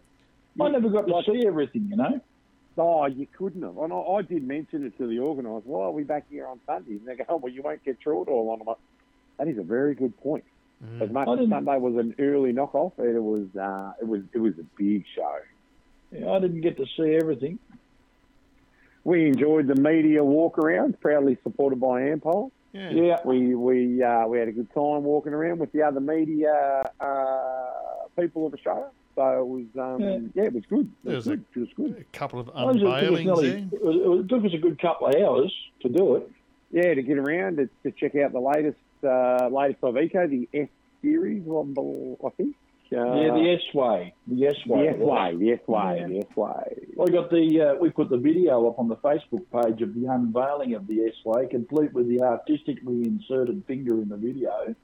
I 0.60 0.70
never 0.70 0.90
got 0.90 1.08
to 1.08 1.24
see 1.26 1.48
everything, 1.48 1.88
you 1.90 1.96
know. 1.96 2.20
Oh, 2.78 3.06
you 3.06 3.28
couldn't 3.38 3.62
have. 3.62 3.78
And 3.78 3.94
I, 3.94 3.98
I 3.98 4.22
did 4.24 4.48
mention 4.48 4.86
it 4.86 4.98
to 4.98 5.08
the 5.08 5.20
organisers. 5.20 5.64
Why 5.66 5.86
are 5.86 5.92
we 5.92 6.04
back 6.04 6.26
here 6.30 6.48
on 6.48 6.60
Sundays? 6.66 7.00
And 7.00 7.08
they 7.08 7.16
go, 7.16 7.26
oh, 7.30 7.38
well, 7.38 7.52
you 7.52 7.62
won't 7.62 7.84
get 7.84 8.00
through 8.02 8.24
it 8.24 8.28
all 8.30 8.50
on 8.50 8.60
them. 8.60 8.76
That 9.38 9.48
is 9.48 9.58
a 9.58 9.64
very 9.64 9.96
good 9.96 10.18
point. 10.22 10.44
Mm. 10.84 11.02
As 11.02 11.12
much 11.12 11.28
as 11.28 11.50
Sunday 11.50 11.78
was 11.78 11.96
an 11.96 12.16
early 12.20 12.52
knockoff, 12.52 12.94
it 12.98 13.22
was 13.22 13.48
uh, 13.56 13.94
it 14.02 14.08
was 14.08 14.22
it 14.34 14.40
was 14.40 14.54
a 14.60 14.66
big 14.78 15.06
show. 15.16 15.38
Yeah, 16.12 16.32
I 16.32 16.40
didn't 16.40 16.62
get 16.62 16.78
to 16.78 16.86
see 16.98 17.16
everything. 17.16 17.58
We 19.04 19.28
enjoyed 19.28 19.68
the 19.68 19.76
media 19.76 20.24
walk 20.24 20.58
around, 20.58 21.00
proudly 21.00 21.38
supported 21.44 21.80
by 21.80 22.02
Ampol. 22.02 22.52
Yeah. 22.74 22.90
Yeah, 22.90 23.18
We 23.24 23.56
we 23.56 24.04
uh, 24.04 24.28
we 24.28 24.40
had 24.40 24.48
a 24.48 24.52
good 24.52 24.74
time 24.74 25.04
walking 25.04 25.34
around 25.34 25.60
with 25.60 25.72
the 25.72 25.84
other 25.84 26.00
media 26.00 26.84
uh, 27.00 28.08
people 28.20 28.48
of 28.48 28.54
Australia. 28.54 28.90
So 29.16 29.40
it 29.40 29.48
was 29.48 29.66
um, 29.80 30.02
Yeah. 30.02 30.20
yeah. 30.34 30.48
it 30.48 30.54
was 30.54 30.64
good. 30.70 30.86
It 30.88 30.90
There 31.04 31.16
was, 31.16 31.26
was 31.28 31.34
a- 31.34 31.38
good. 31.38 31.46
It 31.56 31.60
was 31.60 31.70
good. 31.76 32.06
A 32.14 32.18
couple 32.18 32.40
of 32.40 32.50
I 32.56 32.66
was- 32.66 32.76
it, 32.78 32.80
took 32.80 32.88
us 32.90 33.02
unveilings 33.04 33.26
nearly- 33.26 33.50
there. 33.50 33.58
it, 33.72 33.84
was, 33.84 33.96
it 33.96 34.26
it 34.26 34.30
took 34.30 34.46
us 34.46 34.54
a 34.54 34.58
good 34.58 34.80
couple 34.80 35.08
of 35.08 35.16
hours 35.16 35.54
to 35.82 35.90
do 35.90 36.16
it. 36.16 36.32
Yeah, 36.72 36.94
to 36.96 37.02
get 37.04 37.18
around 37.20 37.58
to, 37.58 37.70
to 37.84 37.92
check 37.92 38.16
out 38.16 38.32
the 38.32 38.40
latest 38.40 38.78
uh, 39.04 39.50
latest 39.52 39.82
Iveco, 39.82 40.30
the 40.30 40.48
S 40.60 40.70
series, 41.02 41.44
I 41.44 41.64
bel- 41.66 42.18
I 42.26 42.30
think. 42.30 42.56
Uh, 42.92 42.98
yeah, 43.16 43.34
the 43.34 43.58
S 43.60 43.74
way, 43.74 44.14
the 44.28 44.46
S 44.48 44.56
the 44.68 44.74
way. 44.74 44.88
S 44.88 44.98
way, 45.00 45.36
the 45.36 45.52
S 45.52 45.68
way, 45.68 45.98
Yeah. 46.00 46.08
the 46.08 46.18
S 46.20 46.36
way. 46.36 46.88
I 47.02 47.06
got 47.12 47.30
the. 47.32 47.62
Uh, 47.62 47.76
we 47.80 47.90
put 47.90 48.10
the 48.10 48.18
video 48.18 48.68
up 48.70 48.78
on 48.80 48.88
the 48.88 48.96
Facebook 48.98 49.44
page 49.52 49.82
of 49.82 49.94
the 49.96 50.06
unveiling 50.08 50.74
of 50.76 50.86
the 50.88 51.02
S 51.06 51.14
way, 51.26 51.48
complete 51.48 51.92
with 51.94 52.08
the 52.08 52.22
artistically 52.22 53.04
inserted 53.04 53.64
finger 53.66 54.00
in 54.02 54.10
the 54.10 54.18
video. 54.18 54.76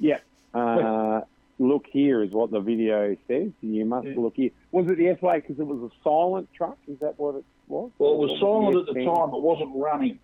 Yeah, 0.00 0.18
uh, 0.54 1.22
look 1.62 1.84
here 1.90 2.22
is 2.22 2.30
what 2.32 2.50
the 2.50 2.60
video 2.60 3.16
says. 3.28 3.50
You 3.60 3.84
must 3.84 4.08
Yeah. 4.08 4.18
look 4.20 4.34
here. 4.36 4.50
Was 4.72 4.86
it 4.90 4.96
the 4.96 5.12
way 5.26 5.40
because 5.40 5.58
it 5.58 5.66
was 5.66 5.90
a 5.90 5.94
silent 6.02 6.48
truck? 6.52 6.78
Is 6.88 6.98
that 7.00 7.18
what 7.18 7.36
it 7.36 7.44
was? 7.68 7.90
Well, 7.98 8.14
it 8.14 8.18
was 8.18 8.40
silent 8.40 8.76
at 8.76 8.94
the 8.94 9.04
time; 9.04 9.34
it 9.34 9.42
wasn't 9.42 9.74
running. 9.76 10.18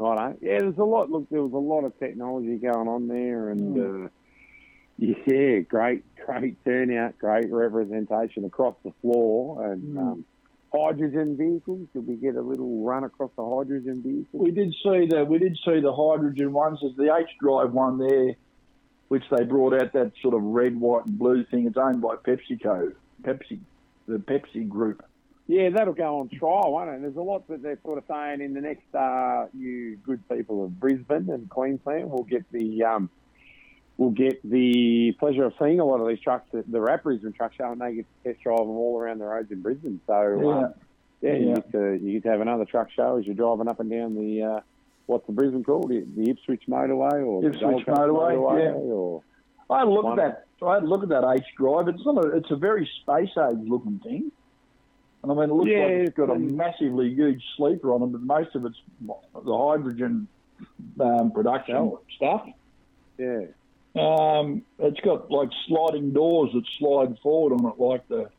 Right. 0.00 0.36
Yeah, 0.40 0.60
there's 0.60 0.78
a 0.78 0.84
lot. 0.84 1.10
Look, 1.10 1.28
there 1.28 1.42
was 1.42 1.52
a 1.52 1.56
lot 1.56 1.84
of 1.84 1.98
technology 1.98 2.56
going 2.56 2.88
on 2.88 3.08
there, 3.08 3.50
and 3.50 3.76
Hmm. 3.76 4.06
uh, 4.06 4.08
yeah, 4.96 5.58
great, 5.60 6.04
great 6.24 6.56
turnout, 6.64 7.18
great 7.18 7.50
representation 7.50 8.44
across 8.44 8.76
the 8.84 8.92
floor, 9.02 9.72
and 9.72 9.82
Hmm. 9.82 9.98
um, 9.98 10.24
hydrogen 10.72 11.36
vehicles. 11.36 11.88
Did 11.92 12.06
we 12.06 12.14
get 12.14 12.36
a 12.36 12.42
little 12.42 12.84
run 12.84 13.02
across 13.04 13.32
the 13.36 13.44
hydrogen 13.44 14.00
vehicles? 14.02 14.40
We 14.42 14.52
did 14.52 14.72
see 14.84 15.06
the 15.06 15.24
we 15.28 15.38
did 15.38 15.56
see 15.64 15.80
the 15.80 15.92
hydrogen 15.92 16.52
ones. 16.52 16.78
There's 16.80 16.94
the 16.96 17.14
H 17.14 17.30
drive 17.40 17.72
one 17.72 17.98
there, 17.98 18.36
which 19.08 19.24
they 19.30 19.44
brought 19.44 19.74
out 19.74 19.92
that 19.94 20.12
sort 20.22 20.34
of 20.34 20.42
red, 20.42 20.78
white, 20.78 21.06
and 21.06 21.18
blue 21.18 21.44
thing. 21.44 21.66
It's 21.66 21.76
owned 21.76 22.00
by 22.00 22.16
PepsiCo, 22.16 22.92
Pepsi, 23.22 23.58
the 24.06 24.18
Pepsi 24.18 24.68
group. 24.68 25.04
Yeah, 25.46 25.70
that'll 25.70 25.94
go 25.94 26.20
on 26.20 26.28
trial, 26.28 26.72
won't 26.72 26.90
it? 26.90 26.96
And 26.96 27.04
there's 27.04 27.16
a 27.16 27.22
lot 27.22 27.48
that 27.48 27.62
they're 27.62 27.78
sort 27.82 27.96
of 27.96 28.04
saying 28.06 28.42
in 28.42 28.52
the 28.52 28.60
next, 28.60 28.94
uh, 28.94 29.46
you 29.56 29.96
good 30.04 30.26
people 30.28 30.62
of 30.64 30.78
Brisbane 30.78 31.30
and 31.30 31.48
Queensland 31.48 32.10
will 32.10 32.24
get 32.24 32.44
the, 32.52 32.84
um, 32.84 33.08
will 33.96 34.10
get 34.10 34.42
the 34.48 35.12
pleasure 35.18 35.44
of 35.44 35.54
seeing 35.58 35.80
a 35.80 35.84
lot 35.86 36.00
of 36.00 36.06
these 36.08 36.20
trucks 36.20 36.46
at 36.54 36.70
the 36.70 36.80
Rap 36.82 37.02
Brisbane 37.02 37.32
Truck 37.32 37.54
Show, 37.54 37.72
and 37.72 37.80
they 37.80 37.94
get 37.94 38.06
to 38.24 38.30
test 38.30 38.42
drive 38.42 38.58
them 38.58 38.68
all 38.68 38.98
around 39.00 39.18
the 39.20 39.24
roads 39.24 39.50
in 39.50 39.62
Brisbane. 39.62 40.00
So, 40.06 40.70
yeah, 41.22 41.32
you 41.34 41.48
Yeah. 41.48 41.54
get 41.54 41.72
to 41.72 41.94
you 41.94 42.12
get 42.12 42.24
to 42.24 42.28
have 42.30 42.40
another 42.42 42.66
truck 42.66 42.90
show 42.90 43.16
as 43.16 43.24
you're 43.24 43.34
driving 43.34 43.68
up 43.68 43.80
and 43.80 43.90
down 43.90 44.16
the, 44.16 44.42
uh, 44.42 44.60
what's 45.08 45.26
the 45.26 45.32
Brisbane 45.32 45.64
called? 45.64 45.88
The, 45.90 46.06
the 46.16 46.30
Ipswich 46.30 46.62
Motorway 46.68 47.26
or 47.26 47.42
the 47.42 47.48
Ipswich 47.48 47.84
Coast 47.86 47.86
Motorway, 47.86 48.62
yeah. 48.62 48.72
or 48.72 49.22
I 49.70 49.82
look 49.84 50.06
at 50.06 50.16
that. 50.16 50.44
I 50.64 50.74
had 50.74 50.82
a 50.82 50.86
look 50.86 51.02
at 51.02 51.08
that 51.10 51.24
H 51.36 51.44
drive. 51.56 51.88
It's 51.88 52.04
not 52.04 52.24
a, 52.24 52.36
It's 52.36 52.50
a 52.50 52.56
very 52.56 52.88
space 53.02 53.30
age 53.30 53.58
looking 53.68 54.00
thing. 54.00 54.32
And 55.22 55.32
I 55.32 55.34
mean, 55.34 55.50
it 55.50 55.52
looks 55.52 55.70
Yeah, 55.70 55.78
like 55.84 55.90
it's 56.08 56.16
got 56.16 56.30
a 56.30 56.38
massively 56.38 57.12
huge 57.14 57.42
sleeper 57.56 57.92
on 57.92 58.02
it, 58.02 58.06
but 58.12 58.20
most 58.22 58.54
of 58.54 58.64
it's 58.64 58.76
the 59.00 59.56
hydrogen 59.56 60.28
um, 61.00 61.30
production 61.32 61.76
Oh. 61.76 62.00
stuff. 62.16 62.46
yeah. 63.18 63.46
Um, 63.96 64.62
it's 64.78 65.00
got 65.00 65.30
like 65.30 65.48
sliding 65.66 66.12
doors 66.12 66.50
that 66.54 66.64
slide 66.78 67.18
forward 67.20 67.54
on 67.54 67.66
it, 67.72 67.80
like 67.80 68.06
the 68.08 68.30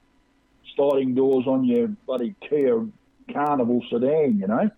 sliding 0.76 1.16
doors 1.16 1.46
on 1.48 1.66
your 1.66 1.88
bloody 2.06 2.34
Kia 2.48 2.86
Carnival 3.34 3.84
sedan, 3.90 4.40
you 4.40 4.48
know? 4.48 4.70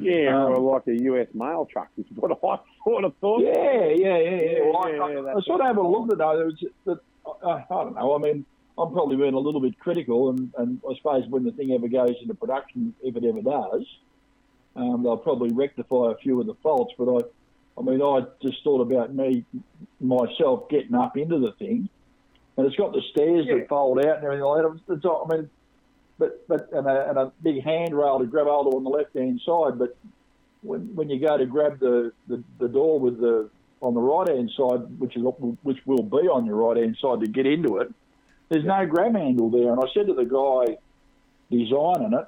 Yeah, 0.00 0.44
Um, 0.44 0.52
or 0.52 0.74
like 0.74 0.86
a 0.86 1.02
US 1.02 1.28
mail 1.34 1.66
truck 1.70 1.88
is 1.98 2.06
what 2.16 2.30
I 2.32 2.58
sort 2.84 3.04
of 3.04 3.14
thought. 3.20 3.42
Yeah, 3.42 3.86
yeah, 3.86 4.16
yeah, 4.18 4.40
yeah. 4.40 4.58
Well, 4.64 4.76
I- 4.84 4.90
Yeah, 4.90 5.02
I, 5.02 5.36
I, 5.36 5.40
sort 5.42 5.60
of 5.60 5.66
have 5.66 5.76
a 5.76 5.86
look 5.86 6.10
at 6.12 6.18
that. 6.18 6.48
It's, 6.60 6.74
that 6.86 7.00
I, 7.44 7.50
I 7.50 7.64
don't 7.68 7.94
know. 7.94 8.14
I 8.14 8.18
mean, 8.18 8.44
I'm 8.78 8.92
probably 8.92 9.16
being 9.16 9.34
a 9.34 9.38
little 9.38 9.60
bit 9.60 9.78
critical, 9.78 10.30
and, 10.30 10.52
and 10.56 10.80
I 10.88 10.94
suppose 10.96 11.26
when 11.28 11.44
the 11.44 11.52
thing 11.52 11.72
ever 11.72 11.88
goes 11.88 12.14
into 12.22 12.34
production, 12.34 12.94
if 13.02 13.14
it 13.16 13.24
ever 13.24 13.42
does, 13.42 13.84
um, 14.76 15.02
they'll 15.02 15.16
probably 15.18 15.52
rectify 15.52 16.12
a 16.12 16.16
few 16.16 16.40
of 16.40 16.46
the 16.46 16.54
faults. 16.62 16.94
But 16.96 17.14
I, 17.14 17.20
I 17.78 17.82
mean, 17.82 18.00
I 18.02 18.22
just 18.42 18.62
thought 18.64 18.80
about 18.80 19.14
me 19.14 19.44
myself 20.00 20.68
getting 20.70 20.94
up 20.94 21.16
into 21.16 21.38
the 21.38 21.52
thing, 21.52 21.88
and 22.56 22.66
it's 22.66 22.76
got 22.76 22.92
the 22.92 23.02
stairs 23.10 23.46
Yeah. 23.46 23.56
that 23.56 23.68
fold 23.68 23.98
out 23.98 24.16
and 24.16 24.24
everything 24.24 24.44
like 24.44 24.62
that. 24.62 24.72
It's, 24.72 25.04
it's, 25.04 25.06
I 25.06 25.34
mean, 25.36 25.50
but 26.20 26.46
but 26.46 26.70
and 26.72 26.86
a, 26.86 27.08
and 27.08 27.18
a 27.18 27.32
big 27.42 27.64
handrail 27.64 28.18
to 28.20 28.26
grab 28.26 28.46
hold 28.46 28.68
of 28.68 28.74
on 28.74 28.84
the 28.84 28.90
left 28.90 29.16
hand 29.16 29.40
side, 29.44 29.78
but 29.78 29.96
when 30.62 30.94
when 30.94 31.08
you 31.10 31.18
go 31.18 31.36
to 31.36 31.46
grab 31.46 31.80
the, 31.80 32.12
the, 32.28 32.44
the 32.60 32.68
door 32.68 33.00
with 33.00 33.18
the 33.20 33.48
on 33.80 33.94
the 33.94 34.00
right 34.00 34.28
hand 34.28 34.50
side, 34.56 34.82
which 35.00 35.16
is 35.16 35.22
which 35.62 35.78
will 35.86 36.02
be 36.02 36.28
on 36.28 36.44
your 36.46 36.56
right 36.56 36.76
hand 36.76 36.96
side 37.00 37.20
to 37.20 37.26
get 37.26 37.46
into 37.46 37.78
it, 37.78 37.92
there's 38.50 38.64
no 38.64 38.86
grab 38.86 39.16
handle 39.16 39.50
there. 39.50 39.72
And 39.72 39.80
I 39.80 39.86
said 39.94 40.06
to 40.06 40.14
the 40.14 40.26
guy 40.26 40.76
designing 41.50 42.12
it, 42.12 42.26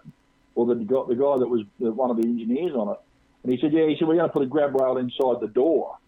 or 0.54 0.66
the 0.66 0.74
guy, 0.76 1.02
the 1.08 1.14
guy 1.14 1.36
that 1.38 1.48
was 1.48 1.62
the, 1.78 1.92
one 1.92 2.10
of 2.10 2.16
the 2.16 2.26
engineers 2.26 2.72
on 2.74 2.88
it, 2.94 3.00
and 3.42 3.52
he 3.52 3.60
said, 3.60 3.72
yeah, 3.72 3.86
he 3.86 3.96
said 3.98 4.08
we're 4.08 4.16
going 4.16 4.26
to 4.28 4.32
put 4.32 4.42
a 4.42 4.46
grab 4.46 4.74
rail 4.80 4.96
inside 4.96 5.40
the 5.40 5.52
door, 5.52 5.98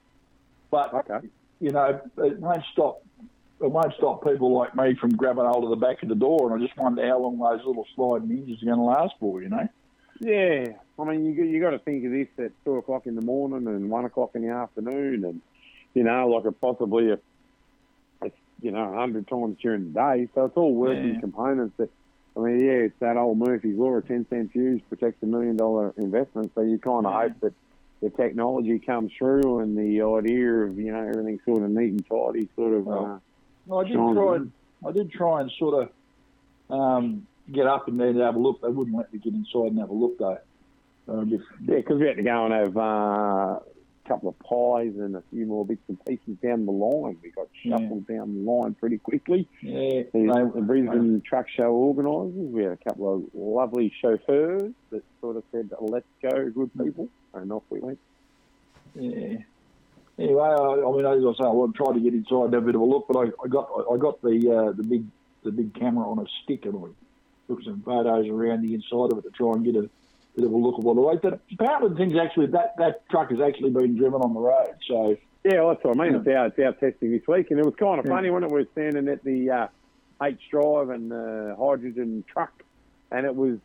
but 0.70 0.92
Okay. 0.94 1.28
you 1.60 1.70
know 1.70 2.00
it 2.16 2.38
won't 2.40 2.64
stop. 2.72 3.02
It 3.64 3.72
won't 3.72 3.94
stop 3.94 4.22
people 4.22 4.52
like 4.52 4.76
me 4.76 4.94
from 5.00 5.16
grabbing 5.16 5.46
hold 5.46 5.64
of 5.64 5.70
the 5.70 5.76
back 5.76 6.02
of 6.02 6.10
the 6.10 6.14
door, 6.14 6.52
and 6.52 6.62
I 6.62 6.66
just 6.66 6.78
wonder 6.78 7.06
how 7.08 7.18
long 7.18 7.38
those 7.38 7.64
little 7.66 7.86
sliding 7.94 8.28
hinges 8.28 8.62
are 8.62 8.66
going 8.66 8.78
to 8.78 8.84
last 8.84 9.14
for, 9.18 9.42
you 9.42 9.48
know? 9.48 9.66
Yeah, 10.20 10.66
I 10.98 11.04
mean, 11.04 11.24
you 11.24 11.44
you 11.44 11.60
got 11.60 11.70
to 11.70 11.78
think 11.78 12.04
of 12.04 12.12
this 12.12 12.28
at 12.38 12.52
two 12.64 12.76
o'clock 12.76 13.06
in 13.06 13.14
the 13.14 13.24
morning 13.24 13.66
and 13.66 13.90
one 13.90 14.04
o'clock 14.04 14.32
in 14.34 14.42
the 14.42 14.50
afternoon, 14.50 15.24
and 15.24 15.40
you 15.94 16.04
know, 16.04 16.28
like 16.28 16.44
a 16.44 16.52
possibly 16.52 17.10
a, 17.10 17.18
a 18.22 18.30
you 18.60 18.70
know, 18.70 18.92
a 18.92 18.96
hundred 18.96 19.26
times 19.26 19.56
during 19.60 19.92
the 19.92 19.98
day. 19.98 20.28
So 20.34 20.44
it's 20.44 20.56
all 20.56 20.74
working 20.74 21.14
Yeah. 21.14 21.20
components. 21.20 21.74
That 21.78 21.88
I 22.36 22.40
mean, 22.40 22.60
yeah, 22.60 22.86
it's 22.86 22.98
that 23.00 23.16
old 23.16 23.38
Murphy's 23.38 23.76
law: 23.76 23.96
a 23.96 24.02
ten 24.02 24.26
cent 24.30 24.52
fuse 24.52 24.82
protects 24.88 25.22
a 25.22 25.26
million 25.26 25.56
dollar 25.56 25.92
investment. 25.96 26.52
So 26.54 26.60
you 26.60 26.78
kind 26.78 27.06
of 27.06 27.12
Yeah. 27.12 27.22
hope 27.22 27.40
that 27.40 27.54
the 28.02 28.10
technology 28.10 28.78
comes 28.78 29.10
through 29.18 29.60
and 29.60 29.76
the 29.76 30.02
idea 30.02 30.48
of 30.48 30.78
you 30.78 30.92
know 30.92 31.08
everything 31.08 31.40
sort 31.44 31.62
of 31.62 31.70
neat 31.70 31.90
and 31.90 32.06
tidy, 32.06 32.48
sort 32.54 32.74
of. 32.74 32.86
Well, 32.86 33.04
uh, 33.16 33.18
I 33.72 33.84
did 33.84 33.92
Sean, 33.92 34.14
try 34.14 34.36
and 34.36 34.52
I 34.86 34.92
did 34.92 35.10
try 35.12 35.40
and 35.40 35.50
sort 35.58 35.88
of 36.70 36.76
um, 36.76 37.26
get 37.50 37.66
up 37.66 37.88
and 37.88 37.98
to 37.98 38.20
have 38.24 38.36
a 38.36 38.38
look. 38.38 38.60
They 38.60 38.68
wouldn't 38.68 38.96
let 38.96 39.12
me 39.12 39.18
get 39.18 39.32
inside 39.34 39.68
and 39.72 39.78
have 39.78 39.90
a 39.90 39.94
look 39.94 40.18
though. 40.18 40.38
So 41.06 41.12
a 41.20 41.24
Yeah, 41.24 41.76
because 41.76 41.98
we 41.98 42.06
had 42.06 42.16
to 42.16 42.22
go 42.22 42.44
and 42.46 42.54
have 42.54 42.76
uh, 42.76 42.80
a 42.80 44.08
couple 44.08 44.28
of 44.28 44.38
pies 44.40 44.92
and 44.98 45.16
a 45.16 45.22
few 45.30 45.46
more 45.46 45.64
bits 45.64 45.82
and 45.88 46.02
pieces 46.04 46.36
down 46.42 46.66
the 46.66 46.72
line. 46.72 47.18
We 47.22 47.30
got 47.30 47.48
Yeah. 47.62 47.78
shuffled 47.78 48.06
down 48.06 48.34
the 48.44 48.50
line 48.50 48.74
pretty 48.74 48.98
quickly. 48.98 49.48
yeah, 49.60 50.04
The, 50.12 50.52
the 50.54 50.60
Brisbane 50.62 51.22
Truck 51.22 51.48
Show 51.48 51.72
organisers, 51.72 52.52
we 52.52 52.62
had 52.62 52.72
a 52.72 52.76
couple 52.76 53.14
of 53.14 53.22
lovely 53.34 53.92
chauffeurs 54.00 54.72
that 54.90 55.02
sort 55.20 55.36
of 55.36 55.44
said, 55.52 55.70
let's 55.80 56.06
go, 56.22 56.50
good 56.50 56.70
people, 56.78 57.08
and 57.34 57.52
off 57.52 57.62
we 57.70 57.80
went. 57.80 57.98
Yeah. 58.94 59.38
Anyway, 60.18 60.42
I, 60.42 60.54
I 60.54 60.92
mean, 60.92 61.04
as 61.04 61.24
I 61.24 61.42
say, 61.42 61.48
I 61.48 61.66
tried 61.74 61.94
to 61.94 62.00
get 62.00 62.14
inside 62.14 62.44
and 62.44 62.54
have 62.54 62.62
a 62.62 62.66
bit 62.66 62.74
of 62.74 62.80
a 62.80 62.84
look, 62.84 63.06
but 63.08 63.18
I, 63.18 63.24
I 63.42 63.48
got 63.48 63.68
I 63.92 63.96
got 63.96 64.22
the 64.22 64.36
uh, 64.50 64.72
the 64.72 64.82
big 64.82 65.06
the 65.42 65.50
big 65.50 65.74
camera 65.74 66.08
on 66.08 66.18
a 66.18 66.26
stick 66.42 66.64
and 66.64 66.76
I 66.76 66.88
took 67.48 67.62
some 67.62 67.82
photos 67.82 68.28
around 68.28 68.62
the 68.62 68.74
inside 68.74 69.12
of 69.12 69.18
it 69.18 69.22
to 69.22 69.30
try 69.30 69.52
and 69.52 69.64
get 69.64 69.76
a 69.76 69.90
bit 70.36 70.46
of 70.46 70.52
a 70.52 70.56
look 70.56 70.78
at 70.78 70.84
what 70.84 70.96
it 70.96 71.00
like. 71.00 71.22
But 71.22 71.40
apparently, 71.52 71.90
the 71.90 71.96
thing's 71.96 72.16
actually 72.16 72.46
that 72.48 72.76
that 72.78 73.08
truck 73.10 73.30
has 73.30 73.40
actually 73.40 73.70
been 73.70 73.96
driven 73.96 74.20
on 74.20 74.34
the 74.34 74.40
road. 74.40 74.74
So 74.88 75.16
Yeah, 75.44 75.60
well, 75.60 75.74
that's 75.74 75.84
what 75.84 75.98
I 75.98 76.04
mean. 76.04 76.14
It's 76.14 76.28
out, 76.28 76.46
it's 76.46 76.58
out 76.60 76.80
testing 76.80 77.10
this 77.10 77.26
week, 77.28 77.50
and 77.50 77.58
it 77.58 77.64
was 77.64 77.74
kind 77.74 77.98
of 77.98 78.06
funny 78.06 78.30
when 78.30 78.44
it 78.44 78.50
was 78.50 78.66
standing 78.72 79.08
at 79.08 79.22
the 79.24 79.50
uh, 79.50 79.66
H 80.22 80.40
Drive 80.50 80.90
and 80.90 81.10
the 81.10 81.54
hydrogen 81.58 82.24
truck, 82.32 82.62
and 83.10 83.26
it 83.26 83.34
was 83.34 83.58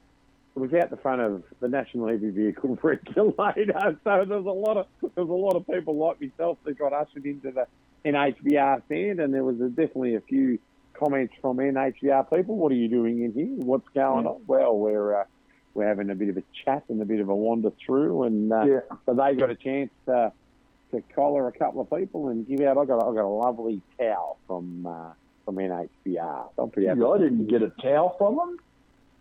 was 0.60 0.74
out 0.74 0.90
the 0.90 0.98
front 0.98 1.22
of 1.22 1.44
the 1.60 1.68
National 1.68 2.08
Heavy 2.08 2.30
Vehicle 2.30 2.78
Regulator. 2.84 3.98
So 4.04 4.26
there's 4.28 4.46
a 4.46 4.50
lot 4.50 4.78
of 4.78 4.88
there's 5.02 5.30
a 5.30 5.32
lot 5.32 5.56
of 5.56 5.66
people 5.68 5.96
like 5.96 6.22
myself 6.22 6.58
that 6.66 6.78
got 6.78 6.94
ushered 6.94 7.26
into 7.26 7.52
the 7.52 7.68
NHVR 8.06 8.84
stand, 8.86 9.20
and 9.20 9.34
there 9.34 9.44
was 9.44 9.60
a, 9.60 9.70
definitely 9.70 10.16
a 10.16 10.22
few 10.22 10.60
comments 10.94 11.34
from 11.42 11.58
NHVR 11.58 12.30
people. 12.30 12.56
What 12.56 12.72
are 12.72 12.76
you 12.76 12.88
doing 12.88 13.24
in 13.24 13.34
here? 13.34 13.66
What's 13.66 13.88
going 13.90 14.28
on? 14.28 14.42
Well, 14.48 14.78
we're 14.78 15.22
uh, 15.22 15.24
we're 15.74 15.88
having 15.88 16.10
a 16.10 16.16
bit 16.16 16.30
of 16.30 16.38
a 16.38 16.44
chat 16.66 16.84
and 16.90 17.02
a 17.02 17.06
bit 17.06 17.20
of 17.20 17.30
a 17.30 17.36
wander 17.36 17.72
through, 17.86 18.24
and 18.24 18.52
uh, 18.52 18.64
yeah, 18.66 18.80
so 19.06 19.14
they 19.14 19.36
got 19.36 19.50
a 19.50 19.56
chance 19.56 19.92
to, 20.06 20.32
to 20.92 21.04
collar 21.16 21.48
a 21.48 21.52
couple 21.52 21.82
of 21.82 21.90
people 21.90 22.30
and 22.30 22.48
give 22.48 22.62
out. 22.62 22.78
I 22.78 22.86
got 22.86 22.98
I 22.98 23.14
got 23.14 23.26
a 23.26 23.28
lovely 23.28 23.82
towel 23.98 24.38
from 24.48 24.86
uh, 24.86 25.12
from 25.46 25.56
NHVR. 25.56 26.50
So 26.56 26.64
I'm 26.64 26.70
pretty 26.70 26.88
happy. 26.88 27.02
I 27.02 27.18
didn't 27.18 27.48
get 27.48 27.62
a 27.62 27.70
towel 27.82 28.16
from 28.18 28.36
them. 28.36 28.60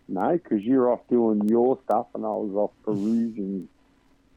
No, 0.09 0.31
because 0.31 0.63
you're 0.63 0.91
off 0.91 1.01
doing 1.09 1.47
your 1.47 1.79
stuff 1.85 2.07
and 2.15 2.25
I 2.25 2.29
was 2.29 2.51
off 2.55 2.71
perusing, 2.83 3.67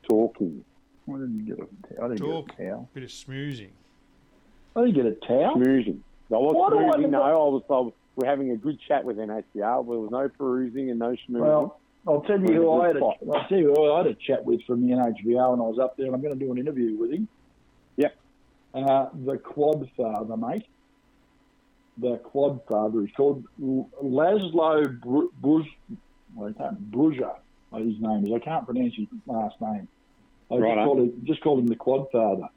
talking, 0.09 0.65
I 1.09 1.13
didn't 1.13 1.45
get 1.47 1.59
a 1.59 1.95
towel. 1.95 2.05
I 2.05 2.09
didn't 2.09 2.19
Talk. 2.19 2.57
get 2.57 2.67
a 2.67 2.71
towel. 2.71 2.89
Bit 2.95 3.03
of 3.03 3.11
smoozing. 3.11 3.71
I 4.77 4.81
didn't 4.85 4.95
get 4.95 5.07
a 5.07 5.15
towel. 5.27 5.57
schmoozing. 5.57 5.99
I 6.31 6.37
was 6.37 6.55
Why 6.55 6.71
do 6.71 7.05
I 7.05 7.09
No, 7.09 7.23
I 7.23 7.33
was, 7.33 7.63
I 7.69 7.73
was. 7.73 7.93
We're 8.15 8.29
having 8.29 8.51
a 8.51 8.57
good 8.57 8.79
chat 8.87 9.05
with 9.05 9.17
NHVR. 9.17 9.45
There 9.55 9.65
was 9.65 10.11
no 10.11 10.29
perusing 10.29 10.91
and 10.91 10.99
no 10.99 11.11
schmoozing. 11.11 11.41
Well, 11.41 11.81
I'll 12.07 12.23
tell 12.23 12.41
you 12.41 12.55
who 12.55 12.81
I 12.81 12.89
had. 12.89 12.97
A, 12.97 13.05
I'll 13.05 13.49
tell 13.49 13.59
you 13.59 13.73
who 13.75 13.93
I 13.93 13.99
had 13.99 14.07
a 14.07 14.15
chat 14.15 14.45
with 14.45 14.63
from 14.67 14.87
the 14.87 14.95
NHVR 14.95 15.51
when 15.51 15.61
I 15.61 15.65
was 15.65 15.79
up 15.79 15.97
there, 15.97 16.07
and 16.07 16.15
I'm 16.15 16.23
going 16.23 16.39
to 16.39 16.39
do 16.39 16.53
an 16.53 16.59
interview 16.59 16.97
with 16.97 17.13
him. 17.13 17.29
Yep. 17.97 18.17
Uh, 18.75 19.07
the 19.25 19.39
Quad 19.39 19.91
Father, 19.97 20.37
mate. 20.37 20.67
The 21.99 22.17
Quad 22.19 22.61
Father 22.69 23.03
is 23.03 23.11
called 23.17 23.45
Laszlo 23.61 25.01
Bru- 25.01 25.33
Bruz. 25.43 25.67
Well, 26.35 26.49
I 26.49 26.53
can't 26.53 26.91
Bruzsa. 26.91 27.37
His 27.75 28.01
name 28.01 28.27
is. 28.27 28.33
I 28.35 28.39
can't 28.39 28.65
pronounce 28.67 28.95
his 28.95 29.07
last 29.27 29.61
name. 29.61 29.89
I 30.51 30.55
just 30.55 30.63
Righto. 30.63 30.85
called, 30.85 30.99
him, 30.99 31.23
just 31.25 31.41
called 31.43 31.59
him 31.61 31.67
the 31.67 31.77
Quad 31.77 32.07
Father. 32.11 32.49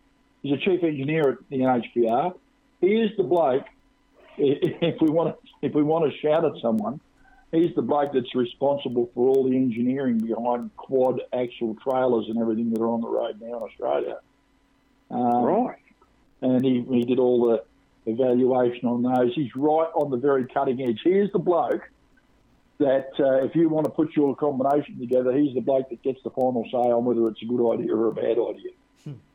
He's 0.41 0.53
a 0.53 0.57
chief 0.57 0.84
engineer 0.84 1.30
at 1.32 1.38
the 1.49 1.57
NHVR. 1.57 2.34
He 2.82 2.88
is 2.88 3.12
the 3.18 3.24
bloke. 3.24 3.66
If 4.38 5.02
we 5.02 5.10
want 5.10 5.34
to, 5.34 5.52
if 5.66 5.74
we 5.74 5.82
want 5.82 6.12
to 6.12 6.18
shout 6.20 6.44
at 6.44 6.62
someone, 6.62 6.99
he's 7.53 7.74
the 7.76 7.82
bloke 7.82 8.12
that's 8.14 8.36
responsible 8.36 9.10
for 9.16 9.30
all 9.30 9.49
the 9.49 9.56
engineering 9.56 10.18
behind 10.18 10.76
quad 10.76 11.22
axle 11.32 11.76
trailers 11.82 12.26
and 12.28 12.38
everything 12.38 12.72
that 12.74 12.82
are 12.82 12.90
on 12.90 12.99
the 12.99 13.07
road 13.07 13.40
now 13.41 13.57
in 13.57 13.64
Australia. 13.64 14.18
Um, 15.10 15.44
right. 15.44 15.78
And 16.41 16.66
he, 16.66 16.86
he 16.90 17.06
did 17.06 17.18
all 17.18 17.48
the 17.49 17.64
evaluation 18.06 18.88
on 18.88 19.02
those. 19.03 19.34
He's 19.36 19.56
right 19.56 19.90
on 19.95 20.11
the 20.11 20.18
very 20.18 20.45
cutting 20.48 20.82
edge. 20.82 20.99
Here's 21.03 21.32
the 21.32 21.40
bloke 21.40 21.82
that 22.77 23.10
uh, 23.19 23.45
if 23.45 23.56
you 23.56 23.69
want 23.69 23.86
to 23.86 23.91
put 23.91 24.15
your 24.15 24.36
combination 24.36 24.99
together, 24.99 25.32
he's 25.36 25.53
the 25.56 25.61
bloke 25.61 25.90
that 25.90 26.02
gets 26.03 26.22
the 26.23 26.30
final 26.32 26.64
say 26.72 26.77
on 26.77 27.06
whether 27.06 27.27
it's 27.30 27.41
a 27.41 27.45
good 27.45 27.72
idea 27.73 27.95
or 27.95 28.07
a 28.07 28.11
bad 28.14 28.38
idea. 28.38 28.72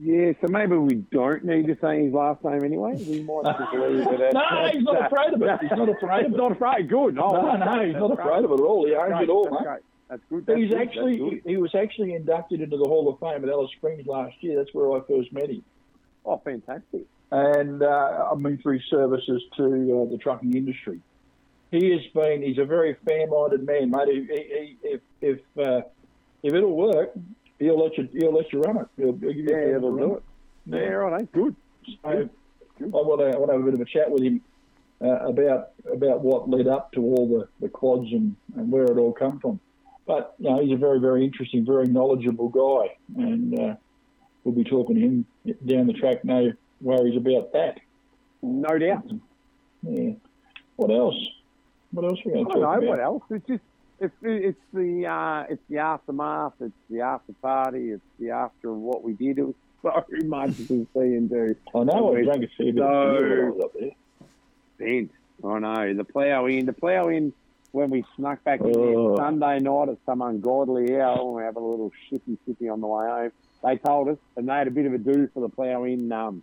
Yeah, 0.01 0.33
so 0.41 0.49
maybe 0.49 0.77
we 0.77 0.95
don't 0.97 1.45
need 1.45 1.69
to 1.69 1.77
say 1.81 2.05
his 2.05 2.13
last 2.13 2.43
name 2.43 2.65
anyway. 2.65 2.97
We 3.07 3.23
might 3.23 3.45
just 3.45 3.73
leave 3.73 4.01
it 4.01 4.21
at 4.21 4.35
No, 4.35 4.69
he's 4.73 4.83
not 4.83 5.07
afraid 5.07 5.33
of 5.33 5.41
it. 5.43 5.61
He's 5.61 5.71
not 5.71 5.89
afraid 5.89 6.25
of 6.25 6.33
He's 6.33 6.35
it. 6.35 6.37
not 6.37 6.53
afraid. 6.53 6.89
Good. 6.89 7.19
Oh, 7.19 7.31
No, 7.31 7.57
no, 7.57 7.87
he's 7.87 7.95
not 7.95 8.13
afraid 8.19 8.45
of 8.45 8.51
it 8.51 8.55
at 8.55 8.61
all. 8.61 8.85
He 8.87 8.95
owns 8.97 9.23
it 9.23 9.29
all, 9.29 9.45
that's 9.45 9.55
mate. 9.55 9.63
great. 9.65 9.81
That's 10.09 10.23
good. 10.29 10.47
That's 10.47 10.59
He's 10.59 10.71
good, 10.71 10.81
actually 10.83 11.43
he 11.47 11.57
was 11.57 11.73
actually 11.77 12.15
inducted 12.15 12.61
into 12.61 12.77
the 12.79 12.85
Hall 12.85 13.09
of 13.09 13.21
Fame 13.21 13.45
at 13.45 13.49
Alice 13.49 13.71
Springs 13.77 14.05
last 14.09 14.35
year. 14.43 14.57
That's 14.59 14.75
where 14.75 14.91
I 14.93 15.01
first 15.07 15.33
met 15.33 15.49
him, 15.49 15.63
Oh, 16.27 16.39
fantastic. 16.45 17.03
And 17.31 17.83
uh, 17.83 18.29
I 18.33 18.35
mean 18.35 18.59
through 18.59 18.81
services 18.91 19.43
to 19.57 19.65
uh, 19.65 20.11
the 20.11 20.19
trucking 20.23 20.55
industry. 20.57 21.01
He 21.71 21.91
has 21.91 22.01
been. 22.13 22.43
He's 22.43 22.59
a 22.59 22.65
very 22.65 22.97
fair-minded 23.07 23.65
man, 23.65 23.91
mate. 23.91 24.09
He, 24.09 24.27
he, 24.27 24.77
if 24.83 25.01
if 25.21 25.39
uh, 25.59 25.83
if 26.43 26.53
it'll 26.53 26.77
work, 26.77 27.13
he'll 27.59 27.83
let 27.83 27.97
you 27.97 28.09
he'll 28.13 28.35
let 28.35 28.53
you 28.53 28.61
run 28.61 28.79
it. 28.79 28.87
He'll, 28.97 29.07
he'll 29.07 29.33
give 29.33 29.37
you 29.37 29.49
Yeah, 29.51 29.79
he'll 29.79 29.97
do 29.97 30.17
it. 30.17 30.23
Yeah, 30.67 30.79
right. 30.79 31.23
eh? 31.23 31.27
Good. 31.33 31.55
So 32.03 32.09
I 32.09 32.83
want 32.83 33.21
to 33.21 33.37
I 33.37 33.39
want 33.39 33.51
to 33.51 33.53
have 33.57 33.63
a 33.63 33.65
bit 33.65 33.75
of 33.75 33.81
a 33.81 33.85
chat 33.85 34.11
with 34.11 34.23
him 34.23 34.41
uh, 35.01 35.29
about 35.29 35.71
about 35.91 36.23
what 36.23 36.51
led 36.51 36.67
up 36.67 36.93
to 36.93 37.01
all 37.01 37.29
the, 37.29 37.49
the 37.61 37.69
quads 37.69 38.09
and, 38.13 38.35
and 38.57 38.71
where 38.73 38.85
it 38.85 38.99
all 38.99 39.13
come 39.13 39.39
from. 39.39 39.61
But 40.07 40.35
you 40.39 40.51
know, 40.51 40.61
he's 40.61 40.73
a 40.73 40.77
very 40.79 40.99
very 40.99 41.25
interesting, 41.25 41.65
very 41.65 41.87
knowledgeable 41.87 42.49
guy, 42.49 42.97
and 43.17 43.59
uh, 43.59 43.75
we'll 44.43 44.55
be 44.55 44.65
talking 44.65 44.97
to 44.97 45.01
him 45.01 45.27
down 45.65 45.87
the 45.87 45.93
track. 45.93 46.25
No 46.25 46.53
worries 46.81 47.17
about 47.17 47.53
that. 47.53 47.79
No 48.43 48.79
doubt. 48.79 49.05
Yeah. 49.83 50.13
What 50.77 50.91
else? 50.91 51.17
What 51.93 52.05
else 52.05 52.19
are 52.25 52.29
we 52.29 52.33
going 52.33 52.47
to 52.47 52.53
don't 52.53 52.63
talk 52.63 52.81
know 52.83 52.87
about? 52.87 52.89
what 52.89 53.01
else. 53.01 53.23
It's 53.31 53.47
just 53.47 53.63
it's 54.01 54.15
it's 54.23 54.61
the 54.73 55.07
uh, 55.07 55.45
it's 55.51 55.63
the 55.69 55.79
aftermath. 55.79 56.55
It's 56.61 56.73
the 56.89 57.01
after 57.03 57.33
party. 57.43 57.91
It's 57.91 58.03
the 58.19 58.31
after 58.31 58.71
of 58.71 58.77
what 58.79 59.03
we 59.03 59.13
did. 59.13 59.39
It 59.39 59.43
was 59.47 59.55
so 59.83 60.05
much 60.27 60.57
to 60.57 60.65
see 60.67 60.87
and 60.95 61.29
do. 61.29 61.55
I 61.75 61.83
know 61.85 62.17
I 62.17 62.23
drank 62.23 62.45
a 62.45 62.49
fair 62.57 62.67
bit 62.73 62.77
so- 62.77 62.85
of 62.85 63.19
beer 63.19 63.51
while 63.51 63.53
I 63.53 63.57
was 63.57 63.65
up 63.65 63.73
there. 63.79 63.91
Bent. 64.79 65.11
I 65.43 65.59
know 65.59 65.95
the 65.95 66.05
Plough 66.05 66.47
Inn. 66.49 66.67
The 66.67 66.73
Plough 66.73 67.11
Inn 67.11 67.33
when 67.73 67.89
we 67.91 68.05
snuck 68.17 68.43
back 68.45 68.61
in 68.61 68.75
Oh. 68.77 69.17
Sunday 69.17 69.59
night 69.61 69.89
at 69.89 69.97
some 70.05 70.23
ungodly 70.23 71.01
hour 71.01 71.25
when 71.25 71.37
we 71.37 71.43
have 71.45 71.57
a 71.57 71.61
little 71.61 71.93
shippy 72.11 72.37
sippy 72.49 72.71
on 72.73 72.81
the 72.81 72.87
way 72.87 73.07
home. 73.07 73.33
They 73.63 73.77
told 73.77 74.09
us 74.09 74.19
and 74.37 74.49
they 74.49 74.53
had 74.55 74.67
a 74.67 74.71
bit 74.71 74.87
of 74.87 74.93
a 74.95 74.99
do 74.99 75.29
for 75.33 75.41
the 75.41 75.49
Plough 75.49 75.87
Inn 75.87 76.11
um, 76.13 76.43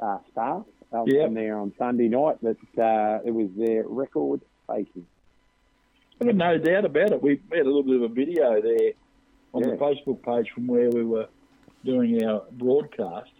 uh, 0.00 0.18
staff 0.32 0.62
out 0.94 1.06
Yep. 1.12 1.34
there 1.34 1.58
on 1.58 1.72
Sunday 1.78 2.08
night 2.08 2.36
that 2.42 2.56
uh, 2.82 3.20
it 3.24 3.30
was 3.32 3.48
their 3.56 3.84
record. 3.86 4.40
I've 4.68 4.86
no 6.20 6.58
doubt 6.58 6.84
about 6.84 7.12
it. 7.12 7.22
We 7.22 7.40
had 7.52 7.60
a 7.60 7.64
little 7.64 7.82
bit 7.82 7.96
of 7.96 8.02
a 8.02 8.08
video 8.08 8.60
there 8.60 8.92
on 9.54 9.62
Yeah. 9.64 9.70
the 9.70 9.76
Facebook 9.76 10.22
page 10.22 10.50
from 10.54 10.66
where 10.66 10.90
we 10.90 11.04
were 11.04 11.28
doing 11.84 12.22
our 12.24 12.42
broadcast. 12.52 13.30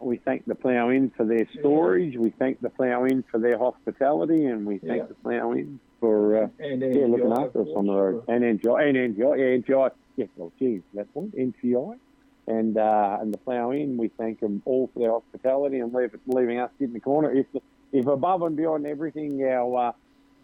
We 0.00 0.18
thank 0.18 0.44
the 0.46 0.54
Plough 0.54 0.90
Inn 0.92 1.10
for 1.16 1.24
their 1.24 1.46
storage. 1.58 2.16
We 2.16 2.30
thank 2.30 2.60
the 2.60 2.70
Plough 2.70 3.06
Inn 3.06 3.24
for 3.30 3.38
their 3.40 3.58
hospitality, 3.58 4.46
and 4.46 4.64
we 4.64 4.78
thank 4.78 4.98
Yeah. 4.98 5.06
the 5.06 5.14
Plough 5.14 5.52
Inn 5.54 5.80
for 5.98 6.44
uh, 6.44 6.48
And 6.60 6.80
yeah, 6.80 7.06
looking 7.06 7.32
after 7.32 7.62
us 7.62 7.68
on 7.74 7.86
the 7.86 7.94
road. 7.94 8.24
And 8.28 8.44
NTI, 8.44 8.88
and 8.88 8.96
NTI, 9.16 9.36
yeah, 9.38 9.56
NTI. 9.74 9.90
Yeah, 10.16 10.26
well, 10.36 10.52
geez, 10.58 10.82
that's 10.94 11.08
one, 11.14 11.32
NCI. 11.36 11.98
And 12.48 12.78
uh, 12.78 13.18
and 13.20 13.32
the 13.32 13.36
Plough 13.38 13.72
Inn, 13.72 13.98
we 13.98 14.08
thank 14.16 14.40
them 14.40 14.62
all 14.64 14.90
for 14.94 15.00
their 15.00 15.10
hospitality 15.12 15.80
and 15.80 15.92
leave, 15.92 16.14
leaving 16.26 16.58
us 16.58 16.70
sit 16.78 16.86
in 16.88 16.94
the 16.94 17.00
corner. 17.00 17.30
If 17.30 17.46
if 17.92 18.06
above 18.06 18.40
and 18.42 18.56
beyond 18.56 18.86
everything, 18.86 19.42
our 19.44 19.88
uh, 19.88 19.92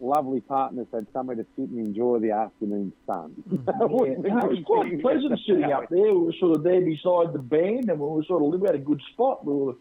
lovely 0.01 0.41
partners 0.41 0.87
had 0.93 1.07
somewhere 1.15 1.37
to 1.37 1.47
sit 1.57 1.71
and 1.71 1.79
enjoy 1.79 2.19
the 2.19 2.33
afternoon 2.33 2.93
sun. 3.07 3.35
Yeah, 3.67 3.69
no, 3.79 4.05
it 4.05 4.51
was 4.51 4.63
quite 4.67 5.01
pleasant 5.07 5.41
sitting 5.47 5.73
up 5.73 5.89
there. 5.89 6.13
We 6.13 6.27
were 6.27 6.33
sort 6.39 6.57
of 6.57 6.63
there 6.63 6.83
beside 6.83 7.33
the 7.33 7.39
band, 7.43 7.89
and 7.89 7.99
we 7.99 8.07
were 8.07 8.25
sort 8.25 8.43
of 8.43 8.61
we 8.61 8.67
had 8.67 8.75
a 8.77 8.85
good 8.85 9.01
spot. 9.15 9.45
We 9.47 9.55
were 9.55 9.75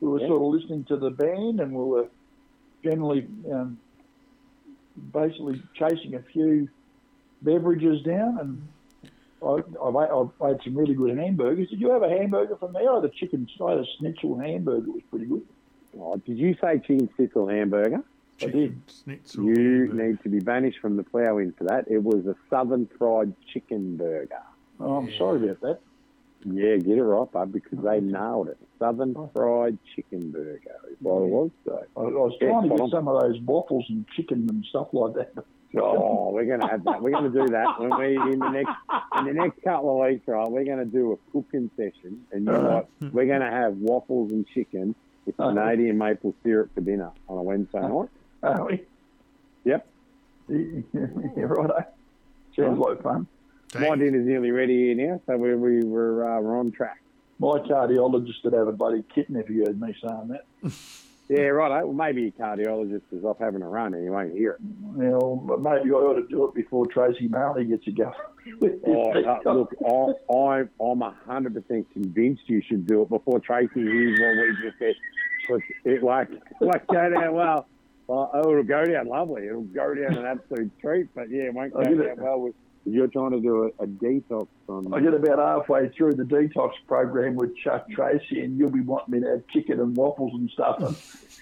we 0.00 0.08
were 0.08 0.20
Yeah. 0.20 0.28
sort 0.28 0.42
of 0.42 0.48
listening 0.60 0.84
to 0.84 0.96
the 0.96 1.10
band, 1.10 1.58
and 1.58 1.72
we 1.72 1.84
were 1.84 2.06
generally 2.84 3.26
um, 3.50 3.78
basically 5.12 5.60
chasing 5.74 6.14
a 6.14 6.22
few 6.32 6.68
beverages 7.42 8.02
down. 8.04 8.38
And 8.38 8.68
I, 9.42 9.62
I've, 9.82 9.96
I've 9.96 10.30
had 10.40 10.60
some 10.64 10.76
really 10.76 10.94
good 10.94 11.16
hamburgers. 11.16 11.68
Did 11.70 11.80
you 11.80 11.90
have 11.90 12.02
a 12.02 12.08
hamburger 12.08 12.56
from 12.56 12.72
there? 12.72 12.90
I 12.90 12.96
had 12.96 13.04
a 13.04 13.08
chicken, 13.10 13.48
I 13.64 13.70
had 13.70 13.78
a 13.80 13.84
schnitzel 13.98 14.38
hamburger. 14.38 14.88
It 14.88 14.94
was 14.94 15.02
pretty 15.10 15.26
good. 15.26 15.42
Oh, 15.98 16.16
did 16.16 16.38
you 16.38 16.54
say 16.60 16.78
chicken 16.78 17.08
schnitzel 17.16 17.48
hamburger? 17.48 18.02
I 18.42 18.46
did. 18.46 18.52
Chicken 18.52 18.82
schnitzel. 19.04 19.44
You 19.44 19.54
hamburger. 19.54 20.08
need 20.08 20.22
to 20.22 20.28
be 20.28 20.40
banished 20.40 20.78
from 20.80 20.96
the 20.96 21.02
Plough 21.04 21.38
Inn 21.38 21.54
for 21.56 21.64
that. 21.64 21.86
It 21.88 22.02
was 22.02 22.26
a 22.26 22.34
southern 22.50 22.88
fried 22.98 23.34
chicken 23.52 23.96
burger. 23.96 24.42
Oh, 24.80 24.96
I'm 24.96 25.12
sorry 25.16 25.42
about 25.48 25.60
that. 25.62 25.80
Yeah, 26.44 26.76
get 26.76 26.98
it 26.98 27.02
right, 27.02 27.30
bud, 27.32 27.52
because 27.52 27.80
they 27.82 28.00
nailed 28.00 28.48
it. 28.48 28.58
Southern 28.78 29.14
fried 29.34 29.76
chicken 29.96 30.30
burger 30.30 30.76
is 30.88 30.96
what 31.00 31.22
it 31.22 31.28
was. 31.28 31.50
So. 31.64 31.84
I, 31.96 32.00
I 32.00 32.04
was 32.04 32.36
Yeah, 32.40 32.50
trying 32.50 32.62
to 32.62 32.76
spot 32.76 32.78
get 32.78 32.90
some 32.90 33.08
of 33.08 33.22
those 33.22 33.40
waffles 33.40 33.84
and 33.88 34.06
chicken 34.14 34.46
and 34.48 34.64
stuff 34.66 34.88
like 34.92 35.14
that. 35.14 35.44
Oh, 35.76 36.30
we're 36.32 36.46
gonna 36.46 36.68
have 36.70 36.82
that. 36.84 37.02
We're 37.02 37.10
gonna 37.10 37.28
do 37.28 37.46
that 37.48 37.78
when 37.78 37.96
we 37.98 38.16
in 38.32 38.38
the 38.38 38.48
next 38.48 38.72
in 39.18 39.24
the 39.26 39.32
next 39.34 39.62
couple 39.62 40.00
of 40.02 40.08
weeks, 40.08 40.26
right? 40.26 40.48
We're 40.48 40.64
gonna 40.64 40.84
do 40.86 41.12
a 41.12 41.16
cooking 41.32 41.70
session, 41.76 42.24
and 42.32 42.46
you 42.46 42.52
know 42.52 42.86
what? 43.00 43.12
We're 43.12 43.26
gonna 43.26 43.50
have 43.50 43.76
waffles 43.76 44.32
and 44.32 44.46
chicken 44.48 44.94
with 45.26 45.38
Uh-huh. 45.38 45.50
Canadian 45.52 45.98
maple 45.98 46.34
syrup 46.42 46.70
for 46.74 46.80
dinner 46.80 47.10
on 47.28 47.38
a 47.38 47.42
Wednesday 47.42 47.80
night. 47.80 48.08
Are 48.42 48.66
we? 48.66 48.82
Yep. 49.64 49.86
yeah, 50.48 50.80
righto. 51.36 51.84
Sounds 52.56 52.78
like 52.78 53.02
fun. 53.02 53.26
My 53.78 53.94
dinner's 53.96 54.26
nearly 54.26 54.50
ready 54.50 54.86
here 54.86 54.94
now, 54.94 55.20
so 55.26 55.36
we 55.36 55.54
we 55.54 55.84
were 55.84 56.24
uh, 56.26 56.40
we're 56.40 56.58
on 56.58 56.72
track. 56.72 57.02
My 57.38 57.58
cardiologist 57.58 58.42
would 58.44 58.54
have 58.54 58.68
a 58.68 58.72
bloody 58.72 59.04
kitten 59.14 59.36
if 59.36 59.46
he 59.48 59.58
heard 59.58 59.78
me 59.80 59.94
saying 60.02 60.28
that. 60.28 60.72
Yeah, 61.28 61.48
right. 61.48 61.84
Well, 61.84 61.92
maybe 61.92 62.28
a 62.28 62.30
cardiologist 62.30 63.02
is 63.12 63.22
off 63.22 63.36
having 63.38 63.60
a 63.60 63.68
run 63.68 63.92
and 63.92 64.02
you 64.02 64.12
won't 64.12 64.32
hear 64.32 64.52
it. 64.52 64.60
Well, 64.94 65.58
maybe 65.58 65.90
I 65.90 65.94
ought 65.94 66.14
to 66.14 66.26
do 66.26 66.46
it 66.46 66.54
before 66.54 66.86
Tracy 66.86 67.28
Marley 67.28 67.64
gets 67.66 67.86
a 67.86 67.90
go. 67.90 68.12
Oh, 68.86 69.12
uh, 69.12 69.52
look, 69.52 69.74
I, 69.86 70.32
I, 70.32 70.62
I'm 70.82 71.02
a 71.02 71.14
hundred 71.26 71.52
percent 71.52 71.86
convinced 71.92 72.44
you 72.46 72.62
should 72.66 72.86
do 72.86 73.02
it 73.02 73.10
before 73.10 73.40
Tracy 73.40 73.68
hears 73.74 74.18
what 74.18 74.36
we 74.38 74.70
just 74.70 74.78
said. 74.78 74.94
it 75.84 76.02
like 76.02 76.30
like 76.62 76.86
go 76.86 77.10
down 77.10 77.34
well. 77.34 77.66
Well, 78.06 78.30
oh, 78.32 78.50
it'll 78.52 78.62
go 78.62 78.86
down 78.86 79.06
lovely. 79.06 79.48
It'll 79.48 79.64
go 79.64 79.94
down 79.94 80.16
an 80.16 80.24
absolute 80.24 80.72
treat. 80.80 81.14
But 81.14 81.28
yeah, 81.28 81.42
it 81.42 81.54
won't 81.54 81.74
go 81.74 81.82
down 81.82 82.00
it. 82.00 82.18
well. 82.18 82.40
With, 82.40 82.54
you're 82.92 83.08
trying 83.08 83.30
to 83.32 83.40
do 83.40 83.64
a, 83.78 83.82
a 83.84 83.86
detox 83.86 84.46
on. 84.68 84.92
I 84.92 85.00
get 85.00 85.14
about 85.14 85.38
halfway 85.38 85.88
through 85.90 86.12
the 86.14 86.24
detox 86.24 86.72
program 86.86 87.36
with 87.36 87.56
Chuck 87.56 87.88
Tracy, 87.90 88.40
and 88.40 88.58
you'll 88.58 88.70
be 88.70 88.80
wanting 88.80 89.14
me 89.14 89.20
to 89.20 89.30
have 89.30 89.46
chicken 89.48 89.80
and 89.80 89.96
waffles 89.96 90.32
and 90.34 90.50
stuff. 90.50 90.78
And, 90.80 90.96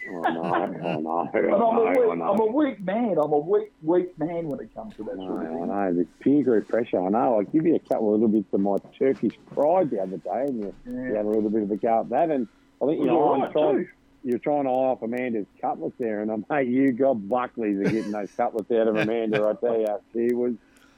Oh 0.08 0.20
no! 0.20 0.40
Oh 0.84 1.00
no! 1.00 1.30
and 1.34 1.46
I'm, 1.52 1.60
a 1.60 1.64
Oh, 1.64 1.90
weak, 1.90 2.18
no, 2.18 2.24
I'm 2.32 2.40
a 2.40 2.46
weak 2.46 2.80
man. 2.80 3.16
I'm 3.20 3.32
a 3.32 3.38
weak, 3.38 3.72
weak 3.82 4.16
man 4.20 4.46
when 4.46 4.60
it 4.60 4.72
comes 4.72 4.94
to 4.96 5.02
that 5.02 5.16
No, 5.16 5.26
sort 5.26 5.46
of 5.46 5.52
I 5.68 5.88
know. 5.88 5.94
the 5.94 6.06
peer 6.20 6.44
group 6.44 6.68
pressure. 6.68 7.00
I 7.04 7.08
know. 7.08 7.36
I'll 7.38 7.42
give 7.42 7.66
you 7.66 7.74
a 7.74 7.80
couple 7.80 8.14
of 8.14 8.20
little 8.20 8.28
bits 8.28 8.52
of 8.52 8.60
my 8.60 8.76
Turkish 8.96 9.32
pride 9.52 9.90
the 9.90 10.00
other 10.00 10.18
day, 10.18 10.44
and 10.46 10.58
you, 10.62 10.74
you 10.86 11.14
had 11.16 11.24
a 11.24 11.28
little 11.28 11.50
bit 11.50 11.64
of 11.64 11.70
a 11.72 11.76
go 11.76 12.00
at 12.02 12.10
that. 12.10 12.30
And 12.30 12.46
I 12.80 12.86
think 12.86 13.00
you 13.00 13.06
know, 13.06 13.34
right 13.36 13.50
trying, 13.50 13.88
you're 14.22 14.38
trying 14.38 14.62
to 14.64 14.70
eye 14.70 14.72
off 14.92 15.02
Amanda's 15.02 15.46
cutlets 15.60 15.94
there, 15.98 16.22
and 16.22 16.30
I'm 16.30 16.46
uh, 16.48 16.54
mate, 16.54 16.68
you 16.68 16.92
got 16.92 17.14
Buckley's 17.28 17.80
are 17.80 17.90
getting 17.90 18.12
those 18.12 18.30
cutlets 18.30 18.70
out 18.70 18.86
of 18.86 18.94
Amanda. 18.96 19.44
I 19.44 19.54
tell 19.54 19.80
you, 19.80 19.86
she 20.12 20.34
was. 20.34 20.54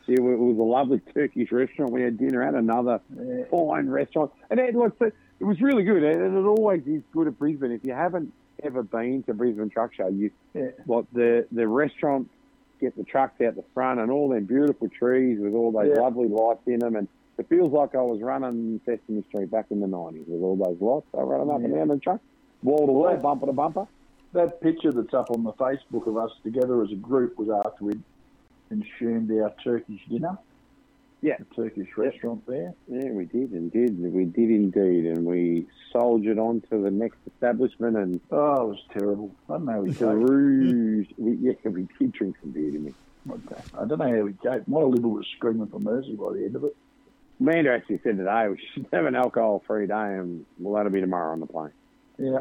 She 0.08 0.18
was, 0.20 0.32
it 0.32 0.38
was 0.38 0.58
a 0.58 0.62
lovely 0.62 1.00
Turkish 1.12 1.52
restaurant. 1.52 1.92
We 1.92 2.02
had 2.02 2.16
dinner 2.18 2.42
at 2.42 2.54
another 2.54 3.00
Yeah. 3.14 3.44
fine 3.50 3.88
restaurant, 3.88 4.32
and 4.50 4.58
it 4.58 4.74
was 4.74 4.92
it 5.00 5.44
was 5.44 5.60
really 5.60 5.84
good. 5.84 6.02
And 6.02 6.36
it 6.36 6.48
always 6.48 6.82
is 6.86 7.02
good 7.12 7.26
at 7.28 7.38
Brisbane. 7.38 7.72
If 7.72 7.84
you 7.84 7.92
haven't 7.92 8.32
ever 8.62 8.82
been 8.82 9.22
to 9.24 9.34
Brisbane 9.34 9.68
Truck 9.68 9.92
Show, 9.94 10.08
you 10.08 10.30
Yeah. 10.54 10.70
like 10.86 11.04
the 11.12 11.46
the 11.52 11.68
restaurant 11.68 12.30
get 12.80 12.96
the 12.96 13.04
trucks 13.04 13.40
out 13.40 13.56
the 13.56 13.64
front 13.74 14.00
and 14.00 14.10
all 14.10 14.28
them 14.28 14.44
beautiful 14.44 14.88
trees 14.88 15.38
with 15.40 15.52
all 15.54 15.72
those 15.72 15.88
Yeah. 15.94 16.00
lovely 16.02 16.28
lights 16.28 16.66
in 16.66 16.78
them, 16.78 16.96
and 16.96 17.06
it 17.36 17.46
feels 17.48 17.72
like 17.72 17.94
I 17.94 18.02
was 18.02 18.22
running 18.22 18.80
Sesame 18.86 19.22
Street 19.28 19.50
back 19.50 19.66
in 19.70 19.80
the 19.80 19.86
nineties 19.86 20.26
with 20.26 20.42
all 20.42 20.56
those 20.56 20.80
lights. 20.80 21.06
I 21.14 21.22
running 21.22 21.50
up 21.50 21.60
and 21.62 21.74
down 21.74 21.88
the 21.88 21.98
truck, 21.98 22.20
wall 22.62 22.86
to 22.86 22.92
wall, 22.92 23.16
bumper 23.16 23.46
to 23.46 23.52
bumper. 23.52 23.86
That 24.32 24.60
picture 24.60 24.92
that's 24.92 25.12
up 25.14 25.30
on 25.30 25.42
the 25.44 25.52
Facebook 25.54 26.06
of 26.06 26.16
us 26.16 26.30
together 26.42 26.82
as 26.82 26.92
a 26.92 26.96
group 26.96 27.38
was 27.38 27.48
after 27.50 27.84
we'd 27.84 28.02
consumed 28.68 29.30
our 29.32 29.52
Turkish 29.62 30.00
dinner. 30.08 30.38
Yeah. 31.20 31.36
The 31.38 31.62
Turkish 31.62 31.88
restaurant 31.96 32.46
there. 32.46 32.74
Yeah, 32.86 33.10
we 33.10 33.24
did 33.24 33.52
indeed. 33.52 33.98
We 34.00 34.24
did 34.24 34.50
indeed, 34.50 35.06
and 35.06 35.26
we 35.26 35.66
soldiered 35.92 36.38
on 36.38 36.60
to 36.70 36.80
the 36.80 36.90
next 36.90 37.18
establishment 37.26 37.96
and 37.96 38.20
Oh, 38.30 38.62
it 38.62 38.68
was 38.68 38.84
terrible. 38.92 39.34
I 39.48 39.54
don't 39.54 39.64
know 39.64 39.72
how 39.72 39.80
we 39.80 39.94
coped. 39.94 40.30
We, 41.18 41.36
yeah, 41.40 41.54
we 41.70 41.88
did 41.98 42.12
drink 42.12 42.36
some 42.40 42.52
beer, 42.52 42.70
didn't 42.70 42.84
we? 43.26 43.32
Okay. 43.32 43.60
I 43.76 43.84
don't 43.84 43.98
know 43.98 44.16
how 44.16 44.22
we 44.22 44.32
coped. 44.34 44.68
My 44.68 44.80
liver 44.80 45.08
was 45.08 45.26
screaming 45.36 45.66
for 45.66 45.80
mercy 45.80 46.14
by 46.14 46.34
the 46.34 46.44
end 46.44 46.54
of 46.54 46.64
it. 46.64 46.76
Amanda 47.40 47.72
actually 47.72 48.00
said 48.02 48.16
today 48.16 48.48
we 48.48 48.60
should 48.74 48.86
have 48.92 49.06
an 49.06 49.14
alcohol-free 49.14 49.86
day, 49.88 49.94
and 49.94 50.44
well, 50.58 50.74
that'll 50.74 50.92
be 50.92 51.00
tomorrow 51.00 51.32
on 51.32 51.40
the 51.40 51.46
plane. 51.46 51.72
Yeah. 52.18 52.40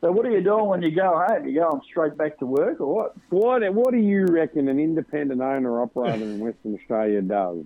So 0.00 0.12
what 0.12 0.26
are 0.26 0.30
you 0.30 0.42
doing 0.42 0.66
when 0.66 0.82
you 0.82 0.90
go 0.90 1.22
home? 1.26 1.46
You 1.48 1.60
going 1.60 1.80
straight 1.88 2.16
back 2.18 2.38
to 2.38 2.46
work 2.46 2.80
or 2.80 2.94
what? 2.94 3.14
What 3.30 3.74
What 3.74 3.92
do 3.92 3.98
you 3.98 4.26
reckon 4.26 4.68
an 4.68 4.78
independent 4.78 5.40
owner 5.40 5.80
operator 5.82 6.22
in 6.22 6.38
Western 6.38 6.74
Australia 6.74 7.22
does? 7.22 7.64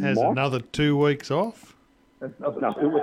Has 0.00 0.16
Mike? 0.18 0.30
another 0.30 0.60
two 0.60 0.96
weeks 0.96 1.30
off. 1.30 1.74
Nothing 2.20 2.60
No. 2.60 2.72
to 2.74 2.80
do 2.80 2.88
with 2.90 3.02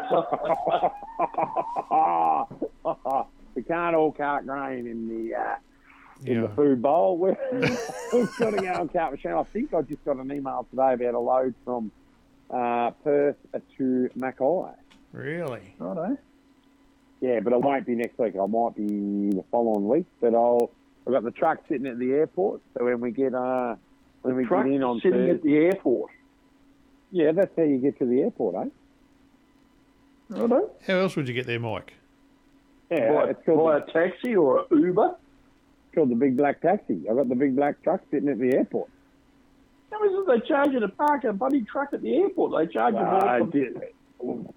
we 3.56 3.64
can't 3.64 3.96
all 3.96 4.12
cart 4.12 4.46
grain 4.46 4.88
in 4.88 5.08
the 5.08 5.36
uh, 5.36 5.56
in 6.26 6.42
the 6.42 6.48
Yeah. 6.48 6.56
food 6.56 6.82
bowl. 6.82 7.18
We're, 7.18 7.38
we've 8.14 8.38
got 8.38 8.52
to 8.52 8.58
go 8.62 8.74
and 8.74 8.92
cart 8.92 9.12
machine. 9.14 9.32
I 9.32 9.44
think 9.44 9.74
I 9.74 9.82
just 9.82 10.04
got 10.06 10.18
an 10.18 10.32
email 10.32 10.68
today 10.70 10.94
about 10.94 11.14
a 11.14 11.20
load 11.20 11.56
from 11.64 11.92
uh, 12.50 12.92
Perth 13.04 13.38
to 13.78 14.10
Mackay. 14.16 14.72
Really? 15.14 15.76
Righto. 15.80 16.18
Yeah, 17.22 17.40
but 17.40 17.54
it 17.54 17.62
won't 17.62 17.86
be 17.86 17.96
next 17.96 18.18
week. 18.20 18.34
I 18.42 18.46
might 18.46 18.76
be 18.76 19.30
the 19.36 19.44
following 19.52 19.88
week. 19.88 20.06
But 20.22 20.34
I'll 20.36 20.72
I've 21.08 21.14
got 21.14 21.24
the 21.24 21.32
truck 21.32 21.60
sitting 21.70 21.88
at 21.88 21.98
the 22.00 22.12
airport. 22.12 22.62
So 22.78 22.86
when 22.86 23.00
we 23.00 23.12
get 23.12 23.34
uh 23.34 23.76
when 24.22 24.36
we 24.36 24.46
Truck 24.46 24.66
get 24.66 24.74
in 24.74 24.84
on 24.84 24.98
sitting 25.02 25.12
Thursday, 25.28 25.32
at 25.32 25.42
the 25.44 25.56
airport. 25.58 26.12
yeah, 27.12 27.32
that's 27.32 27.56
how 27.56 27.64
you 27.64 27.78
get 27.78 27.98
to 28.00 28.06
the 28.06 28.22
airport, 28.22 28.56
eh? 28.56 28.70
Righto. 30.30 30.72
How 30.88 30.96
else 30.96 31.16
would 31.16 31.28
you 31.28 31.34
get 31.34 31.46
there, 31.46 31.60
Mike? 31.60 31.94
Yeah, 32.92 33.12
By, 33.14 33.30
it's 33.30 33.40
called, 33.46 33.64
by 33.64 33.78
a 33.78 33.82
taxi 34.10 34.36
or 34.36 34.60
a 34.62 34.76
Uber. 34.76 35.16
it's 35.16 35.96
called 35.96 36.10
the 36.10 36.16
Big 36.16 36.36
Black 36.38 36.62
Taxi. 36.62 37.04
I've 37.10 37.16
got 37.16 37.30
the 37.30 37.36
Big 37.36 37.56
Black 37.56 37.82
truck 37.84 38.02
sitting 38.12 38.30
at 38.30 38.40
the 38.40 38.54
airport. 38.56 38.90
How 39.92 40.04
is 40.04 40.12
it 40.14 40.28
they 40.42 40.48
charge 40.48 40.72
you 40.72 40.80
to 40.80 40.88
park 40.90 41.24
a 41.24 41.34
bloody 41.34 41.62
truck 41.64 41.90
at 41.94 42.02
the 42.02 42.16
airport? 42.16 42.52
They 42.68 42.74
charge 42.74 42.96
you 42.96 43.00
Uh, 43.00 43.40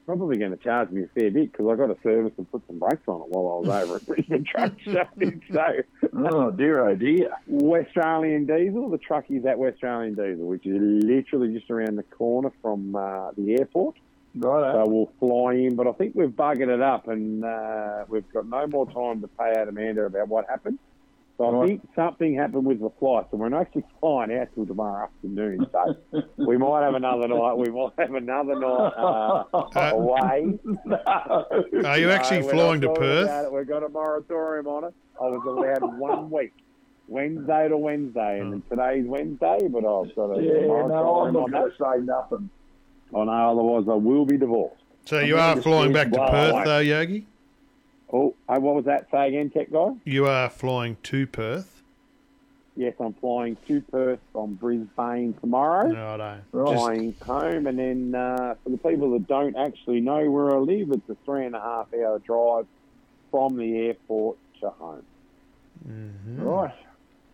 probably 0.07 0.39
going 0.39 0.51
to 0.51 0.57
charge 0.57 0.91
me 0.91 1.03
a 1.03 1.07
fair 1.09 1.31
bit 1.31 1.53
because 1.53 1.67
I 1.71 1.77
got 1.77 1.91
a 1.91 1.97
service 2.03 2.33
and 2.39 2.51
put 2.51 2.63
some 2.67 2.79
brakes 2.79 3.03
on 3.07 3.21
it 3.23 3.29
while 3.29 3.57
I 3.57 3.61
was 3.61 3.69
over 3.85 3.97
at 3.97 4.07
Brisbane 4.07 4.45
Truck 4.51 4.73
Show. 4.81 5.05
So, 5.53 6.11
Oh 6.25 6.51
dear, 6.51 6.89
oh 6.89 6.95
dear. 6.95 7.31
West 7.47 7.89
Australian 7.89 8.47
Diesel, 8.47 8.89
the 8.91 8.99
truck 8.99 9.25
is 9.29 9.45
at 9.45 9.59
West 9.59 9.75
Australian 9.75 10.15
Diesel, 10.15 10.47
which 10.47 10.67
is 10.67 10.77
literally 10.79 11.53
just 11.53 11.71
around 11.71 11.97
the 11.97 12.03
corner 12.03 12.51
from 12.63 12.97
uh, 12.97 13.31
the 13.37 13.57
airport. 13.59 13.97
Right. 14.35 14.73
So 14.73 14.85
we'll 14.87 15.13
fly 15.19 15.55
in, 15.55 15.77
but 15.77 15.87
I 15.87 15.93
think 15.93 16.15
we've 16.15 16.29
buggered 16.29 16.73
it 16.73 16.83
up 16.83 17.09
and 17.09 17.45
uh, 17.45 18.05
we've 18.09 18.31
got 18.33 18.47
no 18.47 18.67
more 18.67 18.87
time 18.91 19.21
to 19.21 19.29
pay 19.29 19.55
out 19.59 19.69
Amanda 19.69 20.05
about 20.05 20.29
what 20.29 20.49
happened. 20.49 20.79
So 21.39 21.63
I 21.63 21.67
think 21.69 21.89
something 21.95 22.35
happened 22.35 22.67
with 22.67 22.81
the 22.81 22.91
flight, 22.99 23.27
so 23.31 23.37
we're 23.37 23.49
not 23.49 23.61
actually 23.61 23.85
flying 24.01 24.37
out 24.37 24.49
till 24.57 24.67
tomorrow 24.67 25.05
afternoon. 25.05 25.65
So 25.71 26.25
we 26.37 26.59
might 26.59 26.83
have 26.83 26.95
another 26.95 27.29
night. 27.29 27.55
We 27.55 27.71
might 27.71 27.93
have 27.97 28.13
another 28.13 28.59
night 28.59 28.93
uh, 28.99 29.93
away. 29.95 30.59
Are 31.87 31.97
you 31.97 32.11
actually 32.11 32.41
No, 32.41 32.49
flying 32.49 32.81
to 32.81 32.93
Perth? 32.93 33.53
We've 33.53 33.69
got 33.69 33.85
a 33.85 33.89
moratorium 33.89 34.67
on 34.67 34.85
it. 34.85 34.95
I 35.21 35.27
was 35.27 35.43
allowed 35.47 35.99
one 36.01 36.29
week, 36.29 36.55
Wednesday 37.07 37.69
to 37.69 37.77
Wednesday, 37.79 38.41
and 38.41 38.55
then 38.55 38.63
today's 38.69 39.07
Wednesday, 39.07 39.69
but 39.69 39.87
I've 39.87 40.15
got 40.17 40.37
a 40.37 40.43
yeah, 40.43 40.67
no, 40.67 40.87
I'm 40.87 40.89
not 40.89 41.05
on 41.05 41.33
going 41.33 41.53
to 41.53 41.71
say 41.71 42.05
nothing. 42.05 42.51
I 43.15 43.25
know, 43.25 43.51
otherwise 43.53 43.85
I 43.89 43.95
will 43.95 44.27
be 44.27 44.39
divorced. 44.39 44.83
So 45.05 45.21
you 45.21 45.39
are 45.39 45.63
flying 45.63 45.93
back 45.93 46.11
to 46.11 46.19
Perth, 46.19 46.65
though, 46.65 46.81
Yogi? 46.81 47.29
Oh, 48.13 48.35
hey, 48.49 48.59
what 48.59 48.75
was 48.75 48.85
that? 48.87 49.07
Say 49.11 49.29
again, 49.29 49.51
tech 49.51 49.71
guy? 49.71 49.91
You 50.05 50.27
are 50.27 50.49
flying 50.49 50.97
to 51.05 51.27
Perth. 51.27 51.83
Yes, 52.75 52.95
I'm 53.01 53.13
flying 53.15 53.57
to 53.67 53.81
Perth 53.83 54.21
from 54.33 54.55
Brisbane 54.55 55.35
tomorrow. 55.41 55.89
Righto. 55.93 56.43
Right. 56.53 56.77
Flying 56.77 57.15
home, 57.21 57.67
and 57.67 57.79
then 57.79 58.15
uh, 58.15 58.55
for 58.63 58.71
the 58.71 58.79
people 58.79 59.11
that 59.13 59.27
don't 59.27 59.57
actually 59.57 60.01
know 60.01 60.31
where 60.31 60.55
I 60.55 60.59
live, 60.59 60.91
it's 60.93 61.09
a 61.11 61.17
three 61.25 61.45
and 61.45 61.55
a 61.55 61.61
half 61.61 61.89
hour 61.93 62.19
drive 62.21 62.67
from 63.31 63.57
the 63.57 63.77
airport 63.77 64.39
to 64.61 64.71
home. 64.71 65.03
hmm 65.85 66.41
Right. 66.41 66.75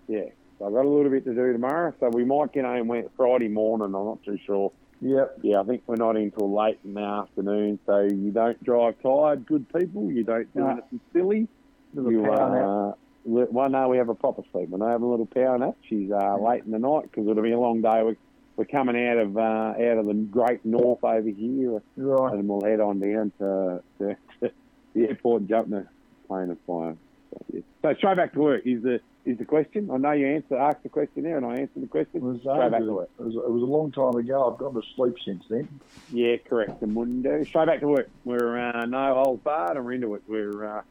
Yeah, 0.08 0.24
so 0.58 0.66
I've 0.66 0.72
got 0.72 0.84
a 0.84 0.88
little 0.88 1.10
bit 1.10 1.24
to 1.26 1.34
do 1.34 1.52
tomorrow, 1.52 1.94
so 2.00 2.08
we 2.08 2.24
might 2.24 2.52
get 2.52 2.64
home 2.64 2.90
Friday 3.16 3.48
morning. 3.48 3.86
I'm 3.86 3.92
not 3.92 4.22
too 4.24 4.38
sure. 4.44 4.72
Yep. 5.04 5.40
Yeah, 5.42 5.60
I 5.60 5.64
think 5.64 5.82
we're 5.86 5.96
not 5.96 6.16
in 6.16 6.30
till 6.30 6.50
late 6.54 6.78
in 6.82 6.94
the 6.94 7.00
afternoon, 7.02 7.78
so 7.84 8.00
you 8.00 8.30
don't 8.30 8.62
drive 8.64 8.94
tired, 9.02 9.44
good 9.44 9.66
people. 9.72 10.10
You 10.10 10.24
don't 10.24 10.52
do 10.54 10.60
No. 10.60 10.68
anything 10.70 11.00
silly. 11.12 11.48
You, 11.94 12.24
uh, 12.32 12.92
we- 13.26 13.44
well, 13.44 13.68
no, 13.68 13.88
we 13.90 13.98
have 13.98 14.08
a 14.08 14.14
proper 14.14 14.42
sleep. 14.50 14.70
When 14.70 14.80
I 14.80 14.90
have 14.92 15.02
a 15.02 15.06
little 15.06 15.26
power 15.26 15.58
nap, 15.58 15.76
she's 15.82 16.10
uh, 16.10 16.36
late 16.38 16.64
in 16.64 16.70
the 16.70 16.78
night 16.78 17.02
because 17.02 17.28
it'll 17.28 17.42
be 17.42 17.52
a 17.52 17.58
long 17.60 17.82
day. 17.82 18.02
We're, 18.02 18.16
we're 18.56 18.64
coming 18.64 18.96
out 19.06 19.18
of 19.18 19.36
uh, 19.36 19.40
out 19.78 19.98
of 19.98 20.06
the 20.06 20.14
great 20.14 20.64
north 20.64 21.04
over 21.04 21.28
here, 21.28 21.82
Right. 21.96 22.32
and 22.34 22.48
we'll 22.48 22.62
head 22.62 22.80
on 22.80 22.98
down 23.00 23.30
to, 23.40 23.82
to, 23.98 24.16
to 24.40 24.50
the 24.94 25.08
airport 25.08 25.40
and 25.42 25.48
jump 25.50 25.66
in 25.66 25.72
the 25.72 25.86
plane 26.28 26.50
of 26.50 26.58
fire. 26.66 26.96
So, 27.30 27.44
yeah. 27.52 27.60
so 27.82 27.94
straight 27.98 28.16
back 28.16 28.32
to 28.32 28.40
work 28.40 28.62
is 28.64 28.82
the 28.82 29.00
is 29.24 29.38
the 29.38 29.44
question. 29.44 29.90
I 29.90 29.96
know 29.96 30.12
you 30.12 30.26
answer 30.26 30.56
asked 30.56 30.82
the 30.82 30.88
question 30.88 31.22
there, 31.22 31.36
and 31.36 31.46
I 31.46 31.56
answered 31.56 31.82
the 31.82 31.86
question. 31.86 32.16
It 32.16 32.22
was, 32.22 32.40
straight 32.40 32.70
back 32.70 32.80
to 32.80 32.92
work. 32.92 33.10
it, 33.18 33.22
was, 33.22 33.34
it 33.34 33.50
was 33.50 33.62
a 33.62 33.66
long 33.66 33.92
time 33.92 34.14
ago. 34.16 34.50
I've 34.50 34.58
gone 34.58 34.74
to 34.74 34.82
sleep 34.94 35.16
since 35.24 35.44
then. 35.48 35.68
Yeah, 36.12 36.36
correct. 36.36 36.82
And 36.82 36.94
Mundo. 36.94 37.42
Straight 37.44 37.66
back 37.66 37.80
to 37.80 37.88
work. 37.88 38.10
We're 38.24 38.58
uh, 38.58 38.86
no 38.86 39.14
holds 39.14 39.42
barred, 39.42 39.76
and 39.76 39.84
we're 39.84 39.92
into 39.92 40.14
it. 40.14 40.22
We're 40.26 40.78
uh, 40.78 40.82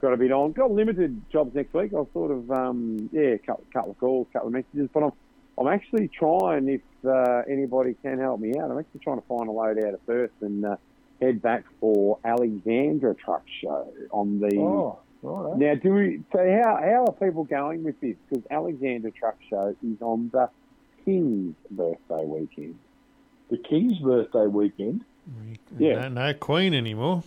got 0.00 0.12
a 0.12 0.16
bit 0.16 0.32
on. 0.32 0.52
Got 0.52 0.70
limited 0.70 1.22
jobs 1.30 1.54
next 1.54 1.74
week. 1.74 1.92
I'll 1.94 2.08
sort 2.12 2.30
of 2.30 2.50
um, 2.50 3.08
yeah, 3.12 3.34
a 3.34 3.38
couple, 3.38 3.64
couple 3.72 3.90
of 3.92 3.98
calls, 3.98 4.26
couple 4.32 4.48
of 4.48 4.54
messages, 4.54 4.88
but 4.92 5.04
I'm 5.04 5.12
I'm 5.58 5.68
actually 5.68 6.08
trying 6.08 6.68
if 6.68 6.82
uh, 7.04 7.42
anybody 7.50 7.94
can 8.02 8.18
help 8.18 8.40
me 8.40 8.52
out. 8.58 8.70
I'm 8.70 8.78
actually 8.78 9.00
trying 9.00 9.20
to 9.20 9.26
find 9.26 9.48
a 9.48 9.52
load 9.52 9.78
out 9.78 9.94
of 9.94 10.06
Perth 10.06 10.30
and 10.42 10.64
uh, 10.66 10.76
head 11.20 11.40
back 11.40 11.64
for 11.80 12.18
Alexandra 12.24 13.14
Truck 13.14 13.44
Show 13.62 13.92
on 14.10 14.40
the. 14.40 14.56
Oh, 14.58 14.98
right. 15.22 15.56
Now, 15.58 15.74
do 15.74 15.92
we? 15.94 16.22
So, 16.32 16.38
how 16.38 16.76
how 16.76 17.04
are 17.06 17.12
people 17.12 17.44
going 17.44 17.82
with 17.84 18.00
this? 18.00 18.16
Because 18.28 18.44
Alexandra 18.50 19.10
Truck 19.12 19.36
Show 19.50 19.74
is 19.82 20.00
on 20.00 20.30
the 20.32 20.48
King's 21.04 21.54
birthday 21.70 22.24
weekend. 22.24 22.78
The 23.50 23.58
King's 23.58 23.98
birthday 23.98 24.46
weekend. 24.46 25.04
Yeah. 25.78 26.08
No, 26.08 26.26
no 26.26 26.34
Queen 26.34 26.74
anymore. 26.74 27.22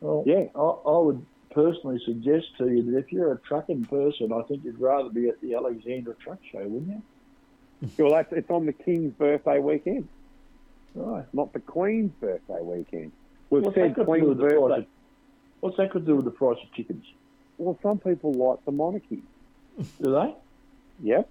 Well, 0.00 0.22
Yeah. 0.26 0.46
I, 0.54 0.58
I 0.60 0.98
would 0.98 1.24
personally 1.50 2.00
suggest 2.04 2.46
to 2.58 2.68
you 2.68 2.82
that 2.90 2.98
if 2.98 3.12
you're 3.12 3.32
a 3.32 3.38
trucking 3.38 3.84
person, 3.86 4.32
I 4.32 4.42
think 4.42 4.64
you'd 4.64 4.78
rather 4.80 5.08
be 5.08 5.28
at 5.28 5.40
the 5.40 5.54
Alexandra 5.54 6.14
Truck 6.14 6.38
Show, 6.50 6.66
wouldn't 6.66 6.88
you? 6.88 7.90
Well, 7.98 8.12
that's 8.12 8.32
it's 8.32 8.50
on 8.50 8.66
the 8.66 8.72
King's 8.72 9.12
birthday 9.14 9.58
weekend, 9.58 10.08
Right. 10.94 11.24
not 11.34 11.52
the 11.52 11.60
Queen's 11.60 12.12
birthday 12.20 12.60
weekend. 12.62 13.12
We've 13.50 13.62
What's 13.62 13.74
said 13.76 13.94
that 13.94 13.96
got 13.96 14.12
to 14.12 14.18
do 14.20 14.24
Queen's 14.24 14.28
with 14.28 14.38
birthday. 14.38 14.86
What's 15.64 15.78
that 15.78 15.94
got 15.94 16.00
to 16.00 16.04
do 16.04 16.16
with 16.16 16.26
the 16.26 16.30
price 16.30 16.58
of 16.62 16.70
chickens? 16.74 17.06
Well, 17.56 17.78
some 17.82 17.96
people 17.96 18.34
like 18.34 18.62
the 18.66 18.70
monarchy. 18.70 19.22
Do 19.78 20.12
they? 20.12 20.34
Yep. 21.02 21.26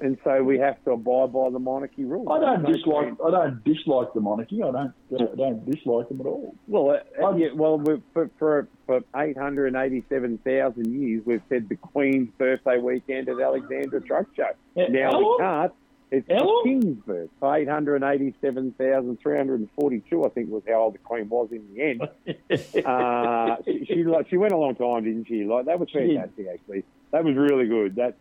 And 0.00 0.18
so 0.22 0.42
we 0.42 0.58
have 0.58 0.84
to 0.84 0.90
abide 0.90 1.32
by 1.32 1.48
the 1.48 1.58
monarchy 1.58 2.04
rules. 2.04 2.28
I 2.30 2.40
don't 2.40 2.70
dislike. 2.70 3.14
I 3.24 3.30
don't 3.30 3.64
dislike 3.64 4.12
the 4.12 4.20
monarchy. 4.20 4.62
I 4.62 4.70
don't. 4.70 4.92
I 5.14 5.34
don't 5.34 5.64
dislike 5.64 6.10
them 6.10 6.20
at 6.20 6.26
all. 6.26 6.54
Well, 6.68 6.90
uh, 6.90 7.34
yeah, 7.36 7.52
well, 7.54 7.78
we 7.78 8.02
for, 8.12 8.28
for 8.38 8.68
for 8.84 9.00
eight 9.16 9.38
hundred 9.38 9.68
and 9.68 9.76
eighty-seven 9.76 10.38
thousand 10.44 10.92
years, 10.92 11.22
we've 11.24 11.40
said 11.48 11.70
the 11.70 11.76
Queen's 11.76 12.28
birthday 12.36 12.76
weekend 12.76 13.30
at 13.30 13.40
Alexandra 13.40 14.02
Truck 14.02 14.26
Show. 14.36 14.50
Yeah, 14.74 14.88
now 14.88 15.12
how 15.12 15.18
we 15.20 15.36
can't. 15.38 15.72
It's 16.14 16.28
the 16.28 16.34
long? 16.34 16.62
King's 16.64 16.98
birth. 17.04 17.30
Eight 17.42 17.68
hundred 17.68 18.02
and 18.02 18.04
eighty-seven 18.04 18.72
thousand 18.78 19.18
three 19.20 19.36
hundred 19.36 19.60
and 19.60 19.68
forty-two, 19.78 20.24
I 20.24 20.28
think, 20.28 20.50
was 20.50 20.62
how 20.68 20.74
old 20.74 20.94
the 20.94 20.98
Queen 20.98 21.28
was 21.28 21.48
in 21.50 21.66
the 21.74 21.82
end. 21.82 22.02
uh, 22.86 23.56
she, 23.64 23.84
she 23.84 24.04
like 24.04 24.28
she 24.28 24.36
went 24.36 24.52
a 24.52 24.56
long 24.56 24.76
time, 24.76 25.04
didn't 25.04 25.26
she? 25.26 25.44
Like 25.44 25.66
that 25.66 25.80
was 25.80 25.90
fantastic, 25.90 26.46
actually. 26.52 26.84
That 27.10 27.24
was 27.24 27.34
really 27.36 27.66
good. 27.66 27.96
That 27.96 28.14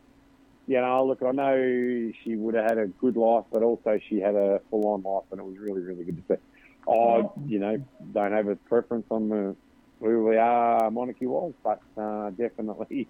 you 0.67 0.79
know, 0.79 1.05
look, 1.05 1.21
I 1.21 1.31
know 1.31 2.11
she 2.23 2.35
would 2.35 2.55
have 2.55 2.69
had 2.69 2.77
a 2.77 2.87
good 2.87 3.15
life, 3.15 3.45
but 3.51 3.63
also 3.63 3.99
she 4.09 4.19
had 4.19 4.35
a 4.35 4.61
full-on 4.69 5.03
life, 5.03 5.25
and 5.31 5.39
it 5.39 5.43
was 5.43 5.57
really, 5.57 5.81
really 5.81 6.05
good 6.05 6.27
to 6.27 6.35
see. 6.35 6.41
I, 6.89 7.23
you 7.45 7.59
know, 7.59 7.77
don't 8.11 8.33
have 8.33 8.47
a 8.47 8.55
preference 8.55 9.05
on 9.09 9.29
the 9.29 9.55
who 9.99 10.25
we 10.25 10.37
are 10.37 10.91
monarchy 10.91 11.27
was, 11.27 11.53
but 11.63 11.81
uh, 11.97 12.29
definitely. 12.31 13.07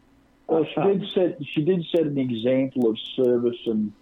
Well, 0.48 0.66
she 0.66 0.82
did 0.82 1.10
set. 1.14 1.38
She 1.54 1.64
did 1.64 1.86
set 1.92 2.02
an 2.02 2.18
example 2.18 2.90
of 2.90 2.98
service, 3.16 3.58
and 3.66 3.94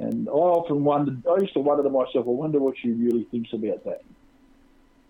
and 0.00 0.28
I 0.28 0.32
often 0.32 0.82
wondered. 0.82 1.22
I 1.26 1.40
used 1.40 1.52
to 1.54 1.60
wonder 1.60 1.82
to 1.82 1.90
myself. 1.90 2.26
I 2.26 2.30
wonder 2.30 2.58
what 2.58 2.76
she 2.78 2.90
really 2.90 3.24
thinks 3.24 3.52
about 3.52 3.84
that. 3.84 4.02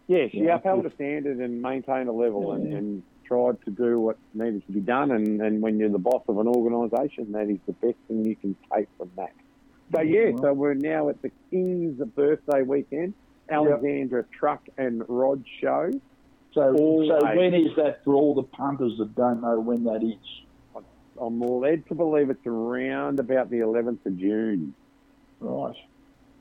Yeah, 0.08 0.26
she 0.28 0.40
Yeah. 0.40 0.56
upheld 0.56 0.84
a 0.86 0.90
standard 0.90 1.38
and 1.38 1.62
maintained 1.62 2.08
a 2.08 2.12
level 2.12 2.52
and, 2.52 2.70
Yeah. 2.70 2.78
and 2.78 3.02
tried 3.24 3.62
to 3.62 3.70
do 3.70 4.00
what 4.00 4.16
needed 4.34 4.66
to 4.66 4.72
be 4.72 4.80
done. 4.80 5.12
And, 5.12 5.40
and 5.40 5.62
when 5.62 5.78
you're 5.78 5.88
the 5.88 5.98
boss 6.00 6.24
of 6.26 6.38
an 6.38 6.48
organisation, 6.48 7.30
that 7.32 7.48
is 7.48 7.58
the 7.66 7.72
best 7.74 7.96
thing 8.08 8.24
you 8.24 8.34
can 8.34 8.56
take 8.74 8.88
from 8.98 9.10
that. 9.16 9.32
So, 9.94 10.02
yeah, 10.02 10.32
so 10.40 10.52
we're 10.52 10.74
now 10.74 11.08
at 11.08 11.22
the 11.22 11.30
King's 11.50 11.98
birthday 12.14 12.62
weekend, 12.62 13.14
Alexandra 13.48 14.24
Truck 14.36 14.68
and 14.76 15.04
Rod 15.08 15.44
Show. 15.60 15.90
So, 16.52 16.74
so 16.74 17.36
when 17.36 17.54
is 17.54 17.76
that 17.76 18.02
for 18.04 18.14
all 18.14 18.34
the 18.34 18.42
punters 18.42 18.98
that 18.98 19.14
don't 19.14 19.40
know 19.40 19.60
when 19.60 19.84
that 19.84 20.02
is? 20.02 20.82
I'm 21.20 21.40
led 21.40 21.86
to 21.88 21.94
believe 21.94 22.30
it's 22.30 22.46
around 22.46 23.20
about 23.20 23.50
the 23.50 23.58
11th 23.58 24.06
of 24.06 24.16
June 24.16 24.74
Right. 25.40 25.74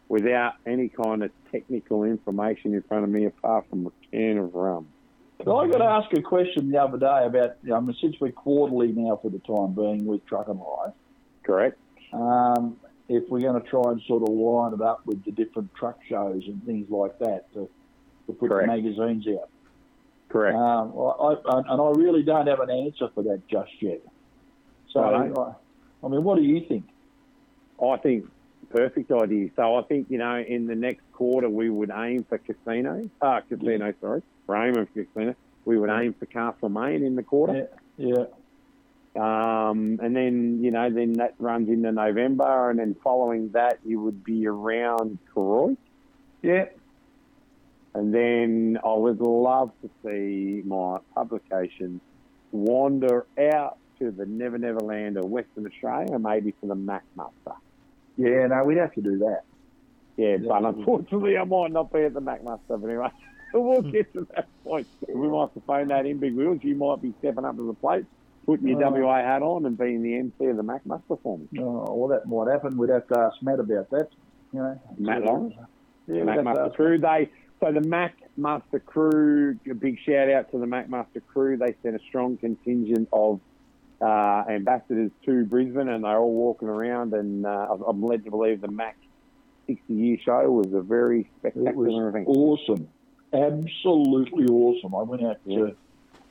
without 0.09 0.53
any 0.65 0.89
kind 0.89 1.23
of 1.23 1.31
technical 1.51 2.03
information 2.03 2.73
in 2.73 2.81
front 2.83 3.03
of 3.05 3.09
me 3.09 3.25
apart 3.25 3.65
from 3.69 3.87
a 3.87 3.91
can 4.11 4.37
of 4.37 4.53
rum. 4.53 4.87
But 5.37 5.55
I 5.55 5.67
got 5.69 5.77
to 5.77 5.85
ask 5.85 6.13
a 6.17 6.21
question 6.21 6.69
the 6.69 6.81
other 6.81 6.97
day 6.97 7.25
about. 7.25 7.57
I 7.73 7.79
mean, 7.79 7.95
since 8.01 8.15
we're 8.19 8.31
quarterly 8.33 8.91
now 8.91 9.19
for 9.21 9.29
the 9.29 9.39
time 9.39 9.73
being 9.73 10.05
with 10.05 10.25
Trucking 10.25 10.59
Life, 10.59 10.93
Correct? 11.43 11.77
um, 12.11 12.75
if 13.07 13.23
we're 13.29 13.39
going 13.39 13.61
to 13.61 13.67
try 13.69 13.91
and 13.91 14.01
sort 14.05 14.23
of 14.23 14.29
line 14.29 14.73
it 14.73 14.81
up 14.81 15.05
with 15.05 15.23
the 15.23 15.31
different 15.31 15.73
truck 15.75 15.97
shows 16.09 16.43
and 16.45 16.61
things 16.65 16.87
like 16.89 17.17
that 17.19 17.51
to, 17.53 17.69
to 18.27 18.33
put 18.33 18.49
Correct. 18.49 18.67
the 18.67 18.75
magazines 18.75 19.25
out. 19.29 19.49
Correct. 20.27 20.55
Um, 20.57 20.93
I, 20.95 21.35
I, 21.49 21.59
and 21.71 21.81
I 21.81 21.89
really 21.95 22.21
don't 22.23 22.47
have 22.47 22.59
an 22.59 22.69
answer 22.69 23.07
for 23.15 23.23
that 23.23 23.41
just 23.47 23.71
yet. 23.81 24.01
So, 24.91 24.99
Right. 25.01 25.31
I, 25.35 26.05
I 26.05 26.09
mean, 26.09 26.23
what 26.23 26.37
do 26.37 26.43
you 26.43 26.65
think? 26.67 26.83
I 27.81 27.95
think 27.97 28.25
perfect 28.69 29.11
idea. 29.11 29.49
So 29.55 29.75
I 29.75 29.83
think 29.83 30.07
you 30.09 30.17
know 30.17 30.37
in 30.37 30.67
the 30.67 30.75
next 30.75 31.01
quarter 31.13 31.49
we 31.49 31.69
would 31.69 31.91
aim 31.93 32.25
for 32.27 32.37
Casino. 32.37 33.09
Ah, 33.21 33.41
Casino. 33.41 33.93
Sorry, 34.01 34.21
we're 34.47 34.55
aiming 34.55 34.87
for 34.93 35.03
Casino. 35.03 35.35
We 35.65 35.77
would 35.77 35.89
aim 35.89 36.13
for 36.13 36.25
Castlemaine 36.25 37.03
in 37.03 37.15
the 37.15 37.23
quarter, 37.23 37.67
Yeah, 37.97 38.25
um, 39.15 39.99
and 40.01 40.15
then 40.15 40.63
you 40.63 40.71
know 40.71 40.89
then 40.89 41.13
that 41.13 41.35
runs 41.39 41.69
into 41.69 41.91
November, 41.91 42.69
and 42.69 42.79
then 42.79 42.95
following 43.03 43.49
that 43.51 43.79
you 43.85 43.99
would 44.01 44.23
be 44.23 44.47
around 44.47 45.19
Koroit, 45.35 45.77
yeah, 46.41 46.65
and 47.93 48.13
then 48.13 48.79
I 48.83 48.93
would 48.93 49.19
love 49.19 49.71
to 49.81 49.89
see 50.03 50.63
my 50.65 50.99
publication 51.13 52.01
wander 52.51 53.25
out 53.53 53.77
to 53.99 54.11
the 54.11 54.25
Never 54.25 54.57
Never 54.57 54.79
Land 54.79 55.17
of 55.17 55.25
Western 55.25 55.67
Australia, 55.67 56.17
maybe 56.17 56.53
to 56.53 56.67
the 56.67 56.75
Mack 56.75 57.03
Muster. 57.15 57.57
Yeah. 58.19 58.47
No, 58.47 58.63
we'd 58.65 58.77
have 58.77 58.93
to 58.93 59.01
do 59.01 59.17
that. 59.19 59.43
Yeah, 60.17 60.35
but 60.35 60.65
unfortunately, 60.65 61.37
I 61.37 61.45
might 61.45 61.71
not 61.71 61.93
be 61.93 62.01
at 62.01 62.13
the 62.13 62.19
Mack 62.19 62.43
Muster 62.43 62.75
But 62.77 62.87
anyway, 62.89 63.07
we'll 63.53 63.81
hmm. 63.81 63.91
get 63.91 64.11
to 64.13 64.27
that 64.35 64.47
point. 64.65 64.85
We 65.07 65.29
might 65.29 65.39
have 65.39 65.53
to 65.53 65.61
phone 65.61 65.87
that 65.87 66.05
in, 66.05 66.17
Big 66.17 66.35
Wheels. 66.35 66.59
You 66.61 66.75
might 66.75 67.01
be 67.01 67.13
stepping 67.19 67.45
up 67.45 67.55
to 67.55 67.65
the 67.65 67.73
plate, 67.73 68.05
putting 68.45 68.67
your 68.67 68.83
Oh. 68.83 68.89
WA 68.91 69.15
hat 69.19 69.41
on, 69.41 69.65
and 69.65 69.77
being 69.77 70.03
the 70.03 70.15
MC 70.15 70.47
of 70.47 70.57
the 70.57 70.63
Mack 70.63 70.85
Muster 70.85 71.15
for 71.23 71.37
me. 71.37 71.47
Oh, 71.61 71.95
well, 71.95 72.09
that 72.09 72.27
might 72.27 72.51
happen. 72.51 72.77
We'd 72.77 72.89
have 72.89 73.07
to 73.07 73.17
ask 73.17 73.41
Matt 73.41 73.61
about 73.61 73.89
that. 73.91 74.09
You 74.51 74.59
know, 74.59 74.81
Matt 74.97 75.23
Long. 75.23 75.53
Yeah, 76.07 76.15
we'd 76.15 76.27
have 76.27 76.37
to 76.37 76.43
Mack 76.43 76.43
Muster 76.43 76.65
ask- 76.65 76.75
crew. 76.75 76.97
They 76.99 77.29
so 77.61 77.71
the 77.71 77.81
Mack 77.87 78.15
Muster 78.35 78.79
crew. 78.79 79.57
A 79.71 79.73
big 79.73 79.99
shout 80.05 80.29
out 80.29 80.51
to 80.51 80.57
the 80.57 80.67
Mack 80.67 80.89
Muster 80.89 81.21
crew. 81.21 81.55
They 81.55 81.75
sent 81.81 81.95
a 81.95 81.99
strong 82.09 82.35
contingent 82.35 83.07
of 83.13 83.39
uh, 84.01 84.43
ambassadors 84.49 85.11
to 85.25 85.45
Brisbane, 85.45 85.89
and 85.89 86.03
they're 86.03 86.17
all 86.17 86.33
walking 86.33 86.67
around. 86.69 87.13
And 87.13 87.45
uh, 87.45 87.77
I'm 87.87 88.01
led 88.01 88.23
to 88.25 88.31
believe 88.31 88.61
the 88.61 88.67
Mack 88.71 88.97
60 89.67 89.93
year 89.93 90.17
show 90.23 90.49
was 90.51 90.73
a 90.73 90.81
very 90.81 91.21
It 91.21 91.27
spectacular 91.39 92.05
was 92.05 92.09
event. 92.15 92.27
awesome, 92.27 92.87
absolutely 93.33 94.45
awesome. 94.45 94.95
I 94.95 95.01
went 95.03 95.23
out 95.23 95.37
Yeah. 95.45 95.57
to 95.67 95.75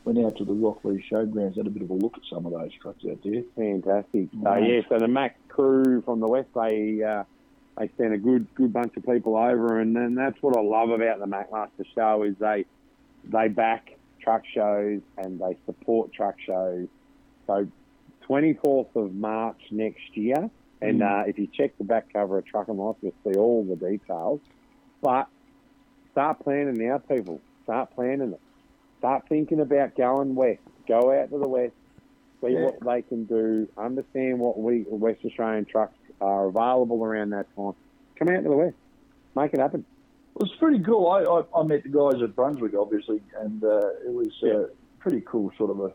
went 0.04 0.24
out 0.24 0.36
to 0.36 0.44
the 0.44 0.54
Rockley 0.54 1.04
Showgrounds, 1.10 1.56
had 1.58 1.66
a 1.66 1.70
bit 1.70 1.82
of 1.82 1.90
a 1.90 1.94
look 1.94 2.16
at 2.16 2.22
some 2.30 2.46
of 2.46 2.52
those 2.52 2.70
trucks 2.80 3.04
out 3.10 3.18
there. 3.22 3.42
Fantastic. 3.56 4.28
So 4.32 4.38
Nice. 4.38 4.64
yeah, 4.66 4.80
so 4.88 4.98
the 4.98 5.08
Mack 5.08 5.36
crew 5.48 6.00
from 6.00 6.20
the 6.20 6.26
west, 6.28 6.48
they 6.54 7.02
uh, 7.02 7.24
they 7.76 7.90
sent 7.98 8.14
a 8.14 8.18
good 8.18 8.46
good 8.54 8.72
bunch 8.72 8.96
of 8.96 9.04
people 9.04 9.36
over, 9.36 9.78
and 9.80 9.94
then 9.94 10.14
that's 10.14 10.40
what 10.42 10.56
I 10.56 10.62
love 10.62 10.90
about 10.90 11.18
the 11.18 11.26
Mack 11.26 11.50
Muster 11.52 11.84
show 11.94 12.22
is 12.22 12.34
they 12.38 12.64
they 13.24 13.48
back 13.48 13.98
truck 14.20 14.42
shows 14.54 15.00
and 15.18 15.38
they 15.38 15.56
support 15.66 16.12
truck 16.12 16.36
shows. 16.40 16.88
So 17.48 17.66
24th 18.28 18.94
of 18.94 19.14
March 19.14 19.60
next 19.70 20.14
year, 20.16 20.48
and 20.80 21.02
uh, 21.02 21.24
if 21.26 21.38
you 21.38 21.48
check 21.52 21.76
the 21.78 21.84
back 21.84 22.12
cover 22.12 22.38
of 22.38 22.46
Trucking 22.46 22.76
Life, 22.76 22.96
you'll 23.02 23.14
see 23.24 23.36
all 23.38 23.64
the 23.64 23.74
details. 23.74 24.40
But 25.02 25.26
start 26.12 26.40
planning 26.44 26.74
now, 26.74 26.98
people. 26.98 27.40
Start 27.64 27.94
planning 27.94 28.32
it. 28.34 28.40
Start 28.98 29.24
thinking 29.28 29.60
about 29.60 29.96
going 29.96 30.34
west. 30.34 30.60
Go 30.86 31.12
out 31.12 31.30
to 31.30 31.38
the 31.38 31.48
west 31.48 31.72
see 32.40 32.52
Yeah. 32.52 32.66
what 32.66 32.80
they 32.80 33.02
can 33.02 33.24
do, 33.24 33.68
understand 33.76 34.38
what 34.38 34.58
we 34.58 34.84
West 34.88 35.24
Australian 35.24 35.64
trucks 35.64 35.94
are 36.20 36.46
available 36.46 37.04
around 37.04 37.30
that 37.30 37.46
time. 37.56 37.72
Come 38.16 38.28
out 38.28 38.42
to 38.42 38.48
the 38.48 38.56
west, 38.56 38.76
make 39.36 39.52
it 39.54 39.60
happen. 39.60 39.84
It 40.36 40.42
was 40.42 40.52
pretty 40.58 40.82
cool. 40.84 41.08
I, 41.08 41.22
I, 41.22 41.42
I 41.60 41.64
met 41.64 41.82
the 41.82 41.88
guys 41.88 42.22
at 42.22 42.36
Brunswick, 42.36 42.74
obviously, 42.74 43.20
and 43.40 43.62
uh, 43.64 43.88
it 44.06 44.12
was 44.12 44.28
Yeah. 44.40 44.52
uh, 44.54 44.66
pretty 45.00 45.20
cool 45.22 45.50
sort 45.58 45.70
of 45.70 45.80
a 45.80 45.92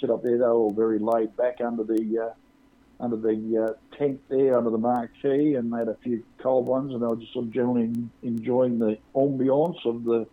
set 0.00 0.10
up 0.10 0.22
there. 0.22 0.32
They 0.38 0.44
were 0.44 0.52
all 0.52 0.72
very 0.72 0.98
laid 0.98 1.36
back 1.36 1.60
under 1.60 1.84
the 1.84 2.30
uh, 2.30 2.34
under 3.02 3.16
the 3.16 3.66
uh, 3.68 3.96
tent 3.96 4.20
there, 4.28 4.56
under 4.56 4.70
the 4.70 4.78
marquee, 4.78 5.54
and 5.54 5.72
they 5.72 5.78
had 5.78 5.88
a 5.88 5.96
few 6.02 6.24
cold 6.38 6.66
ones, 6.66 6.92
and 6.92 7.02
they 7.02 7.06
were 7.06 7.16
just 7.16 7.32
sort 7.32 7.46
of 7.46 7.52
generally 7.52 7.92
enjoying 8.22 8.78
the 8.78 8.98
ambiance 9.14 9.84
of 9.84 10.04
the 10.04 10.26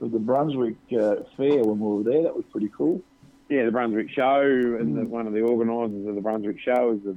of 0.00 0.10
the 0.10 0.18
Brunswick 0.18 0.76
uh, 0.92 1.16
fair 1.36 1.62
when 1.62 1.78
we 1.78 1.96
were 1.96 2.02
there. 2.02 2.22
That 2.24 2.34
was 2.34 2.44
pretty 2.50 2.70
cool. 2.76 3.00
Yeah, 3.48 3.64
the 3.66 3.70
Brunswick 3.70 4.10
Show, 4.10 4.40
and 4.80 4.96
the, 4.96 5.04
one 5.04 5.26
of 5.26 5.32
the 5.34 5.42
organisers 5.42 6.08
of 6.08 6.14
the 6.14 6.20
Brunswick 6.20 6.58
Show 6.60 6.98
is 6.98 7.06
a, 7.06 7.10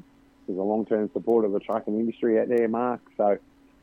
is 0.52 0.58
a 0.58 0.62
long-term 0.62 1.10
supporter 1.14 1.48
of 1.48 1.54
the 1.54 1.60
trucking 1.60 1.98
industry 1.98 2.40
out 2.40 2.50
there, 2.50 2.68
Mark. 2.68 3.02
So 3.16 3.38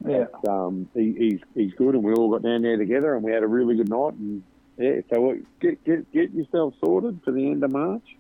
Yeah. 0.07 0.27
um, 0.47 0.89
he, 0.95 1.13
he's 1.19 1.41
he's 1.55 1.73
good, 1.75 1.95
and 1.95 2.05
we 2.05 2.13
all 2.13 2.31
got 2.31 2.43
down 2.43 2.63
there 2.63 2.77
together, 2.77 3.15
and 3.15 3.25
we 3.25 3.33
had 3.33 3.43
a 3.43 3.47
really 3.49 3.77
good 3.77 3.89
night. 3.89 4.13
And 4.15 4.43
Yeah, 4.77 5.01
so 5.13 5.21
what- 5.21 5.39
get 5.61 5.83
get 5.85 6.11
get 6.13 6.33
yourself 6.33 6.75
sorted 6.85 7.21
for 7.25 7.31
the 7.31 7.47
end 7.51 7.63
of 7.63 7.73
March. 7.73 8.17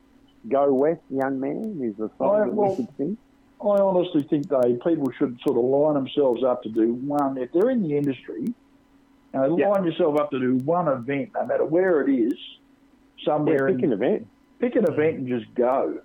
Go 0.48 0.72
west, 0.72 1.00
young 1.10 1.40
man, 1.40 1.80
is 1.82 1.96
the 1.96 2.04
I- 2.04 2.18
song 2.18 2.38
that 2.48 2.54
well- 2.54 2.70
we 2.70 2.76
could 2.76 2.96
sing. 2.96 3.16
I 3.60 3.80
honestly 3.80 4.22
think 4.22 4.48
they 4.48 4.74
people 4.84 5.10
should 5.12 5.38
sort 5.40 5.56
of 5.56 5.64
line 5.64 5.94
themselves 5.94 6.44
up 6.44 6.62
to 6.64 6.68
do 6.68 6.94
one. 6.94 7.38
If 7.38 7.50
they're 7.52 7.70
in 7.70 7.82
the 7.82 7.96
industry, 7.96 8.42
you 8.42 8.54
know, 9.32 9.56
Yeah. 9.56 9.70
line 9.70 9.84
yourself 9.84 10.18
up 10.20 10.30
to 10.32 10.38
do 10.38 10.56
one 10.66 10.86
event, 10.86 11.30
no 11.34 11.46
matter 11.46 11.64
where 11.64 12.02
it 12.02 12.10
is, 12.10 12.34
Yeah, 13.18 13.24
somewhere. 13.24 13.68
pick 13.72 13.82
an 13.82 13.92
event. 13.92 14.26
pick 14.58 14.76
an 14.76 14.84
event 14.84 15.18
and 15.18 15.28
just 15.28 15.52
go. 15.54 15.98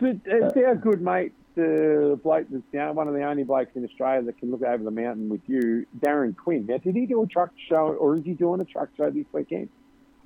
It's 0.00 0.56
uh, 0.56 0.60
uh, 0.60 0.64
our 0.66 0.74
good 0.74 1.00
mate, 1.02 1.32
the 1.54 2.18
bloke 2.22 2.46
that's 2.50 2.64
know, 2.72 2.92
one 2.92 3.06
of 3.06 3.14
the 3.14 3.22
only 3.22 3.44
blokes 3.44 3.74
in 3.76 3.84
Australia 3.84 4.22
that 4.22 4.38
can 4.38 4.50
look 4.50 4.62
over 4.62 4.82
the 4.82 4.90
mountain 4.90 5.28
with 5.28 5.40
you, 5.48 5.86
Darren 6.00 6.36
Quinn. 6.36 6.66
Now, 6.66 6.78
did 6.78 6.96
he 6.96 7.06
do 7.06 7.22
a 7.22 7.26
truck 7.26 7.52
show, 7.68 7.88
or 7.94 8.16
is 8.16 8.24
he 8.24 8.32
doing 8.34 8.60
a 8.60 8.64
truck 8.64 8.88
show 8.96 9.10
this 9.10 9.26
weekend? 9.32 9.68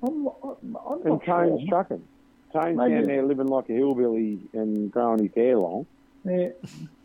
I'm, 0.03 0.27
I'm, 0.43 0.77
I'm 0.87 1.01
And 1.01 1.05
not 1.05 1.25
Tone's 1.25 1.59
sure. 1.61 1.69
trucking. 1.69 2.03
Tone's 2.53 2.77
Maybe- 2.77 2.93
down 2.95 3.03
there 3.03 3.23
living 3.25 3.47
like 3.47 3.69
a 3.69 3.73
hillbilly 3.73 4.39
and 4.53 4.91
growing 4.91 5.23
his 5.23 5.33
hair 5.35 5.57
long. 5.57 5.85
Yeah, 6.25 6.49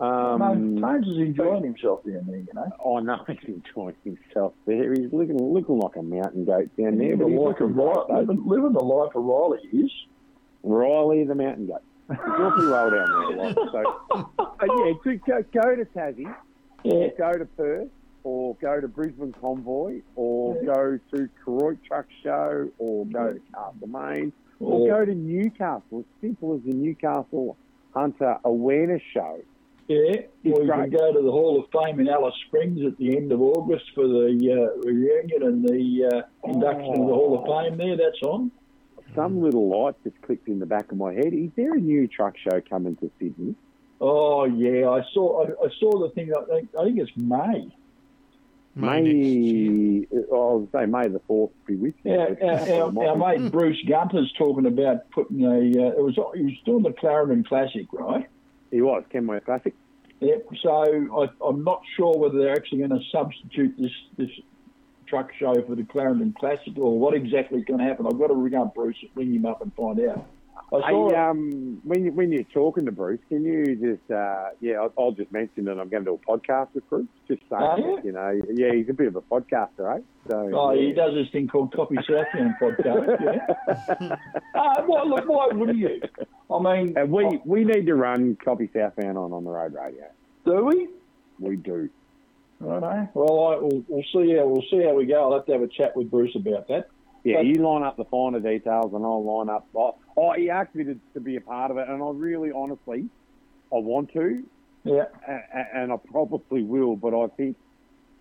Um, 0.01 0.79
Tones 0.81 1.07
is 1.07 1.19
enjoying 1.19 1.63
himself 1.63 2.03
down 2.05 2.25
there, 2.27 2.37
you 2.39 2.49
know. 2.53 2.69
Oh 2.85 2.99
no, 2.99 3.23
he's 3.29 3.39
enjoying 3.47 3.95
himself 4.03 4.55
there. 4.67 4.93
He's 4.93 5.13
looking 5.13 5.39
looking 5.41 5.79
like 5.79 5.95
a 5.97 6.03
mountain 6.03 6.45
goat 6.45 6.69
down 6.77 6.99
there. 6.99 7.17
Living 7.17 7.19
But 7.19 7.25
the 7.27 7.31
he's 7.31 7.39
life 7.41 7.61
of 7.61 7.77
looking 7.77 7.77
Riley, 7.77 8.27
living, 8.27 8.47
living 8.47 8.73
the 8.73 8.85
life 8.85 9.15
of 9.15 9.25
Riley 9.25 9.59
is. 9.73 9.93
Riley 10.65 11.25
the 11.25 11.35
mountain 11.37 11.67
goat. 11.67 11.83
Doing 12.09 12.53
pretty 12.53 12.67
well 12.67 12.91
down 12.91 13.37
there. 13.37 13.47
Like, 13.53 13.55
so, 13.55 14.31
but 14.37 14.69
yeah, 14.69 14.93
to 15.05 15.17
go, 15.27 15.45
go 15.63 15.77
to 15.77 15.85
Tassie, 15.87 16.35
Yeah, 16.83 17.09
go 17.17 17.33
to 17.35 17.45
Perth, 17.45 17.89
or 18.25 18.57
go 18.61 18.81
to 18.81 18.89
Brisbane 18.89 19.33
Convoy, 19.41 20.01
or 20.17 20.57
Yeah. 20.57 20.75
go 20.75 20.99
to 21.15 21.29
Karoit 21.45 21.79
Truck 21.85 22.07
Show, 22.23 22.69
or 22.79 23.07
go 23.07 23.35
to 23.35 23.41
Castlemaine, 23.55 24.33
or 24.61 24.81
or, 24.81 24.89
go 24.89 25.05
to 25.05 25.15
Newcastle. 25.15 26.01
As 26.01 26.05
simple 26.21 26.55
as 26.55 26.63
the 26.63 26.75
Newcastle 26.75 27.57
Hunter 27.95 28.39
Awareness 28.45 29.03
Show. 29.13 29.41
yeah, 29.87 29.97
or 29.97 30.27
you 30.43 30.55
great. 30.55 30.69
can 30.69 30.91
go 30.91 31.13
to 31.13 31.21
the 31.23 31.31
Hall 31.31 31.61
of 31.63 31.71
Fame 31.71 32.01
in 32.01 32.09
Alice 32.09 32.35
Springs 32.47 32.81
at 32.87 32.97
the 32.97 33.15
end 33.17 33.31
of 33.31 33.43
August 33.43 33.85
for 33.95 34.09
the 34.09 34.29
uh, 34.51 34.81
reunion 34.89 35.43
and 35.43 35.63
the 35.69 36.07
uh, 36.11 36.23
induction 36.51 36.93
of 37.03 37.07
the 37.07 37.15
Hall 37.15 37.39
of 37.39 37.45
Fame. 37.69 37.77
There, 37.77 37.97
that's 37.97 38.23
on. 38.23 38.51
Some 39.15 39.43
little 39.43 39.69
light 39.69 39.95
just 40.03 40.21
clicked 40.23 40.49
in 40.49 40.59
the 40.59 40.67
back 40.67 40.91
of 40.91 40.97
my 40.99 41.13
head. 41.13 41.33
Is 41.35 41.51
there 41.55 41.75
a 41.75 41.79
new 41.79 42.09
truck 42.09 42.35
show 42.39 42.61
coming 42.63 42.97
to 42.97 43.11
Sydney? 43.21 43.55
Oh 44.01 44.45
yeah, 44.45 44.89
I 44.89 45.03
saw. 45.13 45.45
I, 45.45 45.51
I 45.67 45.69
saw 45.79 45.99
the 46.01 46.09
thing. 46.15 46.33
I 46.37 46.43
think, 46.47 46.69
I 46.81 46.85
think 46.85 46.99
it's 46.99 47.13
May. 47.17 47.69
May 48.75 49.01
next 49.03 49.17
year. 49.17 49.73
May, 50.11 50.19
I 50.19 50.35
was 50.35 50.69
say 50.73 50.87
May 50.87 51.09
the 51.09 51.21
fourth 51.27 51.53
be 51.67 51.77
with 51.77 51.95
you. 52.03 52.13
Yeah, 52.13 52.35
our, 52.43 52.99
our, 52.99 53.09
our 53.09 53.39
mate 53.39 53.53
Bruce 53.53 53.83
Gunter's 53.89 54.33
talking 54.37 54.67
about 54.67 55.11
putting 55.11 55.45
a. 55.45 55.49
Uh, 55.49 55.93
it 55.93 56.03
was 56.03 56.15
he 56.35 56.43
was 56.43 56.55
doing 56.65 56.83
the 56.83 56.93
Clarendon 56.93 57.45
Classic, 57.45 57.87
right? 57.93 58.29
He 58.71 58.81
was 58.81 59.05
Kenworth 59.13 59.45
Classic. 59.45 59.75
Yep. 60.21 60.47
So 60.63 60.71
I, 60.71 61.47
I'm 61.47 61.63
not 61.65 61.83
sure 61.97 62.17
whether 62.17 62.39
they're 62.39 62.57
actually 62.57 62.79
going 62.79 62.91
to 62.91 63.01
substitute 63.13 63.77
this 63.79 63.93
this 64.17 64.31
truck 65.07 65.31
show 65.39 65.55
for 65.67 65.75
the 65.75 65.85
Clarendon 65.85 66.35
Classic 66.39 66.73
or 66.77 66.99
what 66.99 67.15
exactly 67.15 67.59
is 67.59 67.65
going 67.65 67.79
to 67.79 67.85
happen. 67.85 68.07
I've 68.07 68.19
got 68.19 68.29
to 68.29 68.35
ring 68.35 68.55
up 68.55 68.75
Bruce, 68.75 68.97
ring 69.15 69.35
him 69.35 69.47
up 69.47 69.63
and 69.63 69.73
find 69.75 70.01
out. 70.09 70.27
I 70.73 70.81
saw. 70.91 71.09
Hey, 71.11 71.17
um, 71.17 71.81
when 71.85 72.05
you, 72.05 72.13
when 72.13 72.33
you're 72.33 72.43
talking 72.45 72.85
to 72.87 72.93
Bruce, 72.93 73.21
can 73.29 73.45
you 73.45 73.77
just 73.77 74.11
uh, 74.11 74.51
yeah? 74.61 74.75
I'll, 74.81 74.93
I'll 74.99 75.13
just 75.13 75.31
mention 75.33 75.65
that 75.67 75.79
I'm 75.79 75.89
going 75.89 76.05
to 76.05 76.11
do 76.13 76.21
a 76.23 76.27
podcast 76.39 76.69
with 76.75 76.89
Bruce. 76.89 77.07
Just 77.29 77.43
saying, 77.51 77.63
Oh, 77.63 77.77
yeah? 77.97 78.03
you 78.05 78.13
know, 78.13 78.41
yeah, 78.55 78.73
he's 78.75 78.89
a 78.89 78.93
bit 78.93 79.09
of 79.09 79.17
a 79.17 79.21
podcaster, 79.23 79.97
eh? 79.99 80.01
So 80.31 80.51
Oh, 80.55 80.73
yeah. 80.73 80.87
he 80.89 80.93
does 80.93 81.15
this 81.15 81.29
thing 81.33 81.49
called 81.49 81.73
Copy 81.75 81.97
Southbound 82.09 82.55
podcast. 82.61 83.21
Yeah. 83.21 84.17
uh, 84.55 84.83
well, 84.89 85.09
look, 85.09 85.29
why 85.29 85.49
wouldn't 85.53 85.79
you? 85.79 86.01
I 86.51 86.59
mean, 86.61 86.97
And 86.97 87.11
we 87.11 87.41
we 87.45 87.65
need 87.65 87.87
to 87.87 87.95
run 87.95 88.37
Copy 88.45 88.69
Southbound 88.73 89.19
on 89.19 89.33
on 89.33 89.45
the 89.45 89.51
road 89.51 89.75
radio. 89.75 90.05
do 90.45 90.65
we? 90.67 90.89
We 91.39 91.57
do. 91.57 91.89
Righto. 92.61 93.09
Well, 93.15 93.47
I, 93.49 93.57
we'll, 93.57 93.85
we'll 93.89 94.05
see 94.13 94.37
how 94.37 94.47
we'll 94.47 94.63
see 94.71 94.83
how 94.85 94.95
we 94.95 95.07
go. 95.07 95.25
I'll 95.25 95.35
have 95.35 95.47
to 95.47 95.53
have 95.53 95.63
a 95.63 95.69
chat 95.69 95.97
with 95.97 96.11
Bruce 96.11 96.35
about 96.37 96.69
that. 96.69 96.89
Yeah, 97.25 97.37
But- 97.37 97.47
you 97.47 97.55
line 97.55 97.83
up 97.83 97.97
the 97.97 98.05
finer 98.05 98.39
details, 98.39 98.93
and 98.93 99.05
I'll 99.05 99.25
line 99.25 99.49
up. 99.49 99.67
Oh, 99.75 99.97
oh, 100.17 100.33
he 100.33 100.51
asked 100.51 100.75
me 100.75 100.85
to, 100.85 100.99
to 101.15 101.21
be 101.21 101.37
a 101.37 101.41
part 101.41 101.71
of 101.71 101.79
it, 101.79 101.89
and 101.89 102.03
I 102.03 102.11
really, 102.11 102.53
honestly, 102.53 103.09
I 103.73 103.79
want 103.79 104.13
to, 104.13 104.45
Yeah. 104.85 105.07
a- 105.27 105.77
and 105.77 105.91
I 105.93 105.97
probably 105.97 106.63
will. 106.63 106.97
But 106.97 107.15
I 107.19 107.29
think 107.29 107.57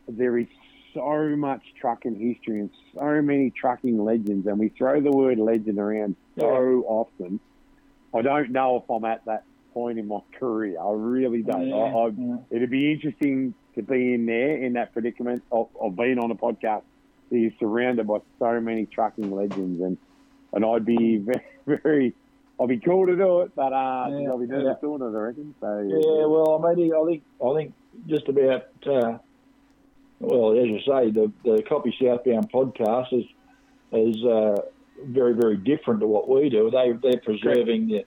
there 0.07 0.38
is 0.38 0.47
so 0.93 1.35
much 1.35 1.61
trucking 1.80 2.15
history 2.15 2.61
and 2.61 2.69
so 2.93 3.21
many 3.21 3.49
trucking 3.51 4.03
legends, 4.03 4.47
and 4.47 4.57
we 4.57 4.69
throw 4.69 5.01
the 5.01 5.11
word 5.11 5.38
legend 5.38 5.80
around 5.80 6.15
so 6.39 6.84
often. 6.88 7.39
I 8.13 8.21
don't 8.21 8.51
know 8.51 8.77
if 8.77 8.89
I'm 8.89 9.03
at 9.05 9.25
that 9.25 9.43
point 9.73 9.97
in 9.99 10.07
my 10.07 10.19
career. 10.39 10.80
I 10.80 10.91
really 10.93 11.41
don't. 11.41 11.67
Yeah, 11.67 11.75
I, 11.75 11.88
I, 11.89 12.07
yeah. 12.15 12.38
It'd 12.51 12.69
be 12.69 12.91
interesting 12.93 13.53
to 13.75 13.81
be 13.81 14.13
in 14.13 14.27
there 14.27 14.55
in 14.55 14.73
that 14.73 14.93
predicament 14.93 15.43
of, 15.51 15.67
of 15.81 15.95
being 15.97 16.19
on 16.19 16.30
a 16.31 16.35
podcast 16.35 16.84
is 17.38 17.53
surrounded 17.60 18.07
by 18.07 18.19
so 18.39 18.60
many 18.60 18.85
trucking 18.85 19.31
legends, 19.31 19.81
and 19.81 19.97
and 20.53 20.65
I'd 20.65 20.85
be 20.85 21.18
very, 21.65 21.80
very 21.81 22.14
I'd 22.60 22.69
be 22.69 22.80
cool 22.80 23.07
to 23.07 23.15
do 23.15 23.41
it, 23.41 23.55
but 23.55 23.73
uh, 23.73 24.07
Yeah, 24.10 24.30
I'll 24.30 24.38
be 24.38 24.47
doing 24.47 24.65
yeah. 24.65 24.73
it 24.73 24.84
I 24.84 25.19
reckon. 25.19 25.55
So 25.60 25.80
Yeah, 25.80 26.26
well, 26.26 26.64
I 26.64 26.73
mean, 26.76 26.93
I 26.93 27.05
think 27.05 27.23
I 27.43 27.55
think 27.55 27.73
just 28.07 28.30
about 28.30 28.68
uh, 28.85 29.18
well, 30.19 30.57
as 30.57 30.68
you 30.68 30.80
say, 30.80 31.11
the 31.11 31.31
the 31.43 31.64
Copy 31.64 31.95
Southbound 31.99 32.51
podcast 32.51 33.11
is 33.11 33.26
is 33.91 34.23
uh, 34.23 34.61
very 35.05 35.34
very 35.34 35.57
different 35.57 35.99
to 36.01 36.07
what 36.07 36.30
we 36.30 36.49
do. 36.49 36.69
They 36.72 36.93
they're 37.01 37.19
preserving 37.19 37.88
the 37.88 38.05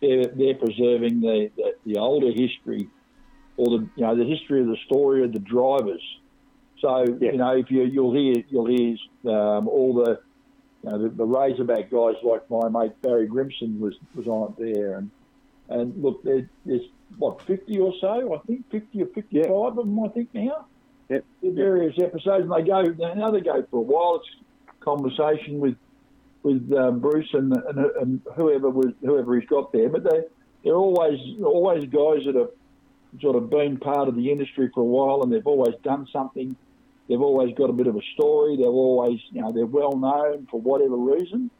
they're, 0.00 0.26
they're 0.26 0.54
preserving 0.54 1.20
the, 1.20 1.50
the 1.56 1.74
the 1.86 1.98
older 1.98 2.30
history 2.32 2.88
or 3.56 3.78
the 3.78 3.88
you 3.94 4.04
know 4.04 4.16
the 4.16 4.24
history 4.24 4.60
of 4.60 4.66
the 4.66 4.78
story 4.86 5.24
of 5.24 5.32
the 5.32 5.38
drivers. 5.38 6.02
So 6.84 7.04
Yeah. 7.18 7.32
you 7.32 7.38
know 7.38 7.56
if 7.56 7.70
you 7.70 7.82
you'll 7.84 8.12
hear 8.12 8.44
you'll 8.50 8.66
hear 8.66 8.96
um, 9.34 9.68
all 9.68 9.94
the 9.94 10.20
you 10.82 10.90
know, 10.90 10.98
the, 11.02 11.08
the 11.08 11.24
Razorback 11.24 11.90
guys 11.90 12.16
like 12.22 12.42
my 12.50 12.68
mate 12.68 12.92
Barry 13.00 13.26
Grimson 13.26 13.80
was 13.80 13.94
was 14.14 14.26
on 14.26 14.52
it 14.52 14.74
there, 14.74 14.98
and 14.98 15.10
and 15.70 16.02
look, 16.02 16.22
there, 16.24 16.48
there's 16.66 16.82
what 17.16 17.40
fifty 17.42 17.78
or 17.78 17.94
so, 18.02 18.34
I 18.34 18.38
think 18.46 18.70
fifty 18.70 19.02
or 19.02 19.06
fifty-five 19.06 19.50
of 19.50 19.76
them, 19.76 19.98
I 20.04 20.08
think 20.08 20.28
now. 20.34 20.66
Yep. 21.08 21.24
The 21.42 21.50
various 21.50 21.94
episodes, 21.98 22.44
and 22.44 22.52
they 22.52 22.62
go 22.68 22.82
now 23.14 23.30
they 23.30 23.40
go 23.40 23.64
for 23.70 23.78
a 23.78 23.80
while. 23.80 24.16
It's 24.16 24.28
conversation 24.80 25.60
with 25.60 25.76
with 26.42 26.70
um, 26.76 27.00
Bruce 27.00 27.32
and, 27.32 27.56
and 27.56 27.78
and 28.00 28.20
whoever 28.36 28.68
was 28.68 28.92
whoever 29.00 29.40
he's 29.40 29.48
got 29.48 29.72
there, 29.72 29.88
but 29.88 30.04
they 30.04 30.20
they're 30.62 30.74
always 30.76 31.18
always 31.42 31.84
guys 31.84 32.26
that 32.26 32.34
have 32.34 32.50
sort 33.22 33.36
of 33.36 33.48
been 33.48 33.78
part 33.78 34.08
of 34.08 34.16
the 34.16 34.30
industry 34.30 34.70
for 34.74 34.80
a 34.80 34.84
while, 34.84 35.22
and 35.22 35.32
they've 35.32 35.46
always 35.46 35.74
done 35.82 36.06
something. 36.12 36.56
They've 37.08 37.20
always 37.20 37.54
got 37.54 37.68
a 37.70 37.72
bit 37.72 37.86
of 37.86 37.96
a 37.96 38.02
story. 38.14 38.56
They've 38.56 38.66
always, 38.66 39.20
you 39.30 39.42
know, 39.42 39.52
they're 39.52 39.66
well 39.66 39.92
known 39.96 40.46
for 40.50 40.60
whatever 40.60 40.96
reason. 40.96 41.50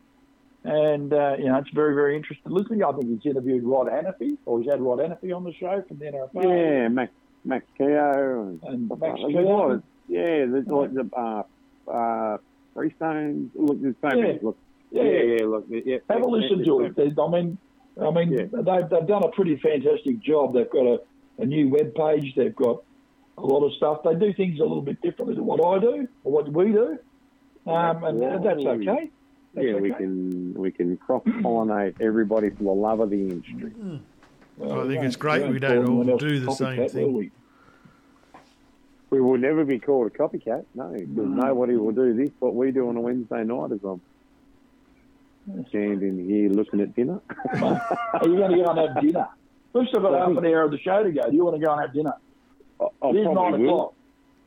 And, 0.65 1.12
uh, 1.12 1.35
you 1.39 1.45
know, 1.47 1.59
it's 1.59 1.69
very, 1.75 1.95
very 1.95 2.16
interesting 2.16 2.51
listening. 2.51 2.83
I 2.83 2.93
think 2.93 3.09
he's 3.23 3.31
interviewed 3.31 3.65
Rod 3.65 3.87
Hannifey, 3.89 4.39
or 4.47 4.61
he's 4.62 4.71
had 4.71 4.81
Rod 4.81 4.99
Hannifey 5.01 5.37
on 5.37 5.45
the 5.45 5.53
show 5.53 5.83
from 5.87 5.99
the 5.99 6.07
NRFA. 6.07 6.43
yeah, 6.45 6.89
Max 6.89 7.12
Max 7.45 7.66
Keogh 7.77 8.59
and, 8.62 8.89
Max 8.89 9.01
like 9.01 9.01
that. 9.01 9.16
There's 9.35 9.35
a 9.35 9.49
lot 9.51 9.69
Keogh. 9.69 9.83
yeah, 10.09 10.47
there's 10.47 10.66
like 10.66 10.95
the 10.95 11.11
uh, 11.15 11.91
uh, 11.91 12.39
Freestone. 12.73 13.51
Look, 13.55 13.83
there's 13.83 13.95
so 14.01 14.09
Yeah. 14.16 14.23
many. 14.23 14.39
Look, 14.41 14.57
Yeah. 14.91 15.03
yeah, 15.03 15.23
yeah. 15.41 15.45
Look, 15.47 15.66
yeah. 15.69 15.97
Have 16.09 16.23
a 16.23 16.27
listen 16.27 16.65
to 16.65 16.81
it. 16.81 17.19
I 17.19 17.29
mean, 17.29 17.59
I 18.01 18.11
mean, 18.11 18.33
Yeah. 18.33 18.45
they've, 18.51 18.89
they've 18.89 19.07
done 19.07 19.23
a 19.25 19.29
pretty 19.33 19.57
fantastic 19.57 20.19
job. 20.21 20.55
They've 20.55 20.71
got 20.71 20.87
a, 20.87 21.01
a 21.39 21.45
new 21.45 21.69
web 21.69 21.95
page. 21.95 22.35
They've 22.35 22.57
got 22.57 22.83
a 23.36 23.43
lot 23.43 23.65
of 23.65 23.73
stuff. 23.77 23.98
They 24.05 24.15
do 24.15 24.32
things 24.35 24.59
a 24.61 24.62
little 24.62 24.82
bit 24.82 25.01
differently 25.02 25.35
than 25.35 25.44
what 25.44 25.65
I 25.65 25.81
do 25.81 26.06
or 26.23 26.32
what 26.32 26.52
we 26.52 26.73
do, 26.73 26.98
um, 27.66 28.05
and 28.05 28.20
Yeah. 28.20 28.39
that's 28.43 28.65
okay. 28.65 29.11
That's 29.55 29.66
Yeah, 29.66 29.74
we 29.77 29.93
can 29.93 30.55
we 30.55 30.73
can 30.73 30.97
cross 30.97 31.23
pollinate 31.24 31.94
everybody 32.01 32.51
for 32.51 32.65
the 32.65 32.70
love 32.70 33.01
of 33.01 33.11
the 33.11 33.16
industry. 33.20 33.73
Well, 34.56 34.81
I 34.82 34.86
think 34.89 35.02
it's 35.05 35.16
great 35.16 35.48
we 35.48 35.59
don't 35.59 35.85
all 35.89 36.16
do 36.19 36.40
the 36.40 36.47
copycat, 36.47 36.56
same 36.56 36.78
will 36.81 36.89
thing. 36.89 37.12
we? 37.15 37.32
We 39.11 39.20
will 39.20 39.39
never 39.39 39.65
be 39.65 39.78
called 39.78 40.09
a 40.09 40.11
copycat, 40.11 40.65
no, 40.74 40.90
because 40.93 41.06
Mm. 41.09 41.36
nobody 41.36 41.77
will 41.77 41.93
do 41.93 42.15
this. 42.15 42.31
What 42.40 42.55
we 42.56 42.73
do 42.73 42.89
on 42.89 42.97
a 42.97 43.01
Wednesday 43.01 43.44
night 43.44 43.70
is 43.73 43.81
I'm 43.85 44.02
standing 45.69 46.19
here 46.19 46.48
looking 46.51 46.81
at 46.81 46.94
dinner. 46.94 47.20
Are 47.62 48.28
you 48.28 48.36
going 48.36 48.51
to 48.52 48.65
go 48.65 48.70
and 48.70 48.78
have 48.78 49.01
dinner? 49.05 49.28
We've 49.73 49.86
still 49.89 50.01
got 50.02 50.19
half 50.19 50.36
an 50.36 50.47
hour 50.47 50.62
of 50.65 50.70
the 50.73 50.78
show 50.78 51.02
to 51.05 51.12
go. 51.12 51.31
Do 51.31 51.36
you 51.36 51.44
want 51.44 51.61
to 51.61 51.65
go 51.65 51.73
and 51.73 51.81
have 51.82 51.93
dinner? 51.93 52.15
I, 52.80 52.84
I 53.02 53.09
It 53.10 53.16
is 53.16 53.26
nine 53.26 53.55
o'clock. 53.55 53.94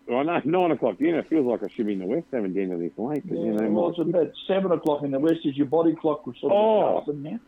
I 0.09 0.23
know 0.23 0.39
nine 0.45 0.71
o'clock 0.71 0.97
dinner 0.97 1.21
feels 1.23 1.45
like 1.45 1.63
I 1.63 1.73
should 1.75 1.85
be 1.85 1.93
in 1.93 1.99
the 1.99 2.05
west 2.05 2.27
having 2.31 2.53
dinner 2.53 2.77
this 2.77 2.91
late, 2.97 3.27
but 3.27 3.37
Yeah, 3.37 3.43
you 3.45 3.51
know, 3.53 3.69
well, 3.69 3.83
my- 3.85 3.89
it's 3.89 3.99
about 3.99 4.31
seven 4.47 4.71
o'clock 4.71 5.03
in 5.03 5.11
the 5.11 5.19
west. 5.19 5.39
Is 5.45 5.57
your 5.57 5.67
body 5.67 5.95
clock 5.95 6.23
sort 6.39 6.51
of 6.53 7.07
Oh. 7.09 7.11
now? 7.11 7.39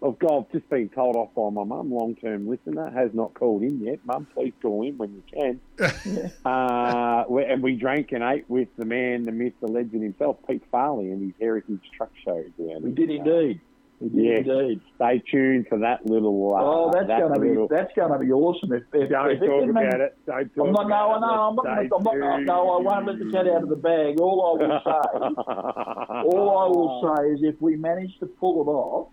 I've, 0.00 0.14
I've 0.30 0.50
just 0.52 0.68
been 0.70 0.88
told 0.90 1.16
off 1.16 1.34
by 1.34 1.50
my 1.50 1.64
mum, 1.64 1.92
long 1.92 2.14
term 2.14 2.48
listener, 2.48 2.88
has 2.90 3.10
not 3.12 3.34
called 3.34 3.62
in 3.62 3.80
yet. 3.80 3.98
Mum, 4.06 4.26
please 4.32 4.52
call 4.62 4.86
in 4.86 4.96
when 4.96 5.10
you 5.12 5.22
can. 5.32 5.60
uh, 6.44 7.24
we, 7.28 7.44
and 7.44 7.62
we 7.62 7.74
drank 7.74 8.12
and 8.12 8.22
ate 8.22 8.48
with 8.48 8.68
the 8.76 8.84
man, 8.84 9.24
the 9.24 9.32
myth, 9.32 9.54
the 9.60 9.66
legend 9.66 10.02
himself, 10.04 10.36
Pete 10.48 10.62
Farley, 10.70 11.10
and 11.10 11.20
his 11.20 11.32
heritage 11.40 11.80
truck 11.96 12.12
show. 12.24 12.42
down 12.58 12.82
We 12.82 12.90
did 12.92 13.10
uh, 13.10 13.14
indeed. 13.14 13.60
Yes. 14.00 14.44
indeed. 14.46 14.80
Stay 14.94 15.22
tuned 15.30 15.66
for 15.68 15.78
that 15.78 16.06
little. 16.06 16.54
Uh, 16.54 16.62
Oh, 16.62 16.90
that's 16.92 17.08
that 17.08 17.20
going 17.20 17.34
to 17.34 17.40
be 17.40 17.48
little, 17.48 17.68
that's 17.68 17.92
going 17.94 18.12
to 18.12 18.18
be 18.18 18.30
awesome. 18.30 18.72
If, 18.72 18.82
if, 18.92 19.10
Don't 19.10 19.30
if 19.32 19.42
it 19.42 19.46
talk 19.46 19.68
about 19.70 20.00
it. 20.00 20.18
Don't 20.26 20.54
talk 20.54 20.66
I'm 20.66 20.72
not. 20.72 20.88
No, 20.88 21.14
about 21.14 21.20
no, 21.20 21.26
I'm 21.26 21.56
not. 21.56 21.84
it. 21.84 21.90
Gonna, 21.90 22.10
I'm 22.10 22.20
not. 22.20 22.42
No, 22.42 22.70
I 22.70 22.80
won't 22.82 23.06
let 23.06 23.18
the 23.18 23.30
cat 23.32 23.46
out 23.48 23.62
of 23.64 23.68
the 23.68 23.76
bag. 23.76 24.20
All 24.20 24.38
I 24.46 24.66
will 24.66 24.80
say, 24.84 26.32
all 26.36 26.58
I 26.58 26.66
will 26.68 27.16
say 27.16 27.30
is, 27.32 27.40
if 27.42 27.60
we 27.60 27.76
manage 27.76 28.16
to 28.20 28.26
pull 28.26 28.62
it 28.62 28.68
off, 28.70 29.08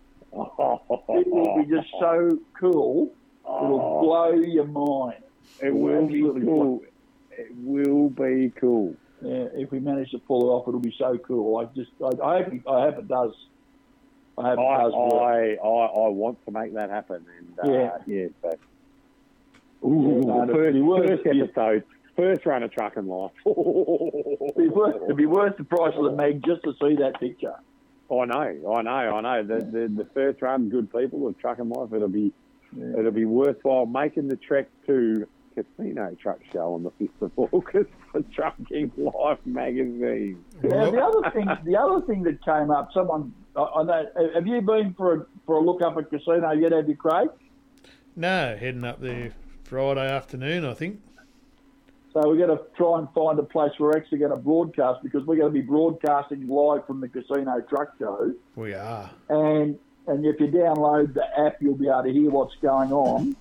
it 1.09 1.27
will 1.31 1.63
be 1.63 1.69
just 1.69 1.89
so 1.99 2.37
cool. 2.59 3.11
It'll 3.45 4.01
blow 4.01 4.33
your 4.33 4.65
mind. 4.65 5.23
It 5.61 5.73
will 5.73 6.07
be 6.07 6.21
cool. 6.21 6.81
It 7.31 7.51
will 7.55 8.09
be 8.09 8.51
cool. 8.59 8.95
Yeah, 9.21 9.45
if 9.53 9.71
we 9.71 9.79
manage 9.79 10.11
to 10.11 10.19
pull 10.19 10.43
it 10.43 10.51
off, 10.53 10.67
it'll 10.67 10.79
be 10.79 10.93
so 10.97 11.17
cool. 11.17 11.57
I 11.57 11.65
just, 11.75 11.91
I, 12.03 12.23
I 12.23 12.43
hope, 12.43 12.53
I 12.69 12.81
hope 12.81 12.97
it 12.99 13.07
does. 13.07 13.33
I 14.37 14.41
hope 14.49 14.59
I, 14.59 14.79
it 14.79 14.83
does. 14.83 14.93
work. 14.93 15.21
I, 15.21 15.67
I, 15.67 15.85
I 16.05 16.09
want 16.09 16.45
to 16.45 16.51
make 16.51 16.73
that 16.73 16.89
happen. 16.89 17.25
And 17.37 17.59
uh, 17.59 17.71
Yeah. 17.71 17.97
yeah, 18.05 18.27
so. 18.41 18.51
Ooh, 19.87 20.21
no, 20.21 20.43
it'd 20.43 20.55
first, 20.55 21.23
first 21.23 21.27
episode, 21.27 21.83
first 22.15 22.45
run 22.45 22.63
of 22.63 22.71
Trucking 22.71 23.07
Life. 23.07 23.31
It'd 23.45 24.55
be, 24.57 24.67
worth, 24.67 24.95
it'd 25.03 25.17
be 25.17 25.25
worth 25.25 25.57
the 25.57 25.63
price 25.63 25.93
of 25.95 26.05
the 26.05 26.11
mag 26.11 26.43
just 26.43 26.63
to 26.63 26.73
see 26.81 26.95
that 26.95 27.19
picture. 27.19 27.53
I 28.11 28.25
know, 28.25 28.73
I 28.75 28.81
know, 28.81 28.91
I 28.91 29.21
know. 29.21 29.43
The, 29.43 29.65
the 29.65 30.03
the 30.03 30.07
first 30.13 30.41
run, 30.41 30.69
good 30.69 30.91
people 30.91 31.27
of 31.27 31.37
Trucking 31.39 31.69
Life. 31.69 31.91
It'll 31.93 32.07
be 32.07 32.31
Yeah. 32.75 32.99
it'll 32.99 33.11
be 33.11 33.25
worthwhile 33.25 33.85
making 33.85 34.27
the 34.27 34.35
trek 34.37 34.67
to 34.87 35.27
Casino 35.55 36.15
Truck 36.21 36.39
Show 36.53 36.73
on 36.75 36.83
the 36.83 36.91
fifth 36.91 37.21
of 37.21 37.31
August 37.37 37.89
for 38.11 38.21
Trucking 38.33 38.91
Life 38.97 39.39
magazine. 39.45 40.43
Now, 40.63 40.89
the 40.91 41.01
other 41.01 41.29
thing, 41.31 41.47
the 41.63 41.77
other 41.77 42.01
thing 42.05 42.23
that 42.23 42.43
came 42.45 42.69
up, 42.71 42.89
someone, 42.93 43.33
I, 43.55 43.61
I 43.61 43.83
know, 43.83 44.05
have 44.33 44.47
you 44.47 44.61
been 44.61 44.93
for 44.93 45.13
a, 45.13 45.25
for 45.45 45.55
a 45.57 45.61
look 45.61 45.81
up 45.81 45.97
at 45.97 46.09
Casino 46.09 46.51
yet? 46.51 46.71
Have 46.71 46.87
you, 46.89 46.95
Craig? 46.95 47.29
No, 48.15 48.55
heading 48.59 48.83
up 48.83 49.01
there 49.01 49.33
Friday 49.63 50.07
afternoon, 50.09 50.65
I 50.65 50.73
think. 50.73 51.01
So 52.13 52.21
we're 52.29 52.37
going 52.37 52.57
to 52.57 52.63
try 52.77 52.99
and 52.99 53.09
find 53.13 53.37
a 53.39 53.43
place 53.43 53.71
where 53.77 53.89
we're 53.89 53.97
actually 53.97 54.19
going 54.19 54.31
to 54.31 54.37
broadcast 54.37 55.03
because 55.03 55.25
we're 55.25 55.35
going 55.35 55.53
to 55.53 55.59
be 55.59 55.65
broadcasting 55.65 56.47
live 56.47 56.87
from 56.87 57.01
the 57.01 57.09
Casino 57.09 57.59
truck 57.67 57.89
show. 57.99 58.33
We 58.55 58.73
are. 58.73 59.09
And 59.29 59.77
and 60.07 60.23
if 60.25 60.39
you 60.39 60.47
download 60.47 61.13
the 61.13 61.25
app, 61.37 61.57
you'll 61.61 61.75
be 61.75 61.87
able 61.89 62.03
to 62.03 62.13
hear 62.13 62.29
what's 62.29 62.55
going 62.61 62.91
on. 62.93 63.35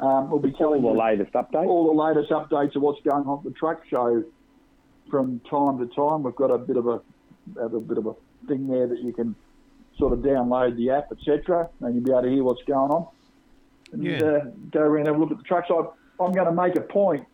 Um, 0.00 0.30
we'll 0.30 0.40
be 0.40 0.50
All 0.52 0.58
telling 0.58 0.82
the 0.82 0.88
you 0.88 0.98
latest 0.98 1.32
updates. 1.34 1.66
all 1.66 1.86
the 1.94 2.02
latest 2.02 2.30
updates 2.32 2.74
of 2.74 2.82
what's 2.82 3.00
going 3.02 3.26
on 3.28 3.38
at 3.38 3.44
the 3.44 3.50
truck 3.50 3.82
show 3.88 4.24
from 5.10 5.40
time 5.48 5.78
to 5.78 5.86
time. 5.94 6.22
We've 6.22 6.34
got 6.34 6.50
a 6.50 6.58
bit 6.58 6.78
of 6.78 6.86
a 6.88 7.00
have 7.60 7.74
a 7.74 7.80
bit 7.80 7.98
of 7.98 8.06
a 8.06 8.14
thing 8.48 8.68
there 8.68 8.86
that 8.86 9.00
you 9.02 9.12
can 9.12 9.34
sort 9.98 10.12
of 10.12 10.20
download 10.20 10.76
the 10.76 10.90
app, 10.90 11.08
etc., 11.12 11.68
and 11.80 11.94
you'll 11.94 12.04
be 12.04 12.10
able 12.10 12.22
to 12.22 12.30
hear 12.30 12.44
what's 12.44 12.62
going 12.66 12.90
on. 12.90 13.06
And 13.92 14.02
Yeah. 14.04 14.22
uh, 14.22 14.44
go 14.70 14.80
around 14.80 14.98
and 15.00 15.06
have 15.08 15.16
a 15.16 15.18
look 15.18 15.30
at 15.32 15.38
the 15.38 15.44
trucks. 15.44 15.68
I, 15.70 15.82
I'm 16.22 16.32
going 16.32 16.46
to 16.46 16.52
make 16.52 16.76
a 16.76 16.80
point 16.82 17.26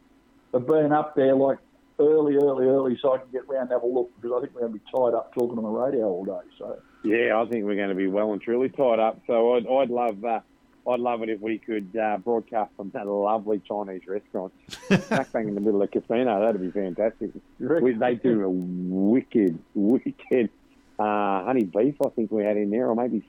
of 0.53 0.67
being 0.67 0.93
up 0.93 1.15
there 1.15 1.35
like 1.35 1.59
early, 1.99 2.37
early, 2.37 2.67
early, 2.67 2.99
so 3.01 3.15
I 3.15 3.19
can 3.19 3.29
get 3.31 3.49
round 3.49 3.63
and 3.71 3.73
have 3.73 3.83
a 3.83 3.87
look 3.87 4.11
because 4.21 4.33
I 4.37 4.41
think 4.41 4.55
we're 4.55 4.63
going 4.63 4.73
to 4.73 4.79
be 4.79 4.85
tied 4.95 5.15
up 5.15 5.33
talking 5.35 5.59
on 5.59 5.65
the 5.65 5.71
radio 5.71 6.07
all 6.07 6.25
day. 6.25 6.41
So 6.59 6.79
Yeah, 7.05 7.41
I 7.41 7.47
think 7.47 7.65
we're 7.65 7.77
going 7.77 7.89
to 7.91 7.95
be 7.95 8.07
well 8.07 8.33
and 8.33 8.41
truly 8.41 8.69
tied 8.69 8.99
up. 8.99 9.21
So 9.27 9.55
I'd, 9.55 9.67
I'd 9.67 9.91
love, 9.91 10.25
uh, 10.25 10.41
I'd 10.89 11.01
love 11.01 11.23
it 11.23 11.29
if 11.31 11.41
we 11.41 11.59
could 11.59 11.95
uh, 11.97 12.19
broadcast 12.19 12.71
from 12.77 12.91
that 12.91 13.07
lovely 13.07 13.61
Chinese 13.67 14.03
restaurant, 14.09 14.53
smack 15.07 15.33
bang 15.33 15.49
in 15.49 15.55
the 15.55 15.61
middle 15.61 15.83
of 15.83 15.91
the 15.91 16.01
casino. 16.01 16.41
That'd 16.41 16.61
be 16.61 16.71
fantastic. 16.71 17.31
We, 17.59 17.93
they 17.95 18.15
do 18.15 18.45
a 18.45 18.49
wicked, 18.51 19.59
wicked 19.75 20.51
uh, 20.99 21.45
honey 21.45 21.65
beef. 21.65 21.97
I 22.05 22.09
think 22.11 22.31
we 22.31 22.45
had 22.45 22.57
in 22.57 22.71
there, 22.71 22.89
or 22.89 22.95
maybe 22.95 23.23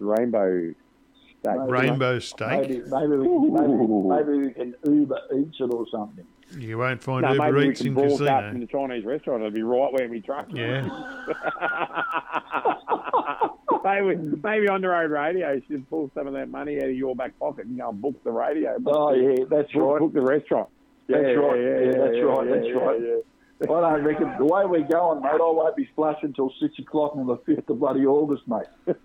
rainbow 0.00 0.72
steak. 1.40 1.56
Maybe. 1.58 1.70
Rainbow 1.72 2.18
steak. 2.18 2.48
maybe 2.48 2.82
maybe 2.86 3.16
we, 3.16 3.50
maybe, 3.50 4.32
maybe 4.32 4.38
we 4.46 4.52
can 4.52 4.74
Uber 4.84 5.18
Eats 5.38 5.56
it 5.60 5.72
or 5.72 5.86
something. 5.90 6.24
You 6.58 6.78
won't 6.78 7.02
find 7.02 7.22
No, 7.22 7.32
Uber 7.32 7.44
maybe 7.52 7.66
we 7.66 7.70
Eats 7.72 7.80
can 7.80 7.88
in 7.88 7.94
broadcast 7.94 8.18
from 8.20 8.26
Casino. 8.26 8.60
the 8.60 8.66
Chinese 8.66 9.04
restaurant. 9.04 9.42
It'll 9.42 9.54
be 9.54 9.62
right 9.62 9.92
where 9.92 10.08
we 10.08 10.20
truck. 10.20 10.46
Yeah. 10.52 10.86
maybe, 13.84 14.16
maybe 14.42 14.68
on 14.68 14.80
the 14.80 14.88
road 14.88 15.10
radio 15.10 15.52
you 15.52 15.62
should 15.68 15.88
pull 15.90 16.10
some 16.14 16.26
of 16.26 16.32
that 16.34 16.48
money 16.48 16.78
out 16.78 16.88
of 16.88 16.94
your 16.96 17.14
back 17.16 17.38
pocket 17.38 17.66
and 17.66 17.78
go 17.78 17.88
and 17.90 18.00
book 18.00 18.14
the 18.24 18.30
radio. 18.30 18.78
Book 18.78 18.94
Oh 18.96 19.14
the, 19.14 19.22
yeah, 19.38 19.44
that's 19.50 19.72
book, 19.72 19.82
right. 19.92 20.00
book 20.00 20.12
the 20.12 20.20
restaurant. 20.22 20.68
That's 21.08 21.22
right. 21.22 21.60
yeah, 21.60 21.62
Yeah, 21.62 21.78
yeah, 21.78 21.84
that's 21.98 22.16
yeah, 22.16 22.22
right. 22.22 22.46
yeah, 22.48 22.54
That's 22.54 22.66
yeah, 22.66 22.72
right. 22.74 23.00
I 23.62 23.66
don't 23.66 24.04
reckon 24.04 24.34
the 24.38 24.44
way 24.44 24.64
we're 24.66 24.82
going, 24.86 25.22
mate. 25.22 25.30
I 25.32 25.36
won't 25.38 25.74
be 25.76 25.88
flush 25.96 26.18
until 26.22 26.52
six 26.60 26.78
o'clock 26.78 27.16
on 27.16 27.26
the 27.26 27.36
fifth 27.38 27.68
of 27.70 27.78
bloody 27.80 28.04
August, 28.04 28.42
mate. 28.46 28.66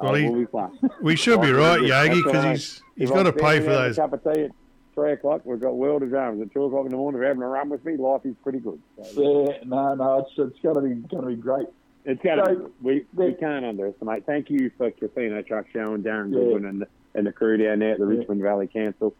Oh, 0.00 0.14
he- 0.14 0.28
we'll 0.28 0.40
be 0.40 0.46
fine. 0.46 0.70
We 1.02 1.16
should 1.16 1.40
be 1.40 1.50
right, 1.50 1.80
Yogi, 1.82 2.22
because 2.22 2.44
he's 2.44 2.82
he's 2.96 3.10
got 3.10 3.24
to 3.24 3.32
pay 3.32 3.58
for 3.58 3.66
those. 3.70 3.98
A 3.98 4.02
cup 4.02 4.12
of 4.12 4.22
tea 4.34 4.42
at 4.44 4.50
three 4.94 5.12
o'clock. 5.12 5.40
We've 5.44 5.60
got 5.60 5.74
World 5.76 6.02
of 6.04 6.10
Drums 6.10 6.40
at 6.40 6.52
two 6.52 6.64
o'clock 6.64 6.84
in 6.84 6.90
the 6.92 6.96
morning. 6.96 7.20
You're 7.20 7.28
having 7.28 7.42
a 7.42 7.48
run 7.48 7.68
with 7.68 7.84
me, 7.84 7.96
life 7.96 8.20
is 8.24 8.34
pretty 8.44 8.60
good. 8.60 8.80
So, 9.14 9.50
Yeah, 9.50 9.58
no, 9.64 9.94
no, 9.94 10.18
it's 10.20 10.30
it's 10.38 10.60
going 10.62 10.76
to 10.76 10.80
be 10.82 10.94
going 11.08 11.22
to 11.24 11.28
be 11.30 11.34
great. 11.36 11.66
It's 12.04 12.22
got 12.22 12.46
So, 12.46 12.70
we 12.80 13.04
we 13.14 13.32
can't 13.34 13.64
underestimate. 13.64 14.24
Thank 14.24 14.50
you 14.50 14.70
for 14.78 14.90
Casino 14.92 15.42
Truck 15.42 15.66
Show 15.72 15.94
and 15.94 16.04
Darren 16.04 16.32
Yeah. 16.32 16.38
Goodwin 16.38 16.64
and 16.66 16.82
the, 16.82 16.86
and 17.16 17.26
the 17.26 17.32
crew 17.32 17.56
down 17.56 17.80
there 17.80 17.92
at 17.94 17.98
the 17.98 18.06
Yeah. 18.08 18.18
Richmond 18.20 18.40
Valley 18.42 18.68
Council 18.68 19.14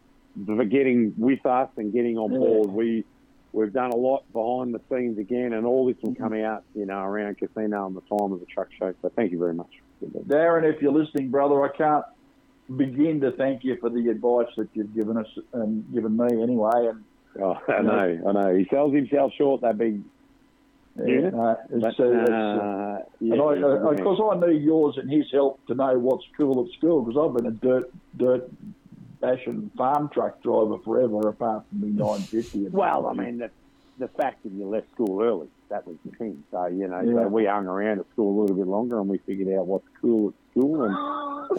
for 0.46 0.64
getting 0.64 1.12
with 1.18 1.44
us 1.44 1.70
and 1.76 1.92
getting 1.92 2.16
on 2.18 2.30
Yeah. 2.32 2.38
board. 2.38 2.70
We 2.70 3.04
we've 3.52 3.72
done 3.72 3.90
a 3.90 3.96
lot 3.96 4.24
behind 4.32 4.74
the 4.74 4.80
scenes 4.90 5.18
again, 5.18 5.52
and 5.52 5.66
all 5.66 5.86
this 5.86 5.96
will 6.02 6.14
come 6.14 6.34
out, 6.34 6.64
you 6.74 6.86
know, 6.86 7.00
around 7.02 7.38
Casino 7.38 7.86
and 7.86 7.96
the 7.96 8.02
time 8.02 8.32
of 8.32 8.40
the 8.40 8.46
truck 8.46 8.68
show. 8.78 8.94
So 9.02 9.10
thank 9.14 9.32
you 9.32 9.38
very 9.38 9.54
much. 9.54 9.70
Darren, 10.26 10.64
if 10.64 10.80
you're 10.80 10.92
listening, 10.92 11.30
brother, 11.30 11.64
I 11.64 11.76
can't 11.76 12.04
begin 12.76 13.20
to 13.22 13.32
thank 13.32 13.64
you 13.64 13.76
for 13.80 13.90
the 13.90 14.08
advice 14.08 14.48
that 14.56 14.68
you've 14.74 14.94
given 14.94 15.16
us 15.16 15.26
and 15.52 15.90
given 15.92 16.16
me 16.16 16.42
anyway. 16.42 16.88
And 16.88 17.04
Oh, 17.40 17.56
I 17.68 17.82
know, 17.82 18.20
I 18.28 18.32
know. 18.32 18.56
He 18.56 18.66
sells 18.70 18.94
himself 18.94 19.32
short. 19.36 19.60
That 19.60 19.78
big. 19.78 20.02
Yeah. 20.96 21.30
no, 21.30 21.56
it's, 21.70 21.80
But, 21.80 22.04
uh, 22.04 22.10
it's, 22.10 22.30
uh, 22.30 22.34
uh, 22.34 22.98
yeah, 23.20 23.32
and 23.34 23.42
I, 23.42 23.54
he's 23.54 23.62
a 23.62 23.68
uh, 23.68 24.02
course, 24.02 24.20
I 24.20 24.46
need 24.48 24.62
yours 24.62 24.96
and 24.96 25.08
his 25.08 25.26
help 25.30 25.64
to 25.68 25.74
know 25.76 25.96
what's 25.96 26.24
cool 26.36 26.64
at 26.64 26.72
school 26.76 27.02
because 27.02 27.22
I've 27.24 27.36
been 27.36 27.46
a 27.46 27.54
dirt, 27.54 27.90
dirt 28.16 28.50
bashing 29.20 29.70
farm 29.76 30.08
truck 30.12 30.42
driver 30.42 30.78
forever, 30.84 31.28
apart 31.28 31.64
from 31.70 31.80
the 31.80 31.86
950. 31.88 32.66
and- 32.66 32.72
Well, 32.72 33.06
I 33.06 33.12
mean, 33.14 33.38
the, 33.38 33.50
the 33.98 34.08
fact 34.08 34.42
that 34.44 34.52
you 34.52 34.66
left 34.68 34.90
school 34.92 35.20
early, 35.22 35.48
that 35.70 35.86
was 35.86 35.96
the 36.04 36.12
thing. 36.16 36.42
So, 36.50 36.66
you 36.66 36.88
know, 36.88 37.00
Yeah. 37.00 37.22
so 37.24 37.28
we 37.28 37.44
hung 37.46 37.66
around 37.66 37.98
at 38.00 38.08
school 38.10 38.38
a 38.38 38.40
little 38.42 38.56
bit 38.56 38.66
longer 38.66 38.98
and 39.00 39.08
we 39.08 39.18
figured 39.18 39.56
out 39.58 39.66
what's 39.66 39.86
cool 40.00 40.28
at 40.28 40.34
school. 40.52 40.84
And, 40.84 40.94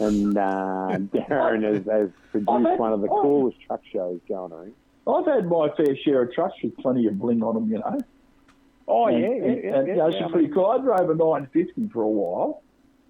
and 0.00 0.36
uh, 0.38 1.18
Darren 1.28 1.62
has, 1.64 1.84
has 1.86 2.10
produced 2.32 2.68
had- 2.68 2.78
one 2.78 2.92
of 2.92 3.00
the 3.02 3.08
coolest 3.08 3.58
truck 3.66 3.82
shows 3.92 4.20
going 4.28 4.52
around. 4.52 4.74
I've 5.06 5.26
had 5.26 5.46
my 5.46 5.68
fair 5.76 5.96
share 5.96 6.22
of 6.22 6.32
trucks 6.32 6.54
with 6.62 6.76
plenty 6.76 7.06
of 7.06 7.18
bling 7.18 7.42
on 7.42 7.54
them, 7.54 7.68
you 7.70 7.78
know. 7.78 7.98
Oh, 8.86 9.06
and, 9.06 9.18
yeah, 9.20 9.28
yeah, 9.28 9.34
and, 9.34 9.44
yeah. 9.44 9.50
and, 9.78 9.86
yeah, 9.88 9.92
you 9.94 9.96
know, 9.98 10.08
yeah, 10.08 10.28
pretty 10.28 10.48
cool. 10.48 10.66
I 10.66 10.78
drove 10.78 11.10
a 11.10 11.14
950 11.14 11.88
for 11.92 12.02
a 12.02 12.08
while. 12.08 12.62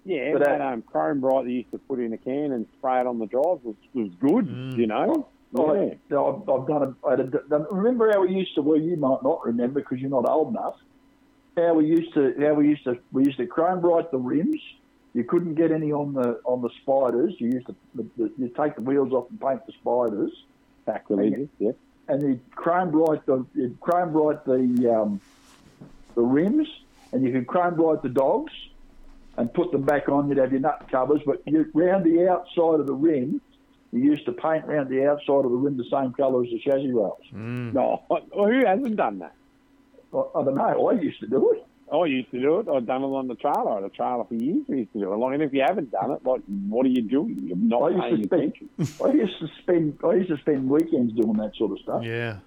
Yeah, 0.05 0.33
but, 0.33 0.43
that 0.43 0.61
uh, 0.61 0.65
um, 0.65 0.81
Chrome 0.81 1.21
Bright 1.21 1.45
that 1.45 1.51
you 1.51 1.57
used 1.59 1.71
to 1.71 1.77
put 1.79 1.99
in 1.99 2.13
a 2.13 2.17
can 2.17 2.51
and 2.51 2.65
spray 2.77 2.99
it 3.01 3.07
on 3.07 3.19
the 3.19 3.25
drives 3.27 3.63
was, 3.63 3.75
was 3.93 4.09
good, 4.19 4.47
Mm. 4.47 4.77
you 4.77 4.87
know? 4.87 5.27
Yeah. 5.53 5.63
I, 5.63 5.73
I've, 6.15 6.49
I've 6.49 6.67
done 6.67 6.95
a, 7.03 7.07
I 7.07 7.11
had 7.17 7.31
done, 7.49 7.67
remember 7.69 8.09
how 8.11 8.21
we 8.21 8.33
used 8.33 8.55
to, 8.55 8.61
well, 8.61 8.79
you 8.79 8.95
might 8.95 9.21
not 9.21 9.45
remember 9.45 9.81
because 9.81 9.99
you're 9.99 10.09
not 10.09 10.27
old 10.29 10.49
enough, 10.49 10.75
how 11.57 11.73
we 11.73 11.87
used 11.87 12.13
to, 12.13 12.33
how 12.39 12.53
we 12.53 12.69
used 12.69 12.85
to, 12.85 12.97
we 13.11 13.25
used 13.25 13.37
to 13.37 13.45
chrome 13.47 13.81
bright 13.81 14.11
the 14.11 14.17
rims. 14.17 14.61
You 15.13 15.25
couldn't 15.25 15.55
get 15.55 15.73
any 15.73 15.91
on 15.91 16.13
the 16.13 16.39
on 16.45 16.61
the 16.61 16.69
spiders. 16.81 17.33
You 17.37 17.49
used 17.49 17.67
to, 17.67 17.75
the, 17.95 18.05
the, 18.15 18.31
you 18.37 18.47
take 18.57 18.75
the 18.75 18.81
wheels 18.81 19.11
off 19.11 19.29
and 19.29 19.41
paint 19.41 19.65
the 19.65 19.73
spiders, 19.73 20.31
Sacrilegious, 20.85 21.49
yeah. 21.59 21.71
and 22.07 22.21
you 22.21 22.39
chrome 22.55 22.91
bright 22.91 23.25
the, 23.25 23.45
you 23.53 23.77
chrome 23.81 24.13
bright 24.13 24.45
the 24.45 24.95
um, 24.95 25.19
the 26.15 26.21
rims, 26.21 26.69
and 27.11 27.25
you 27.25 27.33
could 27.33 27.45
chrome 27.47 27.75
bright 27.75 28.01
the 28.01 28.07
dogs, 28.07 28.53
and 29.37 29.53
put 29.53 29.71
them 29.71 29.83
back 29.83 30.09
on. 30.09 30.29
You'd 30.29 30.37
have 30.37 30.51
your 30.51 30.61
nut 30.61 30.87
covers, 30.91 31.21
but 31.25 31.41
you, 31.45 31.65
round 31.73 32.05
the 32.05 32.27
outside 32.29 32.79
of 32.79 32.87
the 32.87 32.93
rim, 32.93 33.41
you 33.91 33.99
used 33.99 34.25
to 34.25 34.31
paint 34.31 34.65
round 34.65 34.89
the 34.89 35.07
outside 35.07 35.45
of 35.45 35.51
the 35.51 35.57
rim 35.57 35.77
the 35.77 35.85
same 35.91 36.13
colour 36.13 36.43
as 36.43 36.49
the 36.49 36.59
chassis 36.59 36.91
rails. 36.91 37.19
Mm. 37.33 37.73
No, 37.73 38.03
well, 38.09 38.21
who 38.33 38.65
hasn't 38.65 38.95
done 38.95 39.19
that? 39.19 39.35
I, 40.13 40.17
I 40.35 40.43
don't 40.43 40.55
know. 40.55 40.87
I 40.87 40.93
used 40.93 41.19
to 41.21 41.27
do 41.27 41.51
it. 41.51 41.65
I 41.93 42.05
used 42.05 42.31
to 42.31 42.39
do 42.39 42.59
it. 42.59 42.69
I'd 42.69 42.87
done 42.87 43.03
it 43.03 43.07
on 43.07 43.27
the 43.27 43.35
trailer. 43.35 43.71
I 43.71 43.75
had 43.75 43.83
a 43.83 43.89
trailer 43.89 44.23
for 44.23 44.33
years. 44.33 44.63
I 44.69 44.75
used 44.75 44.93
to 44.93 44.99
do 44.99 45.11
it. 45.13 45.17
Like, 45.17 45.33
and 45.33 45.43
if 45.43 45.53
you 45.53 45.61
haven't 45.67 45.91
done 45.91 46.11
it, 46.11 46.25
like, 46.25 46.41
what 46.69 46.85
are 46.85 46.89
you 46.89 47.01
doing? 47.01 47.37
You're 47.43 47.57
I 47.57 47.59
not 47.59 47.91
used 47.91 48.01
paying 48.01 48.17
to 48.17 48.23
spend. 48.23 48.41
attention. 48.41 48.69
I 49.05 49.11
used 49.11 49.39
to 49.39 49.47
spend. 49.61 49.99
I 50.05 50.13
used 50.13 50.29
to 50.29 50.37
spend 50.37 50.69
weekends 50.69 51.13
doing 51.13 51.33
that 51.33 51.51
sort 51.57 51.71
of 51.73 51.79
stuff. 51.79 52.03
Yeah. 52.03 52.37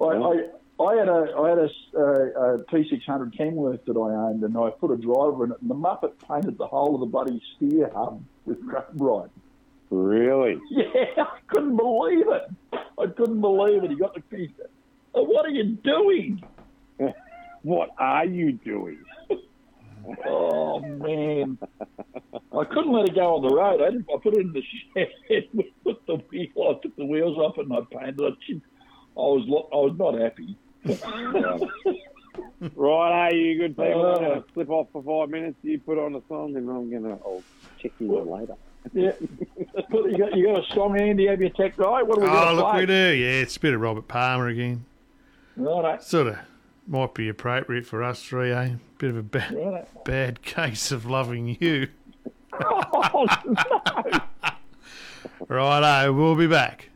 I, 0.00 0.04
I, 0.04 0.42
I 0.80 0.94
had 0.94 1.08
a 1.08 1.34
I 1.36 1.48
had 1.48 1.58
a, 1.58 1.68
uh, 1.96 2.54
a 2.54 2.58
T600 2.70 3.36
Kenworth 3.36 3.84
that 3.86 3.96
I 3.96 4.14
owned, 4.14 4.44
and 4.44 4.56
I 4.56 4.70
put 4.70 4.92
a 4.92 4.96
driver 4.96 5.44
in 5.44 5.52
it, 5.52 5.60
and 5.60 5.70
the 5.70 5.74
Muppet 5.74 6.12
painted 6.28 6.56
the 6.56 6.66
whole 6.66 6.94
of 6.94 7.00
the 7.00 7.06
bloody 7.06 7.42
steer 7.56 7.90
hub 7.92 8.22
with 8.46 8.58
right. 8.94 9.30
Really? 9.90 10.60
Yeah, 10.70 11.24
I 11.24 11.38
couldn't 11.48 11.76
believe 11.76 12.26
it. 12.28 12.50
I 12.72 13.06
couldn't 13.06 13.40
believe 13.40 13.82
it. 13.84 13.90
He 13.90 13.96
got 13.96 14.14
the 14.14 14.20
piece. 14.20 14.50
Oh, 15.14 15.22
what 15.22 15.46
are 15.46 15.50
you 15.50 15.64
doing? 15.64 16.42
What 17.62 17.90
are 17.98 18.24
you 18.24 18.52
doing? 18.52 19.02
Oh 20.24 20.80
man, 20.80 21.58
I 22.56 22.64
couldn't 22.64 22.92
let 22.92 23.08
it 23.08 23.14
go 23.14 23.36
on 23.36 23.42
the 23.42 23.54
road. 23.54 23.82
I, 23.82 23.90
didn't, 23.90 24.06
I 24.08 24.16
put 24.22 24.36
it 24.38 24.40
in 24.40 24.52
the 24.54 24.62
shed. 24.94 25.48
We 25.52 25.74
put 25.84 26.06
the 26.06 26.16
wheel. 26.30 26.48
I 26.56 26.80
took 26.82 26.96
the 26.96 27.04
wheels 27.04 27.36
off 27.36 27.58
and 27.58 27.70
I 27.70 27.80
painted 27.92 28.20
it. 28.20 28.62
I 29.16 29.20
was 29.20 29.44
I 29.70 29.76
was 29.76 29.96
not 29.98 30.18
happy. 30.18 30.56
Right, 32.74 33.28
are 33.30 33.34
you 33.34 33.58
good 33.58 33.76
people? 33.76 34.04
I'm 34.06 34.14
Uh, 34.14 34.18
going 34.28 34.42
to 34.42 34.48
slip 34.52 34.70
off 34.70 34.88
for 34.92 35.02
five 35.02 35.30
minutes. 35.30 35.56
You 35.62 35.78
put 35.78 35.98
on 35.98 36.14
a 36.16 36.20
song, 36.28 36.56
and 36.56 36.68
I'm 36.68 36.90
going 36.90 37.04
to. 37.04 37.10
I'll 37.24 37.42
check 37.80 37.92
you 38.00 38.18
in 38.18 38.28
later. 38.28 38.54
Yeah. 38.92 39.12
You, 39.20 40.18
got, 40.18 40.36
you 40.36 40.46
got 40.46 40.64
a 40.64 40.74
song, 40.74 40.98
Andy? 41.00 41.26
Have 41.28 41.40
your 41.40 41.50
tech 41.50 41.76
guy? 41.76 42.02
What 42.02 42.18
are 42.18 42.22
we 42.22 42.26
Oh, 42.26 42.44
to 42.46 42.52
look, 42.54 42.70
play? 42.70 42.80
we 42.80 42.86
do. 42.86 42.92
Yeah, 43.14 43.42
it's 43.42 43.56
a 43.56 43.60
bit 43.60 43.74
of 43.74 43.80
Robert 43.80 44.08
Palmer 44.08 44.48
again. 44.48 44.84
Right, 45.56 46.02
Sort 46.02 46.28
of 46.28 46.38
might 46.86 47.14
be 47.14 47.28
appropriate 47.28 47.84
for 47.86 48.02
us 48.02 48.22
three, 48.22 48.50
eh? 48.52 48.74
Bit 48.98 49.10
of 49.10 49.16
a 49.18 49.22
ba- 49.22 49.46
Righto. 49.52 49.86
bad 50.04 50.42
case 50.54 50.90
of 50.92 51.04
loving 51.06 51.56
you. 51.60 51.88
Oh, 52.60 53.26
no. 53.44 54.20
Righto, 55.48 56.12
we'll 56.12 56.34
be 56.36 56.46
back. 56.46 56.88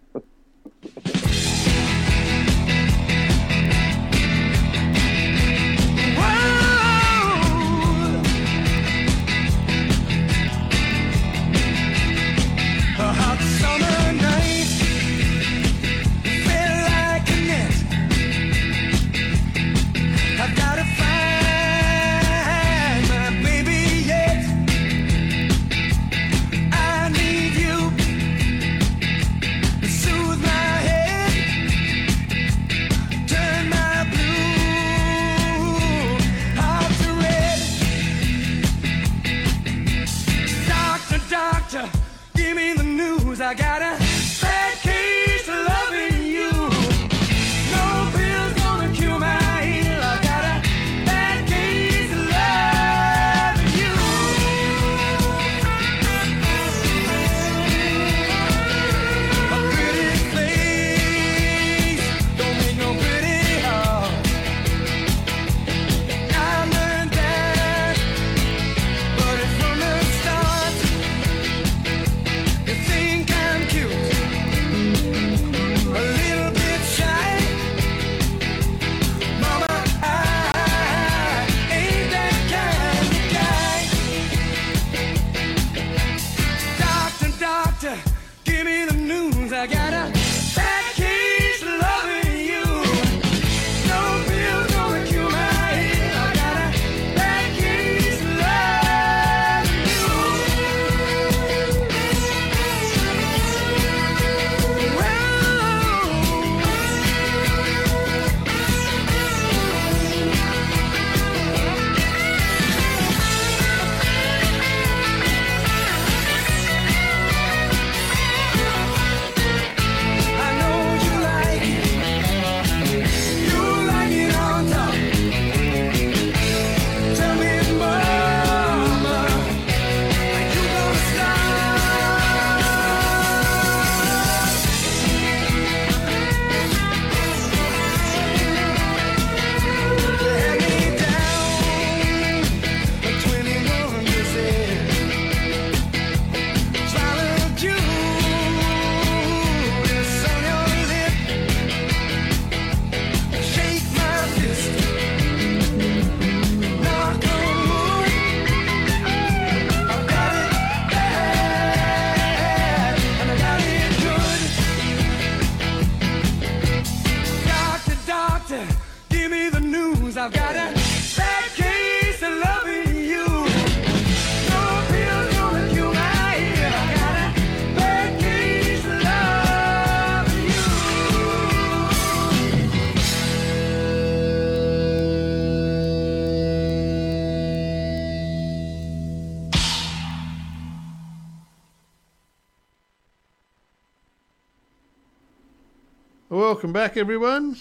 Welcome 196.72 196.88
back, 196.88 196.96
everyone. 196.96 197.56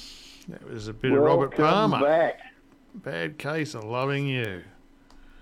That 0.48 0.64
was 0.72 0.88
a 0.88 0.94
bit 0.94 1.12
of 1.12 1.18
Robert 1.18 1.54
Palmer. 1.54 2.00
back. 2.00 2.40
Bad 2.96 3.38
case 3.38 3.76
of 3.76 3.84
loving 3.84 4.26
you. 4.26 4.64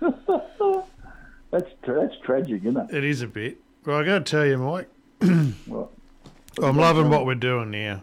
That's 0.00 1.66
tra- 1.84 2.00
that's 2.00 2.14
tragic, 2.24 2.62
isn't 2.64 2.76
it? 2.76 2.92
It 2.96 3.04
is 3.04 3.22
a 3.22 3.28
bit. 3.28 3.58
Well, 3.86 3.96
I 3.98 4.04
got 4.04 4.26
to 4.26 4.28
tell 4.28 4.44
you, 4.44 4.58
Mike, 4.58 4.88
Well, 5.68 5.88
I'm 6.62 6.76
loving 6.78 7.10
what 7.10 7.24
we're 7.26 7.36
doing 7.36 7.70
now. 7.70 8.02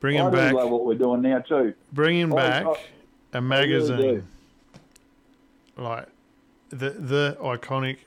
Bringing 0.00 0.22
I 0.22 0.30
do 0.30 0.36
back, 0.36 0.52
love 0.52 0.70
what 0.70 0.84
we're 0.84 0.94
doing 0.96 1.22
now 1.22 1.38
too. 1.38 1.74
bringing 1.92 2.32
I- 2.32 2.36
back 2.36 2.66
I- 2.66 2.70
a 3.38 3.40
really 3.40 3.46
magazine 3.46 4.26
like 5.76 6.08
the 6.70 6.90
the 6.90 7.36
iconic 7.40 7.98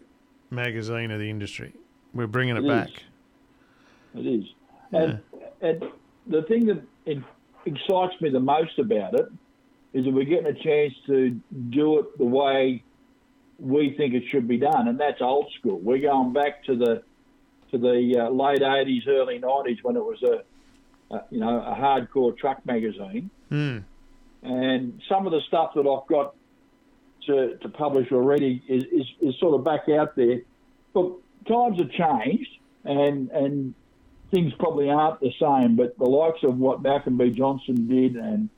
magazine 0.49 1.09
of 1.11 1.19
the 1.21 1.29
industry. 1.29 1.71
We're 2.13 2.27
bringing 2.27 2.57
it 2.57 2.65
It 2.65 2.67
back. 2.67 2.89
is. 2.89 2.95
It 4.15 4.25
is. 4.27 4.45
And, 4.91 5.19
and 5.61 5.83
the 6.31 6.43
thing 6.43 6.65
that 6.67 6.81
excites 7.65 8.19
me 8.21 8.29
the 8.29 8.39
most 8.39 8.79
about 8.79 9.13
it 9.13 9.27
is 9.93 10.05
that 10.05 10.11
we're 10.11 10.25
getting 10.25 10.47
a 10.47 10.63
chance 10.63 10.93
to 11.07 11.39
do 11.69 11.99
it 11.99 12.17
the 12.17 12.25
way 12.25 12.83
we 13.59 13.93
think 13.95 14.13
it 14.13 14.23
should 14.31 14.47
be 14.47 14.57
done, 14.57 14.87
and 14.87 14.99
that's 14.99 15.21
old 15.21 15.51
school. 15.59 15.79
We're 15.79 15.99
going 16.01 16.33
back 16.33 16.63
to 16.65 16.75
the 16.75 17.03
to 17.71 17.77
the 17.77 18.25
uh, 18.25 18.29
late 18.29 18.61
'80s, 18.61 19.07
early 19.07 19.39
'90s 19.39 19.77
when 19.83 19.95
it 19.95 20.03
was 20.03 20.21
a 20.23 20.43
uh, 21.11 21.19
you 21.29 21.39
know, 21.39 21.59
a 21.59 21.75
hardcore 21.75 22.37
truck 22.37 22.65
magazine. 22.65 23.29
Hmm. 23.49 23.79
And 24.43 25.01
some 25.09 25.25
of 25.25 25.33
the 25.33 25.41
stuff 25.47 25.71
that 25.75 25.81
I've 25.81 26.07
got 26.07 26.35
to, 27.27 27.57
to 27.57 27.69
publish 27.69 28.11
already 28.11 28.63
is, 28.67 28.83
is, 28.85 29.05
is 29.21 29.39
sort 29.39 29.53
of 29.53 29.63
back 29.63 29.89
out 29.89 30.15
there. 30.15 30.39
But 30.93 31.11
times 31.47 31.79
have 31.79 31.91
changed, 31.91 32.49
and 32.85 33.29
and 33.31 33.73
things 34.31 34.53
probably 34.57 34.89
aren't 34.89 35.19
the 35.19 35.31
same. 35.39 35.75
But 35.75 35.97
the 35.97 36.05
likes 36.05 36.43
of 36.43 36.57
what 36.57 36.81
Malcolm 36.81 37.17
B. 37.17 37.29
Johnson 37.29 37.87
did, 37.87 38.15
and 38.15 38.49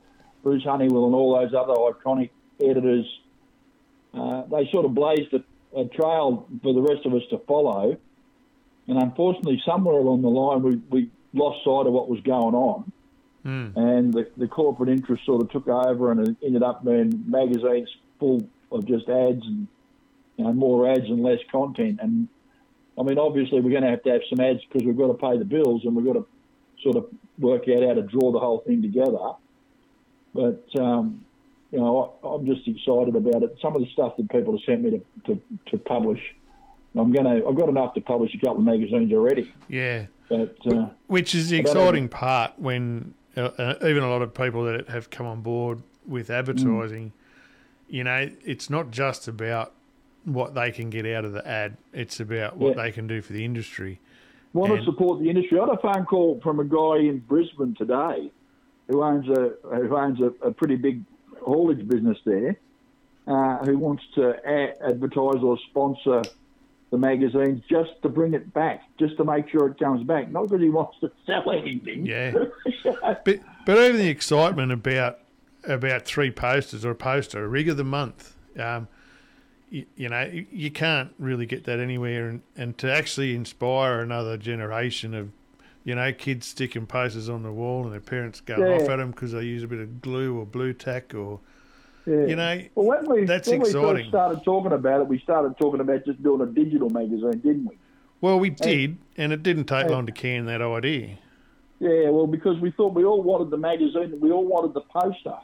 Bruce 0.42 0.64
Honeywell, 0.64 1.06
and 1.06 1.14
all 1.14 1.38
those 1.38 1.54
other 1.54 1.74
iconic 1.74 2.30
editors, 2.62 3.06
uh, 4.14 4.42
they 4.50 4.68
sort 4.72 4.86
of 4.86 4.94
blazed 4.94 5.34
a, 5.34 5.42
a 5.78 5.86
trail 5.86 6.48
for 6.62 6.72
the 6.72 6.80
rest 6.80 7.04
of 7.04 7.14
us 7.14 7.22
to 7.30 7.38
follow. 7.38 7.96
And 8.86 9.02
unfortunately, 9.02 9.62
somewhere 9.66 9.96
along 9.96 10.22
the 10.22 10.28
line, 10.28 10.62
we, 10.62 10.76
we 10.90 11.10
lost 11.32 11.64
sight 11.64 11.86
of 11.86 11.92
what 11.92 12.08
was 12.08 12.20
going 12.20 12.54
on 12.54 12.92
Hmm. 13.44 13.68
and 13.76 14.12
the, 14.14 14.26
the 14.38 14.48
corporate 14.48 14.88
interest 14.88 15.26
sort 15.26 15.42
of 15.42 15.50
took 15.50 15.68
over 15.68 16.10
and 16.10 16.28
it 16.28 16.36
ended 16.42 16.62
up 16.62 16.82
being 16.82 17.24
magazines 17.26 17.90
full 18.18 18.48
of 18.72 18.86
just 18.86 19.06
ads 19.06 19.44
and 19.44 19.68
you 20.38 20.44
know 20.44 20.52
more 20.54 20.90
ads 20.90 21.04
and 21.04 21.22
less 21.22 21.40
content. 21.52 22.00
And 22.02 22.28
I 22.98 23.02
mean, 23.02 23.18
obviously, 23.18 23.60
we're 23.60 23.70
going 23.70 23.82
to 23.82 23.90
have 23.90 24.02
to 24.04 24.10
have 24.10 24.20
some 24.30 24.40
ads 24.40 24.60
because 24.64 24.86
we've 24.86 24.96
got 24.96 25.08
to 25.08 25.14
pay 25.14 25.36
the 25.38 25.44
bills 25.44 25.82
and 25.84 25.96
we've 25.96 26.06
got 26.06 26.14
to 26.14 26.26
sort 26.82 26.96
of 26.96 27.06
work 27.38 27.62
out 27.68 27.82
how 27.86 27.94
to 27.94 28.02
draw 28.02 28.30
the 28.32 28.38
whole 28.38 28.58
thing 28.66 28.82
together. 28.82 29.18
But 30.34 30.64
um, 30.78 31.24
you 31.70 31.78
know, 31.78 32.16
I, 32.22 32.28
I'm 32.28 32.46
just 32.46 32.66
excited 32.68 33.14
about 33.16 33.42
it. 33.42 33.56
Some 33.60 33.74
of 33.76 33.82
the 33.82 33.88
stuff 33.92 34.16
that 34.16 34.30
people 34.30 34.52
have 34.56 34.64
sent 34.64 34.82
me 34.82 34.90
to, 34.90 35.34
to, 35.34 35.40
to 35.70 35.78
publish. 35.78 36.20
I'm 36.96 37.10
gonna. 37.12 37.40
I've 37.48 37.56
got 37.56 37.68
enough 37.68 37.94
to 37.94 38.00
publish 38.00 38.32
a 38.34 38.38
couple 38.38 38.58
of 38.58 38.64
magazines 38.64 39.12
already, 39.12 39.52
Yeah. 39.68 40.06
but 40.28 40.56
uh, 40.66 40.86
Which 41.08 41.34
is 41.34 41.50
the 41.50 41.58
I 41.58 41.62
don't 41.62 41.74
know. 41.74 41.80
exciting 41.80 42.08
part 42.08 42.52
when 42.56 43.14
uh, 43.36 43.40
uh, 43.58 43.74
even 43.82 44.04
a 44.04 44.08
lot 44.08 44.22
of 44.22 44.32
people 44.32 44.62
that 44.66 44.88
have 44.88 45.10
come 45.10 45.26
on 45.26 45.40
board 45.40 45.82
with 46.06 46.30
advertising, 46.30 47.12
you 47.88 48.04
know, 48.04 48.30
it's 48.44 48.70
not 48.70 48.92
just 48.92 49.26
about 49.26 49.72
what 50.24 50.54
they 50.54 50.70
can 50.70 50.90
get 50.90 51.06
out 51.06 51.24
of 51.24 51.32
the 51.32 51.46
ad, 51.46 51.76
it's 51.92 52.18
about 52.20 52.56
what 52.56 52.76
Yeah. 52.76 52.82
they 52.84 52.92
can 52.92 53.06
do 53.06 53.20
for 53.22 53.32
the 53.32 53.44
industry. 53.44 54.00
want 54.52 54.70
And- 54.70 54.78
to 54.80 54.84
support 54.84 55.18
the 55.20 55.28
industry. 55.28 55.58
I 55.58 55.66
had 55.66 55.74
a 55.74 55.78
phone 55.78 56.04
call 56.06 56.40
from 56.40 56.60
a 56.60 56.64
guy 56.64 56.98
in 56.98 57.18
Brisbane 57.18 57.74
today 57.74 58.30
who 58.88 59.02
owns 59.02 59.28
a 59.28 59.54
who 59.76 59.96
owns 59.96 60.20
a, 60.20 60.26
a 60.46 60.52
pretty 60.52 60.76
big 60.76 61.02
haulage 61.42 61.86
business 61.88 62.18
there, 62.24 62.56
uh, 63.26 63.58
who 63.64 63.76
wants 63.78 64.04
to 64.14 64.30
a- 64.48 64.80
advertise 64.86 65.42
or 65.42 65.58
sponsor 65.70 66.22
the 66.90 66.98
magazines 66.98 67.64
just 67.68 67.90
to 68.02 68.08
bring 68.08 68.32
it 68.34 68.54
back, 68.54 68.82
just 68.96 69.16
to 69.16 69.24
make 69.24 69.48
sure 69.48 69.66
it 69.66 69.76
comes 69.78 70.04
back, 70.06 70.30
not 70.30 70.44
because 70.44 70.60
he 70.62 70.68
wants 70.70 70.96
to 71.00 71.10
sell 71.26 71.50
anything. 71.50 72.06
Yeah. 72.06 72.32
But 73.24 73.40
but 73.66 73.78
even 73.78 73.96
the 73.96 74.08
excitement 74.08 74.70
about 74.70 75.18
about 75.66 76.02
three 76.04 76.30
posters 76.30 76.84
or 76.84 76.90
a 76.92 76.94
poster, 76.94 77.42
a 77.44 77.48
rig 77.48 77.68
of 77.68 77.76
the 77.76 77.82
month, 77.84 78.36
um, 78.58 78.86
you, 79.74 79.86
you 79.96 80.08
know, 80.08 80.30
you, 80.52 80.70
can't 80.70 81.12
really 81.18 81.46
get 81.46 81.64
that 81.64 81.80
anywhere, 81.80 82.28
and, 82.28 82.42
and 82.56 82.78
to 82.78 82.92
actually 82.92 83.34
inspire 83.34 84.00
another 84.00 84.36
generation 84.36 85.14
of, 85.14 85.30
you 85.82 85.96
know, 85.96 86.12
kids 86.12 86.46
sticking 86.46 86.86
posters 86.86 87.28
on 87.28 87.42
the 87.42 87.50
wall 87.50 87.82
and 87.82 87.92
their 87.92 88.00
parents 88.00 88.40
going 88.40 88.60
Yeah. 88.60 88.76
off 88.76 88.88
at 88.88 88.96
them 88.98 89.10
because 89.10 89.32
they 89.32 89.42
use 89.42 89.64
a 89.64 89.66
bit 89.66 89.80
of 89.80 90.00
glue 90.00 90.38
or 90.38 90.46
blue 90.46 90.72
tack 90.74 91.12
or, 91.12 91.40
Yeah. 92.06 92.26
you 92.26 92.36
know, 92.36 92.62
well, 92.76 92.86
when 93.02 93.10
we 93.10 93.24
that's 93.24 93.48
when 93.48 93.60
we 93.62 93.68
exciting. 93.68 93.96
first 93.96 94.08
started 94.10 94.44
talking 94.44 94.72
about 94.72 95.00
it, 95.00 95.08
we 95.08 95.18
started 95.18 95.58
talking 95.58 95.80
about 95.80 96.04
just 96.04 96.22
doing 96.22 96.40
a 96.40 96.46
digital 96.46 96.88
magazine, 96.90 97.40
didn't 97.40 97.66
we? 97.66 97.76
well, 98.20 98.38
we 98.38 98.50
did, 98.50 98.96
and 99.18 99.32
it 99.32 99.42
didn't 99.42 99.64
take 99.64 99.86
Hey. 99.86 99.92
long 99.92 100.06
to 100.06 100.12
can 100.12 100.46
that 100.46 100.62
idea. 100.62 101.18
Yeah, 101.80 102.10
well, 102.10 102.28
because 102.28 102.58
we 102.60 102.70
thought 102.70 102.94
we 102.94 103.04
all 103.04 103.22
wanted 103.22 103.50
the 103.50 103.56
magazine, 103.58 104.18
we 104.20 104.30
all 104.30 104.44
wanted 104.46 104.72
the 104.72 104.80
poster. 104.82 105.34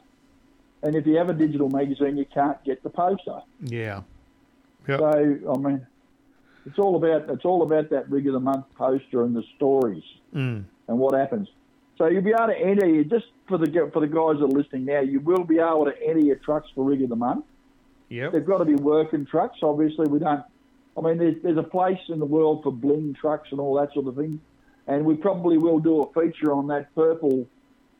And 0.83 0.95
if 0.95 1.05
you 1.05 1.17
have 1.17 1.29
a 1.29 1.33
digital 1.33 1.69
magazine, 1.69 2.17
you 2.17 2.25
can't 2.25 2.63
get 2.63 2.81
the 2.81 2.89
poster. 2.89 3.41
Yeah. 3.59 4.01
Yep. 4.87 4.99
So 4.99 5.07
I 5.07 5.57
mean, 5.57 5.85
it's 6.65 6.79
all 6.79 6.95
about 6.95 7.29
it's 7.29 7.45
all 7.45 7.63
about 7.63 7.89
that 7.89 8.09
rig 8.09 8.27
of 8.27 8.33
the 8.33 8.39
month 8.39 8.65
poster 8.75 9.23
and 9.23 9.35
the 9.35 9.43
stories 9.55 10.03
Mm. 10.33 10.63
and 10.87 10.97
what 10.97 11.13
happens. 11.13 11.49
So 11.97 12.07
you'll 12.07 12.23
be 12.23 12.29
able 12.31 12.47
to 12.47 12.57
enter 12.57 12.87
you 12.87 13.03
just 13.03 13.25
for 13.47 13.57
the 13.57 13.89
for 13.93 13.99
the 13.99 14.07
guys 14.07 14.39
that 14.39 14.45
are 14.45 14.47
listening 14.47 14.85
now. 14.85 15.01
You 15.01 15.19
will 15.19 15.43
be 15.43 15.59
able 15.59 15.85
to 15.85 15.93
enter 16.01 16.19
your 16.19 16.37
trucks 16.37 16.69
for 16.73 16.85
rig 16.85 17.01
of 17.03 17.09
the 17.09 17.15
month. 17.15 17.45
Yep. 18.09 18.31
They've 18.31 18.45
got 18.45 18.57
to 18.59 18.65
be 18.65 18.75
working 18.75 19.25
trucks. 19.25 19.59
Obviously, 19.61 20.07
we 20.07 20.19
don't. 20.19 20.43
I 20.97 21.01
mean, 21.01 21.17
there's, 21.17 21.35
there's 21.43 21.57
a 21.57 21.63
place 21.63 21.99
in 22.09 22.19
the 22.19 22.25
world 22.25 22.63
for 22.63 22.71
bling 22.71 23.15
trucks 23.19 23.49
and 23.51 23.59
all 23.59 23.75
that 23.75 23.93
sort 23.93 24.07
of 24.07 24.15
thing, 24.15 24.41
and 24.87 25.05
we 25.05 25.15
probably 25.15 25.57
will 25.57 25.79
do 25.79 26.01
a 26.01 26.11
feature 26.13 26.51
on 26.51 26.67
that 26.67 26.93
purple 26.95 27.47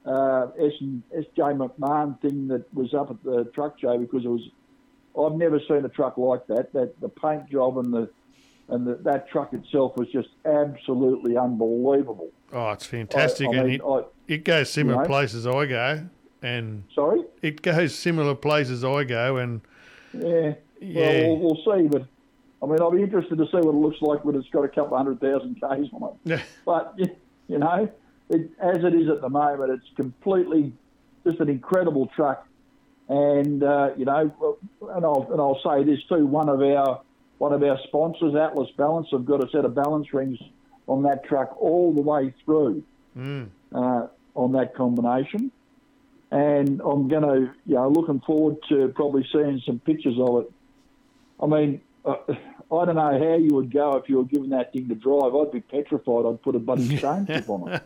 uh, 0.06 0.48
S 0.60 0.74
and 0.82 1.04
SJ 1.16 1.56
McMahon 1.58 2.20
thing 2.22 2.48
that 2.50 2.74
was 2.74 2.94
up 2.94 3.12
at 3.12 3.24
the 3.24 3.46
truck 3.54 3.80
show 3.80 3.98
because 3.98 4.26
it 4.26 4.30
was. 4.30 4.42
I've 5.20 5.34
never 5.34 5.60
seen 5.68 5.84
a 5.86 5.90
truck 5.90 6.18
like 6.18 6.48
that. 6.48 6.74
That 6.74 7.00
the 7.02 7.10
paint 7.10 7.50
job 7.50 7.78
and 7.78 7.94
the 7.94 8.10
and 8.70 8.88
the, 8.88 8.96
that 9.04 9.30
truck 9.30 9.54
itself 9.54 9.98
was 9.98 10.08
just 10.10 10.30
absolutely 10.46 11.38
unbelievable. 11.38 12.30
Oh, 12.54 12.72
it's 12.72 12.86
fantastic, 12.86 13.48
I, 13.48 13.52
I 13.52 13.56
and 13.58 13.68
mean, 13.68 13.76
it, 13.76 13.84
I, 13.84 14.02
it 14.28 14.44
goes 14.46 14.70
similar 14.70 14.96
You 14.96 15.02
know? 15.02 15.08
places 15.08 15.46
I 15.46 15.66
go, 15.66 16.08
and 16.42 16.84
sorry. 16.96 17.22
it 17.42 17.62
goes 17.62 17.94
similar 17.96 18.36
places 18.36 18.84
I 18.84 19.04
go, 19.04 19.38
and 19.38 19.62
Yeah. 20.14 20.54
Yeah. 20.80 21.28
Well, 21.28 21.38
we'll, 21.38 21.56
we'll 21.64 21.78
see, 21.78 21.88
but 21.88 22.06
I 22.64 22.66
mean, 22.66 22.82
I'll 22.82 22.92
be 22.92 23.04
interested 23.04 23.38
to 23.38 23.46
see 23.46 23.58
what 23.58 23.76
it 23.76 23.78
looks 23.78 24.02
like 24.02 24.26
when 24.26 24.36
it's 24.36 24.50
got 24.50 24.64
a 24.64 24.68
couple 24.68 24.96
of 24.96 25.06
hundred 25.06 25.20
thousand 25.20 25.56
k's 25.56 25.90
on 25.94 26.18
it. 26.26 26.42
But 26.66 26.96
you 27.48 27.58
know, 27.60 27.90
it, 28.30 28.50
as 28.60 28.84
it 28.84 28.94
is 28.96 29.10
at 29.10 29.22
the 29.22 29.30
moment, 29.30 29.72
it's 29.72 29.96
completely 29.96 30.74
just 31.26 31.40
an 31.40 31.50
incredible 31.50 32.08
truck. 32.16 32.48
And 33.12 33.62
uh, 33.62 33.90
you 33.98 34.06
know, 34.06 34.58
and 34.90 35.04
I'll 35.04 35.28
and 35.30 35.42
I'll 35.42 35.60
say 35.66 35.84
this 35.84 36.00
too: 36.08 36.26
one 36.26 36.48
of 36.48 36.62
our 36.62 37.02
one 37.40 37.52
of 37.52 37.62
our 37.62 37.78
sponsors, 37.88 38.36
Atlas 38.36 38.70
Balance, 38.78 39.08
have 39.12 39.26
got 39.26 39.44
a 39.44 39.50
set 39.52 39.66
of 39.66 39.76
balance 39.76 40.14
rings 40.14 40.40
on 40.88 41.04
that 41.04 41.26
truck 41.26 41.54
all 41.60 41.94
the 41.94 42.00
way 42.00 42.34
through 42.46 42.84
mm, 43.18 43.50
uh, 43.76 44.08
on 44.34 44.54
that 44.54 44.76
combination. 44.76 45.52
And 46.32 46.80
I'm 46.80 47.10
going 47.10 47.24
to, 47.24 47.54
you 47.66 47.76
know, 47.76 47.90
looking 47.90 48.22
forward 48.22 48.56
to 48.70 48.88
probably 48.96 49.28
seeing 49.34 49.62
some 49.66 49.80
pictures 49.80 50.16
of 50.18 50.46
it. 50.46 50.52
I 51.42 51.48
mean, 51.48 51.82
uh, 52.06 52.16
I 52.30 52.86
don't 52.86 52.96
know 52.96 53.20
how 53.20 53.36
you 53.36 53.50
would 53.56 53.74
go 53.74 53.98
if 53.98 54.08
you 54.08 54.20
were 54.20 54.24
given 54.24 54.52
that 54.52 54.72
thing 54.72 54.88
to 54.88 54.96
drive. 54.96 55.36
I'd 55.36 55.52
be 55.52 55.60
petrified. 55.60 56.26
I'd 56.26 56.42
put 56.42 56.56
a 56.56 56.60
bloody 56.60 56.96
stone 56.98 57.28
chip 57.28 57.50
on 57.50 57.74
it. 57.74 57.84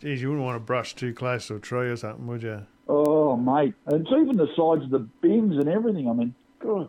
Geez, 0.00 0.20
you 0.22 0.28
wouldn't 0.28 0.44
want 0.44 0.56
to 0.56 0.60
brush 0.60 0.94
too 0.94 1.12
close 1.14 1.46
to 1.48 1.56
a 1.56 1.60
tree 1.60 1.88
or 1.88 1.96
something, 1.96 2.26
would 2.26 2.42
you? 2.42 2.66
Oh, 2.88 3.36
mate. 3.36 3.74
And 3.86 4.02
it's 4.02 4.10
even 4.10 4.36
the 4.36 4.46
sides 4.56 4.84
of 4.84 4.90
the 4.90 5.00
bins 5.20 5.56
and 5.56 5.68
everything. 5.68 6.08
I 6.08 6.12
mean, 6.12 6.34
God. 6.60 6.88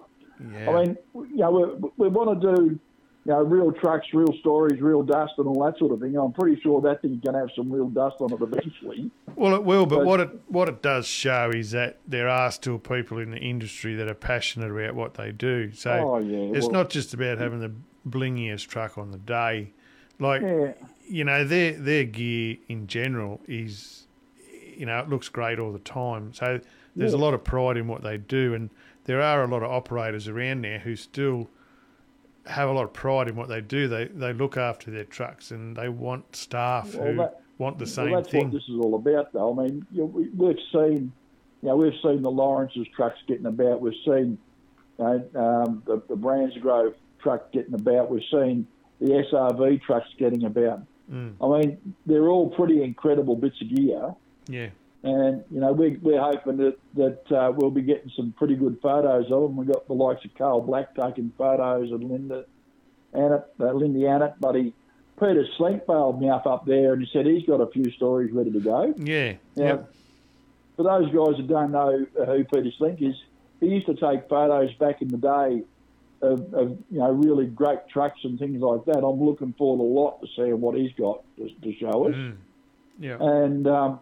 Yeah. 0.54 0.70
I 0.70 0.84
mean, 0.86 0.98
you 1.16 1.38
know, 1.38 1.52
we, 1.82 1.90
we 1.98 2.08
want 2.10 2.40
to 2.40 2.56
do, 2.56 2.64
you 2.66 2.80
know, 3.26 3.42
real 3.42 3.72
trucks, 3.72 4.06
real 4.14 4.32
stories, 4.40 4.80
real 4.80 5.02
dust 5.02 5.34
and 5.40 5.48
all 5.48 5.64
that 5.66 5.78
sort 5.80 5.92
of 5.94 6.00
thing. 6.00 6.16
I'm 6.16 6.32
pretty 6.34 6.62
sure 6.62 6.80
that 6.82 7.02
thing's 7.02 7.22
going 7.24 7.34
to 7.34 7.40
have 7.40 7.50
some 7.56 7.72
real 7.72 7.88
dust 7.90 8.18
on 8.20 8.32
it 8.32 8.40
eventually. 8.42 9.10
well, 9.36 9.56
it 9.56 9.64
will, 9.64 9.88
but 9.88 9.98
but- 9.98 10.06
what 10.06 10.20
it 10.20 10.30
what 10.48 10.70
it 10.70 10.82
does 10.84 11.08
show 11.08 11.50
is 11.54 11.72
that 11.72 11.98
there 12.08 12.30
are 12.30 12.52
still 12.52 12.78
people 12.78 13.18
in 13.18 13.32
the 13.32 13.40
industry 13.40 13.96
that 13.96 14.08
are 14.08 14.14
passionate 14.14 14.70
about 14.72 14.94
what 14.94 15.16
they 15.16 15.32
do. 15.32 15.72
So 15.72 15.92
Oh, 15.92 16.18
yeah, 16.20 16.56
it's 16.56 16.66
well- 16.68 16.74
not 16.74 16.90
just 16.92 17.16
about 17.16 17.40
having 17.40 17.60
the 17.60 17.72
blingiest 18.08 18.68
truck 18.68 18.98
on 19.00 19.10
the 19.12 19.18
day. 19.18 19.74
Like 20.20 20.42
Yeah. 20.44 20.74
You 21.08 21.24
know, 21.24 21.44
their 21.44 21.74
their 21.74 22.04
gear 22.04 22.58
in 22.68 22.88
general 22.88 23.42
is, 23.48 24.08
you 24.76 24.86
know, 24.86 25.00
it 25.00 25.10
looks 25.10 25.30
great 25.30 25.60
all 25.60 25.72
the 25.72 25.80
time. 25.80 26.34
So 26.34 26.60
there's 26.96 27.14
a 27.14 27.18
lot 27.18 27.34
of 27.34 27.44
pride 27.44 27.78
in 27.78 27.88
what 27.88 28.02
they 28.04 28.18
do, 28.18 28.54
and 28.54 28.70
there 29.06 29.22
are 29.22 29.44
a 29.44 29.48
lot 29.48 29.64
of 29.64 29.72
operators 29.72 30.28
around 30.28 30.64
there 30.64 30.80
who 30.80 30.96
still 30.96 31.50
have 32.46 32.70
a 32.70 32.72
lot 32.72 32.84
of 32.84 32.94
pride 32.94 33.28
in 33.28 33.36
what 33.36 33.50
they 33.50 33.62
do. 33.62 33.88
They 33.88 34.06
they 34.06 34.34
look 34.34 34.58
after 34.58 34.92
their 34.92 35.04
trucks 35.04 35.52
and 35.52 35.76
they 35.76 35.90
want 35.90 36.36
staff 36.36 36.96
Well, 36.96 37.08
who 37.08 37.16
that- 37.18 37.42
want 37.58 37.80
the 37.80 37.88
same 37.88 38.12
well, 38.12 38.22
that's 38.22 38.32
thing. 38.32 38.46
what 38.46 38.54
this 38.54 38.70
is 38.70 38.80
all 38.80 38.96
about, 38.96 39.34
though. 39.34 39.52
I 39.60 39.64
mean, 39.64 39.86
you 39.92 40.02
know, 40.02 40.06
we've 40.06 40.60
seen, 40.72 41.12
you 41.64 41.70
know, 41.70 41.76
we've 41.76 42.00
seen 42.04 42.22
the 42.22 42.30
Lawrence's 42.30 42.88
trucks 42.96 43.18
getting 43.28 43.48
about. 43.48 43.82
We've 43.82 43.94
seen 44.06 44.38
you 45.00 45.06
know, 45.34 45.64
um, 45.66 45.82
the, 45.86 46.02
the 46.08 46.16
Brandsgrove 46.16 46.94
truck 47.20 47.52
getting 47.52 47.74
about. 47.74 48.12
We've 48.12 48.22
seen 48.32 48.68
the 49.00 49.24
SRV 49.32 49.82
trucks 49.82 50.08
getting 50.20 50.44
about. 50.46 50.82
Mm. 51.12 51.34
I 51.42 51.60
mean, 51.60 51.96
they're 52.06 52.28
all 52.28 52.50
pretty 52.50 52.84
incredible 52.84 53.36
bits 53.36 53.62
of 53.62 53.74
gear. 53.74 54.14
Yeah, 54.48 54.70
And 55.04 55.44
you 55.52 55.60
know 55.60 55.72
we're, 55.74 55.98
we're 56.02 56.22
hoping 56.22 56.58
that 56.58 56.78
that 56.96 57.32
uh, 57.32 57.52
we'll 57.56 57.72
be 57.72 57.82
getting 57.82 58.12
some 58.16 58.34
pretty 58.38 58.56
good 58.56 58.80
photos 58.82 59.26
of 59.32 59.42
them. 59.42 59.56
We've 59.58 59.68
got 59.68 59.88
the 59.88 59.94
likes 59.94 60.24
of 60.26 60.34
Carl 60.36 60.62
Black 60.62 60.96
taking 60.96 61.32
photos 61.38 61.92
of 61.92 62.02
Linda 62.02 62.46
Annett, 63.14 63.46
uh, 63.60 63.72
Lindy 63.74 64.02
Annett, 64.02 64.40
buddy. 64.40 64.74
Peter 65.20 65.46
Slink 65.58 65.88
bailed 65.88 66.22
me 66.22 66.30
up 66.30 66.46
up 66.46 66.66
there, 66.66 66.94
and 66.94 67.02
he 67.02 67.10
said 67.12 67.26
he's 67.26 67.46
got 67.46 67.60
a 67.60 67.68
few 67.68 67.90
stories 67.92 68.32
ready 68.32 68.52
to 68.52 68.60
go. 68.60 68.94
yeah, 68.98 69.34
Now, 69.56 69.64
yep. 69.66 69.94
for 70.76 70.84
those 70.84 71.06
guys 71.08 71.38
that 71.38 71.48
don't 71.48 71.72
know 71.72 72.06
who 72.26 72.44
Peter 72.44 72.72
Slink 72.78 73.02
is, 73.02 73.16
he 73.60 73.68
used 73.68 73.88
to 73.88 73.96
take 73.96 74.30
photos 74.30 74.72
back 74.76 75.02
in 75.02 75.08
the 75.08 75.18
day 75.18 75.64
of, 76.22 76.54
of 76.54 76.78
you 76.90 77.00
know 77.00 77.12
really 77.12 77.46
great 77.46 77.80
trucks 77.92 78.20
and 78.24 78.40
things 78.40 78.62
like 78.62 78.86
that. 78.86 78.98
I'm 78.98 79.22
looking 79.22 79.54
forward 79.58 79.84
a 79.84 79.88
lot 79.88 80.22
to 80.22 80.28
seeing 80.36 80.60
what 80.60 80.76
he's 80.78 80.92
got 80.98 81.24
to, 81.38 81.50
to 81.50 81.80
show 81.80 82.08
us. 82.08 82.16
Mm. 82.16 82.38
Yeah. 83.00 83.18
and 83.20 83.68
um, 83.68 84.00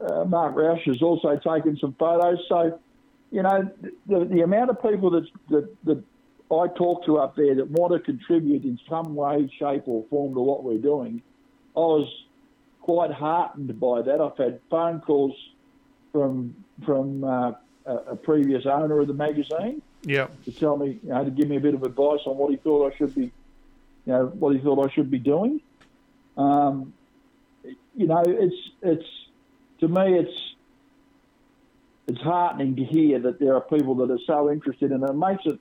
uh, 0.00 0.24
Mark 0.24 0.54
Roush 0.54 0.86
has 0.86 1.00
also 1.02 1.36
taken 1.36 1.78
some 1.80 1.94
photos. 1.98 2.38
So, 2.48 2.78
you 3.30 3.42
know, 3.42 3.70
the, 4.06 4.24
the 4.26 4.40
amount 4.42 4.70
of 4.70 4.82
people 4.82 5.10
that, 5.10 5.26
that, 5.50 5.74
that 5.84 6.02
I 6.50 6.66
talk 6.76 7.06
to 7.06 7.18
up 7.18 7.36
there 7.36 7.54
that 7.54 7.70
want 7.70 7.92
to 7.92 8.00
contribute 8.00 8.64
in 8.64 8.78
some 8.88 9.14
way, 9.14 9.50
shape, 9.58 9.84
or 9.86 10.04
form 10.10 10.34
to 10.34 10.40
what 10.40 10.64
we're 10.64 10.78
doing, 10.78 11.22
I 11.76 11.80
was 11.80 12.12
quite 12.82 13.10
heartened 13.10 13.80
by 13.80 14.02
that. 14.02 14.20
I've 14.20 14.36
had 14.36 14.60
phone 14.70 15.00
calls 15.00 15.34
from 16.12 16.54
from 16.84 17.24
uh, 17.24 17.52
a, 17.86 17.94
a 18.10 18.16
previous 18.16 18.66
owner 18.66 19.00
of 19.00 19.06
the 19.06 19.14
magazine 19.14 19.80
Yeah. 20.04 20.28
to 20.44 20.52
tell 20.52 20.76
me, 20.76 20.98
you 21.02 21.10
know, 21.10 21.24
to 21.24 21.30
give 21.30 21.48
me 21.48 21.56
a 21.56 21.60
bit 21.60 21.74
of 21.74 21.82
advice 21.82 22.20
on 22.26 22.36
what 22.36 22.50
he 22.50 22.56
thought 22.56 22.92
I 22.92 22.96
should 22.96 23.14
be, 23.14 23.22
you 23.24 23.32
know, 24.12 24.26
what 24.26 24.54
he 24.54 24.60
thought 24.60 24.84
I 24.84 24.92
should 24.92 25.10
be 25.10 25.18
doing. 25.18 25.60
Um, 26.36 26.92
you 27.94 28.06
know, 28.06 28.22
it's 28.26 28.56
it's 28.82 29.06
to 29.80 29.88
me, 29.88 30.18
it's 30.18 30.54
it's 32.08 32.20
heartening 32.20 32.76
to 32.76 32.84
hear 32.84 33.20
that 33.20 33.38
there 33.38 33.54
are 33.54 33.60
people 33.60 33.94
that 33.96 34.10
are 34.10 34.18
so 34.26 34.50
interested, 34.50 34.90
and 34.90 35.04
it 35.08 35.12
makes 35.14 35.44
it 35.46 35.58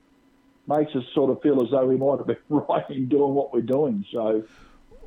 makes 0.68 0.96
us 0.96 1.04
sort 1.14 1.30
of 1.30 1.42
feel 1.42 1.62
as 1.64 1.70
though 1.72 1.86
we 1.86 1.98
might 1.98 2.18
have 2.18 2.28
been 2.28 2.38
right 2.50 2.90
in 2.90 3.08
doing 3.10 3.34
what 3.34 3.54
we're 3.54 3.62
doing. 3.62 4.06
So, 4.12 4.30
you 4.36 4.44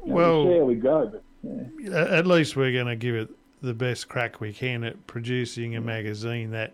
know, 0.06 0.15
Well- 0.15 0.47
we'll 0.47 0.65
we 0.66 0.74
go. 0.77 1.06
But 1.06 1.23
yeah, 1.78 2.05
At 2.05 2.27
least 2.27 2.56
we're 2.56 2.73
going 2.73 2.86
to 2.86 2.97
give 2.97 3.15
it 3.15 3.31
the 3.61 3.74
best 3.74 4.09
crack 4.09 4.40
we 4.40 4.52
can 4.52 4.85
at 4.85 5.06
producing 5.06 5.74
a 5.77 5.81
magazine 5.81 6.51
that 6.52 6.73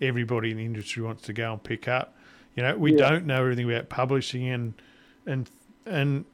everybody 0.00 0.50
in 0.50 0.56
the 0.56 0.64
industry 0.64 1.02
wants 1.02 1.22
to 1.24 1.32
go 1.32 1.52
and 1.52 1.62
pick 1.62 1.88
up. 1.88 2.16
You 2.56 2.62
know, 2.62 2.76
we 2.76 2.92
Yeah. 2.92 3.10
don't 3.10 3.26
know 3.26 3.40
everything 3.42 3.70
about 3.70 3.88
publishing, 3.88 4.48
and 4.48 4.74
and 5.26 5.48
and 5.86 6.24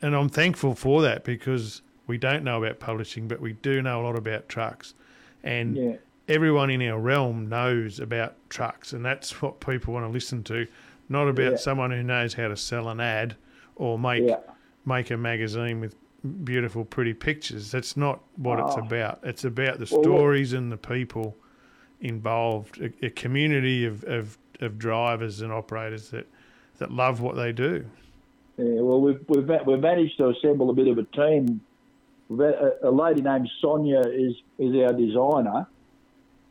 and 0.00 0.16
I'm 0.16 0.28
thankful 0.28 0.74
for 0.74 1.02
that 1.02 1.24
because 1.24 1.82
we 2.06 2.18
don't 2.18 2.42
know 2.44 2.62
about 2.62 2.80
publishing, 2.80 3.28
but 3.28 3.40
we 3.40 3.52
do 3.54 3.80
know 3.82 4.00
a 4.00 4.02
lot 4.02 4.16
about 4.16 4.48
trucks, 4.48 4.94
and 5.44 5.76
yeah, 5.76 5.96
everyone 6.28 6.70
in 6.70 6.82
our 6.82 6.98
realm 6.98 7.48
knows 7.48 8.00
about 8.00 8.34
trucks, 8.48 8.92
and 8.92 9.04
that's 9.04 9.40
what 9.40 9.60
people 9.60 9.94
want 9.94 10.04
to 10.06 10.10
listen 10.10 10.42
to, 10.44 10.66
not 11.08 11.28
about 11.28 11.52
Yeah. 11.52 11.56
someone 11.56 11.90
who 11.92 12.02
knows 12.02 12.34
how 12.34 12.48
to 12.48 12.56
sell 12.56 12.88
an 12.88 13.00
ad 13.00 13.36
or 13.76 13.98
make 13.98 14.28
make 14.84 15.12
a 15.12 15.16
magazine 15.16 15.78
with 15.80 15.94
beautiful, 16.44 16.84
pretty 16.84 17.14
pictures. 17.14 17.70
That's 17.70 17.96
not 17.96 18.20
what 18.36 18.58
it's 18.58 18.76
Oh. 18.76 18.80
about. 18.80 19.20
It's 19.22 19.44
about 19.44 19.78
the 19.78 19.88
Well, 19.92 20.02
stories 20.02 20.52
and 20.52 20.72
the 20.72 20.76
people 20.76 21.36
involved, 22.02 22.80
a, 22.80 23.06
a 23.06 23.10
community 23.10 23.86
of, 23.86 24.04
of, 24.04 24.36
of 24.60 24.78
drivers 24.78 25.40
and 25.40 25.52
operators 25.52 26.10
that, 26.10 26.26
that 26.78 26.90
love 26.90 27.20
what 27.20 27.36
they 27.36 27.52
do. 27.52 27.86
Yeah, 28.58 28.80
well, 28.82 29.00
we've 29.00 29.20
we've 29.28 29.48
we've 29.66 29.80
managed 29.80 30.18
to 30.18 30.28
assemble 30.28 30.68
a 30.68 30.74
bit 30.74 30.86
of 30.88 30.98
a 30.98 31.04
team. 31.04 31.62
A, 32.30 32.88
a 32.88 32.90
lady 32.90 33.22
named 33.22 33.48
Sonia 33.60 34.00
is 34.00 34.34
is 34.58 34.74
our 34.76 34.92
designer, 34.92 35.66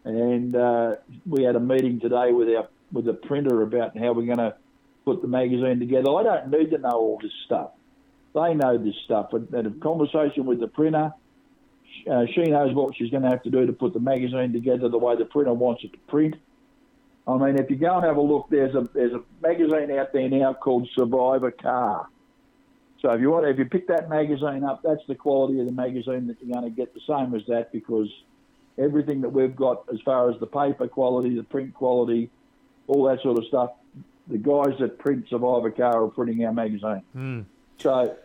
and 0.04 0.56
uh, 0.56 0.96
we 1.28 1.44
had 1.44 1.56
a 1.56 1.60
meeting 1.60 2.00
today 2.00 2.32
with 2.32 2.50
our 2.50 2.68
with 2.92 3.06
the 3.06 3.14
printer 3.14 3.62
about 3.62 3.96
how 3.98 4.14
we're 4.14 4.26
going 4.26 4.38
to 4.38 4.56
put 5.06 5.22
the 5.22 5.28
magazine 5.28 5.80
together. 5.80 6.10
I 6.10 6.24
don't 6.24 6.50
need 6.50 6.72
to 6.72 6.80
know 6.80 6.90
all 6.90 7.20
this 7.22 7.32
stuff; 7.46 7.72
they 8.34 8.56
know 8.56 8.80
this 8.80 8.96
stuff. 9.06 9.28
But 9.32 9.44
had 9.54 9.68
a 9.68 9.72
conversation 9.72 10.46
with 10.46 10.60
the 10.60 10.68
printer. 10.68 11.14
Uh, 12.10 12.26
she 12.34 12.44
knows 12.44 12.74
what 12.74 12.96
she's 12.96 13.10
going 13.12 13.24
to 13.24 13.30
have 13.30 13.44
to 13.44 13.50
do 13.50 13.66
to 13.66 13.74
put 13.74 13.94
the 13.94 14.00
magazine 14.00 14.54
together 14.54 14.90
the 14.90 14.98
way 14.98 15.16
the 15.16 15.26
printer 15.26 15.54
wants 15.54 15.84
it 15.84 15.94
to 15.94 16.00
print. 16.08 16.36
I 17.28 17.38
mean, 17.38 17.58
if 17.60 17.70
you 17.70 17.76
go 17.76 17.98
and 17.98 18.06
have 18.06 18.18
a 18.18 18.22
look, 18.22 18.48
there's 18.50 18.76
a 18.76 18.90
there's 18.94 19.14
a 19.14 19.22
magazine 19.42 19.92
out 19.98 20.12
there 20.12 20.28
now 20.28 20.54
called 20.54 20.90
Survivor 20.96 21.52
Car. 21.52 22.08
So 23.02 23.12
if 23.12 23.22
you 23.22 23.32
want, 23.32 23.48
if 23.48 23.58
you 23.58 23.66
pick 23.66 23.88
that 23.88 24.10
magazine 24.10 24.64
up, 24.64 24.82
that's 24.84 25.02
the 25.08 25.16
quality 25.16 25.60
of 25.60 25.66
the 25.66 25.72
magazine 25.72 26.28
that 26.28 26.38
you're 26.42 26.54
going 26.54 26.70
to 26.70 26.76
get. 26.76 26.94
The 26.94 27.02
same 27.08 27.34
as 27.36 27.42
that 27.48 27.72
because 27.72 28.08
everything 28.78 29.22
that 29.22 29.30
we've 29.30 29.56
got 29.56 29.86
as 29.94 30.00
far 30.02 30.30
as 30.30 30.40
the 30.40 30.48
paper 30.48 30.88
quality, 30.88 31.36
the 31.36 31.44
print 31.44 31.74
quality, 31.74 32.30
all 32.88 33.06
that 33.06 33.22
sort 33.22 33.38
of 33.38 33.46
stuff, 33.46 33.72
the 34.28 34.38
guys 34.38 34.78
that 34.80 35.00
print 35.00 35.26
Survivor 35.30 35.72
Car 35.72 36.04
are 36.04 36.08
printing 36.08 36.46
our 36.46 36.54
magazine. 36.54 37.04
Mm. 37.16 37.46
So, 37.80 38.16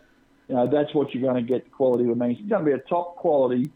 you 0.48 0.54
know, 0.54 0.66
that's 0.66 0.94
what 0.94 1.12
you're 1.14 1.22
going 1.22 1.44
to 1.44 1.48
get. 1.48 1.64
The 1.64 1.70
quality 1.70 2.04
of 2.04 2.10
a 2.10 2.14
magazine. 2.14 2.44
It's 2.44 2.50
going 2.50 2.64
to 2.64 2.70
be 2.70 2.74
a 2.76 2.82
top 2.88 3.16
quality 3.16 3.70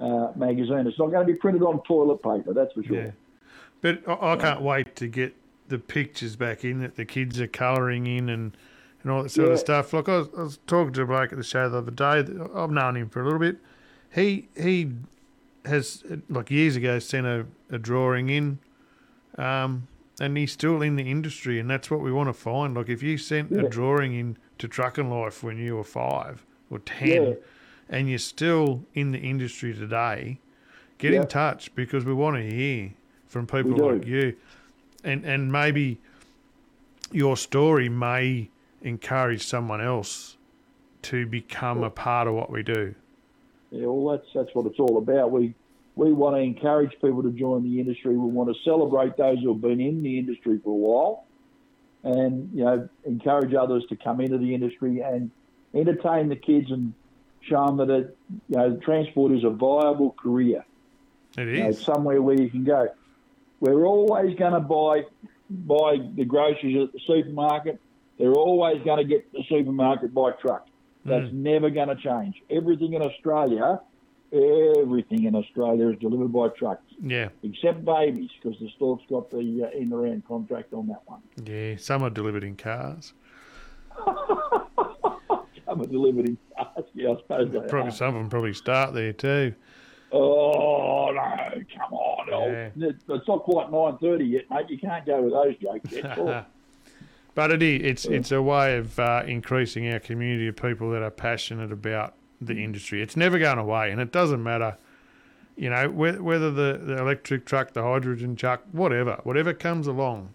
uh, 0.00 0.28
magazine. 0.36 0.86
It's 0.86 0.98
not 0.98 1.10
going 1.10 1.26
to 1.26 1.32
be 1.32 1.38
printed 1.38 1.62
on 1.62 1.82
toilet 1.82 2.22
paper. 2.22 2.52
That's 2.52 2.72
for 2.72 2.82
sure. 2.82 2.96
Yeah. 2.96 3.10
But 3.80 4.06
I, 4.06 4.32
I 4.32 4.36
can't 4.36 4.62
wait 4.62 4.96
to 4.96 5.06
get 5.06 5.34
the 5.68 5.78
pictures 5.78 6.36
back 6.36 6.64
in 6.64 6.80
that 6.80 6.96
the 6.96 7.04
kids 7.04 7.40
are 7.40 7.46
colouring 7.46 8.06
in 8.06 8.28
and, 8.28 8.56
and 9.02 9.12
all 9.12 9.22
that 9.22 9.30
sort 9.30 9.52
of 9.52 9.58
stuff. 9.58 9.92
Like 9.92 10.08
I 10.08 10.18
was, 10.18 10.28
I 10.36 10.42
was 10.42 10.58
talking 10.66 10.92
to 10.94 11.02
a 11.02 11.06
bloke 11.06 11.32
at 11.32 11.38
the 11.38 11.44
show 11.44 11.68
the 11.68 11.78
other 11.78 11.90
day. 11.90 12.24
I've 12.54 12.70
known 12.70 12.96
him 12.96 13.08
for 13.08 13.20
a 13.20 13.24
little 13.24 13.38
bit. 13.38 13.58
He 14.14 14.48
he 14.56 14.92
has 15.64 16.04
like 16.28 16.50
years 16.50 16.76
ago 16.76 16.98
sent 16.98 17.26
a, 17.26 17.46
a 17.70 17.78
drawing 17.78 18.28
in, 18.28 18.58
um, 19.38 19.88
and 20.20 20.36
he's 20.36 20.52
still 20.52 20.82
in 20.82 20.96
the 20.96 21.10
industry, 21.10 21.58
and 21.58 21.68
that's 21.68 21.90
what 21.90 22.00
we 22.00 22.12
want 22.12 22.28
to 22.28 22.34
find. 22.34 22.74
Like 22.74 22.88
if 22.88 23.02
you 23.02 23.16
sent 23.18 23.50
Yeah. 23.50 23.62
a 23.62 23.68
drawing 23.68 24.14
in 24.14 24.36
to 24.58 24.68
Trucking 24.68 25.10
Life 25.10 25.42
when 25.42 25.58
you 25.58 25.76
were 25.76 25.84
five 25.84 26.44
or 26.70 26.78
ten, 26.78 27.22
Yeah. 27.22 27.34
and 27.88 28.08
you're 28.08 28.18
still 28.18 28.84
in 28.94 29.12
the 29.12 29.18
industry 29.18 29.74
today, 29.74 30.38
get 30.98 31.12
Yeah. 31.12 31.22
in 31.22 31.26
touch 31.28 31.74
because 31.74 32.04
we 32.04 32.14
want 32.14 32.36
to 32.36 32.42
hear 32.42 32.92
from 33.26 33.46
people 33.46 33.76
like 33.76 34.06
you, 34.06 34.36
and 35.02 35.24
and 35.24 35.50
maybe 35.52 35.98
your 37.12 37.36
story 37.36 37.88
may 37.88 38.48
encourage 38.82 39.44
someone 39.46 39.80
else 39.80 40.36
to 41.02 41.26
become 41.26 41.82
a 41.82 41.90
part 41.90 42.26
of 42.28 42.34
what 42.34 42.50
we 42.50 42.62
do. 42.62 42.94
Yeah, 43.70 43.86
well, 43.86 44.16
that's 44.16 44.32
that's 44.32 44.54
what 44.54 44.66
it's 44.66 44.78
all 44.78 44.98
about. 44.98 45.30
We 45.30 45.54
we 45.96 46.12
want 46.12 46.36
to 46.36 46.40
encourage 46.40 46.90
people 47.00 47.22
to 47.22 47.30
join 47.30 47.62
the 47.62 47.78
industry. 47.78 48.16
We 48.16 48.26
want 48.30 48.54
to 48.54 48.62
celebrate 48.64 49.16
those 49.16 49.38
who 49.40 49.52
have 49.52 49.60
been 49.60 49.80
in 49.80 50.02
the 50.02 50.18
industry 50.18 50.58
for 50.62 50.70
a 50.70 50.74
while, 50.74 51.24
and 52.04 52.50
you 52.54 52.64
know, 52.64 52.88
encourage 53.04 53.54
others 53.54 53.84
to 53.88 53.96
come 53.96 54.20
into 54.20 54.38
the 54.38 54.54
industry 54.54 55.00
and 55.00 55.30
entertain 55.74 56.28
the 56.28 56.36
kids 56.36 56.70
and 56.70 56.92
show 57.40 57.66
them 57.66 57.76
that 57.78 57.90
it, 57.90 58.16
you 58.48 58.56
know, 58.56 58.76
transport 58.76 59.32
is 59.32 59.42
a 59.42 59.50
viable 59.50 60.12
career. 60.12 60.64
It 61.36 61.48
You 61.48 61.64
know, 61.64 61.72
somewhere 61.72 62.22
where 62.22 62.40
you 62.40 62.48
can 62.50 62.64
go. 62.64 62.88
We're 63.60 63.84
always 63.84 64.36
going 64.36 64.52
to 64.52 64.60
buy 64.60 65.04
buy 65.50 65.96
the 66.14 66.24
groceries 66.24 66.88
at 66.88 66.92
the 66.92 67.00
supermarket. 67.06 67.80
They're 68.18 68.32
always 68.32 68.82
going 68.84 68.98
to 68.98 69.04
get 69.04 69.32
the 69.32 69.42
supermarket 69.48 70.14
by 70.14 70.32
truck. 70.32 70.68
That's 71.04 71.26
mm. 71.26 71.32
never 71.32 71.70
going 71.70 71.88
to 71.88 71.96
change. 71.96 72.42
Everything 72.48 72.94
in 72.94 73.02
Australia, 73.02 73.80
everything 74.34 75.24
in 75.24 75.34
Australia 75.34 75.88
is 75.90 75.98
delivered 75.98 76.32
by 76.32 76.48
trucks, 76.48 76.82
Yeah, 77.02 77.28
except 77.42 77.84
babies, 77.84 78.30
because 78.42 78.58
the 78.60 78.68
store's 78.76 79.00
got 79.08 79.30
the 79.30 79.70
uh, 79.72 79.78
in 79.78 79.92
around 79.92 80.26
contract 80.26 80.72
on 80.72 80.86
that 80.88 81.02
one. 81.06 81.20
yeah. 81.44 81.76
Some 81.76 82.02
are 82.02 82.10
delivered 82.10 82.44
in 82.44 82.56
cars. 82.56 83.12
Some 85.66 85.80
are 85.80 85.86
delivered 85.86 86.28
in 86.28 86.38
cars. 86.56 86.84
Yeah, 86.94 87.12
I 87.12 87.16
suppose 87.16 87.50
they 87.52 87.60
Probably 87.68 87.88
are. 87.88 87.92
some 87.92 88.08
of 88.08 88.14
them 88.14 88.28
probably 88.28 88.52
start 88.54 88.92
there 88.94 89.12
too. 89.12 89.54
Oh 90.12 91.10
no! 91.12 91.62
Come 91.76 91.92
on, 91.92 92.28
Yeah. 92.52 92.70
It's 92.88 93.26
not 93.28 93.42
quite 93.44 93.70
nine 93.72 93.96
thirty 93.98 94.26
yet, 94.26 94.44
mate. 94.50 94.68
You 94.68 94.78
can't 94.78 95.04
go 95.06 95.22
with 95.22 95.32
those 95.32 95.56
jokes 95.58 95.90
yet. 95.92 96.46
But 97.36 97.50
it 97.50 97.64
is, 97.64 97.80
it's 97.82 98.04
it's 98.04 98.30
a 98.30 98.40
way 98.40 98.76
of 98.76 98.96
uh, 98.96 99.24
increasing 99.26 99.92
our 99.92 99.98
community 99.98 100.46
of 100.46 100.54
people 100.54 100.90
that 100.92 101.02
are 101.02 101.10
passionate 101.10 101.72
about 101.72 102.14
the 102.46 102.62
industry. 102.62 103.02
It's 103.02 103.16
never 103.16 103.38
going 103.38 103.58
away, 103.58 103.90
and 103.90 104.00
it 104.00 104.12
doesn't 104.12 104.42
matter, 104.42 104.76
you 105.56 105.70
know, 105.70 105.88
whether, 105.90 106.22
whether 106.22 106.50
the, 106.50 106.80
the 106.82 106.98
electric 106.98 107.44
truck, 107.46 107.72
the 107.72 107.82
hydrogen 107.82 108.36
truck, 108.36 108.62
whatever, 108.72 109.20
whatever 109.24 109.52
comes 109.54 109.86
along. 109.86 110.30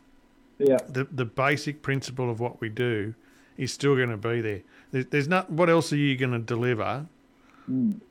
yeah. 0.57 0.77
The 0.87 1.05
the 1.11 1.25
basic 1.25 1.81
principle 1.81 2.29
of 2.29 2.39
what 2.39 2.59
we 2.61 2.69
do 2.69 3.13
is 3.57 3.73
still 3.73 3.95
going 3.95 4.09
to 4.09 4.17
be 4.17 4.39
there. 4.41 4.61
There's, 4.91 5.05
there's 5.07 5.27
not. 5.27 5.49
What 5.51 5.69
else 5.69 5.91
are 5.93 5.97
you 5.97 6.15
going 6.17 6.31
to 6.31 6.39
deliver? 6.39 7.05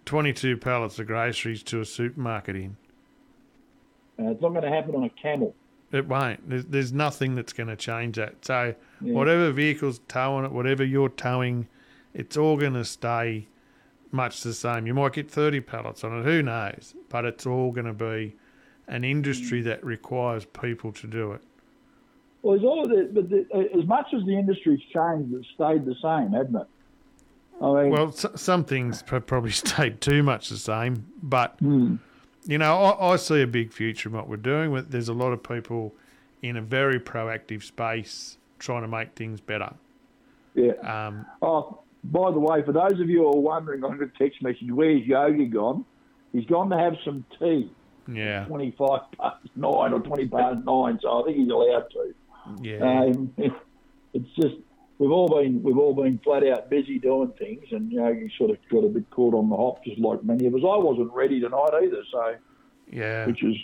Twenty 0.05 0.33
two 0.33 0.57
pallets 0.57 0.99
of 1.01 1.07
groceries 1.09 1.65
to 1.65 1.81
a 1.81 1.85
supermarket 1.85 2.55
in. 2.55 2.77
Uh, 4.19 4.31
it's 4.31 4.41
not 4.41 4.51
going 4.51 4.63
to 4.63 4.69
happen 4.71 4.95
on 4.95 5.05
a 5.05 5.09
camel. 5.11 5.55
It 5.91 6.07
won't. 6.07 6.49
There's, 6.49 6.65
there's 6.67 6.93
nothing 6.93 7.35
that's 7.35 7.53
going 7.53 7.69
to 7.69 7.77
change 7.77 8.17
that. 8.17 8.45
So, 8.45 8.75
Yeah. 9.01 9.15
whatever 9.15 9.51
vehicle's 9.51 10.01
towing 10.07 10.45
it, 10.45 10.53
whatever 10.53 10.85
you're 10.85 11.09
towing, 11.09 11.67
it's 12.15 12.37
all 12.37 12.57
going 12.57 12.75
to 12.75 12.85
stay 12.85 13.47
much 14.11 14.43
the 14.43 14.55
same. 14.55 14.87
You 14.87 14.95
might 14.95 15.13
get 15.13 15.31
30 15.31 15.61
pallets 15.61 16.05
on 16.05 16.19
it, 16.21 16.25
who 16.25 16.43
knows? 16.43 16.95
But 17.09 17.25
it's 17.25 17.47
all 17.47 17.73
going 17.73 17.87
to 17.87 17.93
be 17.93 18.35
an 18.87 19.05
industry 19.05 19.61
that 19.63 19.85
requires 19.85 20.45
people 20.47 20.93
to 20.93 21.07
do 21.07 21.33
it. 21.33 21.41
Well, 22.43 22.59
all 22.65 22.87
the, 22.89 23.09
but 23.13 23.29
the, 23.29 23.47
as 23.77 23.85
much 23.87 24.07
as 24.15 24.25
the 24.25 24.39
industry's 24.39 24.81
changed, 24.95 25.35
it's 25.35 25.47
stayed 25.55 25.85
the 25.85 25.95
same, 26.01 26.33
hasn't 26.33 26.57
it? 26.57 26.67
I 27.61 27.83
mean, 27.83 27.91
Well, 27.91 28.09
s- 28.09 28.27
some 28.37 28.65
things 28.65 29.03
probably 29.03 29.51
stayed 29.67 30.01
too 30.01 30.23
much 30.23 30.49
the 30.49 30.57
same, 30.57 31.07
but 31.23 31.57
hmm, 31.59 31.97
you 32.47 32.57
know, 32.57 32.77
I, 32.77 33.13
I 33.13 33.17
see 33.17 33.43
a 33.43 33.47
big 33.47 33.73
future 33.73 34.09
in 34.09 34.15
what 34.15 34.29
we're 34.29 34.37
doing. 34.37 34.71
With 34.71 34.91
there's 34.91 35.09
a 35.09 35.13
lot 35.13 35.33
of 35.33 35.43
people 35.43 35.93
in 36.41 36.57
a 36.57 36.63
very 36.63 37.01
proactive 37.01 37.65
space 37.65 38.39
trying 38.61 38.83
to 38.83 38.89
make 38.89 39.15
things 39.17 39.41
better. 39.41 39.75
yeah. 40.55 40.73
Um, 40.83 41.27
Oh, 41.43 41.81
by 42.05 42.31
the 42.31 42.39
way, 42.39 42.63
for 42.65 42.73
those 42.73 43.01
of 43.01 43.09
you 43.09 43.19
who 43.19 43.29
are 43.29 43.41
wondering 43.41 43.85
on 43.85 43.99
the 43.99 44.11
text 44.19 44.43
message, 44.43 44.71
where's 44.71 45.05
Yogi 45.05 45.47
gone? 45.47 45.85
He's 46.33 46.47
gone 46.47 46.71
to 46.71 46.79
have 46.79 46.95
some 47.05 47.25
tea. 47.39 47.71
Yeah. 48.11 48.45
25 48.47 49.01
past 49.19 49.37
nine 49.55 49.93
or 49.93 50.01
20 50.01 50.29
past 50.29 50.65
nine, 50.65 50.99
so 51.03 51.21
I 51.21 51.25
think 51.27 51.37
he's 51.39 51.51
allowed 51.51 51.91
to. 51.91 52.15
Yeah. 52.63 52.79
Um, 52.79 53.35
it's 54.15 54.31
just 54.41 54.57
we've 54.99 55.11
all 55.11 55.29
been 55.29 55.63
we've 55.63 55.77
all 55.77 55.95
been 55.95 56.19
flat 56.25 56.47
out 56.47 56.71
busy 56.71 56.99
doing 56.99 57.33
things, 57.39 57.65
and 57.71 57.93
you 57.93 58.01
know 58.01 58.09
you 58.09 58.31
sort 58.39 58.51
of 58.51 58.57
got 58.71 58.85
a 58.85 58.89
bit 58.89 59.11
caught 59.11 59.35
on 59.35 59.51
the 59.51 59.57
hop, 59.57 59.85
just 59.85 59.99
like 59.99 60.25
many 60.25 60.47
of 60.47 60.55
us. 60.55 60.61
I 60.63 60.77
wasn't 60.77 61.13
ready 61.13 61.41
tonight 61.41 61.71
either, 61.83 62.03
so 62.11 62.37
yeah. 62.91 63.27
which 63.27 63.43
is 63.43 63.57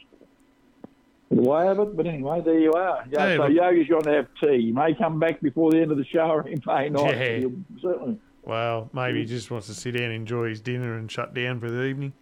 the 1.31 1.41
way 1.43 1.69
of 1.69 1.79
it. 1.81 1.97
But 1.97 2.07
anyway, 2.07 2.41
there 2.45 2.59
you 2.59 2.73
are. 2.73 3.05
Yeah, 3.11 3.27
Hey, 3.27 3.37
so 3.37 3.43
look- 3.47 3.53
Yogi's 3.53 3.89
going 3.89 4.03
to 4.05 4.13
have 4.13 4.27
tea. 4.41 4.63
He 4.67 4.73
may 4.73 4.95
come 4.95 5.19
back 5.19 5.41
before 5.41 5.71
the 5.71 5.81
end 5.81 5.91
of 5.91 5.99
the 5.99 6.05
show, 6.05 6.21
or 6.31 6.43
he 6.43 6.57
may 6.67 6.89
not. 6.89 7.11
Yeah. 7.15 7.37
He'll 7.39 7.53
certainly. 7.81 8.19
Well, 8.43 8.91
maybe 8.93 9.21
he 9.21 9.25
just 9.25 9.51
wants 9.51 9.69
to 9.69 9.75
sit 9.75 9.93
down, 9.97 10.11
enjoy 10.11 10.51
his 10.51 10.61
dinner, 10.61 10.99
and 10.99 11.11
shut 11.11 11.33
down 11.35 11.61
for 11.61 11.71
the 11.71 11.83
evening. 11.85 12.13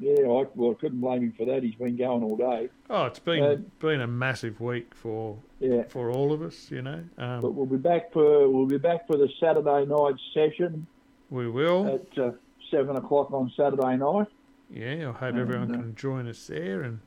Yeah, 0.00 0.22
I, 0.24 0.44
well, 0.54 0.72
I 0.72 0.74
couldn't 0.80 1.00
blame 1.00 1.22
him 1.22 1.32
for 1.38 1.46
that. 1.46 1.62
He's 1.62 1.76
been 1.76 1.96
going 1.96 2.22
all 2.24 2.36
day. 2.36 2.68
Oh, 2.90 3.04
it's 3.06 3.20
been 3.20 3.42
Uh, 3.42 3.56
been 3.78 4.00
a 4.00 4.06
massive 4.06 4.60
week 4.60 4.92
for 4.94 5.38
Yeah. 5.60 5.84
for 5.84 6.10
all 6.10 6.32
of 6.32 6.42
us. 6.42 6.70
You 6.70 6.82
know, 6.82 7.04
But 7.16 7.24
um, 7.24 7.56
we'll 7.56 7.64
be 7.64 7.76
back 7.76 8.12
for 8.12 8.48
we'll 8.50 8.66
be 8.66 8.76
back 8.76 9.06
for 9.06 9.16
the 9.16 9.28
Saturday 9.40 9.86
night 9.86 10.16
session 10.34 10.86
we 11.30 11.48
will. 11.48 11.86
at 11.86 12.18
uh, 12.18 12.32
seven 12.70 12.96
o'clock 12.96 13.32
on 13.32 13.50
Saturday 13.56 13.96
night. 13.96 14.26
Yeah, 14.68 15.10
I 15.10 15.12
hope 15.12 15.22
and, 15.22 15.38
everyone 15.38 15.70
uh, 15.70 15.74
can 15.78 15.94
join 15.94 16.26
us 16.28 16.44
there, 16.48 16.82
and 16.82 16.98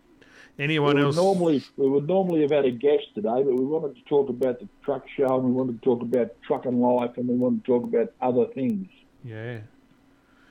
anyone 0.59 0.97
else. 0.99 1.15
normally 1.15 1.63
we 1.75 1.89
would 1.89 2.07
normally 2.07 2.41
have 2.41 2.51
had 2.51 2.65
a 2.65 2.71
guest 2.71 3.05
today, 3.15 3.43
but 3.43 3.53
we 3.53 3.65
wanted 3.65 3.95
to 3.95 4.01
talk 4.03 4.29
about 4.29 4.59
the 4.59 4.67
truck 4.83 5.03
show, 5.15 5.35
and 5.35 5.43
we 5.45 5.51
wanted 5.51 5.81
to 5.81 5.85
talk 5.85 6.01
about 6.01 6.35
Trucking 6.45 6.79
Life, 6.79 7.11
and 7.17 7.27
we 7.27 7.35
wanted 7.35 7.65
to 7.65 7.71
talk 7.71 7.83
about 7.83 8.13
other 8.21 8.45
things. 8.53 8.87
Yeah. 9.23 9.59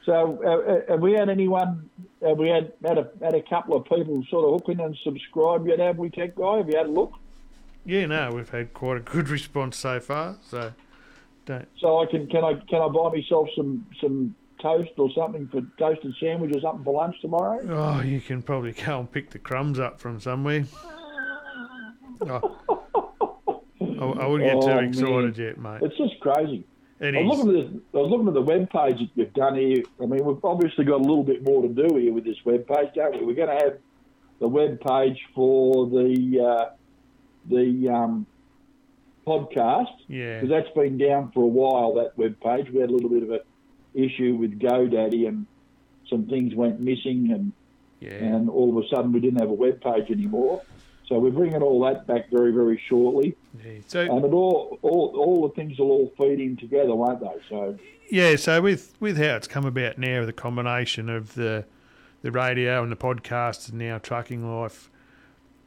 So, 0.05 0.41
uh, 0.45 0.73
uh, 0.73 0.81
have 0.93 1.01
we 1.01 1.13
had 1.13 1.29
anyone? 1.29 1.91
Have 2.23 2.39
we 2.39 2.49
had 2.49 2.73
had 2.85 2.99
a, 2.99 3.11
had 3.21 3.35
a 3.35 3.43
couple 3.43 3.77
of 3.77 3.85
people 3.85 4.23
sort 4.31 4.45
of 4.45 4.61
hook 4.61 4.69
in 4.69 4.81
and 4.81 4.97
subscribe 5.03 5.67
yet? 5.67 5.81
Have 5.81 5.99
we, 5.99 6.11
Tech 6.11 6.37
Guy? 6.37 6.59
Have 6.59 6.69
you 6.69 6.77
had 6.77 6.87
a 6.87 6.91
look? 6.91 7.13
Yeah, 7.85 8.07
no, 8.07 8.31
we've 8.33 8.49
had 8.49 8.73
quite 8.73 8.99
a 8.99 9.01
good 9.01 9.29
response 9.39 9.77
so 9.77 9.99
far. 9.99 10.39
So, 10.49 10.73
don't. 11.47 11.69
So 11.81 12.03
I 12.03 12.07
can 12.07 12.29
can 12.29 12.45
I 12.45 12.55
can 12.69 12.83
I 12.83 12.89
buy 12.89 13.11
myself 13.13 13.49
some 13.57 13.87
some 14.01 14.35
toast 14.61 14.91
or 14.99 15.11
something 15.15 15.49
for 15.49 15.61
toasted 15.79 16.15
sandwich 16.21 16.55
or 16.55 16.61
something 16.61 16.85
for 16.85 16.95
lunch 16.95 17.17
tomorrow? 17.21 17.61
Oh, 17.69 18.01
you 18.03 18.21
can 18.21 18.43
probably 18.43 18.73
go 18.73 19.01
and 19.01 19.11
pick 19.11 19.31
the 19.31 19.39
crumbs 19.39 19.79
up 19.79 20.01
from 20.01 20.21
somewhere. 20.21 20.65
Oh. 22.23 22.59
I, 23.81 24.05
I 24.05 24.27
wouldn't 24.27 24.49
get 24.49 24.57
Oh, 24.57 24.61
too 24.63 24.75
man. 24.75 24.85
excited 24.85 25.39
yet, 25.39 25.59
mate. 25.59 25.81
It's 25.83 25.97
just 25.99 26.19
crazy. 26.21 26.65
It 27.01 27.15
I 27.15 27.21
was 27.23 27.39
is. 27.41 27.45
looking 27.45 27.61
at 27.61 27.73
this, 27.73 27.83
I 27.95 27.97
was 27.99 28.11
looking 28.11 28.29
at 28.29 28.35
the 28.35 28.41
web 28.43 28.71
page 28.71 28.99
that 29.01 29.09
you've 29.15 29.35
done 29.35 29.55
here. 29.57 29.83
I 30.03 30.07
mean, 30.07 30.25
we've 30.25 30.43
obviously 30.45 30.85
got 30.87 30.97
a 31.01 31.05
little 31.05 31.25
bit 31.25 31.43
more 31.45 31.61
to 31.63 31.69
do 31.69 31.95
here 31.97 32.13
with 32.15 32.25
this 32.25 32.37
web 32.45 32.67
page, 32.67 32.89
don't 32.95 33.19
we? 33.21 33.27
We're 33.27 33.35
going 33.35 33.57
to 33.59 33.65
have 33.65 33.79
the 34.41 34.49
web 34.49 34.81
page 34.81 35.19
for 35.35 35.87
the 35.89 36.41
uh, 36.41 36.75
the 37.51 37.89
um, 37.91 38.27
podcast 39.27 39.93
Yeah. 40.09 40.41
because 40.41 40.49
that's 40.49 40.75
been 40.75 40.97
down 40.99 41.33
for 41.33 41.43
a 41.43 41.47
while. 41.49 41.95
That 41.95 42.17
web 42.17 42.41
page. 42.41 42.71
We 42.73 42.81
had 42.81 42.89
a 42.91 42.93
little 42.95 43.11
bit 43.11 43.23
of 43.25 43.31
an 43.31 43.41
issue 43.97 44.37
with 44.37 44.59
GoDaddy 44.61 45.27
and 45.27 45.47
some 46.09 46.27
things 46.27 46.55
went 46.55 46.81
missing, 46.81 47.31
and 47.33 47.53
Yeah. 48.01 48.23
and 48.25 48.49
all 48.51 48.77
of 48.77 48.85
a 48.85 48.89
sudden 48.89 49.13
we 49.13 49.21
didn't 49.21 49.41
have 49.41 49.51
a 49.51 49.55
web 49.55 49.81
page 49.81 50.11
anymore. 50.11 50.63
So 51.09 51.19
we're 51.19 51.31
bringing 51.31 51.63
all 51.63 51.81
that 51.85 52.07
back 52.07 52.31
very 52.31 52.53
very 52.53 52.81
shortly, 52.89 53.37
yeah. 53.65 53.81
So, 53.87 54.01
and 54.01 54.25
it 54.25 54.33
all 54.33 54.79
all 54.83 55.15
all 55.17 55.49
the 55.49 55.55
things 55.55 55.79
will 55.79 55.91
all 55.91 56.13
feed 56.19 56.41
in 56.41 56.57
together, 56.57 56.95
won't 56.95 57.21
they? 57.21 57.37
So. 57.49 57.77
Yeah, 58.11 58.37
so 58.37 58.61
with 58.61 58.95
with 59.01 59.17
how 59.17 59.37
it's 59.37 59.49
come 59.49 59.65
about 59.65 59.99
now, 59.99 60.25
the 60.27 60.33
combination 60.33 61.09
of 61.09 61.35
the 61.35 61.65
the 62.23 62.31
radio 62.31 62.83
and 62.83 62.91
the 62.91 62.97
podcast 62.97 63.69
and 63.71 63.79
now 63.79 63.99
Trucking 63.99 64.43
Life, 64.61 64.91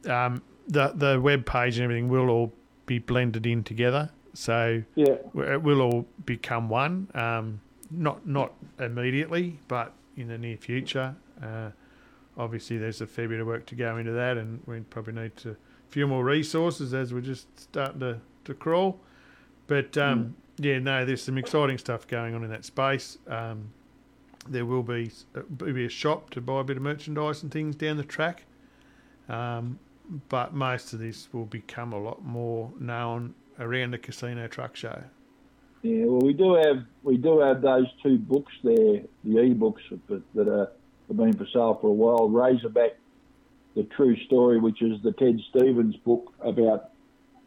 um, 0.06 0.42
the 0.68 0.88
the 0.94 1.20
web 1.20 1.44
page 1.46 1.76
and 1.76 1.84
everything 1.84 2.08
will 2.08 2.28
all 2.30 2.52
be 2.86 2.98
blended 2.98 3.46
in 3.46 3.62
together. 3.64 4.10
So 4.34 4.82
Yeah, 4.94 5.16
it 5.34 5.62
will 5.62 5.80
all 5.80 6.06
become 6.24 6.68
one. 6.68 7.08
Um, 7.14 7.60
not 7.90 8.26
not 8.26 8.52
immediately, 8.78 9.58
but 9.68 9.92
in 10.16 10.28
the 10.28 10.38
near 10.38 10.56
future. 10.56 11.14
Uh, 11.42 11.70
obviously, 12.36 12.78
there's 12.78 13.00
a 13.00 13.06
fair 13.06 13.28
bit 13.28 13.40
of 13.40 13.46
work 13.46 13.66
to 13.66 13.74
go 13.74 13.96
into 13.96 14.12
that, 14.12 14.36
and 14.36 14.60
we 14.66 14.80
probably 14.80 15.14
need 15.14 15.36
to 15.38 15.50
a 15.50 15.56
few 15.92 16.06
more 16.06 16.24
resources 16.24 16.94
as 16.94 17.12
we're 17.12 17.20
just 17.20 17.46
starting 17.58 18.00
to, 18.00 18.20
to 18.44 18.54
crawl. 18.54 19.00
But 19.66 19.96
um, 19.96 20.36
yeah, 20.58 20.78
no, 20.78 21.04
there's 21.04 21.22
some 21.22 21.38
exciting 21.38 21.78
stuff 21.78 22.06
going 22.06 22.34
on 22.34 22.44
in 22.44 22.50
that 22.50 22.64
space. 22.64 23.18
Um, 23.26 23.72
there 24.48 24.64
will 24.64 24.82
be 24.82 25.10
uh, 25.34 25.42
be 25.42 25.84
a 25.84 25.88
shop 25.88 26.30
to 26.30 26.40
buy 26.40 26.60
a 26.60 26.64
bit 26.64 26.76
of 26.76 26.82
merchandise 26.82 27.42
and 27.42 27.52
things 27.52 27.76
down 27.76 27.96
the 27.96 28.04
track. 28.04 28.44
Um, 29.28 29.78
but 30.28 30.54
most 30.54 30.92
of 30.92 30.98
this 30.98 31.28
will 31.32 31.44
become 31.44 31.92
a 31.92 31.98
lot 31.98 32.24
more 32.24 32.72
known 32.80 33.34
around 33.60 33.92
the 33.92 33.98
Casino 33.98 34.48
truck 34.48 34.74
show. 34.74 35.04
Yeah. 35.82 36.04
Well, 36.04 36.20
we 36.20 36.32
do 36.32 36.54
have 36.54 36.84
we 37.02 37.16
do 37.16 37.40
have 37.40 37.62
those 37.62 37.86
two 38.02 38.18
books 38.18 38.52
there, 38.62 39.02
the 39.24 39.40
e-books 39.40 39.82
that, 40.08 40.22
that 40.34 40.48
are 40.48 40.70
have 41.08 41.16
been 41.16 41.32
for 41.32 41.46
sale 41.52 41.78
for 41.80 41.88
a 41.88 41.92
while. 41.92 42.28
Razorback, 42.28 42.96
the 43.74 43.84
true 43.84 44.16
story, 44.26 44.58
which 44.60 44.82
is 44.82 45.02
the 45.02 45.12
Ted 45.12 45.40
Stevens 45.50 45.96
book 45.96 46.32
about 46.40 46.90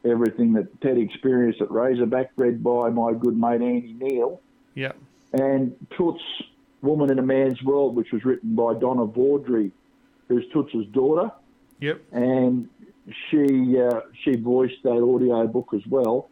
everything 0.05 0.53
that 0.53 0.81
Ted 0.81 0.97
experienced 0.97 1.61
at 1.61 1.71
Razorback, 1.71 2.31
read 2.35 2.63
by 2.63 2.89
my 2.89 3.13
good 3.13 3.37
mate 3.37 3.61
Andy 3.61 3.93
Neal, 3.93 4.41
Yep. 4.75 4.97
and 5.31 5.75
Toots, 5.97 6.21
Woman 6.81 7.09
in 7.09 7.19
a 7.19 7.21
Man's 7.21 7.61
World, 7.63 7.95
which 7.95 8.11
was 8.11 8.25
written 8.25 8.53
by 8.55 8.73
Donna 8.73 9.05
Vaudry, 9.05 9.71
who's 10.27 10.43
Toots's 10.51 10.85
daughter. 10.91 11.31
Yep. 11.79 12.01
and 12.13 12.69
she 13.29 13.77
uh, 13.79 14.01
she 14.23 14.35
voiced 14.37 14.81
that 14.83 15.01
audio 15.01 15.45
book 15.47 15.69
as 15.73 15.85
well. 15.87 16.29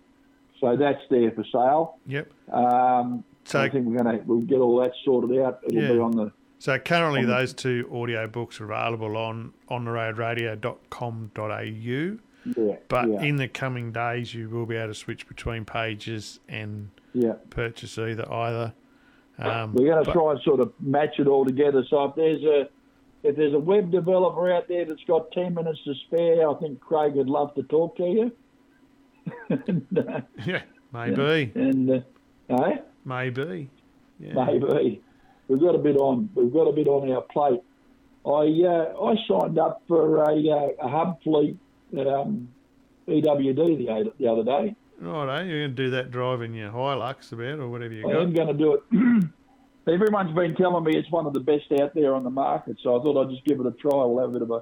So 0.62 0.78
that's 0.78 1.02
there 1.10 1.32
for 1.32 1.44
sale. 1.52 1.98
Yep. 2.08 2.32
Um, 2.54 3.24
So- 3.44 3.60
I 3.60 3.70
think 3.70 3.88
we're 3.88 3.98
gonna 3.98 4.22
we'll 4.26 4.42
get 4.42 4.60
all 4.60 4.78
that 4.82 4.92
sorted 5.04 5.38
out. 5.40 5.60
It'll 5.68 5.82
be 5.96 6.00
on 6.00 6.12
the 6.12 6.32
So 6.60 6.78
currently, 6.78 7.22
the- 7.26 7.34
those 7.34 7.54
two 7.54 7.90
audio 7.92 8.28
books 8.28 8.62
are 8.62 8.66
available 8.72 9.18
on 9.18 9.54
ontheroadradio.com.au. 9.70 12.18
yeah, 12.56 12.76
But 12.88 13.10
yeah, 13.10 13.22
in 13.24 13.38
the 13.38 13.48
coming 13.48 13.92
days, 13.92 14.36
you 14.36 14.48
will 14.50 14.68
be 14.68 14.76
able 14.76 14.90
to 14.90 14.94
switch 14.94 15.28
between 15.28 15.66
pages 15.66 16.40
and 16.48 16.90
yeah. 17.14 17.34
purchase 17.50 17.98
either 17.98 18.32
either. 18.32 18.74
Um, 19.40 19.74
We're 19.74 19.86
going 19.92 20.06
to 20.06 20.06
but- 20.06 20.14
try 20.14 20.32
and 20.34 20.42
sort 20.42 20.60
of 20.60 20.72
match 20.80 21.20
it 21.20 21.26
all 21.28 21.44
together. 21.46 21.84
So 21.90 22.04
if 22.06 22.16
there's 22.16 22.44
a 22.44 22.70
if 23.24 23.36
there's 23.36 23.54
a 23.54 23.60
web 23.60 23.92
developer 23.92 24.52
out 24.52 24.68
there 24.68 24.84
that's 24.86 25.04
got 25.06 25.32
ten 25.32 25.54
minutes 25.56 25.80
to 25.86 25.94
spare, 26.08 26.48
I 26.50 26.54
think 26.56 26.80
Craig 26.80 27.14
would 27.16 27.30
love 27.30 27.54
to 27.56 27.64
talk 27.64 27.96
to 27.98 28.04
you. 28.04 28.32
And, 29.50 29.86
uh, 29.98 30.22
Yeah, 30.46 30.64
maybe, 30.94 31.52
and 31.56 31.90
uh, 31.90 32.56
eh? 32.64 32.78
maybe. 33.06 33.70
Yeah. 34.20 34.46
maybe 34.46 35.02
we've 35.48 35.62
got 35.62 35.76
a 35.76 35.80
bit 35.80 35.98
on. 35.98 36.30
We've 36.34 36.54
got 36.54 36.68
a 36.68 36.74
bit 36.74 36.88
on 36.88 37.12
our 37.12 37.22
plate. 37.22 37.62
I 38.26 38.68
uh, 38.68 39.04
I 39.04 39.16
signed 39.28 39.60
up 39.60 39.82
for 39.88 40.24
a, 40.24 40.50
uh, 40.50 40.86
a 40.86 40.90
hub 40.90 41.22
fleet 41.24 41.58
at 41.98 42.08
um, 42.08 42.50
EWD 43.08 43.56
the, 43.56 44.14
the 44.20 44.28
other 44.28 44.44
day. 44.44 44.76
Righto, 45.00 45.44
you're 45.44 45.68
going 45.68 45.76
to 45.76 45.84
do 45.84 45.90
that 45.92 46.12
driving 46.12 46.54
your 46.54 46.72
Hilux 46.72 47.32
about 47.32 47.60
or 47.60 47.70
whatever 47.70 47.94
you 47.94 48.04
got. 48.04 48.18
I 48.18 48.22
am 48.22 48.34
going 48.34 48.48
to 48.48 48.54
do 48.54 48.74
it. 48.76 49.24
Everyone's 49.92 50.36
been 50.36 50.56
telling 50.56 50.84
me 50.84 50.96
it's 50.96 51.10
one 51.10 51.26
of 51.26 51.34
the 51.34 51.40
best 51.40 51.72
out 51.82 51.96
there 51.96 52.14
on 52.14 52.24
the 52.24 52.30
market, 52.30 52.78
so 52.84 53.00
I 53.00 53.02
thought 53.02 53.20
I'd 53.20 53.32
just 53.32 53.44
give 53.46 53.60
it 53.60 53.66
a 53.66 53.72
try. 53.72 54.06
We'll 54.06 54.20
have 54.20 54.30
a 54.30 54.34
bit 54.34 54.42
of 54.44 54.52
a 54.52 54.62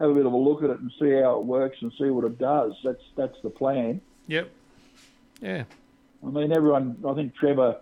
have 0.00 0.10
a 0.10 0.14
bit 0.14 0.26
of 0.26 0.32
a 0.32 0.36
look 0.36 0.62
at 0.62 0.70
it 0.70 0.80
and 0.80 0.90
see 1.00 1.10
how 1.12 1.38
it 1.38 1.44
works 1.44 1.78
and 1.80 1.92
see 1.98 2.10
what 2.10 2.24
it 2.24 2.38
does. 2.38 2.72
That's 2.84 3.02
that's 3.16 3.36
the 3.42 3.50
plan. 3.50 4.00
Yep. 4.26 4.50
Yeah. 5.40 5.64
I 6.24 6.30
mean, 6.30 6.52
everyone. 6.52 6.96
I 7.06 7.14
think 7.14 7.34
Trevor 7.34 7.76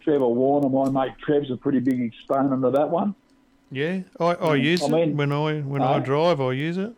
Trevor 0.00 0.28
Warner, 0.28 0.68
my 0.68 0.88
mate 1.06 1.14
Trev's 1.24 1.50
a 1.50 1.56
pretty 1.56 1.80
big 1.80 2.00
exponent 2.00 2.64
of 2.64 2.72
that 2.72 2.88
one. 2.90 3.14
Yeah. 3.70 4.00
I, 4.20 4.24
I 4.34 4.54
use 4.56 4.82
I 4.82 4.86
it 4.86 4.90
mean- 4.90 5.16
when 5.16 5.32
I 5.32 5.60
when 5.60 5.82
I 5.82 5.94
Uh, 5.96 5.98
drive. 6.00 6.40
I 6.40 6.52
use 6.52 6.78
it. 6.78 6.92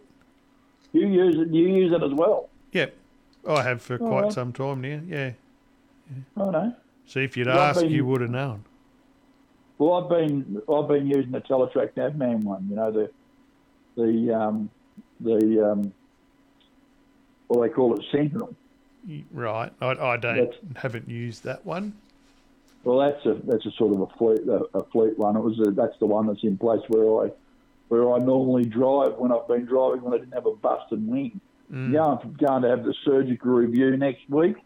You 0.92 1.06
use 1.06 1.36
it. 1.36 1.48
You 1.48 1.66
use 1.68 1.92
it 1.92 2.02
as 2.02 2.12
well. 2.14 2.48
Yep. 2.72 2.94
I 3.48 3.62
have 3.62 3.82
for 3.82 3.98
quite 3.98 4.32
some 4.32 4.52
time 4.52 4.80
now. 4.80 5.00
Yeah. 5.06 5.32
I 6.36 6.50
know. 6.50 6.74
See, 7.06 7.22
if 7.24 7.36
you'd 7.36 7.48
asked, 7.48 7.80
been- 7.82 7.90
you 7.90 8.04
would 8.06 8.20
have 8.22 8.30
known. 8.30 8.64
Well, 9.78 9.94
I've 10.02 10.08
been 10.10 10.60
I've 10.72 10.88
been 10.88 11.06
using 11.06 11.30
the 11.32 11.40
Teletrac 11.40 11.92
Navman 11.92 12.42
one. 12.44 12.66
You 12.68 12.76
know 12.76 12.90
the 12.90 13.10
the 13.98 14.32
um, 14.32 14.70
the 15.20 15.70
um, 15.72 15.92
what 17.48 17.62
they 17.62 17.68
call 17.74 17.94
it 17.98 18.04
Sentinel. 18.12 18.54
Right. 19.32 19.72
I, 19.80 19.86
I 19.90 20.16
don't 20.16 20.36
That's- 20.36 20.58
haven't 20.76 21.08
used 21.08 21.44
that 21.44 21.64
one. 21.66 21.94
Well, 22.84 22.98
that's 23.00 23.24
a 23.26 23.34
that's 23.44 23.66
a 23.66 23.72
sort 23.72 23.92
of 23.92 24.00
a 24.02 24.06
fleet 24.16 24.48
a, 24.48 24.64
a 24.78 24.84
fleet 24.84 25.18
one. 25.18 25.36
It 25.36 25.40
was 25.42 25.58
a, 25.66 25.70
that's 25.72 25.98
the 25.98 26.06
one 26.06 26.26
that's 26.28 26.42
in 26.44 26.56
place 26.56 26.80
where 26.88 27.26
I 27.26 27.32
where 27.88 28.12
I 28.12 28.18
normally 28.18 28.64
drive 28.64 29.14
when 29.16 29.32
I've 29.32 29.48
been 29.48 29.64
driving 29.66 30.02
when 30.02 30.14
I 30.14 30.18
didn't 30.18 30.34
have 30.34 30.46
a 30.46 30.54
busted 30.54 31.06
wing. 31.06 31.40
Mm. 31.72 31.92
Going 31.92 32.34
going 32.38 32.62
to 32.62 32.68
have 32.68 32.84
the 32.84 32.94
surgical 33.04 33.50
review 33.50 33.96
next 33.96 34.28
week, 34.30 34.56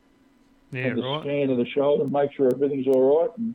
Yeah, 0.73 0.89
have 0.89 0.99
a 0.99 1.03
right. 1.03 1.21
scan 1.23 1.51
of 1.51 1.57
the 1.57 1.67
shoulder 1.67 2.05
and 2.05 2.13
make 2.13 2.33
sure 2.35 2.49
everything's 2.53 2.87
all 2.87 3.23
right. 3.23 3.31
And 3.39 3.55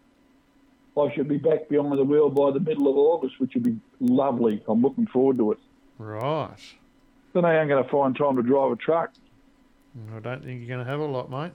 I 0.97 1.13
should 1.13 1.27
be 1.29 1.37
back 1.37 1.69
behind 1.69 1.97
the 1.97 2.03
wheel 2.03 2.29
by 2.29 2.51
the 2.51 2.59
middle 2.59 2.89
of 2.89 2.97
August, 2.97 3.39
which 3.39 3.53
would 3.53 3.63
be 3.63 3.77
lovely. 3.99 4.63
I'm 4.67 4.81
looking 4.81 5.05
forward 5.05 5.37
to 5.37 5.51
it. 5.51 5.59
Right. 5.97 6.55
Then 7.33 7.45
I 7.45 7.59
ain't 7.59 7.69
going 7.69 7.83
to 7.83 7.89
find 7.89 8.15
time 8.15 8.35
to 8.35 8.41
drive 8.41 8.71
a 8.71 8.75
truck. 8.75 9.11
I 10.15 10.19
don't 10.19 10.43
think 10.43 10.59
you're 10.61 10.67
going 10.67 10.85
to 10.85 10.91
have 10.91 10.99
a 10.99 11.05
lot, 11.05 11.29
mate. 11.29 11.51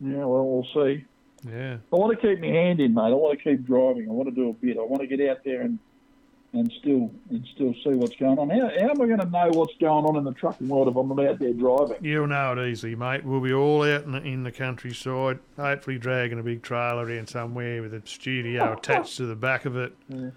Yeah, 0.00 0.24
well, 0.24 0.44
we'll 0.46 0.68
see. 0.74 1.04
Yeah. 1.48 1.76
I 1.92 1.96
want 1.96 2.18
to 2.18 2.26
keep 2.26 2.40
my 2.40 2.48
hand 2.48 2.80
in, 2.80 2.94
mate. 2.94 3.02
I 3.02 3.10
want 3.10 3.38
to 3.38 3.42
keep 3.42 3.64
driving. 3.64 4.08
I 4.08 4.12
want 4.12 4.28
to 4.28 4.34
do 4.34 4.50
a 4.50 4.52
bit. 4.52 4.78
I 4.78 4.82
want 4.82 5.00
to 5.00 5.06
get 5.06 5.28
out 5.28 5.44
there 5.44 5.62
and 5.62 5.78
and 6.54 6.70
still 6.80 7.10
and 7.30 7.46
still 7.54 7.74
see 7.82 7.94
what's 7.94 8.14
going 8.16 8.38
on. 8.38 8.50
How, 8.50 8.68
how 8.68 8.90
am 8.90 9.00
I 9.00 9.06
going 9.06 9.20
to 9.20 9.30
know 9.30 9.48
what's 9.52 9.74
going 9.80 10.04
on 10.04 10.16
in 10.16 10.24
the 10.24 10.32
trucking 10.32 10.68
world 10.68 10.88
if 10.88 10.96
I'm 10.96 11.08
not 11.08 11.24
out 11.24 11.38
there 11.38 11.52
driving? 11.52 11.96
You'll 12.02 12.26
know 12.26 12.52
it 12.52 12.68
easily, 12.68 12.94
mate. 12.94 13.24
We'll 13.24 13.40
be 13.40 13.52
all 13.52 13.82
out 13.82 14.04
in 14.04 14.12
the, 14.12 14.22
in 14.22 14.42
the 14.42 14.52
countryside, 14.52 15.38
hopefully 15.56 15.98
dragging 15.98 16.38
a 16.38 16.42
big 16.42 16.62
trailer 16.62 17.10
in 17.10 17.26
somewhere 17.26 17.80
with 17.80 17.94
a 17.94 18.02
studio 18.04 18.72
attached 18.78 19.16
to 19.16 19.26
the 19.26 19.36
back 19.36 19.64
of 19.64 19.76
it. 19.76 19.94
Yeah. 20.08 20.30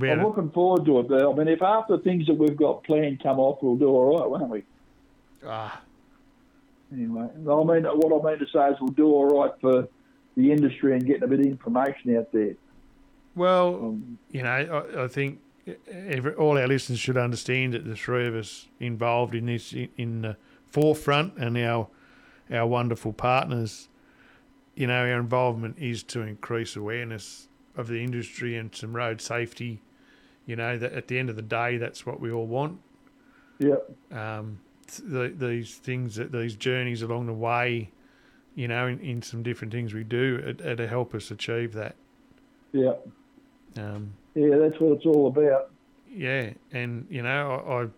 I'm 0.00 0.22
looking 0.24 0.50
forward 0.50 0.84
to 0.86 1.00
it. 1.00 1.08
But, 1.08 1.24
I 1.28 1.32
mean, 1.34 1.48
if 1.48 1.60
half 1.60 1.86
the 1.88 1.98
things 1.98 2.26
that 2.26 2.34
we've 2.34 2.56
got 2.56 2.82
planned 2.84 3.22
come 3.22 3.38
off, 3.38 3.58
we'll 3.62 3.76
do 3.76 3.88
all 3.88 4.18
right, 4.18 4.28
won't 4.30 4.50
we? 4.50 4.62
ah, 5.46 5.80
Anyway, 6.92 7.22
I 7.22 7.36
mean, 7.36 7.84
what 7.84 8.24
I 8.24 8.30
mean 8.30 8.38
to 8.38 8.46
say 8.52 8.68
is 8.68 8.76
we'll 8.80 8.90
do 8.90 9.06
all 9.06 9.26
right 9.26 9.52
for 9.60 9.88
the 10.36 10.52
industry 10.52 10.92
and 10.92 11.04
getting 11.06 11.22
a 11.24 11.26
bit 11.26 11.40
of 11.40 11.46
information 11.46 12.16
out 12.16 12.30
there. 12.32 12.54
well, 13.34 13.74
Um, 13.76 14.18
you 14.30 14.42
know, 14.42 14.50
I, 14.96 15.04
I 15.04 15.08
think 15.08 15.40
every, 15.88 16.34
all 16.34 16.58
our 16.58 16.68
listeners 16.68 16.98
should 16.98 17.16
understand 17.16 17.74
that 17.74 17.84
the 17.84 17.96
three 17.96 18.26
of 18.26 18.34
us 18.34 18.68
involved 18.80 19.34
in 19.34 19.46
this 19.46 19.72
in, 19.72 19.88
in 19.96 20.22
the 20.22 20.36
forefront 20.68 21.36
and 21.36 21.56
our 21.58 21.88
our 22.50 22.66
wonderful 22.66 23.12
partners, 23.12 23.88
you 24.74 24.86
know, 24.86 25.00
our 25.00 25.18
involvement 25.18 25.78
is 25.78 26.02
to 26.02 26.20
increase 26.20 26.76
awareness 26.76 27.48
of 27.76 27.88
the 27.88 28.02
industry 28.02 28.56
and 28.56 28.74
some 28.74 28.94
road 28.94 29.20
safety. 29.20 29.80
You 30.46 30.56
know, 30.56 30.76
that 30.78 30.92
at 30.92 31.08
the 31.08 31.18
end 31.18 31.30
of 31.30 31.36
the 31.36 31.42
day, 31.42 31.78
that's 31.78 32.04
what 32.04 32.20
we 32.20 32.30
all 32.30 32.46
want. 32.46 32.78
yeah, 33.58 33.76
um, 34.12 34.60
th- 34.86 35.08
the, 35.08 35.46
these 35.46 35.74
things, 35.76 36.16
that 36.16 36.32
these 36.32 36.54
journeys 36.54 37.00
along 37.00 37.26
the 37.26 37.32
way, 37.32 37.90
you 38.54 38.68
know, 38.68 38.86
in, 38.86 39.00
in 39.00 39.22
some 39.22 39.42
different 39.42 39.72
things 39.72 39.94
we 39.94 40.04
do 40.04 40.36
it, 40.44 40.60
it 40.60 40.76
to 40.76 40.86
help 40.86 41.14
us 41.14 41.30
achieve 41.30 41.72
that. 41.72 41.96
yeah, 42.72 42.92
Um, 43.78 44.12
yeah. 44.34 44.56
That's 44.58 44.78
what 44.80 44.96
it's 44.98 45.06
all 45.06 45.28
about. 45.28 45.70
yeah, 46.14 46.50
and 46.72 47.06
you 47.08 47.22
know, 47.22 47.88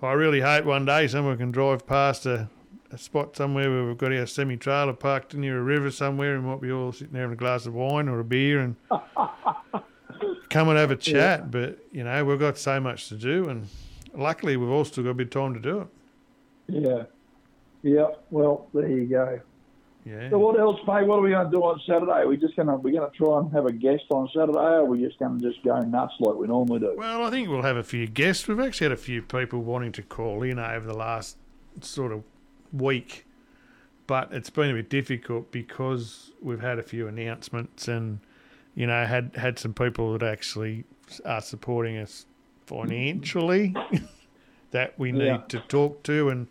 I, 0.00 0.06
I 0.06 0.10
I 0.10 0.12
really 0.14 0.40
hope 0.40 0.64
one 0.64 0.86
day 0.86 1.06
someone 1.06 1.36
can 1.36 1.50
drive 1.50 1.86
past 1.86 2.24
a, 2.24 2.48
a 2.90 2.98
spot 2.98 3.36
somewhere 3.36 3.70
where 3.70 3.86
we've 3.86 3.98
got 3.98 4.12
our 4.12 4.26
semi 4.26 4.56
trailer 4.56 4.92
parked 4.92 5.34
near 5.34 5.58
a 5.58 5.62
river 5.62 5.90
somewhere, 5.90 6.36
and 6.36 6.44
might 6.44 6.60
be 6.60 6.70
all 6.70 6.92
sitting 6.92 7.12
there 7.12 7.22
having 7.22 7.34
a 7.34 7.38
glass 7.38 7.66
of 7.66 7.74
wine 7.74 8.08
or 8.08 8.20
a 8.20 8.24
beer 8.24 8.60
and 8.60 8.76
come 10.50 10.68
and 10.68 10.78
have 10.78 10.90
a 10.90 10.96
chat. 10.96 11.50
But 11.50 11.78
you 11.92 12.04
know, 12.04 12.24
we've 12.24 12.38
got 12.38 12.58
so 12.58 12.80
much 12.80 13.08
to 13.08 13.16
do, 13.16 13.48
and 13.48 13.68
luckily 14.14 14.56
we've 14.56 14.70
all 14.70 14.84
still 14.84 15.04
got 15.04 15.10
a 15.10 15.14
bit 15.14 15.26
of 15.26 15.30
time 15.30 15.54
to 15.54 15.60
do 15.60 15.80
it. 15.80 15.88
Yeah, 16.68 17.02
yeah. 17.82 18.06
Well, 18.30 18.68
there 18.72 18.88
you 18.88 19.06
go. 19.06 19.40
Yeah. 20.04 20.30
So 20.30 20.38
what 20.38 20.58
else, 20.58 20.78
mate? 20.86 21.06
What 21.06 21.18
are 21.18 21.20
we 21.20 21.30
going 21.30 21.50
to 21.50 21.54
do 21.54 21.62
on 21.62 21.78
Saturday? 21.86 22.24
We're 22.24 22.28
we 22.28 22.36
just 22.38 22.56
going 22.56 22.68
to 22.68 22.76
we're 22.76 22.98
going 22.98 23.10
to 23.10 23.16
try 23.16 23.40
and 23.40 23.52
have 23.52 23.66
a 23.66 23.72
guest 23.72 24.04
on 24.10 24.28
Saturday, 24.34 24.58
or 24.58 24.80
are 24.80 24.84
we 24.84 25.04
just 25.04 25.18
going 25.18 25.38
to 25.38 25.50
just 25.50 25.62
go 25.62 25.78
nuts 25.80 26.14
like 26.20 26.36
we 26.36 26.46
normally 26.46 26.80
do? 26.80 26.94
Well, 26.96 27.24
I 27.24 27.30
think 27.30 27.50
we'll 27.50 27.62
have 27.62 27.76
a 27.76 27.82
few 27.82 28.06
guests. 28.06 28.48
We've 28.48 28.60
actually 28.60 28.86
had 28.86 28.92
a 28.92 28.96
few 28.96 29.20
people 29.20 29.60
wanting 29.60 29.92
to 29.92 30.02
call 30.02 30.42
in 30.42 30.58
over 30.58 30.86
the 30.86 30.96
last 30.96 31.36
sort 31.82 32.12
of 32.12 32.22
week, 32.72 33.26
but 34.06 34.28
it's 34.32 34.50
been 34.50 34.70
a 34.70 34.74
bit 34.74 34.88
difficult 34.90 35.50
because 35.52 36.32
we've 36.42 36.60
had 36.60 36.78
a 36.78 36.82
few 36.82 37.06
announcements 37.08 37.88
and 37.88 38.20
you 38.74 38.86
know 38.86 39.04
had 39.04 39.32
had 39.36 39.58
some 39.58 39.74
people 39.74 40.12
that 40.16 40.22
actually 40.22 40.84
are 41.24 41.40
supporting 41.40 41.96
us 41.96 42.26
financially 42.66 43.74
that 44.70 44.98
we 44.98 45.12
need 45.12 45.24
Yeah. 45.26 45.36
to 45.48 45.60
talk 45.60 46.02
to, 46.04 46.28
and 46.28 46.46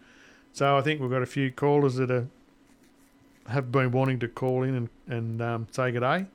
so 0.53 0.77
I 0.77 0.81
think 0.81 0.99
we've 1.01 1.09
got 1.11 1.21
a 1.21 1.25
few 1.27 1.51
callers 1.51 1.95
that 1.95 2.09
are 2.11 2.27
have 3.47 3.71
been 3.71 3.91
wanting 3.91 4.19
to 4.19 4.27
call 4.27 4.63
in 4.63 4.75
and 4.75 4.89
and 5.07 5.41
um, 5.41 5.67
say 5.71 5.91
good 5.91 6.01
day. 6.01 6.25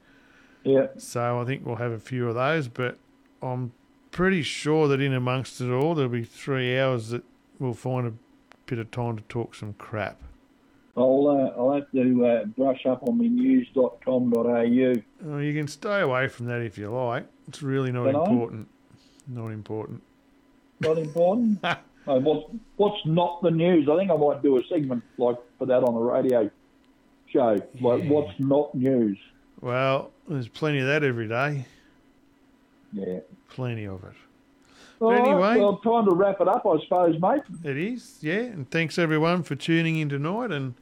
Yeah, 0.65 0.87
So 0.97 1.41
I 1.41 1.45
think 1.45 1.67
we'll 1.67 1.75
have 1.77 1.91
a 1.91 1.99
few 1.99 2.29
of 2.29 2.37
those, 2.37 2.69
but 2.69 2.97
I'm 3.43 3.73
pretty 4.13 4.43
sure 4.43 4.87
that 4.87 5.01
in 5.01 5.13
amongst 5.13 5.61
it 5.61 5.73
all, 5.73 5.97
there'll 5.97 6.09
be 6.09 6.23
three 6.23 6.79
hours 6.79 7.09
that 7.09 7.25
we'll 7.59 7.75
find 7.75 8.07
a 8.07 8.13
bit 8.73 8.79
of 8.79 8.91
time 8.91 9.15
to 9.19 9.23
talk 9.25 9.55
some 9.55 9.75
crap. 9.75 10.19
I'll 10.97 11.29
uh, 11.29 11.61
I'll 11.61 11.75
have 11.75 11.91
to 11.93 12.25
uh, 12.25 12.45
brush 12.47 12.87
up 12.87 13.07
on 13.07 13.19
my 13.19 13.27
news.com.au. 13.27 14.93
Oh, 15.27 15.39
you 15.39 15.53
can 15.53 15.69
stay 15.69 16.01
away 16.01 16.29
from 16.29 16.47
that 16.47 16.63
if 16.63 16.79
you 16.79 16.91
like. 16.91 17.27
It's 17.49 17.63
really 17.63 17.93
not 17.93 18.07
Can 18.07 18.17
I? 18.17 18.25
important. 18.25 18.69
Not 19.29 19.49
important. 19.49 20.03
Not 20.81 20.97
important. 20.97 21.59
uh, 21.65 21.77
what, 22.07 22.49
what's 22.77 23.05
not 23.05 23.43
the 23.43 23.51
news? 23.51 23.91
I 23.93 23.99
think 23.99 24.11
I 24.11 24.17
might 24.17 24.43
do 24.43 24.57
a 24.57 24.63
segment 24.71 25.03
like 25.19 25.37
for 25.59 25.67
that 25.67 25.83
on 25.85 25.93
the 25.95 26.01
radio 26.01 26.51
show. 27.29 27.59
Like 27.79 28.05
Yeah. 28.05 28.09
what's 28.09 28.33
not 28.41 28.75
news? 28.75 29.19
Well, 29.61 30.13
there's 30.27 30.49
plenty 30.49 30.79
of 30.79 30.87
that 30.87 31.05
every 31.05 31.29
day. 31.29 31.67
Yeah. 32.95 33.21
Plenty 33.51 33.87
of 33.87 34.03
it. 34.05 34.15
All 35.03 35.11
right, 35.11 35.21
anyway- 35.21 35.59
well, 35.59 35.77
time 35.79 36.05
to 36.09 36.15
wrap 36.15 36.41
it 36.41 36.49
up, 36.49 36.65
I 36.67 36.81
suppose, 36.83 37.21
mate. 37.21 37.43
It 37.65 37.77
is, 37.77 38.19
yeah. 38.21 38.35
And 38.41 38.71
thanks 38.71 38.99
everyone 38.99 39.43
for 39.43 39.55
tuning 39.57 39.97
in 39.97 40.09
tonight. 40.09 40.51
And 40.53 40.75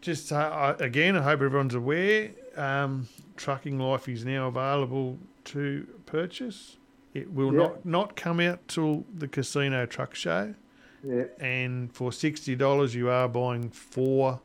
just 0.00 0.30
uh, 0.32 0.36
I- 0.78 0.84
again, 0.84 1.16
I 1.16 1.22
hope 1.22 1.40
everyone's 1.42 1.74
aware. 1.74 2.30
Um, 2.56 3.08
Trucking 3.36 3.78
Life 3.78 4.08
is 4.08 4.24
now 4.24 4.46
available 4.48 5.18
to 5.46 5.86
purchase. 6.06 6.76
It 7.12 7.32
will 7.32 7.52
Yeah. 7.52 7.58
not 7.58 7.84
not 7.86 8.16
come 8.16 8.38
out 8.40 8.66
till 8.68 9.04
the 9.12 9.26
Casino 9.28 9.86
Truck 9.86 10.14
Show. 10.14 10.54
Yeah. 11.02 11.24
And 11.38 11.92
for 11.94 12.12
sixty 12.12 12.54
dollars, 12.54 12.94
you 12.94 13.08
are 13.10 13.28
buying 13.28 13.70
four 13.70 14.40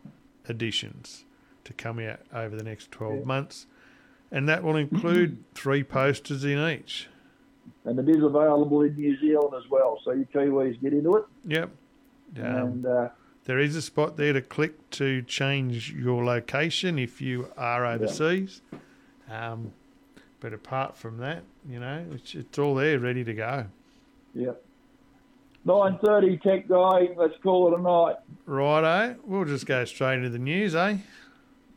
editions 0.50 1.26
to 1.64 1.74
come 1.74 2.00
out 2.00 2.20
over 2.34 2.56
the 2.56 2.64
next 2.64 2.92
twelve 2.92 3.20
Yeah. 3.20 3.26
months, 3.26 3.66
and 4.32 4.50
that 4.50 4.64
will 4.64 4.76
include 4.76 5.44
three 5.54 5.84
posters 5.84 6.44
in 6.44 6.58
each. 6.60 7.08
And 7.86 7.98
it 8.00 8.10
is 8.10 8.24
available 8.24 8.82
in 8.82 8.96
New 8.96 9.20
Zealand 9.20 9.54
as 9.58 9.70
well. 9.70 10.00
So 10.04 10.12
you 10.12 10.28
Kiwis 10.34 10.80
get 10.82 10.94
into 10.94 11.16
it. 11.18 11.26
Yep. 11.46 11.70
Um, 12.38 12.44
and 12.44 12.86
uh, 12.86 13.10
There 13.46 13.60
is 13.60 13.76
a 13.76 13.82
spot 13.82 14.18
there 14.18 14.34
to 14.34 14.42
click 14.42 14.90
to 14.92 15.22
change 15.24 15.92
your 15.92 16.24
location 16.24 17.00
if 17.00 17.22
you 17.22 17.52
are 17.58 17.86
overseas. 17.86 18.62
Um, 19.30 19.74
but 20.40 20.54
apart 20.54 20.96
from 20.96 21.18
that, 21.18 21.44
you 21.68 21.80
know, 21.80 22.06
it's, 22.12 22.36
it's 22.36 22.58
all 22.58 22.76
there 22.76 23.00
ready 23.00 23.24
to 23.24 23.34
go. 23.34 23.66
Yep. 24.34 24.64
9.30 25.68 26.42
tech 26.42 26.68
guy, 26.68 27.10
let's 27.18 27.36
call 27.44 27.74
it 27.74 27.80
a 27.80 27.82
night. 27.82 28.16
Righto, 28.46 29.18
we'll 29.26 29.46
just 29.46 29.66
go 29.66 29.84
straight 29.86 30.16
into 30.16 30.30
the 30.30 30.40
news, 30.40 30.74
eh? 30.74 30.98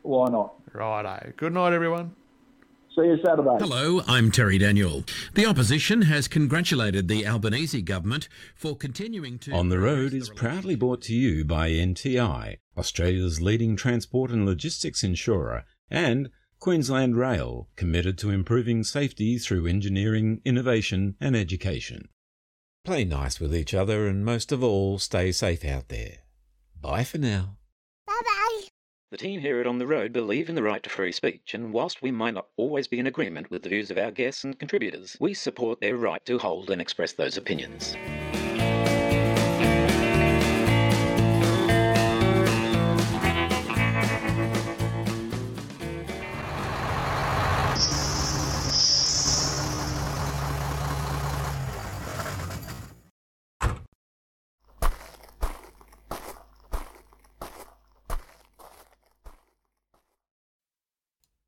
Why 0.03 0.29
not? 0.29 0.53
Righto. 0.71 1.33
Good 1.35 1.53
night, 1.53 1.73
everyone. 1.73 2.15
See 2.95 3.07
you 3.07 3.17
Saturday. 3.25 3.57
Hello, 3.59 4.01
I'm 4.07 4.29
Terry 4.29 4.59
Daniel. 4.59 5.03
The 5.33 5.47
opposition 5.47 6.03
has 6.03 6.27
congratulated 6.27 7.07
the 7.07 7.25
Albanese 7.25 7.81
government 7.81 8.29
for 8.55 8.75
continuing 8.75 9.39
to. 9.39 9.51
On 9.51 9.69
the 9.69 9.79
Road 9.79 10.11
progress 10.11 10.21
is 10.21 10.29
proudly 10.29 10.75
brought 10.75 11.01
to 11.03 11.15
you 11.15 11.43
by 11.43 11.71
NTI, 11.71 12.57
Australia's 12.77 13.41
leading 13.41 13.75
transport 13.75 14.29
and 14.29 14.45
logistics 14.45 15.03
insurer, 15.03 15.63
and 15.89 16.29
Queensland 16.59 17.17
Rail, 17.17 17.67
committed 17.75 18.15
to 18.19 18.29
improving 18.29 18.83
safety 18.83 19.39
through 19.39 19.65
engineering, 19.65 20.39
innovation, 20.45 21.15
and 21.19 21.35
education. 21.35 22.09
Play 22.85 23.05
nice 23.05 23.39
with 23.39 23.55
each 23.55 23.73
other 23.73 24.07
and 24.07 24.23
most 24.23 24.51
of 24.51 24.63
all, 24.63 24.99
stay 24.99 25.31
safe 25.31 25.65
out 25.65 25.89
there. 25.89 26.17
Bye 26.79 27.05
for 27.05 27.17
now. 27.17 27.57
The 29.13 29.17
team 29.17 29.41
here 29.41 29.59
at 29.59 29.67
On 29.67 29.77
the 29.77 29.85
Road 29.85 30.11
believe 30.11 30.49
in 30.49 30.55
the 30.55 30.63
right 30.63 30.81
to 30.81 30.89
free 30.89 31.11
speech, 31.11 31.53
and 31.53 31.71
whilst 31.71 32.01
we 32.01 32.09
might 32.09 32.33
not 32.33 32.47
always 32.57 32.87
be 32.87 32.97
in 32.97 33.05
agreement 33.05 33.51
with 33.51 33.61
the 33.61 33.69
views 33.69 33.91
of 33.91 33.97
our 33.99 34.09
guests 34.09 34.43
and 34.43 34.57
contributors, 34.57 35.15
we 35.19 35.35
support 35.35 35.79
their 35.79 35.97
right 35.97 36.25
to 36.25 36.39
hold 36.39 36.71
and 36.71 36.81
express 36.81 37.13
those 37.13 37.37
opinions. 37.37 37.95